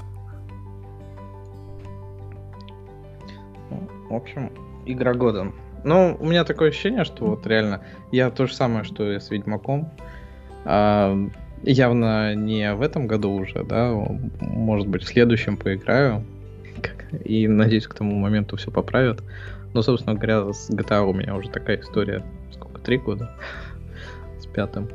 В 4.10 4.14
общем, 4.14 4.52
игра 4.86 5.14
года. 5.14 5.52
Ну, 5.86 6.18
у 6.20 6.26
меня 6.26 6.44
такое 6.44 6.70
ощущение, 6.70 7.06
что 7.06 7.26
вот 7.26 7.46
реально 7.46 7.82
я 8.12 8.32
то 8.32 8.48
же 8.48 8.56
самое, 8.56 8.84
что 8.84 9.12
и 9.12 9.20
с 9.20 9.30
Ведьмаком. 9.30 9.92
А, 10.66 11.16
явно 11.62 12.34
не 12.34 12.74
в 12.74 12.82
этом 12.82 13.06
году 13.06 13.30
уже, 13.30 13.64
да, 13.64 13.94
может 14.42 14.88
быть, 14.88 15.04
в 15.04 15.08
следующем 15.08 15.58
поиграю. 15.58 16.26
И 17.24 17.48
надеюсь, 17.48 17.86
к 17.86 17.94
тому 17.94 18.18
моменту 18.18 18.58
все 18.58 18.72
поправят. 18.72 19.22
Но, 19.76 19.84
собственно 19.84 20.16
говоря, 20.16 20.52
с 20.52 20.72
GTA 20.72 21.06
у 21.06 21.14
меня 21.14 21.36
уже 21.36 21.50
такая 21.50 21.80
история, 21.80 22.24
сколько, 22.52 22.82
три 22.82 22.98
года 22.98 23.32
с 24.40 24.48
пятым. 24.48 24.90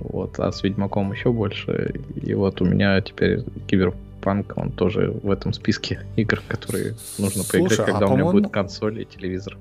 Вот, 0.00 0.38
а 0.38 0.52
с 0.52 0.62
Ведьмаком 0.62 1.10
еще 1.12 1.32
больше. 1.32 1.94
И 2.20 2.34
вот 2.34 2.60
у 2.60 2.66
меня 2.66 3.00
теперь 3.00 3.44
Киберпанк, 3.66 4.52
он 4.56 4.72
тоже 4.72 5.10
в 5.22 5.30
этом 5.30 5.54
списке 5.54 6.00
игр, 6.16 6.42
которые 6.48 6.96
нужно 7.18 7.44
Слушай, 7.44 7.60
поиграть, 7.62 7.86
когда 7.86 8.06
а 8.06 8.08
у 8.10 8.14
меня 8.14 8.30
будет 8.30 8.52
консоль 8.52 9.00
и 9.00 9.04
телевизор. 9.06 9.56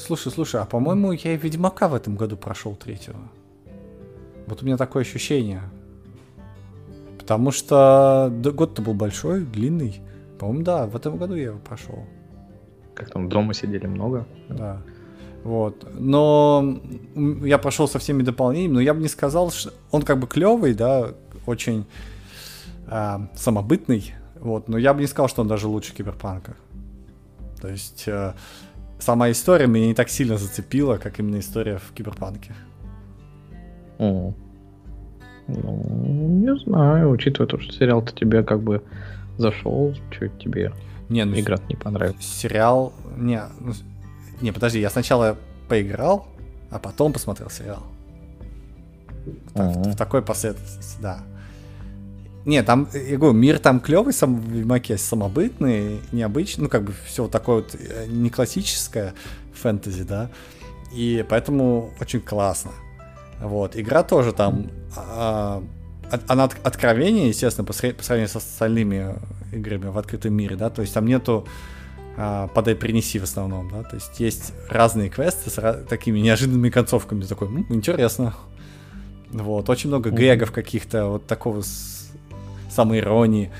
Слушай, 0.00 0.32
слушай, 0.32 0.60
а 0.60 0.64
по-моему, 0.64 1.12
я 1.12 1.34
и 1.34 1.36
Ведьмака 1.36 1.88
в 1.88 1.94
этом 1.94 2.16
году 2.16 2.36
прошел 2.36 2.74
третьего. 2.74 3.20
Вот 4.46 4.62
у 4.62 4.66
меня 4.66 4.76
такое 4.76 5.02
ощущение. 5.02 5.62
Потому 7.18 7.52
что 7.52 8.32
год-то 8.32 8.82
был 8.82 8.94
большой, 8.94 9.44
длинный. 9.44 10.00
По-моему, 10.38 10.64
да, 10.64 10.86
в 10.86 10.96
этом 10.96 11.16
году 11.16 11.34
я 11.34 11.44
его 11.44 11.58
прошел. 11.58 12.06
Как 12.94 13.10
там, 13.10 13.28
дома 13.28 13.54
сидели 13.54 13.86
много? 13.86 14.26
Да. 14.48 14.82
Вот. 15.44 15.86
Но 15.94 16.80
я 17.14 17.58
прошел 17.58 17.86
со 17.86 17.98
всеми 17.98 18.22
дополнениями, 18.22 18.72
но 18.72 18.80
я 18.80 18.94
бы 18.94 19.00
не 19.00 19.08
сказал, 19.08 19.50
что 19.50 19.72
он 19.90 20.02
как 20.02 20.18
бы 20.18 20.26
клевый, 20.26 20.74
да, 20.74 21.14
очень 21.46 21.86
э, 22.88 23.18
самобытный. 23.34 24.14
Вот, 24.36 24.68
но 24.68 24.78
я 24.78 24.94
бы 24.94 25.00
не 25.00 25.06
сказал, 25.06 25.28
что 25.28 25.42
он 25.42 25.48
даже 25.48 25.68
лучше 25.68 25.94
киберпанка. 25.94 26.56
То 27.60 27.68
есть 27.68 28.04
э, 28.06 28.32
сама 29.00 29.30
история 29.30 29.66
меня 29.66 29.88
не 29.88 29.94
так 29.94 30.08
сильно 30.08 30.36
зацепила, 30.36 30.96
как 30.96 31.18
именно 31.18 31.38
история 31.38 31.78
в 31.78 31.92
Киберпанке. 31.92 32.54
О. 33.98 34.32
Ну, 35.48 36.38
не 36.44 36.56
знаю, 36.64 37.10
учитывая 37.10 37.48
то, 37.48 37.58
что 37.58 37.72
сериал-то 37.72 38.12
тебе 38.14 38.42
как 38.44 38.62
бы 38.62 38.82
зашел, 39.36 39.94
что 40.10 40.28
тебе 40.28 40.72
не, 41.08 41.24
ну, 41.24 41.38
игра 41.38 41.58
не 41.68 41.74
понравилась. 41.74 42.24
Сериал, 42.24 42.92
не, 43.16 43.42
ну, 43.58 43.72
не, 44.40 44.52
подожди, 44.52 44.80
я 44.80 44.90
сначала 44.90 45.36
поиграл, 45.68 46.28
а 46.70 46.78
потом 46.78 47.12
посмотрел 47.12 47.50
сериал. 47.50 47.82
В, 49.54 49.92
в 49.92 49.96
такой 49.96 50.22
последовательности, 50.22 50.98
да. 51.02 51.20
Не, 52.46 52.62
там, 52.62 52.88
я 52.94 53.18
говорю, 53.18 53.34
мир 53.34 53.58
там 53.58 53.80
клевый, 53.80 54.14
сам 54.14 54.40
в 54.40 54.50
Ведьмаке 54.50 54.96
самобытный, 54.96 56.00
необычный, 56.10 56.64
ну, 56.64 56.68
как 56.70 56.84
бы 56.84 56.94
все 57.06 57.24
вот 57.24 57.30
такое 57.30 57.56
вот 57.56 57.74
э, 57.78 58.06
не 58.08 58.30
классическое 58.30 59.12
фэнтези, 59.52 60.04
да, 60.04 60.30
и 60.92 61.24
поэтому 61.28 61.92
очень 62.00 62.20
классно. 62.20 62.70
Вот, 63.40 63.76
игра 63.76 64.02
тоже 64.02 64.32
там, 64.32 64.70
а, 64.96 65.62
она 66.28 66.44
от, 66.44 66.56
откровение, 66.62 67.28
естественно, 67.28 67.66
по, 67.66 67.72
по 67.72 68.02
сравнению 68.02 68.28
с 68.28 68.36
остальными 68.36 69.16
играми 69.52 69.86
в 69.86 69.98
открытом 69.98 70.32
мире, 70.32 70.56
да, 70.56 70.70
то 70.70 70.80
есть 70.80 70.94
там 70.94 71.06
нету 71.06 71.46
а, 72.16 72.48
подай 72.48 72.74
принеси 72.74 73.18
в 73.18 73.24
основном, 73.24 73.70
да, 73.70 73.82
то 73.82 73.96
есть 73.96 74.18
есть 74.18 74.54
разные 74.68 75.10
квесты 75.10 75.50
с 75.50 75.58
ra- 75.58 75.84
такими 75.84 76.20
неожиданными 76.20 76.70
концовками, 76.70 77.22
такой, 77.22 77.48
м-м, 77.48 77.66
интересно, 77.68 78.34
вот, 79.30 79.68
очень 79.68 79.88
много 79.88 80.10
гэгов 80.10 80.52
каких-то, 80.52 81.06
вот 81.06 81.26
такого 81.26 81.62
самоиронии, 82.70 83.50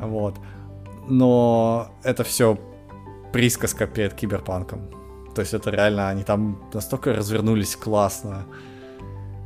вот. 0.00 0.36
Но 1.08 1.88
это 2.02 2.24
все 2.24 2.58
присказка 3.32 3.86
перед 3.86 4.14
киберпанком. 4.14 4.80
То 5.34 5.40
есть 5.40 5.54
это 5.54 5.70
реально, 5.70 6.08
они 6.08 6.22
там 6.22 6.58
настолько 6.72 7.12
развернулись 7.12 7.76
классно, 7.76 8.44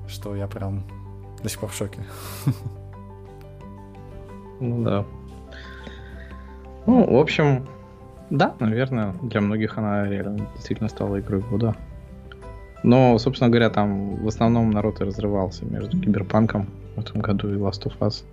что 0.06 0.36
я 0.36 0.46
прям 0.46 0.84
до 1.42 1.48
сих 1.48 1.60
пор 1.60 1.70
в 1.70 1.74
шоке. 1.74 2.00
Ну 4.60 4.82
да. 4.82 5.04
Ну, 6.86 7.14
в 7.14 7.16
общем, 7.16 7.66
да, 8.30 8.54
наверное, 8.60 9.14
для 9.22 9.40
многих 9.40 9.78
она 9.78 10.06
реально 10.08 10.48
действительно 10.54 10.88
стала 10.88 11.20
игрой 11.20 11.40
года. 11.40 11.76
Но, 12.82 13.18
собственно 13.18 13.50
говоря, 13.50 13.70
там 13.70 14.16
в 14.16 14.28
основном 14.28 14.70
народ 14.70 15.00
и 15.00 15.04
разрывался 15.04 15.64
между 15.64 15.98
Киберпанком 16.00 16.66
в 16.96 17.00
этом 17.00 17.20
году 17.20 17.48
и 17.52 17.56
Last 17.56 17.84
of 17.84 17.98
Us 18.00 18.24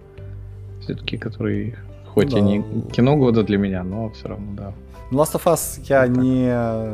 все-таки, 0.86 1.18
который 1.18 1.76
хоть 2.14 2.30
да. 2.30 2.40
и 2.40 2.42
не 2.42 2.62
кино 2.92 3.18
года 3.18 3.44
для 3.44 3.58
меня, 3.58 3.84
но 3.84 4.10
все 4.12 4.30
равно, 4.30 4.54
да. 4.56 4.74
Last 5.12 5.34
of 5.34 5.44
Us 5.46 5.84
я 5.90 6.08
не, 6.08 6.46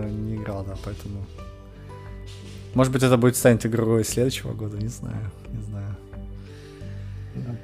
не 0.09 0.35
играл, 0.35 0.65
да, 0.65 0.76
поэтому... 0.84 1.26
Может 2.73 2.93
быть, 2.93 3.03
это 3.03 3.18
будет 3.18 3.35
станет 3.35 3.65
игрой 3.65 4.03
следующего 4.03 4.53
года, 4.53 4.77
не 4.77 4.88
знаю, 4.88 5.31
не 5.49 5.61
знаю. 5.61 5.95
Да. 7.35 7.55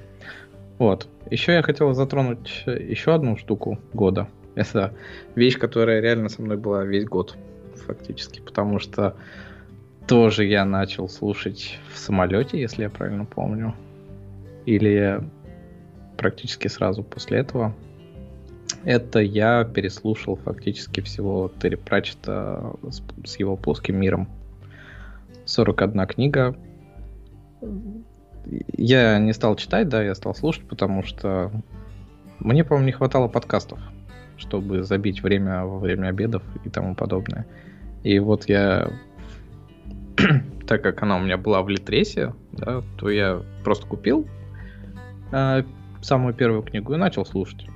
Вот. 0.77 1.07
Еще 1.31 1.53
я 1.53 1.61
хотел 1.61 1.93
затронуть 1.93 2.63
еще 2.65 3.13
одну 3.13 3.37
штуку 3.37 3.79
года. 3.93 4.27
Это 4.55 4.93
вещь, 5.35 5.57
которая 5.57 6.01
реально 6.01 6.29
со 6.29 6.41
мной 6.41 6.57
была 6.57 6.83
весь 6.83 7.05
год, 7.05 7.37
фактически, 7.85 8.41
потому 8.41 8.79
что 8.79 9.15
тоже 10.07 10.45
я 10.45 10.65
начал 10.65 11.09
слушать 11.09 11.79
в 11.93 11.97
самолете, 11.97 12.59
если 12.59 12.83
я 12.83 12.89
правильно 12.89 13.25
помню. 13.25 13.75
Или 14.65 15.21
практически 16.17 16.67
сразу 16.67 17.03
после 17.03 17.39
этого. 17.39 17.73
Это 18.83 19.19
я 19.19 19.63
переслушал 19.63 20.35
фактически 20.35 21.01
всего 21.01 21.51
Терри 21.61 21.75
Пратчета 21.75 22.73
с, 22.89 23.01
с 23.25 23.39
его 23.39 23.55
плоским 23.55 23.99
миром. 23.99 24.27
41 25.45 26.07
книга. 26.07 26.55
Я 28.77 29.19
не 29.19 29.33
стал 29.33 29.55
читать, 29.55 29.89
да, 29.89 30.03
я 30.03 30.15
стал 30.15 30.35
слушать, 30.35 30.67
потому 30.67 31.03
что 31.03 31.51
мне, 32.39 32.63
по-моему, 32.63 32.85
не 32.85 32.91
хватало 32.91 33.27
подкастов, 33.27 33.79
чтобы 34.37 34.83
забить 34.83 35.23
время 35.23 35.65
во 35.65 35.79
время 35.79 36.07
обедов 36.07 36.43
и 36.63 36.69
тому 36.69 36.95
подобное. 36.95 37.45
И 38.03 38.19
вот 38.19 38.47
я, 38.47 38.91
так 40.67 40.81
как 40.81 41.01
она 41.01 41.17
у 41.17 41.19
меня 41.19 41.37
была 41.37 41.61
в 41.61 41.69
Литресе, 41.69 42.33
да, 42.51 42.83
то 42.97 43.09
я 43.09 43.41
просто 43.63 43.85
купил 43.87 44.27
а, 45.31 45.65
самую 46.01 46.33
первую 46.33 46.63
книгу 46.63 46.93
и 46.93 46.97
начал 46.97 47.25
слушать. 47.25 47.67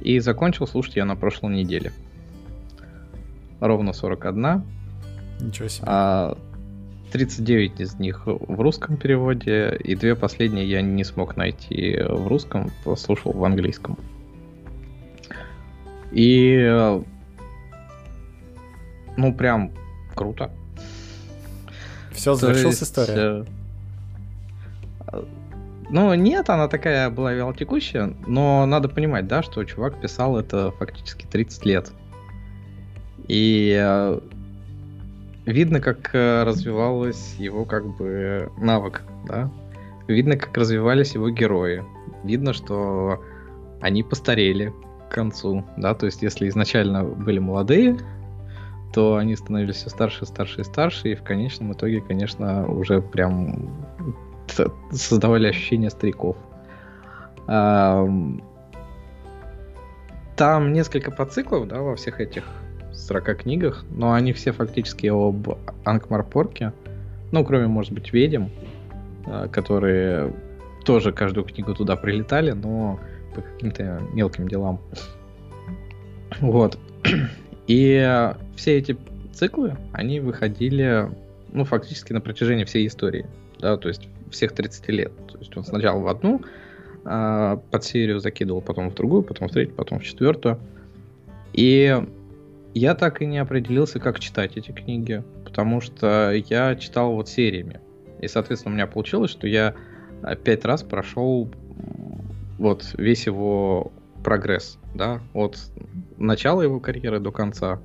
И 0.00 0.18
закончил 0.20 0.66
слушать 0.66 0.96
я 0.96 1.04
на 1.04 1.16
прошлой 1.16 1.54
неделе. 1.54 1.92
Ровно 3.60 3.92
41. 3.92 4.62
Ничего 5.40 5.68
себе. 5.68 5.84
А 5.86 6.36
39 7.12 7.80
из 7.80 7.94
них 7.94 8.26
в 8.26 8.60
русском 8.60 8.96
переводе, 8.96 9.76
и 9.82 9.94
две 9.94 10.14
последние 10.14 10.68
я 10.68 10.82
не 10.82 11.04
смог 11.04 11.36
найти 11.36 11.96
в 11.98 12.26
русском, 12.26 12.70
послушал 12.84 13.32
в 13.32 13.44
английском. 13.44 13.98
И 16.12 17.00
ну 19.16 19.34
прям 19.34 19.72
круто. 20.14 20.50
Все, 22.12 22.34
завершилась 22.34 22.82
история. 22.82 23.44
Ну, 25.88 26.12
нет, 26.14 26.50
она 26.50 26.66
такая 26.68 27.10
была 27.10 27.32
вялотекущая, 27.32 28.14
но 28.26 28.66
надо 28.66 28.88
понимать, 28.88 29.28
да, 29.28 29.42
что 29.42 29.62
чувак 29.64 30.00
писал 30.00 30.36
это 30.36 30.72
фактически 30.72 31.26
30 31.26 31.64
лет. 31.64 31.92
И 33.28 33.76
э, 33.78 34.20
видно, 35.44 35.80
как 35.80 36.10
э, 36.12 36.42
развивалась 36.42 37.36
его 37.38 37.64
как 37.64 37.86
бы 37.96 38.50
навык, 38.58 39.02
да. 39.26 39.50
Видно, 40.08 40.36
как 40.36 40.56
развивались 40.56 41.14
его 41.14 41.30
герои. 41.30 41.84
Видно, 42.24 42.52
что 42.52 43.22
они 43.80 44.02
постарели 44.02 44.72
к 45.08 45.14
концу, 45.14 45.64
да, 45.76 45.94
то 45.94 46.06
есть 46.06 46.22
если 46.22 46.48
изначально 46.48 47.04
были 47.04 47.38
молодые, 47.38 47.96
то 48.92 49.16
они 49.16 49.36
становились 49.36 49.76
все 49.76 49.90
старше, 49.90 50.26
старше 50.26 50.62
и 50.62 50.64
старше, 50.64 51.12
и 51.12 51.14
в 51.14 51.22
конечном 51.22 51.72
итоге, 51.72 52.00
конечно, 52.00 52.66
уже 52.66 53.00
прям 53.00 53.85
создавали 54.90 55.48
ощущение 55.48 55.90
стариков. 55.90 56.36
Там 60.36 60.72
несколько 60.72 61.10
подциклов, 61.10 61.66
да, 61.68 61.80
во 61.80 61.96
всех 61.96 62.20
этих 62.20 62.44
40 62.92 63.38
книгах, 63.38 63.84
но 63.90 64.12
они 64.12 64.32
все 64.32 64.52
фактически 64.52 65.06
об 65.06 65.48
Ангмарпорке. 65.84 66.72
Ну, 67.32 67.44
кроме, 67.44 67.66
может 67.66 67.92
быть, 67.92 68.12
ведьм, 68.12 68.46
а, 69.26 69.48
которые 69.48 70.32
тоже 70.84 71.12
каждую 71.12 71.44
книгу 71.44 71.74
туда 71.74 71.96
прилетали, 71.96 72.52
но 72.52 73.00
по 73.34 73.40
каким-то 73.40 74.00
мелким 74.12 74.48
делам. 74.48 74.80
Вот. 76.40 76.78
И 77.66 78.32
все 78.56 78.78
эти 78.78 78.96
циклы, 79.32 79.76
они 79.92 80.20
выходили, 80.20 81.08
ну, 81.52 81.64
фактически 81.64 82.12
на 82.12 82.20
протяжении 82.20 82.64
всей 82.64 82.86
истории, 82.86 83.26
да, 83.58 83.76
то 83.76 83.88
есть 83.88 84.08
всех 84.30 84.52
30 84.52 84.88
лет. 84.88 85.12
То 85.26 85.38
есть 85.38 85.56
он 85.56 85.64
сначала 85.64 86.00
в 86.00 86.08
одну 86.08 86.42
э, 87.04 87.56
под 87.70 87.84
серию 87.84 88.20
закидывал, 88.20 88.60
потом 88.62 88.90
в 88.90 88.94
другую, 88.94 89.22
потом 89.22 89.48
в 89.48 89.52
третью, 89.52 89.74
потом 89.74 89.98
в 89.98 90.04
четвертую. 90.04 90.58
И 91.52 92.02
я 92.74 92.94
так 92.94 93.22
и 93.22 93.26
не 93.26 93.38
определился, 93.38 93.98
как 93.98 94.20
читать 94.20 94.56
эти 94.56 94.70
книги, 94.70 95.22
потому 95.44 95.80
что 95.80 96.32
я 96.32 96.76
читал 96.76 97.12
вот 97.14 97.28
сериями. 97.28 97.80
И, 98.20 98.28
соответственно, 98.28 98.72
у 98.72 98.76
меня 98.76 98.86
получилось, 98.86 99.30
что 99.30 99.46
я 99.46 99.74
пять 100.44 100.64
раз 100.64 100.82
прошел 100.82 101.50
вот 102.58 102.94
весь 102.96 103.26
его 103.26 103.92
прогресс, 104.24 104.78
да, 104.94 105.20
от 105.34 105.58
начала 106.16 106.62
его 106.62 106.80
карьеры 106.80 107.20
до 107.20 107.30
конца. 107.30 107.80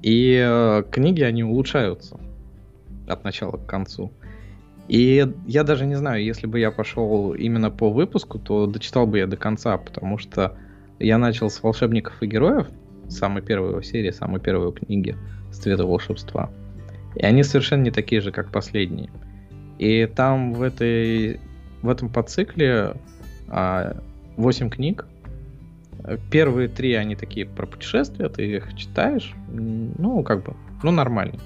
И 0.00 0.40
э, 0.44 0.82
книги, 0.90 1.22
они 1.22 1.44
улучшаются 1.44 2.18
от 3.06 3.24
начала 3.24 3.56
к 3.56 3.66
концу. 3.66 4.12
И 4.88 5.26
я 5.46 5.64
даже 5.64 5.86
не 5.86 5.94
знаю, 5.94 6.24
если 6.24 6.46
бы 6.46 6.58
я 6.58 6.70
пошел 6.70 7.34
именно 7.34 7.70
по 7.70 7.90
выпуску, 7.90 8.38
то 8.38 8.66
дочитал 8.66 9.06
бы 9.06 9.18
я 9.18 9.26
до 9.26 9.36
конца, 9.36 9.78
потому 9.78 10.18
что 10.18 10.56
я 10.98 11.18
начал 11.18 11.50
с 11.50 11.62
волшебников 11.62 12.14
и 12.20 12.26
героев, 12.26 12.68
самой 13.08 13.42
первой 13.42 13.70
его 13.70 13.82
серии, 13.82 14.10
самой 14.10 14.40
первой 14.40 14.72
книги 14.72 15.16
«Цвета 15.52 15.84
волшебства». 15.84 16.50
И 17.14 17.24
они 17.24 17.42
совершенно 17.42 17.82
не 17.82 17.90
такие 17.90 18.20
же, 18.20 18.32
как 18.32 18.50
последние. 18.50 19.10
И 19.78 20.06
там 20.06 20.54
в, 20.54 20.62
этой, 20.62 21.40
в 21.82 21.88
этом 21.88 22.08
подцикле 22.08 22.94
а, 23.48 23.96
8 24.36 24.70
книг. 24.70 25.06
Первые 26.30 26.68
три, 26.68 26.94
они 26.94 27.14
такие 27.14 27.46
про 27.46 27.66
путешествия, 27.66 28.28
ты 28.28 28.56
их 28.56 28.74
читаешь, 28.74 29.34
ну, 29.48 30.22
как 30.24 30.42
бы, 30.42 30.56
ну, 30.82 30.90
нормально. 30.90 31.38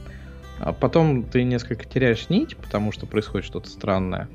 А 0.58 0.72
потом 0.72 1.22
ты 1.22 1.42
несколько 1.44 1.84
теряешь 1.84 2.28
нить, 2.28 2.56
потому 2.56 2.92
что 2.92 3.06
происходит 3.06 3.46
что-то 3.46 3.68
странное. 3.68 4.28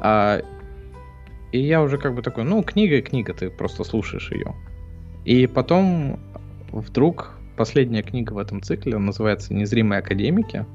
А, 0.00 0.42
и 1.52 1.58
я 1.58 1.82
уже 1.82 1.98
как 1.98 2.14
бы 2.14 2.22
такой, 2.22 2.44
ну, 2.44 2.62
книга 2.62 2.96
и 2.96 3.02
книга, 3.02 3.32
ты 3.32 3.50
просто 3.50 3.82
слушаешь 3.84 4.30
ее. 4.30 4.54
И 5.24 5.46
потом 5.46 6.20
вдруг 6.70 7.32
последняя 7.56 8.02
книга 8.02 8.32
в 8.32 8.38
этом 8.38 8.62
цикле 8.62 8.98
называется 8.98 9.54
«Незримые 9.54 10.00
академики». 10.00 10.66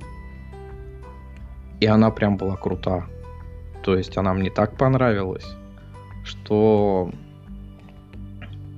И 1.80 1.86
она 1.86 2.12
прям 2.12 2.38
была 2.38 2.56
крута. 2.58 3.06
То 3.84 3.96
есть 3.96 4.18
она 4.18 4.34
мне 4.34 4.50
так 4.50 4.78
понравилась, 4.78 5.46
что 6.24 7.12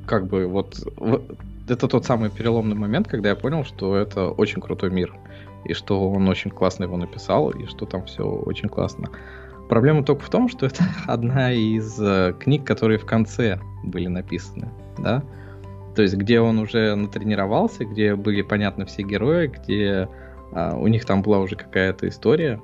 как 0.06 0.28
бы 0.28 0.48
вот 0.48 0.78
это 1.68 1.88
тот 1.88 2.06
самый 2.06 2.30
переломный 2.30 2.76
момент, 2.76 3.08
когда 3.08 3.30
я 3.30 3.36
понял, 3.36 3.64
что 3.66 3.96
это 3.96 4.30
очень 4.30 4.62
крутой 4.62 4.90
мир 4.92 5.14
и 5.66 5.74
что 5.74 6.10
он 6.10 6.28
очень 6.28 6.52
классно 6.52 6.86
его 6.86 6.98
написал, 6.98 7.50
и 7.50 7.66
что 7.66 7.86
там 7.86 8.06
все 8.06 8.24
очень 8.24 8.70
классно. 8.70 9.10
Проблема 9.70 10.04
только 10.04 10.24
в 10.24 10.30
том, 10.30 10.50
что 10.50 10.66
это 10.66 10.84
одна 11.08 11.52
из 11.52 12.00
э, 12.00 12.34
книг, 12.40 12.66
которые 12.66 13.00
в 13.00 13.06
конце 13.06 13.60
были 13.84 14.08
написаны, 14.08 14.70
да, 14.98 15.24
то 15.96 16.02
есть 16.02 16.16
где 16.16 16.40
он 16.40 16.60
уже 16.60 16.96
натренировался, 16.96 17.86
где 17.86 18.16
были 18.16 18.42
понятны 18.42 18.86
все 18.86 19.04
герои, 19.04 19.48
где 19.48 20.10
а, 20.52 20.76
у 20.76 20.88
них 20.88 21.06
там 21.06 21.22
была 21.22 21.40
уже 21.40 21.56
какая-то 21.56 22.08
история, 22.08 22.60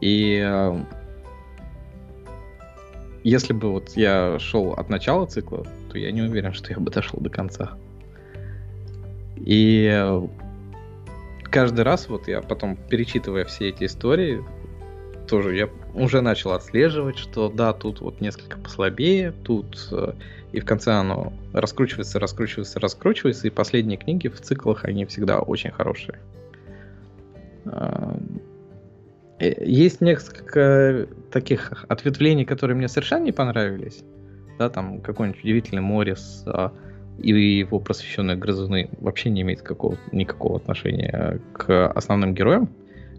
и 0.00 0.40
а, 0.44 0.80
если 3.24 3.52
бы 3.52 3.72
вот 3.72 3.90
я 3.96 4.38
шел 4.38 4.72
от 4.72 4.88
начала 4.88 5.26
цикла, 5.26 5.66
то 5.90 5.98
я 5.98 6.12
не 6.12 6.22
уверен, 6.22 6.52
что 6.52 6.72
я 6.72 6.78
бы 6.78 6.90
дошел 6.90 7.18
до 7.20 7.28
конца. 7.28 7.72
И 9.36 10.22
каждый 11.50 11.82
раз, 11.82 12.08
вот 12.08 12.28
я 12.28 12.40
потом 12.40 12.76
перечитывая 12.76 13.44
все 13.44 13.68
эти 13.68 13.84
истории, 13.84 14.44
тоже 15.28 15.56
я 15.56 15.68
уже 15.94 16.20
начал 16.20 16.52
отслеживать, 16.52 17.18
что 17.18 17.48
да, 17.48 17.72
тут 17.72 18.00
вот 18.00 18.20
несколько 18.20 18.58
послабее, 18.58 19.32
тут 19.44 19.88
э, 19.92 20.14
и 20.52 20.60
в 20.60 20.64
конце 20.64 20.92
оно 20.92 21.32
раскручивается, 21.52 22.18
раскручивается, 22.18 22.80
раскручивается, 22.80 23.46
и 23.46 23.50
последние 23.50 23.98
книги 23.98 24.28
в 24.28 24.40
циклах, 24.40 24.84
они 24.84 25.04
всегда 25.04 25.40
очень 25.40 25.70
хорошие. 25.70 26.18
Эм, 27.66 28.40
э, 29.38 29.64
есть 29.64 30.00
несколько 30.00 31.06
таких 31.30 31.84
ответвлений, 31.88 32.44
которые 32.44 32.76
мне 32.76 32.88
совершенно 32.88 33.24
не 33.24 33.32
понравились. 33.32 34.02
Да, 34.58 34.70
там 34.70 35.00
какой-нибудь 35.00 35.40
удивительный 35.40 35.82
Морис, 35.82 36.42
а, 36.46 36.72
и 37.18 37.58
его 37.58 37.80
просвещенные 37.80 38.36
грызуны 38.36 38.90
вообще 39.00 39.30
не 39.30 39.42
имеют 39.42 39.62
какого, 39.62 39.96
никакого 40.12 40.56
отношения 40.56 41.40
к 41.52 41.88
основным 41.90 42.34
героям, 42.34 42.70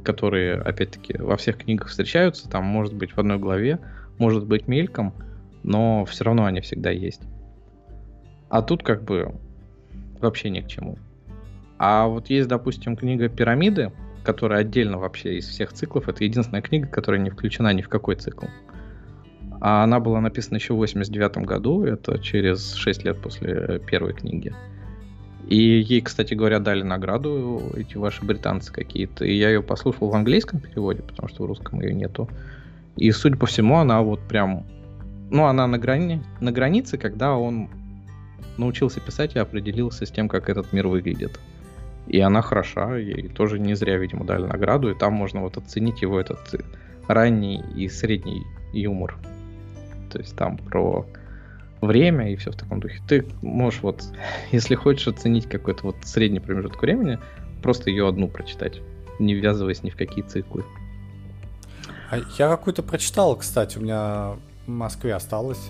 которые, 0.04 0.56
опять-таки, 0.56 1.18
во 1.18 1.36
всех 1.38 1.58
книгах 1.58 1.88
встречаются, 1.90 2.50
там, 2.50 2.64
может 2.64 2.94
быть, 2.94 3.12
в 3.12 3.18
одной 3.20 3.38
главе, 3.38 3.80
может 4.18 4.46
быть, 4.46 4.68
мельком, 4.68 5.14
но 5.64 6.06
все 6.06 6.24
равно 6.24 6.46
они 6.46 6.62
всегда 6.62 6.90
есть. 6.90 7.22
А 8.50 8.62
тут 8.62 8.84
как 8.84 9.04
бы 9.04 9.36
вообще 10.20 10.50
ни 10.50 10.62
к 10.62 10.68
чему. 10.68 10.98
А 11.78 12.08
вот 12.08 12.30
есть, 12.30 12.48
допустим, 12.48 12.96
книга 12.96 13.30
«Пирамиды», 13.30 13.92
которая 14.24 14.62
отдельно 14.62 14.98
вообще 14.98 15.38
из 15.38 15.48
всех 15.48 15.74
циклов. 15.74 16.10
Это 16.10 16.24
единственная 16.24 16.62
книга, 16.62 16.88
которая 16.88 17.22
не 17.22 17.30
включена 17.30 17.74
ни 17.74 17.82
в 17.82 17.90
какой 17.90 18.16
цикл. 18.16 18.48
А 19.62 19.84
она 19.84 20.00
была 20.00 20.22
написана 20.22 20.58
еще 20.58 20.74
в 20.74 20.78
89 20.78 21.38
году, 21.46 21.84
это 21.84 22.18
через 22.20 22.74
6 22.76 23.04
лет 23.04 23.22
после 23.22 23.80
первой 23.80 24.14
книги. 24.14 24.54
И 25.48 25.82
ей, 25.82 26.02
кстати 26.02 26.36
говоря, 26.36 26.60
дали 26.60 26.84
награду 26.84 27.62
эти 27.76 27.98
ваши 27.98 28.24
британцы 28.24 28.72
какие-то. 28.72 29.26
И 29.26 29.36
я 29.36 29.50
ее 29.50 29.64
послушал 29.64 30.10
в 30.10 30.16
английском 30.16 30.60
переводе, 30.60 31.02
потому 31.02 31.28
что 31.28 31.44
в 31.44 31.48
русском 31.48 31.82
ее 31.82 31.94
нету. 31.94 32.30
И, 32.96 33.12
судя 33.12 33.36
по 33.36 33.48
всему, 33.48 33.78
она 33.78 34.02
вот 34.02 34.20
прям... 34.22 34.66
Ну, 35.32 35.46
она 35.46 35.66
на, 35.68 35.78
грани... 35.78 36.22
на 36.40 36.52
границе, 36.52 36.98
когда 36.98 37.36
он 37.36 37.70
научился 38.58 39.00
писать 39.00 39.36
и 39.36 39.40
определился 39.40 40.06
с 40.06 40.12
тем, 40.12 40.30
как 40.30 40.50
этот 40.50 40.72
мир 40.72 40.88
выглядит. 40.88 41.40
И 42.08 42.20
она 42.20 42.42
хороша, 42.42 43.00
и 43.00 43.28
тоже 43.28 43.60
не 43.60 43.74
зря, 43.76 43.98
видимо, 43.98 44.26
дали 44.26 44.46
награду, 44.46 44.90
и 44.92 44.98
там 44.98 45.14
можно 45.14 45.42
вот 45.42 45.58
оценить 45.58 46.02
его 46.02 46.20
этот 46.20 46.40
ранний 47.08 47.64
и 47.76 47.88
средний 47.88 48.44
юмор. 48.74 49.18
То 50.10 50.20
есть 50.20 50.36
там 50.36 50.58
про 50.58 51.06
время 51.82 52.32
и 52.32 52.36
все 52.36 52.52
в 52.52 52.56
таком 52.56 52.80
духе. 52.80 53.00
Ты 53.08 53.26
можешь 53.42 53.82
вот, 53.82 54.04
если 54.52 54.76
хочешь 54.76 55.08
оценить 55.08 55.48
какой-то 55.48 55.84
вот 55.84 55.96
средний 56.04 56.40
промежуток 56.40 56.82
времени, 56.82 57.20
просто 57.62 57.90
ее 57.90 58.08
одну 58.08 58.28
прочитать, 58.28 58.82
не 59.20 59.34
ввязываясь 59.34 59.84
ни 59.84 59.90
в 59.90 59.96
какие 59.96 60.24
циклы. 60.24 60.64
А 62.12 62.18
я 62.38 62.50
какую-то 62.50 62.82
прочитал, 62.82 63.36
кстати, 63.36 63.78
у 63.78 63.82
меня 63.82 64.36
в 64.66 64.70
Москве 64.70 65.14
осталось. 65.14 65.70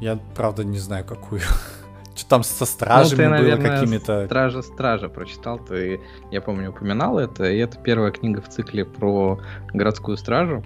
Я, 0.00 0.18
правда, 0.34 0.64
не 0.64 0.78
знаю, 0.78 1.04
какую. 1.04 1.40
Что 2.14 2.28
там 2.28 2.44
со 2.44 2.66
стражами 2.66 3.26
ну, 3.26 3.36
ты, 3.36 3.42
было 3.42 3.56
какими-то... 3.56 4.26
Стража 4.26 4.62
Стража 4.62 5.08
прочитал, 5.08 5.58
ты, 5.58 6.00
я 6.30 6.40
помню, 6.42 6.70
упоминал 6.70 7.18
это, 7.18 7.50
и 7.50 7.56
это 7.58 7.78
первая 7.78 8.12
книга 8.12 8.42
в 8.42 8.48
цикле 8.48 8.84
про 8.84 9.40
городскую 9.72 10.16
стражу. 10.18 10.62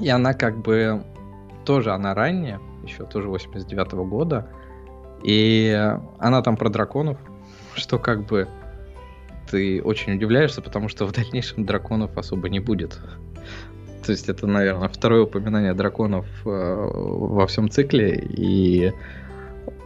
И 0.00 0.08
она 0.08 0.34
как 0.34 0.58
бы 0.58 1.02
тоже, 1.64 1.92
она 1.92 2.14
ранняя, 2.14 2.60
еще 2.84 3.04
тоже 3.04 3.28
89 3.28 3.92
-го 3.92 4.04
года, 4.04 4.48
и 5.22 5.96
она 6.18 6.42
там 6.42 6.56
про 6.56 6.68
драконов, 6.68 7.18
что 7.74 7.98
как 7.98 8.26
бы 8.26 8.48
ты 9.50 9.82
очень 9.82 10.14
удивляешься, 10.14 10.62
потому 10.62 10.88
что 10.88 11.06
в 11.06 11.12
дальнейшем 11.12 11.64
драконов 11.64 12.16
особо 12.16 12.48
не 12.48 12.60
будет. 12.60 12.98
То 14.04 14.12
есть 14.12 14.28
это, 14.28 14.46
наверное, 14.46 14.88
второе 14.88 15.22
упоминание 15.22 15.74
драконов 15.74 16.26
э, 16.44 16.48
во 16.48 17.46
всем 17.46 17.70
цикле, 17.70 18.16
и 18.16 18.92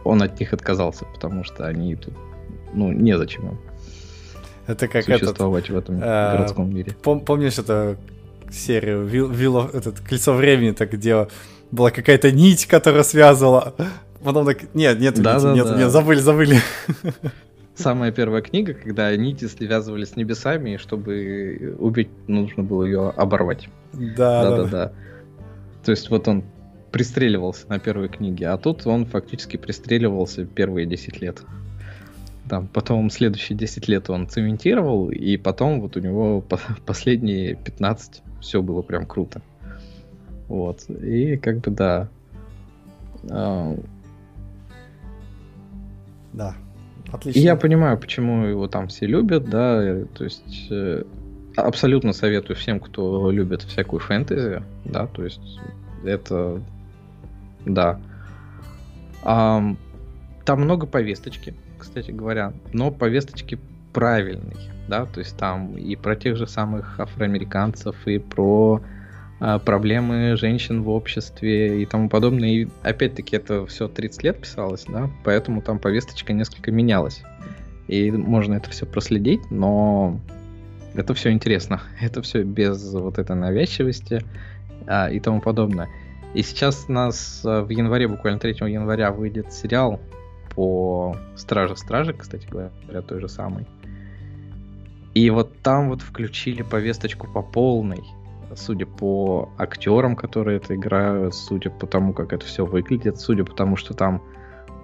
он 0.03 0.23
от 0.23 0.39
них 0.39 0.53
отказался, 0.53 1.05
потому 1.13 1.43
что 1.43 1.67
они 1.67 1.95
тут, 1.95 2.13
ну, 2.73 2.91
незачем 2.91 3.49
им 3.49 3.59
это 4.67 4.87
как 4.87 5.05
существовать 5.05 5.69
этот, 5.69 5.75
в 5.75 5.77
этом 5.77 6.03
э, 6.03 6.31
городском 6.37 6.75
мире. 6.75 6.95
Пом- 7.01 7.23
помнишь 7.23 7.57
эту 7.57 7.97
серию 8.51 9.05
Вил, 9.05 9.29
Вил, 9.29 9.59
этот 9.59 9.99
Кольцо 9.99 10.33
времени, 10.33 10.71
так 10.71 10.91
где 10.91 11.27
была 11.71 11.91
какая-то 11.91 12.31
нить, 12.31 12.65
которая 12.65 13.03
связывала. 13.03 13.75
Потом 14.23 14.45
так, 14.45 14.73
нет, 14.73 14.99
нет, 14.99 15.21
да, 15.21 15.35
нити, 15.35 15.43
да, 15.43 15.53
нет, 15.53 15.67
да. 15.67 15.77
нет, 15.77 15.91
забыли, 15.91 16.19
забыли. 16.19 16.57
Самая 17.75 18.11
первая 18.11 18.41
книга, 18.41 18.73
когда 18.73 19.15
нити 19.15 19.45
связывались 19.45 20.09
с 20.09 20.15
небесами, 20.15 20.71
и 20.71 20.77
чтобы 20.77 21.75
убить, 21.77 22.09
нужно 22.27 22.63
было 22.63 22.83
ее 22.83 23.09
оборвать. 23.09 23.69
Да, 23.93 24.49
да, 24.49 24.57
да. 24.57 24.65
да. 24.65 24.91
То 25.85 25.91
есть 25.91 26.09
вот 26.09 26.27
он 26.27 26.43
пристреливался 26.91 27.67
на 27.69 27.79
первой 27.79 28.09
книге, 28.09 28.47
а 28.47 28.57
тут 28.57 28.87
он 28.87 29.05
фактически 29.05 29.57
пристреливался 29.57 30.45
первые 30.45 30.87
10 30.87 31.21
лет. 31.21 31.41
Там, 32.49 32.67
потом 32.67 33.09
следующие 33.09 33.57
10 33.57 33.87
лет 33.87 34.09
он 34.09 34.27
цементировал, 34.27 35.09
и 35.09 35.37
потом 35.37 35.81
вот 35.81 35.97
у 35.97 35.99
него 35.99 36.43
последние 36.85 37.55
15 37.55 38.23
все 38.47 38.61
было 38.61 38.81
прям 38.81 39.05
круто. 39.05 39.41
Вот. 40.47 40.89
И 40.89 41.35
как 41.37 41.59
бы 41.59 41.71
да. 41.71 42.07
А, 43.29 43.75
Да, 46.31 46.55
отлично. 47.11 47.39
И 47.39 47.43
я 47.43 47.57
понимаю, 47.57 47.97
почему 47.97 48.45
его 48.45 48.67
там 48.67 48.87
все 48.87 49.05
любят, 49.05 49.49
да, 49.49 49.83
э, 49.83 50.05
то 50.13 50.23
есть 50.23 50.67
э, 50.69 51.03
абсолютно 51.57 52.13
советую 52.13 52.55
всем, 52.55 52.79
кто 52.79 53.29
любит 53.31 53.63
всякую 53.63 53.99
фэнтези, 53.99 54.63
да, 54.85 55.07
то 55.07 55.25
есть 55.25 55.59
это, 56.05 56.61
да. 57.65 57.99
Ам, 59.23 59.77
там 60.45 60.61
много 60.61 60.85
повесточки, 60.87 61.53
кстати 61.77 62.11
говоря, 62.11 62.53
но 62.71 62.91
повесточки 62.91 63.59
правильной, 63.97 64.69
да, 64.87 65.07
то 65.07 65.21
есть 65.21 65.35
там 65.37 65.75
и 65.75 65.95
про 65.95 66.15
тех 66.15 66.37
же 66.37 66.45
самых 66.45 66.99
афроамериканцев, 66.99 67.95
и 68.05 68.19
про 68.19 68.79
а, 69.39 69.57
проблемы 69.57 70.37
женщин 70.37 70.83
в 70.83 70.89
обществе 70.89 71.81
и 71.81 71.85
тому 71.87 72.07
подобное. 72.07 72.49
И 72.49 72.67
опять-таки 72.83 73.37
это 73.37 73.65
все 73.65 73.87
30 73.87 74.21
лет 74.21 74.41
писалось, 74.41 74.85
да, 74.87 75.09
поэтому 75.23 75.63
там 75.63 75.79
повесточка 75.79 76.31
несколько 76.31 76.71
менялась. 76.71 77.23
И 77.87 78.11
можно 78.11 78.53
это 78.53 78.69
все 78.69 78.85
проследить, 78.85 79.49
но 79.49 80.19
это 80.93 81.15
все 81.15 81.31
интересно. 81.31 81.81
Это 81.99 82.21
все 82.21 82.43
без 82.43 82.93
вот 82.93 83.17
этой 83.17 83.35
навязчивости 83.35 84.23
а, 84.85 85.09
и 85.09 85.19
тому 85.19 85.41
подобное. 85.41 85.89
И 86.35 86.43
сейчас 86.43 86.85
у 86.87 86.91
нас 86.91 87.41
а, 87.43 87.63
в 87.63 87.69
январе, 87.69 88.07
буквально 88.07 88.39
3 88.39 88.57
января, 88.69 89.11
выйдет 89.11 89.51
сериал 89.51 89.99
по 90.53 91.17
Страже 91.35 91.75
Стражи, 91.75 92.13
кстати 92.13 92.45
говоря, 92.47 92.69
той 93.01 93.21
же 93.21 93.27
самой. 93.27 93.65
И 95.17 95.31
вот 95.31 95.61
там 95.63 95.89
вот 95.89 96.01
включили 96.03 96.61
повесточку 96.61 97.27
по 97.27 97.41
полной 97.41 98.03
судя 98.55 98.85
по 98.85 99.49
актерам, 99.57 100.15
которые 100.15 100.57
это 100.57 100.75
играют, 100.75 101.33
судя 101.33 101.69
по 101.69 101.87
тому, 101.87 102.13
как 102.13 102.33
это 102.33 102.45
все 102.45 102.65
выглядит, 102.65 103.19
судя 103.19 103.43
по 103.43 103.53
тому, 103.53 103.75
что 103.77 103.93
там 103.93 104.21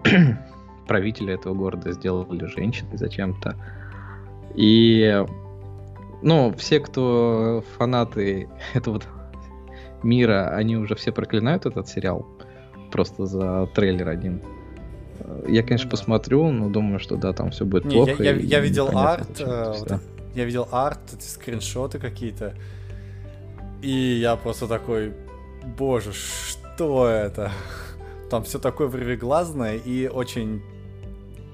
правители 0.87 1.33
этого 1.33 1.53
города 1.53 1.91
сделали 1.91 2.45
женщины 2.45 2.97
зачем-то. 2.97 3.55
И, 4.55 5.23
ну, 6.21 6.53
все, 6.57 6.79
кто 6.79 7.63
фанаты 7.77 8.49
этого 8.73 9.01
мира, 10.01 10.49
они 10.55 10.77
уже 10.77 10.95
все 10.95 11.11
проклинают 11.11 11.65
этот 11.67 11.87
сериал 11.87 12.27
просто 12.91 13.27
за 13.27 13.67
трейлер 13.75 14.09
один. 14.09 14.41
Я, 15.47 15.63
конечно, 15.63 15.89
посмотрю, 15.89 16.51
но 16.51 16.69
думаю, 16.69 16.99
что 16.99 17.17
да, 17.17 17.33
там 17.33 17.51
все 17.51 17.65
будет 17.65 17.85
Не, 17.85 17.93
плохо. 17.93 18.23
Я, 18.23 18.31
я, 18.31 18.37
я 18.37 18.59
видел 18.59 18.89
арт, 18.97 19.39
э, 19.39 19.73
вот, 19.79 20.01
я 20.35 20.45
видел 20.45 20.67
арт, 20.71 20.99
эти 21.13 21.25
скриншоты 21.25 21.99
какие-то. 21.99 22.53
И 23.81 23.91
я 23.91 24.35
просто 24.35 24.67
такой, 24.67 25.13
боже, 25.77 26.11
что 26.13 27.07
это? 27.07 27.51
Там 28.29 28.43
все 28.43 28.59
такое 28.59 28.87
вырвиглазное 28.87 29.75
и 29.75 30.07
очень 30.07 30.61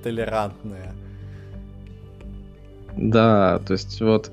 толерантное. 0.04 0.94
Да, 2.96 3.60
то 3.60 3.74
есть 3.74 4.02
вот... 4.02 4.32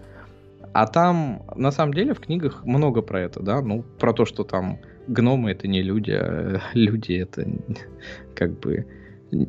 А 0.72 0.86
там, 0.86 1.42
на 1.54 1.70
самом 1.70 1.94
деле, 1.94 2.12
в 2.12 2.20
книгах 2.20 2.66
много 2.66 3.00
про 3.00 3.22
это, 3.22 3.40
да? 3.40 3.62
Ну, 3.62 3.82
про 3.98 4.12
то, 4.12 4.26
что 4.26 4.44
там 4.44 4.78
гномы 5.06 5.52
это 5.52 5.68
не 5.68 5.80
люди, 5.80 6.10
а 6.10 6.60
люди 6.74 7.14
это 7.14 7.46
как 8.34 8.58
бы 8.60 8.86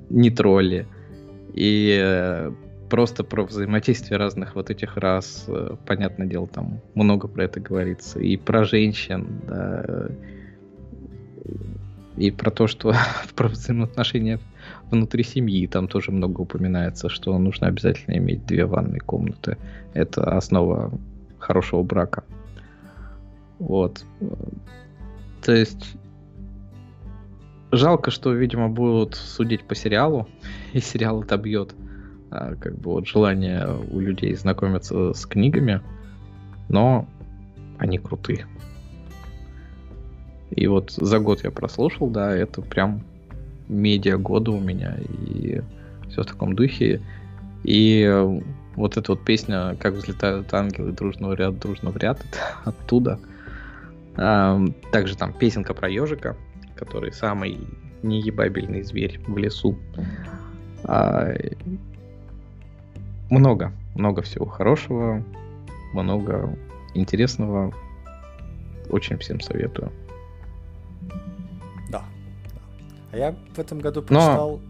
не 0.09 0.29
тролли. 0.29 0.87
И 1.53 1.99
э, 2.01 2.51
просто 2.89 3.23
про 3.23 3.43
взаимодействие 3.43 4.17
разных 4.17 4.55
вот 4.55 4.69
этих 4.69 4.97
рас, 4.97 5.45
э, 5.47 5.75
понятное 5.85 6.27
дело, 6.27 6.47
там 6.47 6.79
много 6.95 7.27
про 7.27 7.45
это 7.45 7.59
говорится. 7.59 8.19
И 8.19 8.37
про 8.37 8.63
женщин, 8.63 9.41
да, 9.47 10.09
и 12.17 12.31
про 12.31 12.51
то, 12.51 12.67
что 12.67 12.93
про 13.35 13.47
взаимоотношения 13.47 14.39
внутри 14.89 15.23
семьи 15.23 15.67
там 15.67 15.87
тоже 15.87 16.11
много 16.11 16.41
упоминается, 16.41 17.09
что 17.09 17.37
нужно 17.37 17.67
обязательно 17.67 18.17
иметь 18.17 18.45
две 18.45 18.65
ванные 18.65 18.99
комнаты. 18.99 19.57
Это 19.93 20.35
основа 20.35 20.91
хорошего 21.39 21.83
брака. 21.83 22.23
Вот. 23.59 24.03
То 25.43 25.53
есть 25.53 25.95
жалко, 27.71 28.11
что, 28.11 28.33
видимо, 28.33 28.69
будут 28.69 29.15
судить 29.15 29.63
по 29.63 29.75
сериалу, 29.75 30.27
и 30.73 30.79
сериал 30.79 31.21
отобьет 31.21 31.73
а, 31.73 31.86
как 32.29 32.77
бы 32.77 32.91
вот 32.91 33.07
желание 33.07 33.67
у 33.91 33.99
людей 33.99 34.35
знакомиться 34.35 35.13
с 35.13 35.25
книгами, 35.25 35.81
но 36.69 37.07
они 37.77 37.97
крутые. 37.97 38.45
И 40.51 40.67
вот 40.67 40.91
за 40.91 41.19
год 41.19 41.43
я 41.43 41.51
прослушал, 41.51 42.07
да, 42.09 42.35
это 42.35 42.61
прям 42.61 43.03
медиа 43.67 44.17
года 44.17 44.51
у 44.51 44.59
меня, 44.59 44.97
и 44.97 45.61
все 46.09 46.23
в 46.23 46.25
таком 46.25 46.55
духе. 46.55 47.01
И 47.63 48.09
вот 48.75 48.95
эта 48.95 49.11
вот 49.11 49.25
песня 49.25 49.75
«Как 49.79 49.93
взлетают 49.95 50.53
ангелы 50.53 50.91
дружного 50.91 51.33
ряд, 51.33 51.59
дружно 51.59 51.91
в 51.91 51.97
ряд», 51.97 52.19
это 52.19 52.39
оттуда. 52.69 53.19
А, 54.15 54.59
также 54.91 55.17
там 55.17 55.33
песенка 55.33 55.73
про 55.73 55.89
ежика, 55.89 56.35
который 56.75 57.11
самый 57.11 57.59
неебабельный 58.03 58.83
зверь 58.83 59.19
в 59.27 59.37
лесу. 59.37 59.77
Много, 63.29 63.73
много 63.95 64.21
всего 64.21 64.45
хорошего, 64.45 65.23
много 65.93 66.57
интересного. 66.93 67.73
Очень 68.89 69.17
всем 69.17 69.41
советую. 69.41 69.91
Да. 71.89 72.03
А 73.11 73.17
я 73.17 73.35
в 73.53 73.59
этом 73.59 73.79
году 73.79 74.01
прочитал 74.01 74.61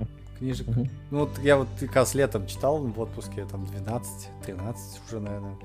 Но... 0.00 0.06
книжек. 0.38 0.68
Угу. 0.68 0.88
Ну 1.10 1.18
вот 1.20 1.38
я 1.38 1.56
вот 1.56 1.68
как 1.78 1.94
раз 1.94 2.14
летом 2.14 2.46
читал 2.46 2.78
в 2.78 2.98
отпуске, 2.98 3.44
там 3.44 3.64
12-13 3.64 4.74
уже, 5.06 5.20
наверное, 5.20 5.56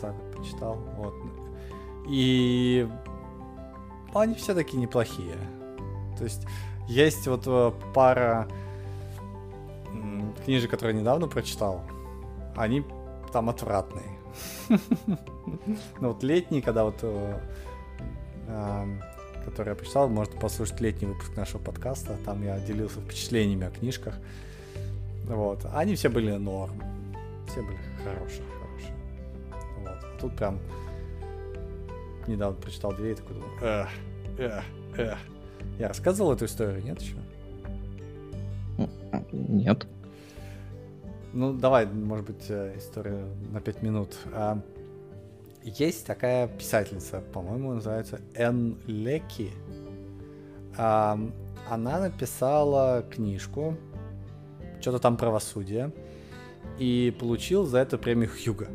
за 0.00 0.08
год 0.08 0.36
почитал. 0.36 0.78
Вот. 0.96 1.14
И 2.08 2.88
они 4.14 4.34
все 4.34 4.54
такие 4.54 4.78
неплохие. 4.78 5.36
То 6.16 6.24
есть 6.24 6.46
есть 6.88 7.26
вот 7.26 7.42
э, 7.46 7.72
пара 7.94 8.48
книжек, 10.44 10.70
которые 10.70 10.94
я 10.94 11.00
недавно 11.00 11.28
прочитал, 11.28 11.82
они 12.56 12.84
там 13.32 13.50
отвратные. 13.50 14.18
Ну 16.00 16.08
вот 16.08 16.22
летний, 16.22 16.60
когда 16.60 16.84
вот 16.84 16.98
э, 17.00 17.40
эм, 18.48 19.02
который 19.44 19.70
я 19.70 19.74
прочитал, 19.74 20.08
можно 20.08 20.38
послушать 20.38 20.80
летний 20.80 21.06
выпуск 21.06 21.34
нашего 21.36 21.58
подкаста. 21.60 22.16
Там 22.24 22.44
я 22.44 22.60
делился 22.60 23.00
впечатлениями 23.00 23.66
о 23.66 23.70
книжках. 23.70 24.14
Вот. 25.24 25.66
Они 25.72 25.94
все 25.94 26.10
были 26.10 26.32
норм. 26.32 26.82
Все 27.48 27.62
были 27.62 27.78
хорошие, 28.04 28.44
хорошие. 28.60 28.94
Вот. 29.78 29.88
А 29.88 30.20
тут 30.20 30.36
прям 30.36 30.58
недавно 32.26 32.60
прочитал 32.60 32.92
две 32.92 33.12
и 33.12 33.14
такой 33.14 33.36
думаю, 33.36 33.52
эх, 33.62 33.88
эх, 34.38 34.64
эх. 34.98 35.18
Я 35.78 35.88
рассказывал 35.88 36.32
эту 36.32 36.44
историю, 36.44 36.82
нет 36.84 37.00
еще? 37.00 37.16
Нет. 39.32 39.86
Ну, 41.32 41.52
давай, 41.52 41.86
может 41.86 42.26
быть, 42.26 42.46
э, 42.48 42.74
история 42.76 43.24
на 43.50 43.60
5 43.60 43.82
минут. 43.82 44.16
А, 44.32 44.60
есть 45.62 46.06
такая 46.06 46.48
писательница, 46.48 47.20
по-моему, 47.20 47.74
называется 47.74 48.20
Эн 48.34 48.78
Леки. 48.86 49.50
А, 50.76 51.18
она 51.68 52.00
написала 52.00 53.04
книжку, 53.10 53.76
что-то 54.80 54.98
там 54.98 55.16
правосудие, 55.16 55.92
и 56.78 57.14
получил 57.18 57.66
за 57.66 57.78
это 57.78 57.98
премию 57.98 58.30
Хьюга. 58.30 58.68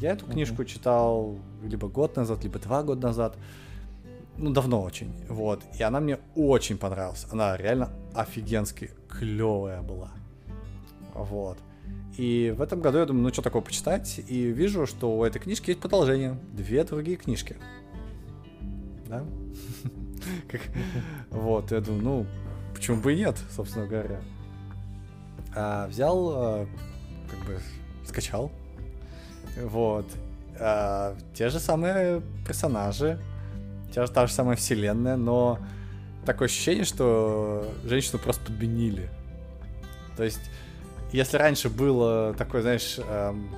Я 0.00 0.12
эту 0.12 0.24
книжку 0.26 0.64
читал 0.64 1.36
либо 1.64 1.88
год 1.88 2.14
назад, 2.14 2.44
либо 2.44 2.60
два 2.60 2.84
года 2.84 3.08
назад. 3.08 3.36
Ну, 4.38 4.50
давно 4.50 4.82
очень. 4.82 5.12
Вот. 5.28 5.62
И 5.78 5.82
она 5.82 5.98
мне 6.00 6.18
очень 6.36 6.78
понравилась. 6.78 7.26
Она 7.30 7.56
реально 7.56 7.90
офигенски 8.14 8.90
клевая 9.08 9.82
была. 9.82 10.12
Вот. 11.14 11.58
И 12.16 12.54
в 12.56 12.62
этом 12.62 12.80
году 12.80 12.98
я 12.98 13.06
думаю, 13.06 13.24
ну 13.24 13.32
что 13.32 13.42
такое 13.42 13.62
почитать, 13.62 14.20
и 14.26 14.44
вижу, 14.44 14.86
что 14.86 15.16
у 15.16 15.24
этой 15.24 15.40
книжки 15.40 15.70
есть 15.70 15.80
продолжение. 15.80 16.38
Две 16.52 16.84
другие 16.84 17.16
книжки. 17.16 17.56
Да? 19.06 19.24
Вот, 21.30 21.70
я 21.70 21.80
думаю, 21.80 22.02
ну, 22.02 22.26
почему 22.74 23.00
бы 23.00 23.14
и 23.14 23.16
нет, 23.16 23.36
собственно 23.50 23.86
говоря. 23.86 24.20
А, 25.54 25.86
взял, 25.86 26.30
а, 26.30 26.66
как 27.30 27.38
бы, 27.46 27.60
скачал. 28.04 28.50
Вот. 29.62 30.06
А, 30.58 31.16
те 31.34 31.48
же 31.48 31.60
самые 31.60 32.22
персонажи, 32.46 33.20
те 33.94 34.04
же, 34.04 34.12
та 34.12 34.26
же 34.26 34.32
самая 34.32 34.56
вселенная, 34.56 35.16
но 35.16 35.58
такое 36.24 36.46
ощущение, 36.46 36.84
что 36.84 37.66
женщину 37.84 38.18
просто 38.18 38.44
подменили. 38.44 39.08
То 40.16 40.24
есть 40.24 40.40
если 41.12 41.38
раньше 41.38 41.70
было 41.70 42.34
такое, 42.34 42.62
знаешь, 42.62 42.98
эм, 42.98 43.48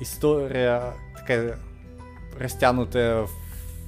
история 0.00 0.92
такая 1.16 1.58
растянутая 2.38 3.26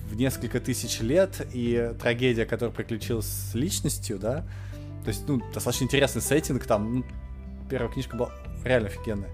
в 0.08 0.16
несколько 0.16 0.60
тысяч 0.60 1.00
лет, 1.00 1.46
и 1.52 1.92
трагедия, 2.00 2.46
которая 2.46 2.74
приключилась 2.74 3.26
с 3.26 3.54
личностью, 3.54 4.18
да, 4.18 4.46
то 5.04 5.08
есть, 5.08 5.28
ну, 5.28 5.42
достаточно 5.52 5.84
интересный 5.84 6.22
сеттинг, 6.22 6.64
там, 6.64 6.94
ну, 6.96 7.04
первая 7.68 7.92
книжка 7.92 8.16
была 8.16 8.30
реально 8.64 8.88
офигенная. 8.88 9.30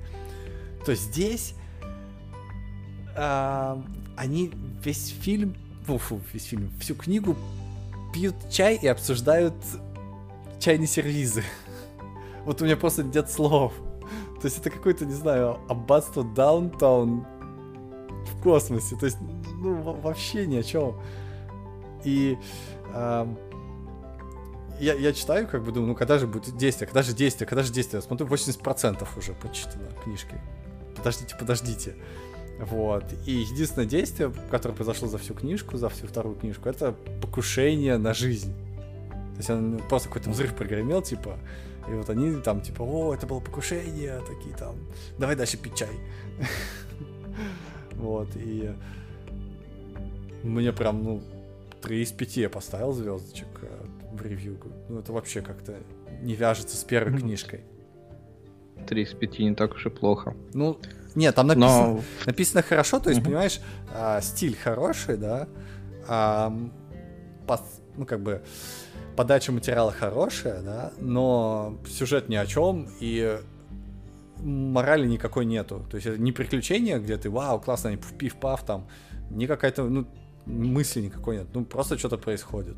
То 0.84 0.94
здесь 0.94 1.54
э, 3.14 3.82
они 4.16 4.52
весь 4.84 5.08
фильм, 5.08 5.54
фу, 5.84 6.20
весь 6.32 6.44
фильм, 6.44 6.70
всю 6.80 6.94
книгу 6.94 7.36
пьют 8.12 8.34
чай 8.50 8.78
и 8.80 8.86
обсуждают 8.86 9.54
чайные 10.58 10.86
сервизы. 10.86 11.42
Вот 12.44 12.60
у 12.60 12.64
меня 12.64 12.76
просто 12.76 13.04
нет 13.04 13.30
слов. 13.30 13.72
То 14.40 14.46
есть 14.46 14.58
это 14.58 14.68
какое-то, 14.68 15.06
не 15.06 15.14
знаю, 15.14 15.60
аббатство 15.68 16.24
Даунтаун 16.24 17.24
в 18.26 18.42
космосе. 18.42 18.96
То 18.96 19.06
есть, 19.06 19.18
ну, 19.60 19.74
вообще 19.74 20.46
ни 20.48 20.56
о 20.56 20.64
чем. 20.64 21.00
И 22.02 22.36
э, 22.92 23.26
я, 24.80 24.94
я 24.94 25.12
читаю, 25.12 25.46
как 25.46 25.62
бы 25.62 25.70
думаю, 25.70 25.90
ну 25.90 25.94
когда 25.94 26.18
же 26.18 26.26
будет 26.26 26.56
действие, 26.56 26.88
когда 26.88 27.02
же 27.02 27.12
действие, 27.12 27.46
когда 27.46 27.62
же 27.62 27.72
действие. 27.72 28.00
Я 28.00 28.06
смотрю, 28.06 28.26
80% 28.26 29.06
уже 29.16 29.32
почитано 29.34 29.88
книжки. 30.02 30.40
Подождите, 30.96 31.36
подождите. 31.38 31.94
Вот. 32.62 33.04
И 33.26 33.32
единственное 33.32 33.86
действие, 33.86 34.32
которое 34.50 34.74
произошло 34.74 35.08
за 35.08 35.18
всю 35.18 35.34
книжку, 35.34 35.76
за 35.76 35.88
всю 35.88 36.06
вторую 36.06 36.36
книжку, 36.36 36.68
это 36.68 36.94
покушение 37.20 37.98
на 37.98 38.14
жизнь. 38.14 38.54
То 39.32 39.38
есть 39.38 39.50
он 39.50 39.80
просто 39.88 40.08
какой-то 40.08 40.30
взрыв 40.30 40.54
прогремел, 40.54 41.02
типа, 41.02 41.38
и 41.88 41.92
вот 41.92 42.08
они 42.08 42.40
там, 42.40 42.60
типа, 42.60 42.82
о, 42.82 43.14
это 43.14 43.26
было 43.26 43.40
покушение, 43.40 44.20
такие 44.20 44.54
там, 44.56 44.76
давай 45.18 45.34
дальше 45.36 45.56
пить 45.56 45.74
чай. 45.76 45.90
Вот, 47.94 48.28
и 48.34 48.74
мне 50.42 50.72
прям, 50.72 51.04
ну, 51.04 51.22
3 51.82 52.02
из 52.02 52.12
5 52.12 52.36
я 52.38 52.50
поставил 52.50 52.92
звездочек 52.92 53.46
э, 53.62 53.68
в 54.12 54.22
ревью. 54.22 54.58
Ну, 54.88 54.98
это 54.98 55.12
вообще 55.12 55.40
как-то 55.40 55.76
не 56.22 56.34
вяжется 56.34 56.76
с 56.76 56.82
первой 56.84 57.18
книжкой. 57.18 57.60
3 58.88 59.02
из 59.02 59.14
5 59.14 59.38
не 59.38 59.54
так 59.54 59.74
уж 59.74 59.86
и 59.86 59.90
плохо. 59.90 60.34
Ну, 60.52 60.80
нет, 61.14 61.34
там 61.34 61.46
написано, 61.46 61.86
Но... 61.86 62.00
написано 62.26 62.62
хорошо, 62.62 63.00
то 63.00 63.10
есть, 63.10 63.20
угу. 63.20 63.28
понимаешь, 63.28 63.60
а, 63.94 64.20
стиль 64.20 64.56
хороший, 64.56 65.16
да, 65.16 65.48
а, 66.08 66.52
по, 67.46 67.60
ну, 67.96 68.06
как 68.06 68.22
бы, 68.22 68.42
подача 69.16 69.52
материала 69.52 69.92
хорошая, 69.92 70.62
да, 70.62 70.92
но 70.98 71.78
сюжет 71.88 72.28
ни 72.28 72.36
о 72.36 72.46
чем, 72.46 72.88
и 73.00 73.38
морали 74.38 75.06
никакой 75.06 75.44
нету. 75.44 75.86
То 75.90 75.96
есть 75.96 76.06
это 76.06 76.20
не 76.20 76.32
приключение, 76.32 76.98
где 76.98 77.16
ты, 77.16 77.30
вау, 77.30 77.60
классно, 77.60 77.96
пив-пав 77.96 78.64
там, 78.64 78.86
не 79.30 79.46
какая-то, 79.46 79.84
ну, 79.84 80.06
мысли 80.46 81.02
никакой 81.02 81.38
нет, 81.38 81.48
ну, 81.54 81.64
просто 81.64 81.98
что-то 81.98 82.18
происходит. 82.18 82.76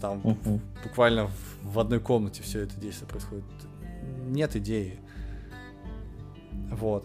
Там 0.00 0.20
uh-huh. 0.20 0.60
буквально 0.82 1.30
в 1.62 1.78
одной 1.78 2.00
комнате 2.00 2.42
все 2.42 2.62
это 2.62 2.74
действие 2.80 3.08
происходит. 3.08 3.44
Нет 4.26 4.56
идеи. 4.56 4.98
Вот. 6.70 7.04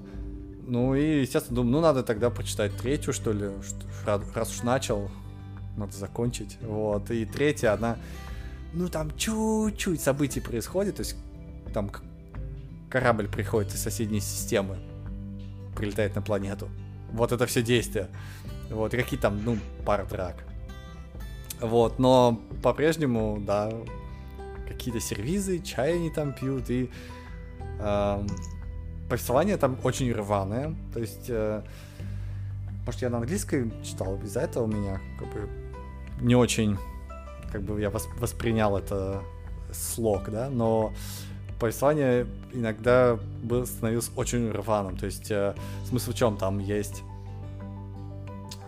Ну 0.66 0.96
и, 0.96 1.22
естественно, 1.22 1.56
думаю, 1.56 1.72
ну 1.74 1.82
надо 1.82 2.04
тогда 2.04 2.30
почитать 2.30 2.76
третью, 2.78 3.14
что 3.14 3.32
ли, 3.32 3.50
раз 4.06 4.52
уж 4.52 4.64
начал, 4.64 5.10
надо 5.78 5.94
закончить. 5.94 6.58
Вот. 6.62 7.10
И 7.12 7.26
третья, 7.26 7.74
она, 7.74 7.98
ну 8.74 8.90
там 8.90 9.16
чуть-чуть 9.16 10.02
событий 10.02 10.42
происходит, 10.42 10.98
то 10.98 11.02
есть 11.02 11.16
там 11.74 11.90
корабль 12.90 13.28
приходит 13.28 13.74
из 13.74 13.82
соседней 13.82 14.20
системы, 14.20 14.78
прилетает 15.76 16.16
на 16.16 16.22
планету. 16.22 16.70
Вот 17.12 17.32
это 17.32 17.46
все 17.46 17.62
действия. 17.62 18.10
Вот, 18.70 18.92
какие 18.92 19.20
там, 19.20 19.42
ну, 19.46 19.58
пара 19.86 20.06
драк. 20.06 20.44
Вот, 21.62 22.00
но 22.00 22.42
по-прежнему, 22.62 23.42
да, 23.46 23.72
какие-то 24.68 25.00
сервизы, 25.00 25.60
чай 25.60 25.96
они 25.96 26.10
там 26.10 26.34
пьют, 26.34 26.70
и 26.70 26.92
эм, 27.80 28.28
повествование 29.10 29.58
там 29.58 29.78
очень 29.84 30.12
рваное. 30.12 30.76
То 30.94 31.00
есть, 31.00 31.26
э, 31.30 31.62
может, 32.86 33.02
я 33.02 33.10
на 33.10 33.18
английском 33.18 33.72
читал, 33.84 34.20
из-за 34.24 34.42
этого 34.42 34.64
у 34.64 34.68
меня 34.68 35.00
как 35.20 35.28
бы 35.34 35.50
не 36.22 36.36
очень, 36.36 36.78
как 37.52 37.64
бы 37.64 37.80
я 37.80 37.90
воспринял 37.90 38.78
это 38.78 39.22
слог, 39.72 40.30
да, 40.30 40.50
но 40.50 40.94
повествование 41.60 42.28
иногда 42.54 43.18
был, 43.44 43.66
становилось 43.66 44.12
очень 44.16 44.52
рваным. 44.52 44.98
То 44.98 45.06
есть, 45.06 45.32
э, 45.32 45.56
смысл 45.86 46.12
в 46.12 46.16
чем? 46.16 46.38
Там 46.38 46.60
есть 46.60 47.04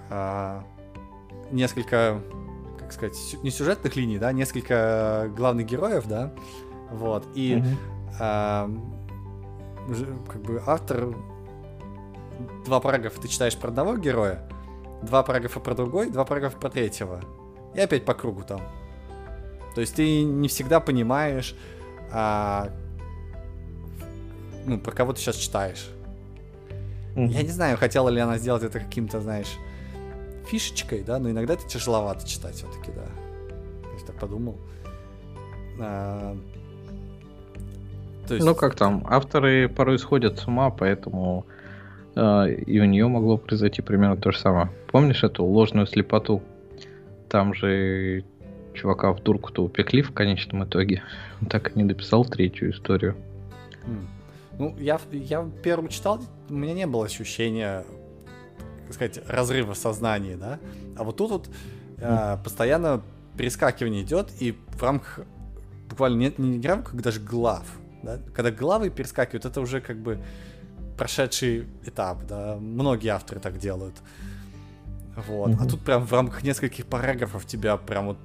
э, 0.09 0.61
несколько 1.51 2.21
как 2.89 2.93
сказать, 2.93 3.35
не 3.43 3.51
сюжетных 3.51 3.95
линий, 3.95 4.17
да, 4.17 4.31
несколько 4.31 5.31
главных 5.37 5.67
героев, 5.67 6.07
да, 6.07 6.31
вот, 6.91 7.23
и 7.35 7.53
mm-hmm. 7.53 7.75
а, 8.19 8.71
как 10.27 10.41
бы 10.41 10.61
автор 10.65 11.15
два 12.65 12.79
параграфа 12.79 13.21
ты 13.21 13.27
читаешь 13.27 13.57
про 13.57 13.69
одного 13.69 13.97
героя, 13.97 14.47
два 15.03 15.23
параграфа 15.23 15.59
про 15.59 15.75
другой, 15.75 16.09
два 16.09 16.25
параграфа 16.25 16.57
про 16.57 16.69
третьего, 16.69 17.21
и 17.73 17.79
опять 17.79 18.05
по 18.05 18.13
кругу 18.13 18.43
там. 18.43 18.61
То 19.75 19.81
есть 19.81 19.95
ты 19.95 20.23
не 20.23 20.47
всегда 20.47 20.79
понимаешь, 20.79 21.55
а, 22.11 22.69
ну, 24.65 24.79
про 24.79 24.91
кого 24.91 25.13
ты 25.13 25.19
сейчас 25.21 25.35
читаешь. 25.35 25.89
Mm-hmm. 27.15 27.27
Я 27.27 27.43
не 27.43 27.49
знаю, 27.49 27.77
хотела 27.77 28.09
ли 28.09 28.19
она 28.19 28.37
сделать 28.37 28.63
это 28.63 28.79
каким-то, 28.79 29.21
знаешь, 29.21 29.57
фишечкой, 30.47 31.03
да, 31.03 31.19
но 31.19 31.29
иногда 31.29 31.53
это 31.53 31.67
тяжеловато 31.67 32.27
читать 32.27 32.55
все-таки, 32.55 32.91
да. 32.91 33.05
Есть 33.93 34.05
так 34.05 34.15
подумал. 34.15 34.57
А, 35.79 36.37
то 38.29 38.35
есть... 38.35 38.45
Ну 38.45 38.55
как 38.55 38.75
там, 38.75 39.05
авторы 39.09 39.67
порой 39.67 39.97
сходят 39.99 40.37
с 40.37 40.47
ума, 40.47 40.69
поэтому 40.69 41.45
э, 42.15 42.53
и 42.53 42.79
у 42.79 42.85
нее 42.85 43.07
могло 43.07 43.37
произойти 43.37 43.81
примерно 43.81 44.17
то 44.17 44.31
же 44.31 44.37
самое. 44.37 44.69
Помнишь 44.87 45.23
эту 45.23 45.43
ложную 45.43 45.87
слепоту? 45.87 46.41
Там 47.27 47.53
же 47.55 48.23
чувака 48.73 49.11
в 49.13 49.21
дурку-то 49.23 49.63
упекли 49.63 50.03
в 50.03 50.13
конечном 50.13 50.63
итоге. 50.63 51.01
Он 51.41 51.47
так 51.47 51.75
и 51.75 51.79
не 51.79 51.85
дописал 51.85 52.23
третью 52.23 52.71
историю. 52.71 53.15
Ну, 54.57 54.75
я, 54.77 54.99
я 55.11 55.47
первую 55.63 55.89
читал, 55.89 56.19
у 56.49 56.53
меня 56.53 56.73
не 56.73 56.85
было 56.85 57.05
ощущения 57.05 57.83
так 58.85 58.95
сказать, 58.95 59.19
разрыва 59.27 59.75
в 59.75 59.77
сознании, 59.77 60.33
да. 60.33 60.59
А 60.97 61.03
вот 61.03 61.17
тут 61.17 61.29
вот 61.29 61.49
э, 61.97 62.37
постоянно 62.43 63.01
перескакивание 63.37 64.01
идет, 64.01 64.29
и 64.39 64.57
в 64.69 64.81
рамках 64.81 65.21
буквально 65.89 66.17
нет 66.17 66.39
не 66.39 66.59
в 66.59 66.65
рамках 66.65 66.95
даже 66.95 67.19
глав, 67.19 67.65
да. 68.03 68.19
Когда 68.33 68.51
главы 68.51 68.89
перескакивают, 68.89 69.45
это 69.45 69.61
уже 69.61 69.81
как 69.81 69.97
бы 69.97 70.19
прошедший 70.97 71.67
этап, 71.85 72.25
да. 72.25 72.55
Многие 72.55 73.09
авторы 73.09 73.39
так 73.39 73.57
делают. 73.57 73.95
Вот. 75.27 75.51
Mm-hmm. 75.51 75.57
А 75.61 75.65
тут 75.67 75.81
прям 75.81 76.05
в 76.05 76.13
рамках 76.13 76.43
нескольких 76.43 76.85
параграфов 76.85 77.45
тебя 77.45 77.77
прям 77.77 78.07
вот 78.07 78.17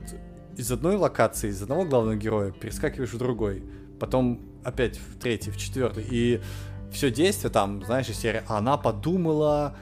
из 0.57 0.71
одной 0.71 0.97
локации, 0.97 1.51
из 1.51 1.63
одного 1.63 1.85
главного 1.85 2.17
героя 2.17 2.53
перескакиваешь 2.53 3.13
в 3.13 3.19
другой. 3.19 3.65
Потом 3.99 4.41
опять 4.65 4.99
в 4.99 5.19
третий, 5.19 5.51
в 5.51 5.57
четвертый. 5.57 6.05
И 6.09 6.41
все 6.93 7.11
действие 7.11 7.51
там, 7.51 7.85
знаешь, 7.85 8.07
серия 8.07 8.45
«Она 8.49 8.77
подумала», 8.77 9.77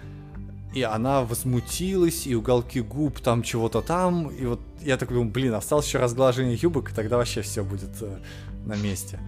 и 0.74 0.82
она 0.82 1.22
возмутилась, 1.22 2.26
и 2.26 2.34
уголки 2.34 2.80
губ 2.80 3.20
там 3.20 3.42
чего-то 3.42 3.82
там, 3.82 4.28
и 4.28 4.46
вот 4.46 4.60
я 4.80 4.96
так 4.96 5.10
думаю, 5.10 5.30
блин, 5.30 5.54
осталось 5.54 5.86
еще 5.86 5.98
разглаживание 5.98 6.58
юбок, 6.60 6.90
и 6.90 6.94
тогда 6.94 7.18
вообще 7.18 7.42
все 7.42 7.62
будет 7.62 7.90
э, 8.00 8.18
на 8.64 8.74
месте. 8.76 9.20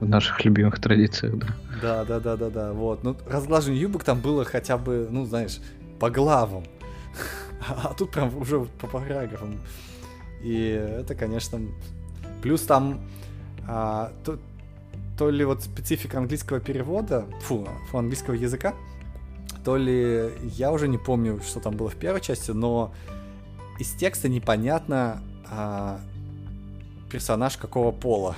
В 0.00 0.08
наших 0.08 0.44
любимых 0.44 0.80
традициях, 0.80 1.36
да. 1.38 1.46
Да, 1.80 2.04
да, 2.04 2.20
да, 2.20 2.36
да, 2.36 2.50
да, 2.50 2.72
вот. 2.72 3.04
Ну, 3.04 3.16
разглаживание 3.26 3.82
юбок 3.82 4.04
там 4.04 4.20
было 4.20 4.44
хотя 4.44 4.76
бы, 4.76 5.08
ну, 5.10 5.24
знаешь, 5.24 5.60
по 5.98 6.10
главам. 6.10 6.64
А 7.66 7.94
тут 7.94 8.10
прям 8.10 8.36
уже 8.36 8.60
по 8.80 8.86
параграфам. 8.86 9.60
И 10.42 10.62
это, 11.00 11.14
конечно, 11.14 11.60
плюс 12.42 12.62
там 12.62 13.00
а, 13.66 14.12
то, 14.24 14.38
то 15.16 15.30
ли 15.30 15.44
вот 15.44 15.62
специфика 15.62 16.18
английского 16.18 16.60
перевода, 16.60 17.24
фу, 17.40 17.66
фу 17.90 17.98
английского 17.98 18.34
языка, 18.34 18.74
то 19.64 19.76
ли 19.76 20.30
я 20.42 20.72
уже 20.72 20.88
не 20.88 20.98
помню, 20.98 21.40
что 21.40 21.60
там 21.60 21.76
было 21.76 21.88
в 21.88 21.96
первой 21.96 22.20
части, 22.20 22.50
но 22.50 22.92
из 23.78 23.92
текста 23.92 24.28
непонятно 24.28 25.22
а, 25.50 26.00
персонаж 27.10 27.56
какого 27.56 27.92
пола. 27.92 28.36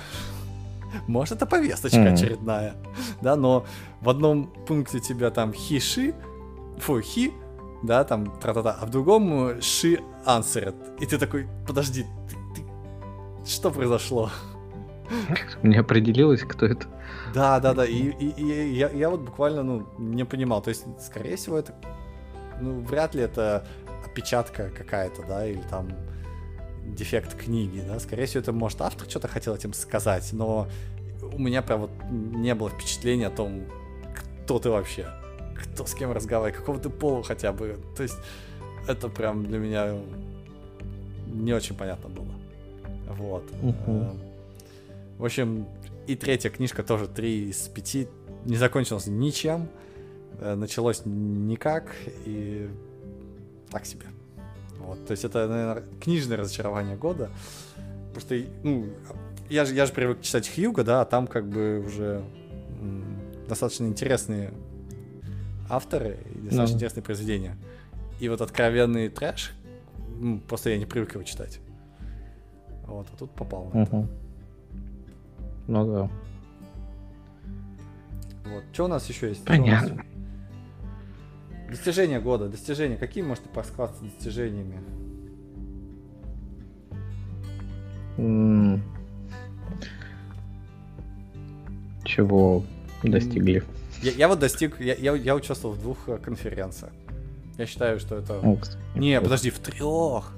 Может, 1.07 1.37
это 1.37 1.45
повесточка 1.45 1.97
mm-hmm. 1.97 2.13
очередная, 2.13 2.75
да, 3.21 3.35
но 3.35 3.65
в 4.01 4.09
одном 4.09 4.47
пункте 4.67 4.99
тебя 4.99 5.29
там 5.29 5.53
хиши, 5.53 6.13
фу, 6.77 7.01
хи, 7.01 7.33
да, 7.83 8.03
там 8.03 8.31
тра-та-та, 8.39 8.77
а 8.81 8.85
в 8.85 8.89
другом 8.89 9.61
ши 9.61 9.99
answered. 10.25 10.75
И 10.99 11.05
ты 11.05 11.17
такой, 11.17 11.47
подожди, 11.67 12.03
ты, 12.03 12.35
ты, 12.55 13.49
что 13.49 13.71
произошло? 13.71 14.29
Не 15.63 15.77
определилось, 15.77 16.41
кто 16.41 16.65
это. 16.65 16.87
Да, 17.33 17.59
да, 17.59 17.73
да. 17.73 17.85
И, 17.85 18.09
и, 18.09 18.29
и 18.41 18.75
я, 18.75 18.89
я 18.89 19.09
вот 19.09 19.21
буквально, 19.21 19.63
ну, 19.63 19.87
не 19.97 20.25
понимал. 20.25 20.61
То 20.61 20.69
есть, 20.69 20.85
скорее 20.99 21.35
всего, 21.35 21.57
это 21.57 21.73
ну, 22.59 22.81
вряд 22.81 23.15
ли 23.15 23.21
это 23.21 23.65
опечатка 24.05 24.69
какая-то, 24.69 25.23
да, 25.27 25.47
или 25.47 25.61
там 25.69 25.89
дефект 26.95 27.35
книги, 27.35 27.83
да, 27.87 27.99
скорее 27.99 28.25
всего, 28.25 28.41
это, 28.41 28.53
может, 28.53 28.81
автор 28.81 29.09
что-то 29.09 29.27
хотел 29.27 29.55
этим 29.55 29.73
сказать, 29.73 30.29
но 30.33 30.67
у 31.21 31.39
меня 31.39 31.61
прям 31.61 31.81
вот 31.81 31.91
не 32.09 32.53
было 32.55 32.69
впечатления 32.69 33.27
о 33.27 33.31
том, 33.31 33.65
кто 34.15 34.59
ты 34.59 34.69
вообще, 34.69 35.07
кто 35.55 35.85
с 35.85 35.93
кем 35.93 36.11
разговаривает, 36.11 36.59
какого 36.59 36.79
ты 36.79 36.89
пола 36.89 37.23
хотя 37.23 37.51
бы, 37.51 37.77
то 37.95 38.03
есть 38.03 38.17
это 38.87 39.09
прям 39.09 39.45
для 39.45 39.59
меня 39.59 39.97
не 41.27 41.53
очень 41.53 41.75
понятно 41.75 42.09
было. 42.09 42.31
Вот. 43.09 43.43
Uh-huh. 43.51 44.17
В 45.17 45.25
общем, 45.25 45.67
и 46.07 46.15
третья 46.15 46.49
книжка 46.49 46.83
тоже 46.83 47.07
3 47.07 47.49
из 47.49 47.67
5 47.67 48.07
не 48.45 48.55
закончилась 48.55 49.07
ничем. 49.07 49.67
Э, 50.39 50.55
началось 50.55 51.01
никак 51.05 51.93
и 52.25 52.69
так 53.69 53.85
себе. 53.85 54.05
Вот, 54.87 55.05
то 55.05 55.11
есть 55.11 55.25
это, 55.25 55.47
наверное, 55.47 55.83
книжное 55.99 56.37
разочарование 56.37 56.95
года. 56.95 57.29
Потому 58.13 58.21
что, 58.21 58.49
ну, 58.63 58.85
я 59.49 59.65
же, 59.65 59.73
я 59.75 59.85
же 59.85 59.91
привык 59.91 60.21
читать 60.21 60.49
Хьюга, 60.49 60.85
да, 60.85 61.01
а 61.01 61.05
там 61.05 61.27
как 61.27 61.47
бы 61.47 61.83
уже 61.85 62.23
достаточно 63.49 63.85
интересные 63.85 64.53
авторы 65.69 66.17
и 66.33 66.39
достаточно 66.39 66.73
no. 66.73 66.77
интересные 66.77 67.03
произведения. 67.03 67.57
И 68.21 68.29
вот 68.29 68.39
откровенный 68.39 69.09
трэш, 69.09 69.51
м, 70.21 70.39
просто 70.39 70.69
я 70.69 70.77
не 70.77 70.85
привык 70.85 71.15
его 71.15 71.23
читать. 71.23 71.59
Вот, 72.85 73.07
а 73.13 73.17
тут 73.17 73.31
попал 73.31 73.69
uh-huh. 73.73 74.07
Ну 75.67 75.85
да. 75.93 76.09
Вот. 78.45 78.63
Что 78.71 78.85
у 78.85 78.87
нас 78.87 79.09
еще 79.09 79.27
есть? 79.27 79.43
Понятно. 79.43 80.05
Достижения 81.69 82.19
года. 82.19 82.47
Достижения. 82.47 82.97
Какие 82.97 83.23
можете 83.23 83.49
похвастаться 83.49 84.03
достижениями? 84.03 84.79
Mm. 88.17 88.79
Чего 92.03 92.63
достигли? 93.03 93.63
Я, 94.01 94.11
я 94.11 94.27
вот 94.27 94.39
достиг, 94.39 94.79
я, 94.79 94.95
я, 94.95 95.15
я 95.15 95.35
участвовал 95.35 95.75
в 95.75 95.81
двух 95.81 96.07
э, 96.07 96.17
конференциях. 96.17 96.91
Я 97.57 97.65
считаю, 97.65 97.99
что 97.99 98.15
это... 98.15 98.39
О, 98.39 98.57
Не, 98.95 99.19
подожди, 99.19 99.49
в 99.49 99.59
трех. 99.59 100.31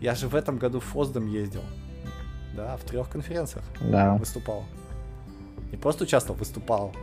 Я 0.00 0.14
же 0.14 0.28
в 0.28 0.34
этом 0.34 0.56
году 0.56 0.80
в 0.80 0.84
Фоздом 0.84 1.26
ездил. 1.26 1.62
Да, 2.56 2.76
в 2.76 2.84
трех 2.84 3.08
конференциях 3.08 3.64
да. 3.80 4.14
выступал. 4.14 4.64
Не 5.70 5.76
просто 5.76 6.04
участвовал, 6.04 6.38
выступал. 6.38 6.94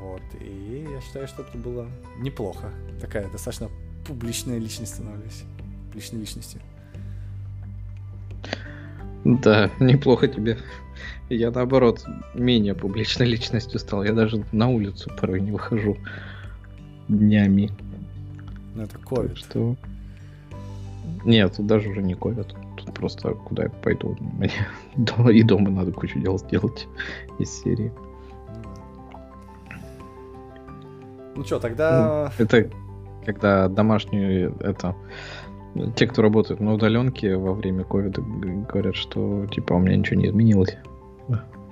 Вот. 0.00 0.22
И 0.40 0.86
я 0.90 1.00
считаю, 1.00 1.28
что 1.28 1.42
это 1.42 1.56
было 1.58 1.86
неплохо. 2.18 2.70
Такая 3.00 3.28
достаточно 3.30 3.68
публичная 4.06 4.58
личность 4.58 4.94
становилась. 4.94 5.44
Публичной 5.86 6.20
личностью. 6.20 6.60
Да, 9.24 9.70
неплохо 9.80 10.28
тебе. 10.28 10.58
Я 11.28 11.50
наоборот 11.50 12.04
менее 12.34 12.74
публичной 12.74 13.26
личностью 13.26 13.78
стал. 13.78 14.02
Я 14.02 14.12
даже 14.12 14.44
на 14.52 14.68
улицу 14.68 15.10
порой 15.20 15.40
не 15.40 15.50
выхожу 15.50 15.98
днями. 17.08 17.70
Ну 18.74 18.82
это 18.82 18.98
ковид. 18.98 19.36
Что? 19.36 19.76
Нет, 21.24 21.54
тут 21.56 21.66
даже 21.66 21.90
уже 21.90 22.02
не 22.02 22.14
ковид. 22.14 22.54
Тут 22.76 22.94
просто 22.94 23.30
куда 23.34 23.64
я 23.64 23.68
пойду. 23.68 24.16
Мне 24.20 24.50
и 25.32 25.42
дома 25.42 25.70
надо 25.70 25.92
кучу 25.92 26.18
дел 26.18 26.38
сделать 26.38 26.86
из 27.38 27.50
серии. 27.50 27.92
Ну 31.38 31.44
что, 31.44 31.60
тогда... 31.60 32.32
Ну, 32.36 32.44
это 32.44 32.68
когда 33.24 33.68
домашнюю, 33.68 34.56
это... 34.58 34.96
Те, 35.94 36.08
кто 36.08 36.22
работает 36.22 36.58
на 36.58 36.72
удаленке 36.72 37.36
во 37.36 37.52
время 37.52 37.84
ковида, 37.84 38.22
говорят, 38.22 38.96
что 38.96 39.46
типа 39.46 39.74
у 39.74 39.78
меня 39.78 39.96
ничего 39.96 40.18
не 40.20 40.26
изменилось. 40.26 40.76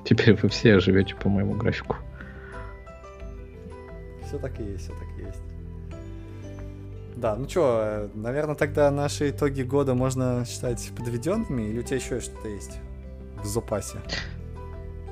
Теперь 0.05 0.39
вы 0.41 0.49
все 0.51 0.79
живете 0.79 1.17
по 1.17 1.29
моему 1.29 1.55
графику. 1.55 1.97
Все 4.25 4.39
так 4.39 4.61
и 4.61 4.63
есть, 4.63 4.85
все 4.85 4.93
так 4.93 5.09
и 5.19 5.23
есть. 5.23 5.43
Да, 7.17 7.35
ну 7.35 7.49
что, 7.49 8.09
наверное, 8.15 8.55
тогда 8.55 8.89
наши 8.93 9.31
итоги 9.31 9.63
года 9.63 9.95
можно 9.95 10.45
считать 10.47 10.93
подведенными, 10.97 11.63
или 11.63 11.81
у 11.81 11.83
тебя 11.83 11.97
еще 11.97 12.21
что-то 12.21 12.47
есть 12.49 12.79
в 13.43 13.47
запасе? 13.47 13.99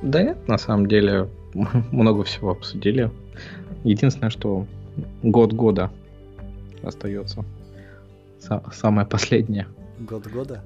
Да 0.05 0.23
нет, 0.23 0.47
на 0.49 0.59
самом 0.59 0.87
деле 0.87 1.31
много 1.91 2.25
всего 2.25 2.51
обсудили. 2.51 3.11
Единственное, 3.85 4.29
что 4.29 4.67
год 5.23 5.55
года 5.55 5.91
остается. 6.83 7.43
самое 8.71 9.07
последнее. 9.07 9.67
Год 9.99 10.27
года? 10.27 10.63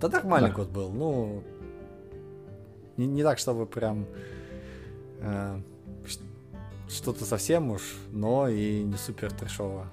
Да 0.00 0.08
нормальный 0.08 0.48
да. 0.48 0.56
год 0.56 0.68
был. 0.70 0.90
Ну, 0.90 1.44
не, 2.96 3.06
не 3.06 3.22
так, 3.22 3.38
чтобы 3.38 3.66
прям 3.66 4.04
э, 5.20 5.60
что-то 6.88 7.24
совсем 7.24 7.70
уж, 7.70 7.94
но 8.10 8.48
и 8.48 8.82
не 8.82 8.96
супер 8.96 9.32
трешово. 9.32 9.86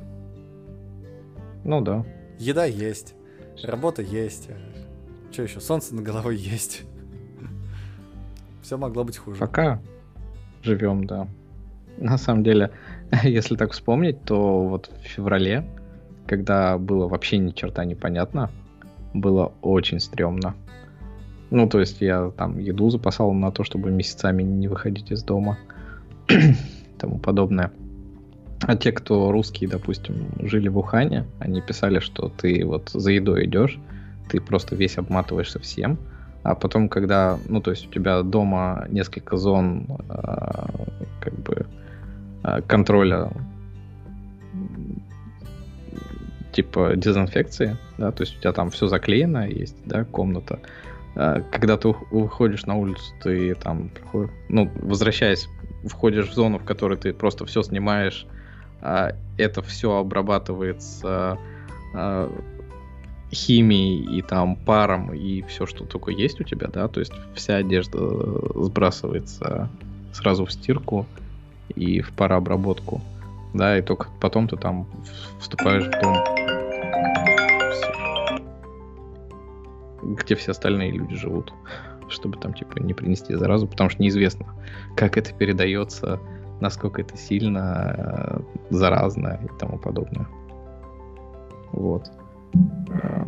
Ну 1.64 1.80
да. 1.82 2.04
Еда 2.40 2.66
есть, 2.66 3.14
работа 3.62 4.02
есть. 4.02 4.50
Что 5.32 5.44
еще? 5.44 5.60
Солнце 5.60 5.94
на 5.94 6.02
головой 6.02 6.38
есть. 6.38 6.86
Все 8.64 8.78
могло 8.78 9.04
быть 9.04 9.18
хуже. 9.18 9.40
Пока 9.40 9.80
живем, 10.64 11.06
да. 11.06 11.28
На 11.98 12.18
самом 12.18 12.44
деле, 12.44 12.72
если 13.24 13.56
так 13.56 13.74
вспомнить, 13.74 14.24
то 14.24 14.68
вот 14.68 14.90
в 15.04 15.08
феврале, 15.08 15.66
когда 16.26 16.80
было 16.80 17.08
вообще 17.08 17.38
ни 17.38 17.52
черта 17.52 17.86
непонятно, 17.86 18.50
было 19.14 19.54
очень 19.62 20.00
стрёмно. 20.00 20.56
Ну, 21.52 21.70
то 21.70 21.80
есть 21.80 22.02
я 22.02 22.32
там 22.32 22.58
еду 22.58 22.90
запасал 22.90 23.32
на 23.34 23.52
то, 23.52 23.64
чтобы 23.64 23.92
месяцами 23.92 24.42
не 24.42 24.68
выходить 24.68 25.12
из 25.12 25.22
дома. 25.24 25.60
тому 26.98 27.20
подобное. 27.20 27.72
А 28.62 28.78
те, 28.78 28.94
кто 28.94 29.32
русские, 29.32 29.70
допустим, 29.70 30.30
жили 30.40 30.70
в 30.70 30.78
Ухане, 30.78 31.26
они 31.40 31.62
писали, 31.62 32.00
что 32.00 32.30
ты 32.30 32.66
вот 32.66 32.90
за 32.94 33.12
едой 33.12 33.46
идешь, 33.46 33.78
ты 34.30 34.40
просто 34.40 34.76
весь 34.78 34.98
обматываешься 34.98 35.60
всем, 35.60 36.00
а 36.44 36.56
потом, 36.56 36.90
когда, 36.90 37.40
ну, 37.48 37.62
то 37.62 37.72
есть 37.72 37.88
у 37.88 37.90
тебя 37.90 38.22
дома 38.22 38.86
несколько 38.90 39.38
зон, 39.38 39.88
э, 40.10 40.66
как 41.22 41.34
бы, 41.40 41.66
Э, 42.44 42.62
контроля 42.68 43.32
типа 46.52 46.96
дезинфекции, 46.96 47.78
да, 47.98 48.12
то 48.12 48.24
есть 48.24 48.38
у 48.38 48.42
тебя 48.42 48.52
там 48.52 48.70
все 48.70 48.88
заклеено, 48.88 49.48
есть, 49.48 49.78
да, 49.86 50.04
комната. 50.04 50.60
Э, 51.16 51.42
когда 51.52 51.78
ты 51.78 51.96
выходишь 52.12 52.66
на 52.66 52.76
улицу, 52.76 53.14
ты 53.24 53.56
там, 53.56 53.90
ну, 54.50 54.70
возвращаясь, 54.76 55.48
входишь 55.86 56.30
в 56.30 56.34
зону, 56.34 56.60
в 56.60 56.66
которой 56.66 56.98
ты 56.98 57.14
просто 57.14 57.46
все 57.46 57.64
снимаешь, 57.64 58.28
а 58.82 59.14
это 59.38 59.62
все 59.62 59.96
обрабатывается 59.96 61.38
химией 63.34 64.18
и 64.18 64.22
там 64.22 64.56
паром 64.56 65.14
и 65.14 65.42
все, 65.44 65.66
что 65.66 65.86
только 65.86 66.12
есть 66.12 66.40
у 66.40 66.44
тебя, 66.44 66.68
да, 66.68 66.88
то 66.88 67.00
есть 67.00 67.14
вся 67.36 67.58
одежда 67.58 68.00
сбрасывается 68.56 69.70
сразу 70.14 70.46
в 70.46 70.52
стирку, 70.52 71.08
и 71.76 72.02
в 72.02 72.12
парообработку. 72.12 73.02
Да, 73.54 73.78
и 73.78 73.82
только 73.82 74.08
потом 74.20 74.48
ты 74.48 74.58
там 74.58 74.88
вступаешь 75.40 75.86
в 75.86 76.02
дом, 76.02 76.18
где 80.16 80.36
все 80.36 80.52
остальные 80.52 80.92
люди 80.92 81.16
живут, 81.16 81.54
чтобы 82.10 82.38
там 82.38 82.54
типа 82.54 82.80
не 82.80 82.94
принести 82.94 83.36
заразу, 83.36 83.68
потому 83.68 83.92
что 83.92 84.02
неизвестно, 84.02 84.48
как 84.96 85.18
это 85.18 85.34
передается, 85.34 86.20
насколько 86.62 87.02
это 87.02 87.16
сильно 87.16 87.94
э, 87.96 88.40
заразно 88.72 89.40
и 89.44 89.60
тому 89.60 89.78
подобное. 89.78 90.28
Вот. 91.72 92.12
Э, 92.54 93.26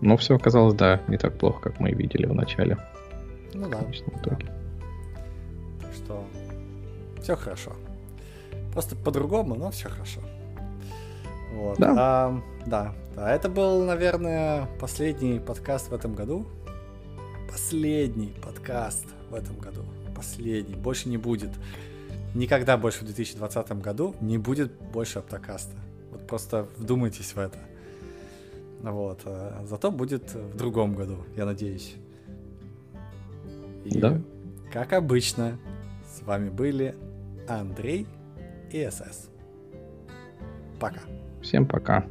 но 0.00 0.16
все 0.16 0.36
оказалось, 0.36 0.74
да, 0.74 1.00
не 1.08 1.18
так 1.18 1.38
плохо, 1.38 1.60
как 1.60 1.80
мы 1.80 1.92
видели 1.92 2.26
в 2.26 2.34
начале. 2.34 2.78
Ну 3.54 3.68
да. 3.68 3.78
В 3.78 4.20
итоге. 4.20 4.46
Что 5.94 6.24
все 7.22 7.36
хорошо. 7.36 7.72
Просто 8.72 8.96
по-другому, 8.96 9.54
но 9.54 9.70
все 9.70 9.88
хорошо. 9.88 10.20
Вот. 11.52 11.78
Да. 11.78 11.94
А, 11.98 12.42
да. 12.66 12.94
А 13.16 13.30
это 13.30 13.48
был, 13.48 13.84
наверное, 13.84 14.68
последний 14.78 15.40
подкаст 15.40 15.90
в 15.90 15.94
этом 15.94 16.14
году. 16.14 16.46
Последний 17.50 18.32
подкаст 18.42 19.06
в 19.30 19.34
этом 19.34 19.58
году. 19.58 19.82
Последний. 20.14 20.76
Больше 20.76 21.08
не 21.08 21.16
будет. 21.16 21.50
Никогда 22.34 22.76
больше 22.76 23.00
в 23.00 23.04
2020 23.06 23.72
году 23.82 24.14
не 24.20 24.38
будет 24.38 24.72
больше 24.92 25.18
Аптокаста. 25.18 25.76
Вот 26.12 26.26
просто 26.26 26.68
вдумайтесь 26.76 27.34
в 27.34 27.38
это. 27.38 27.58
Вот. 28.82 29.20
А 29.24 29.62
зато 29.66 29.90
будет 29.90 30.34
в 30.34 30.56
другом 30.56 30.94
году, 30.94 31.18
я 31.36 31.44
надеюсь. 31.44 31.96
И, 33.84 33.98
да. 33.98 34.20
Как 34.72 34.92
обычно, 34.92 35.58
с 36.06 36.22
вами 36.22 36.50
были 36.50 36.94
Андрей 37.48 38.06
и 38.70 38.88
СС. 38.90 39.30
Пока. 40.78 41.00
Всем 41.42 41.66
пока. 41.66 42.06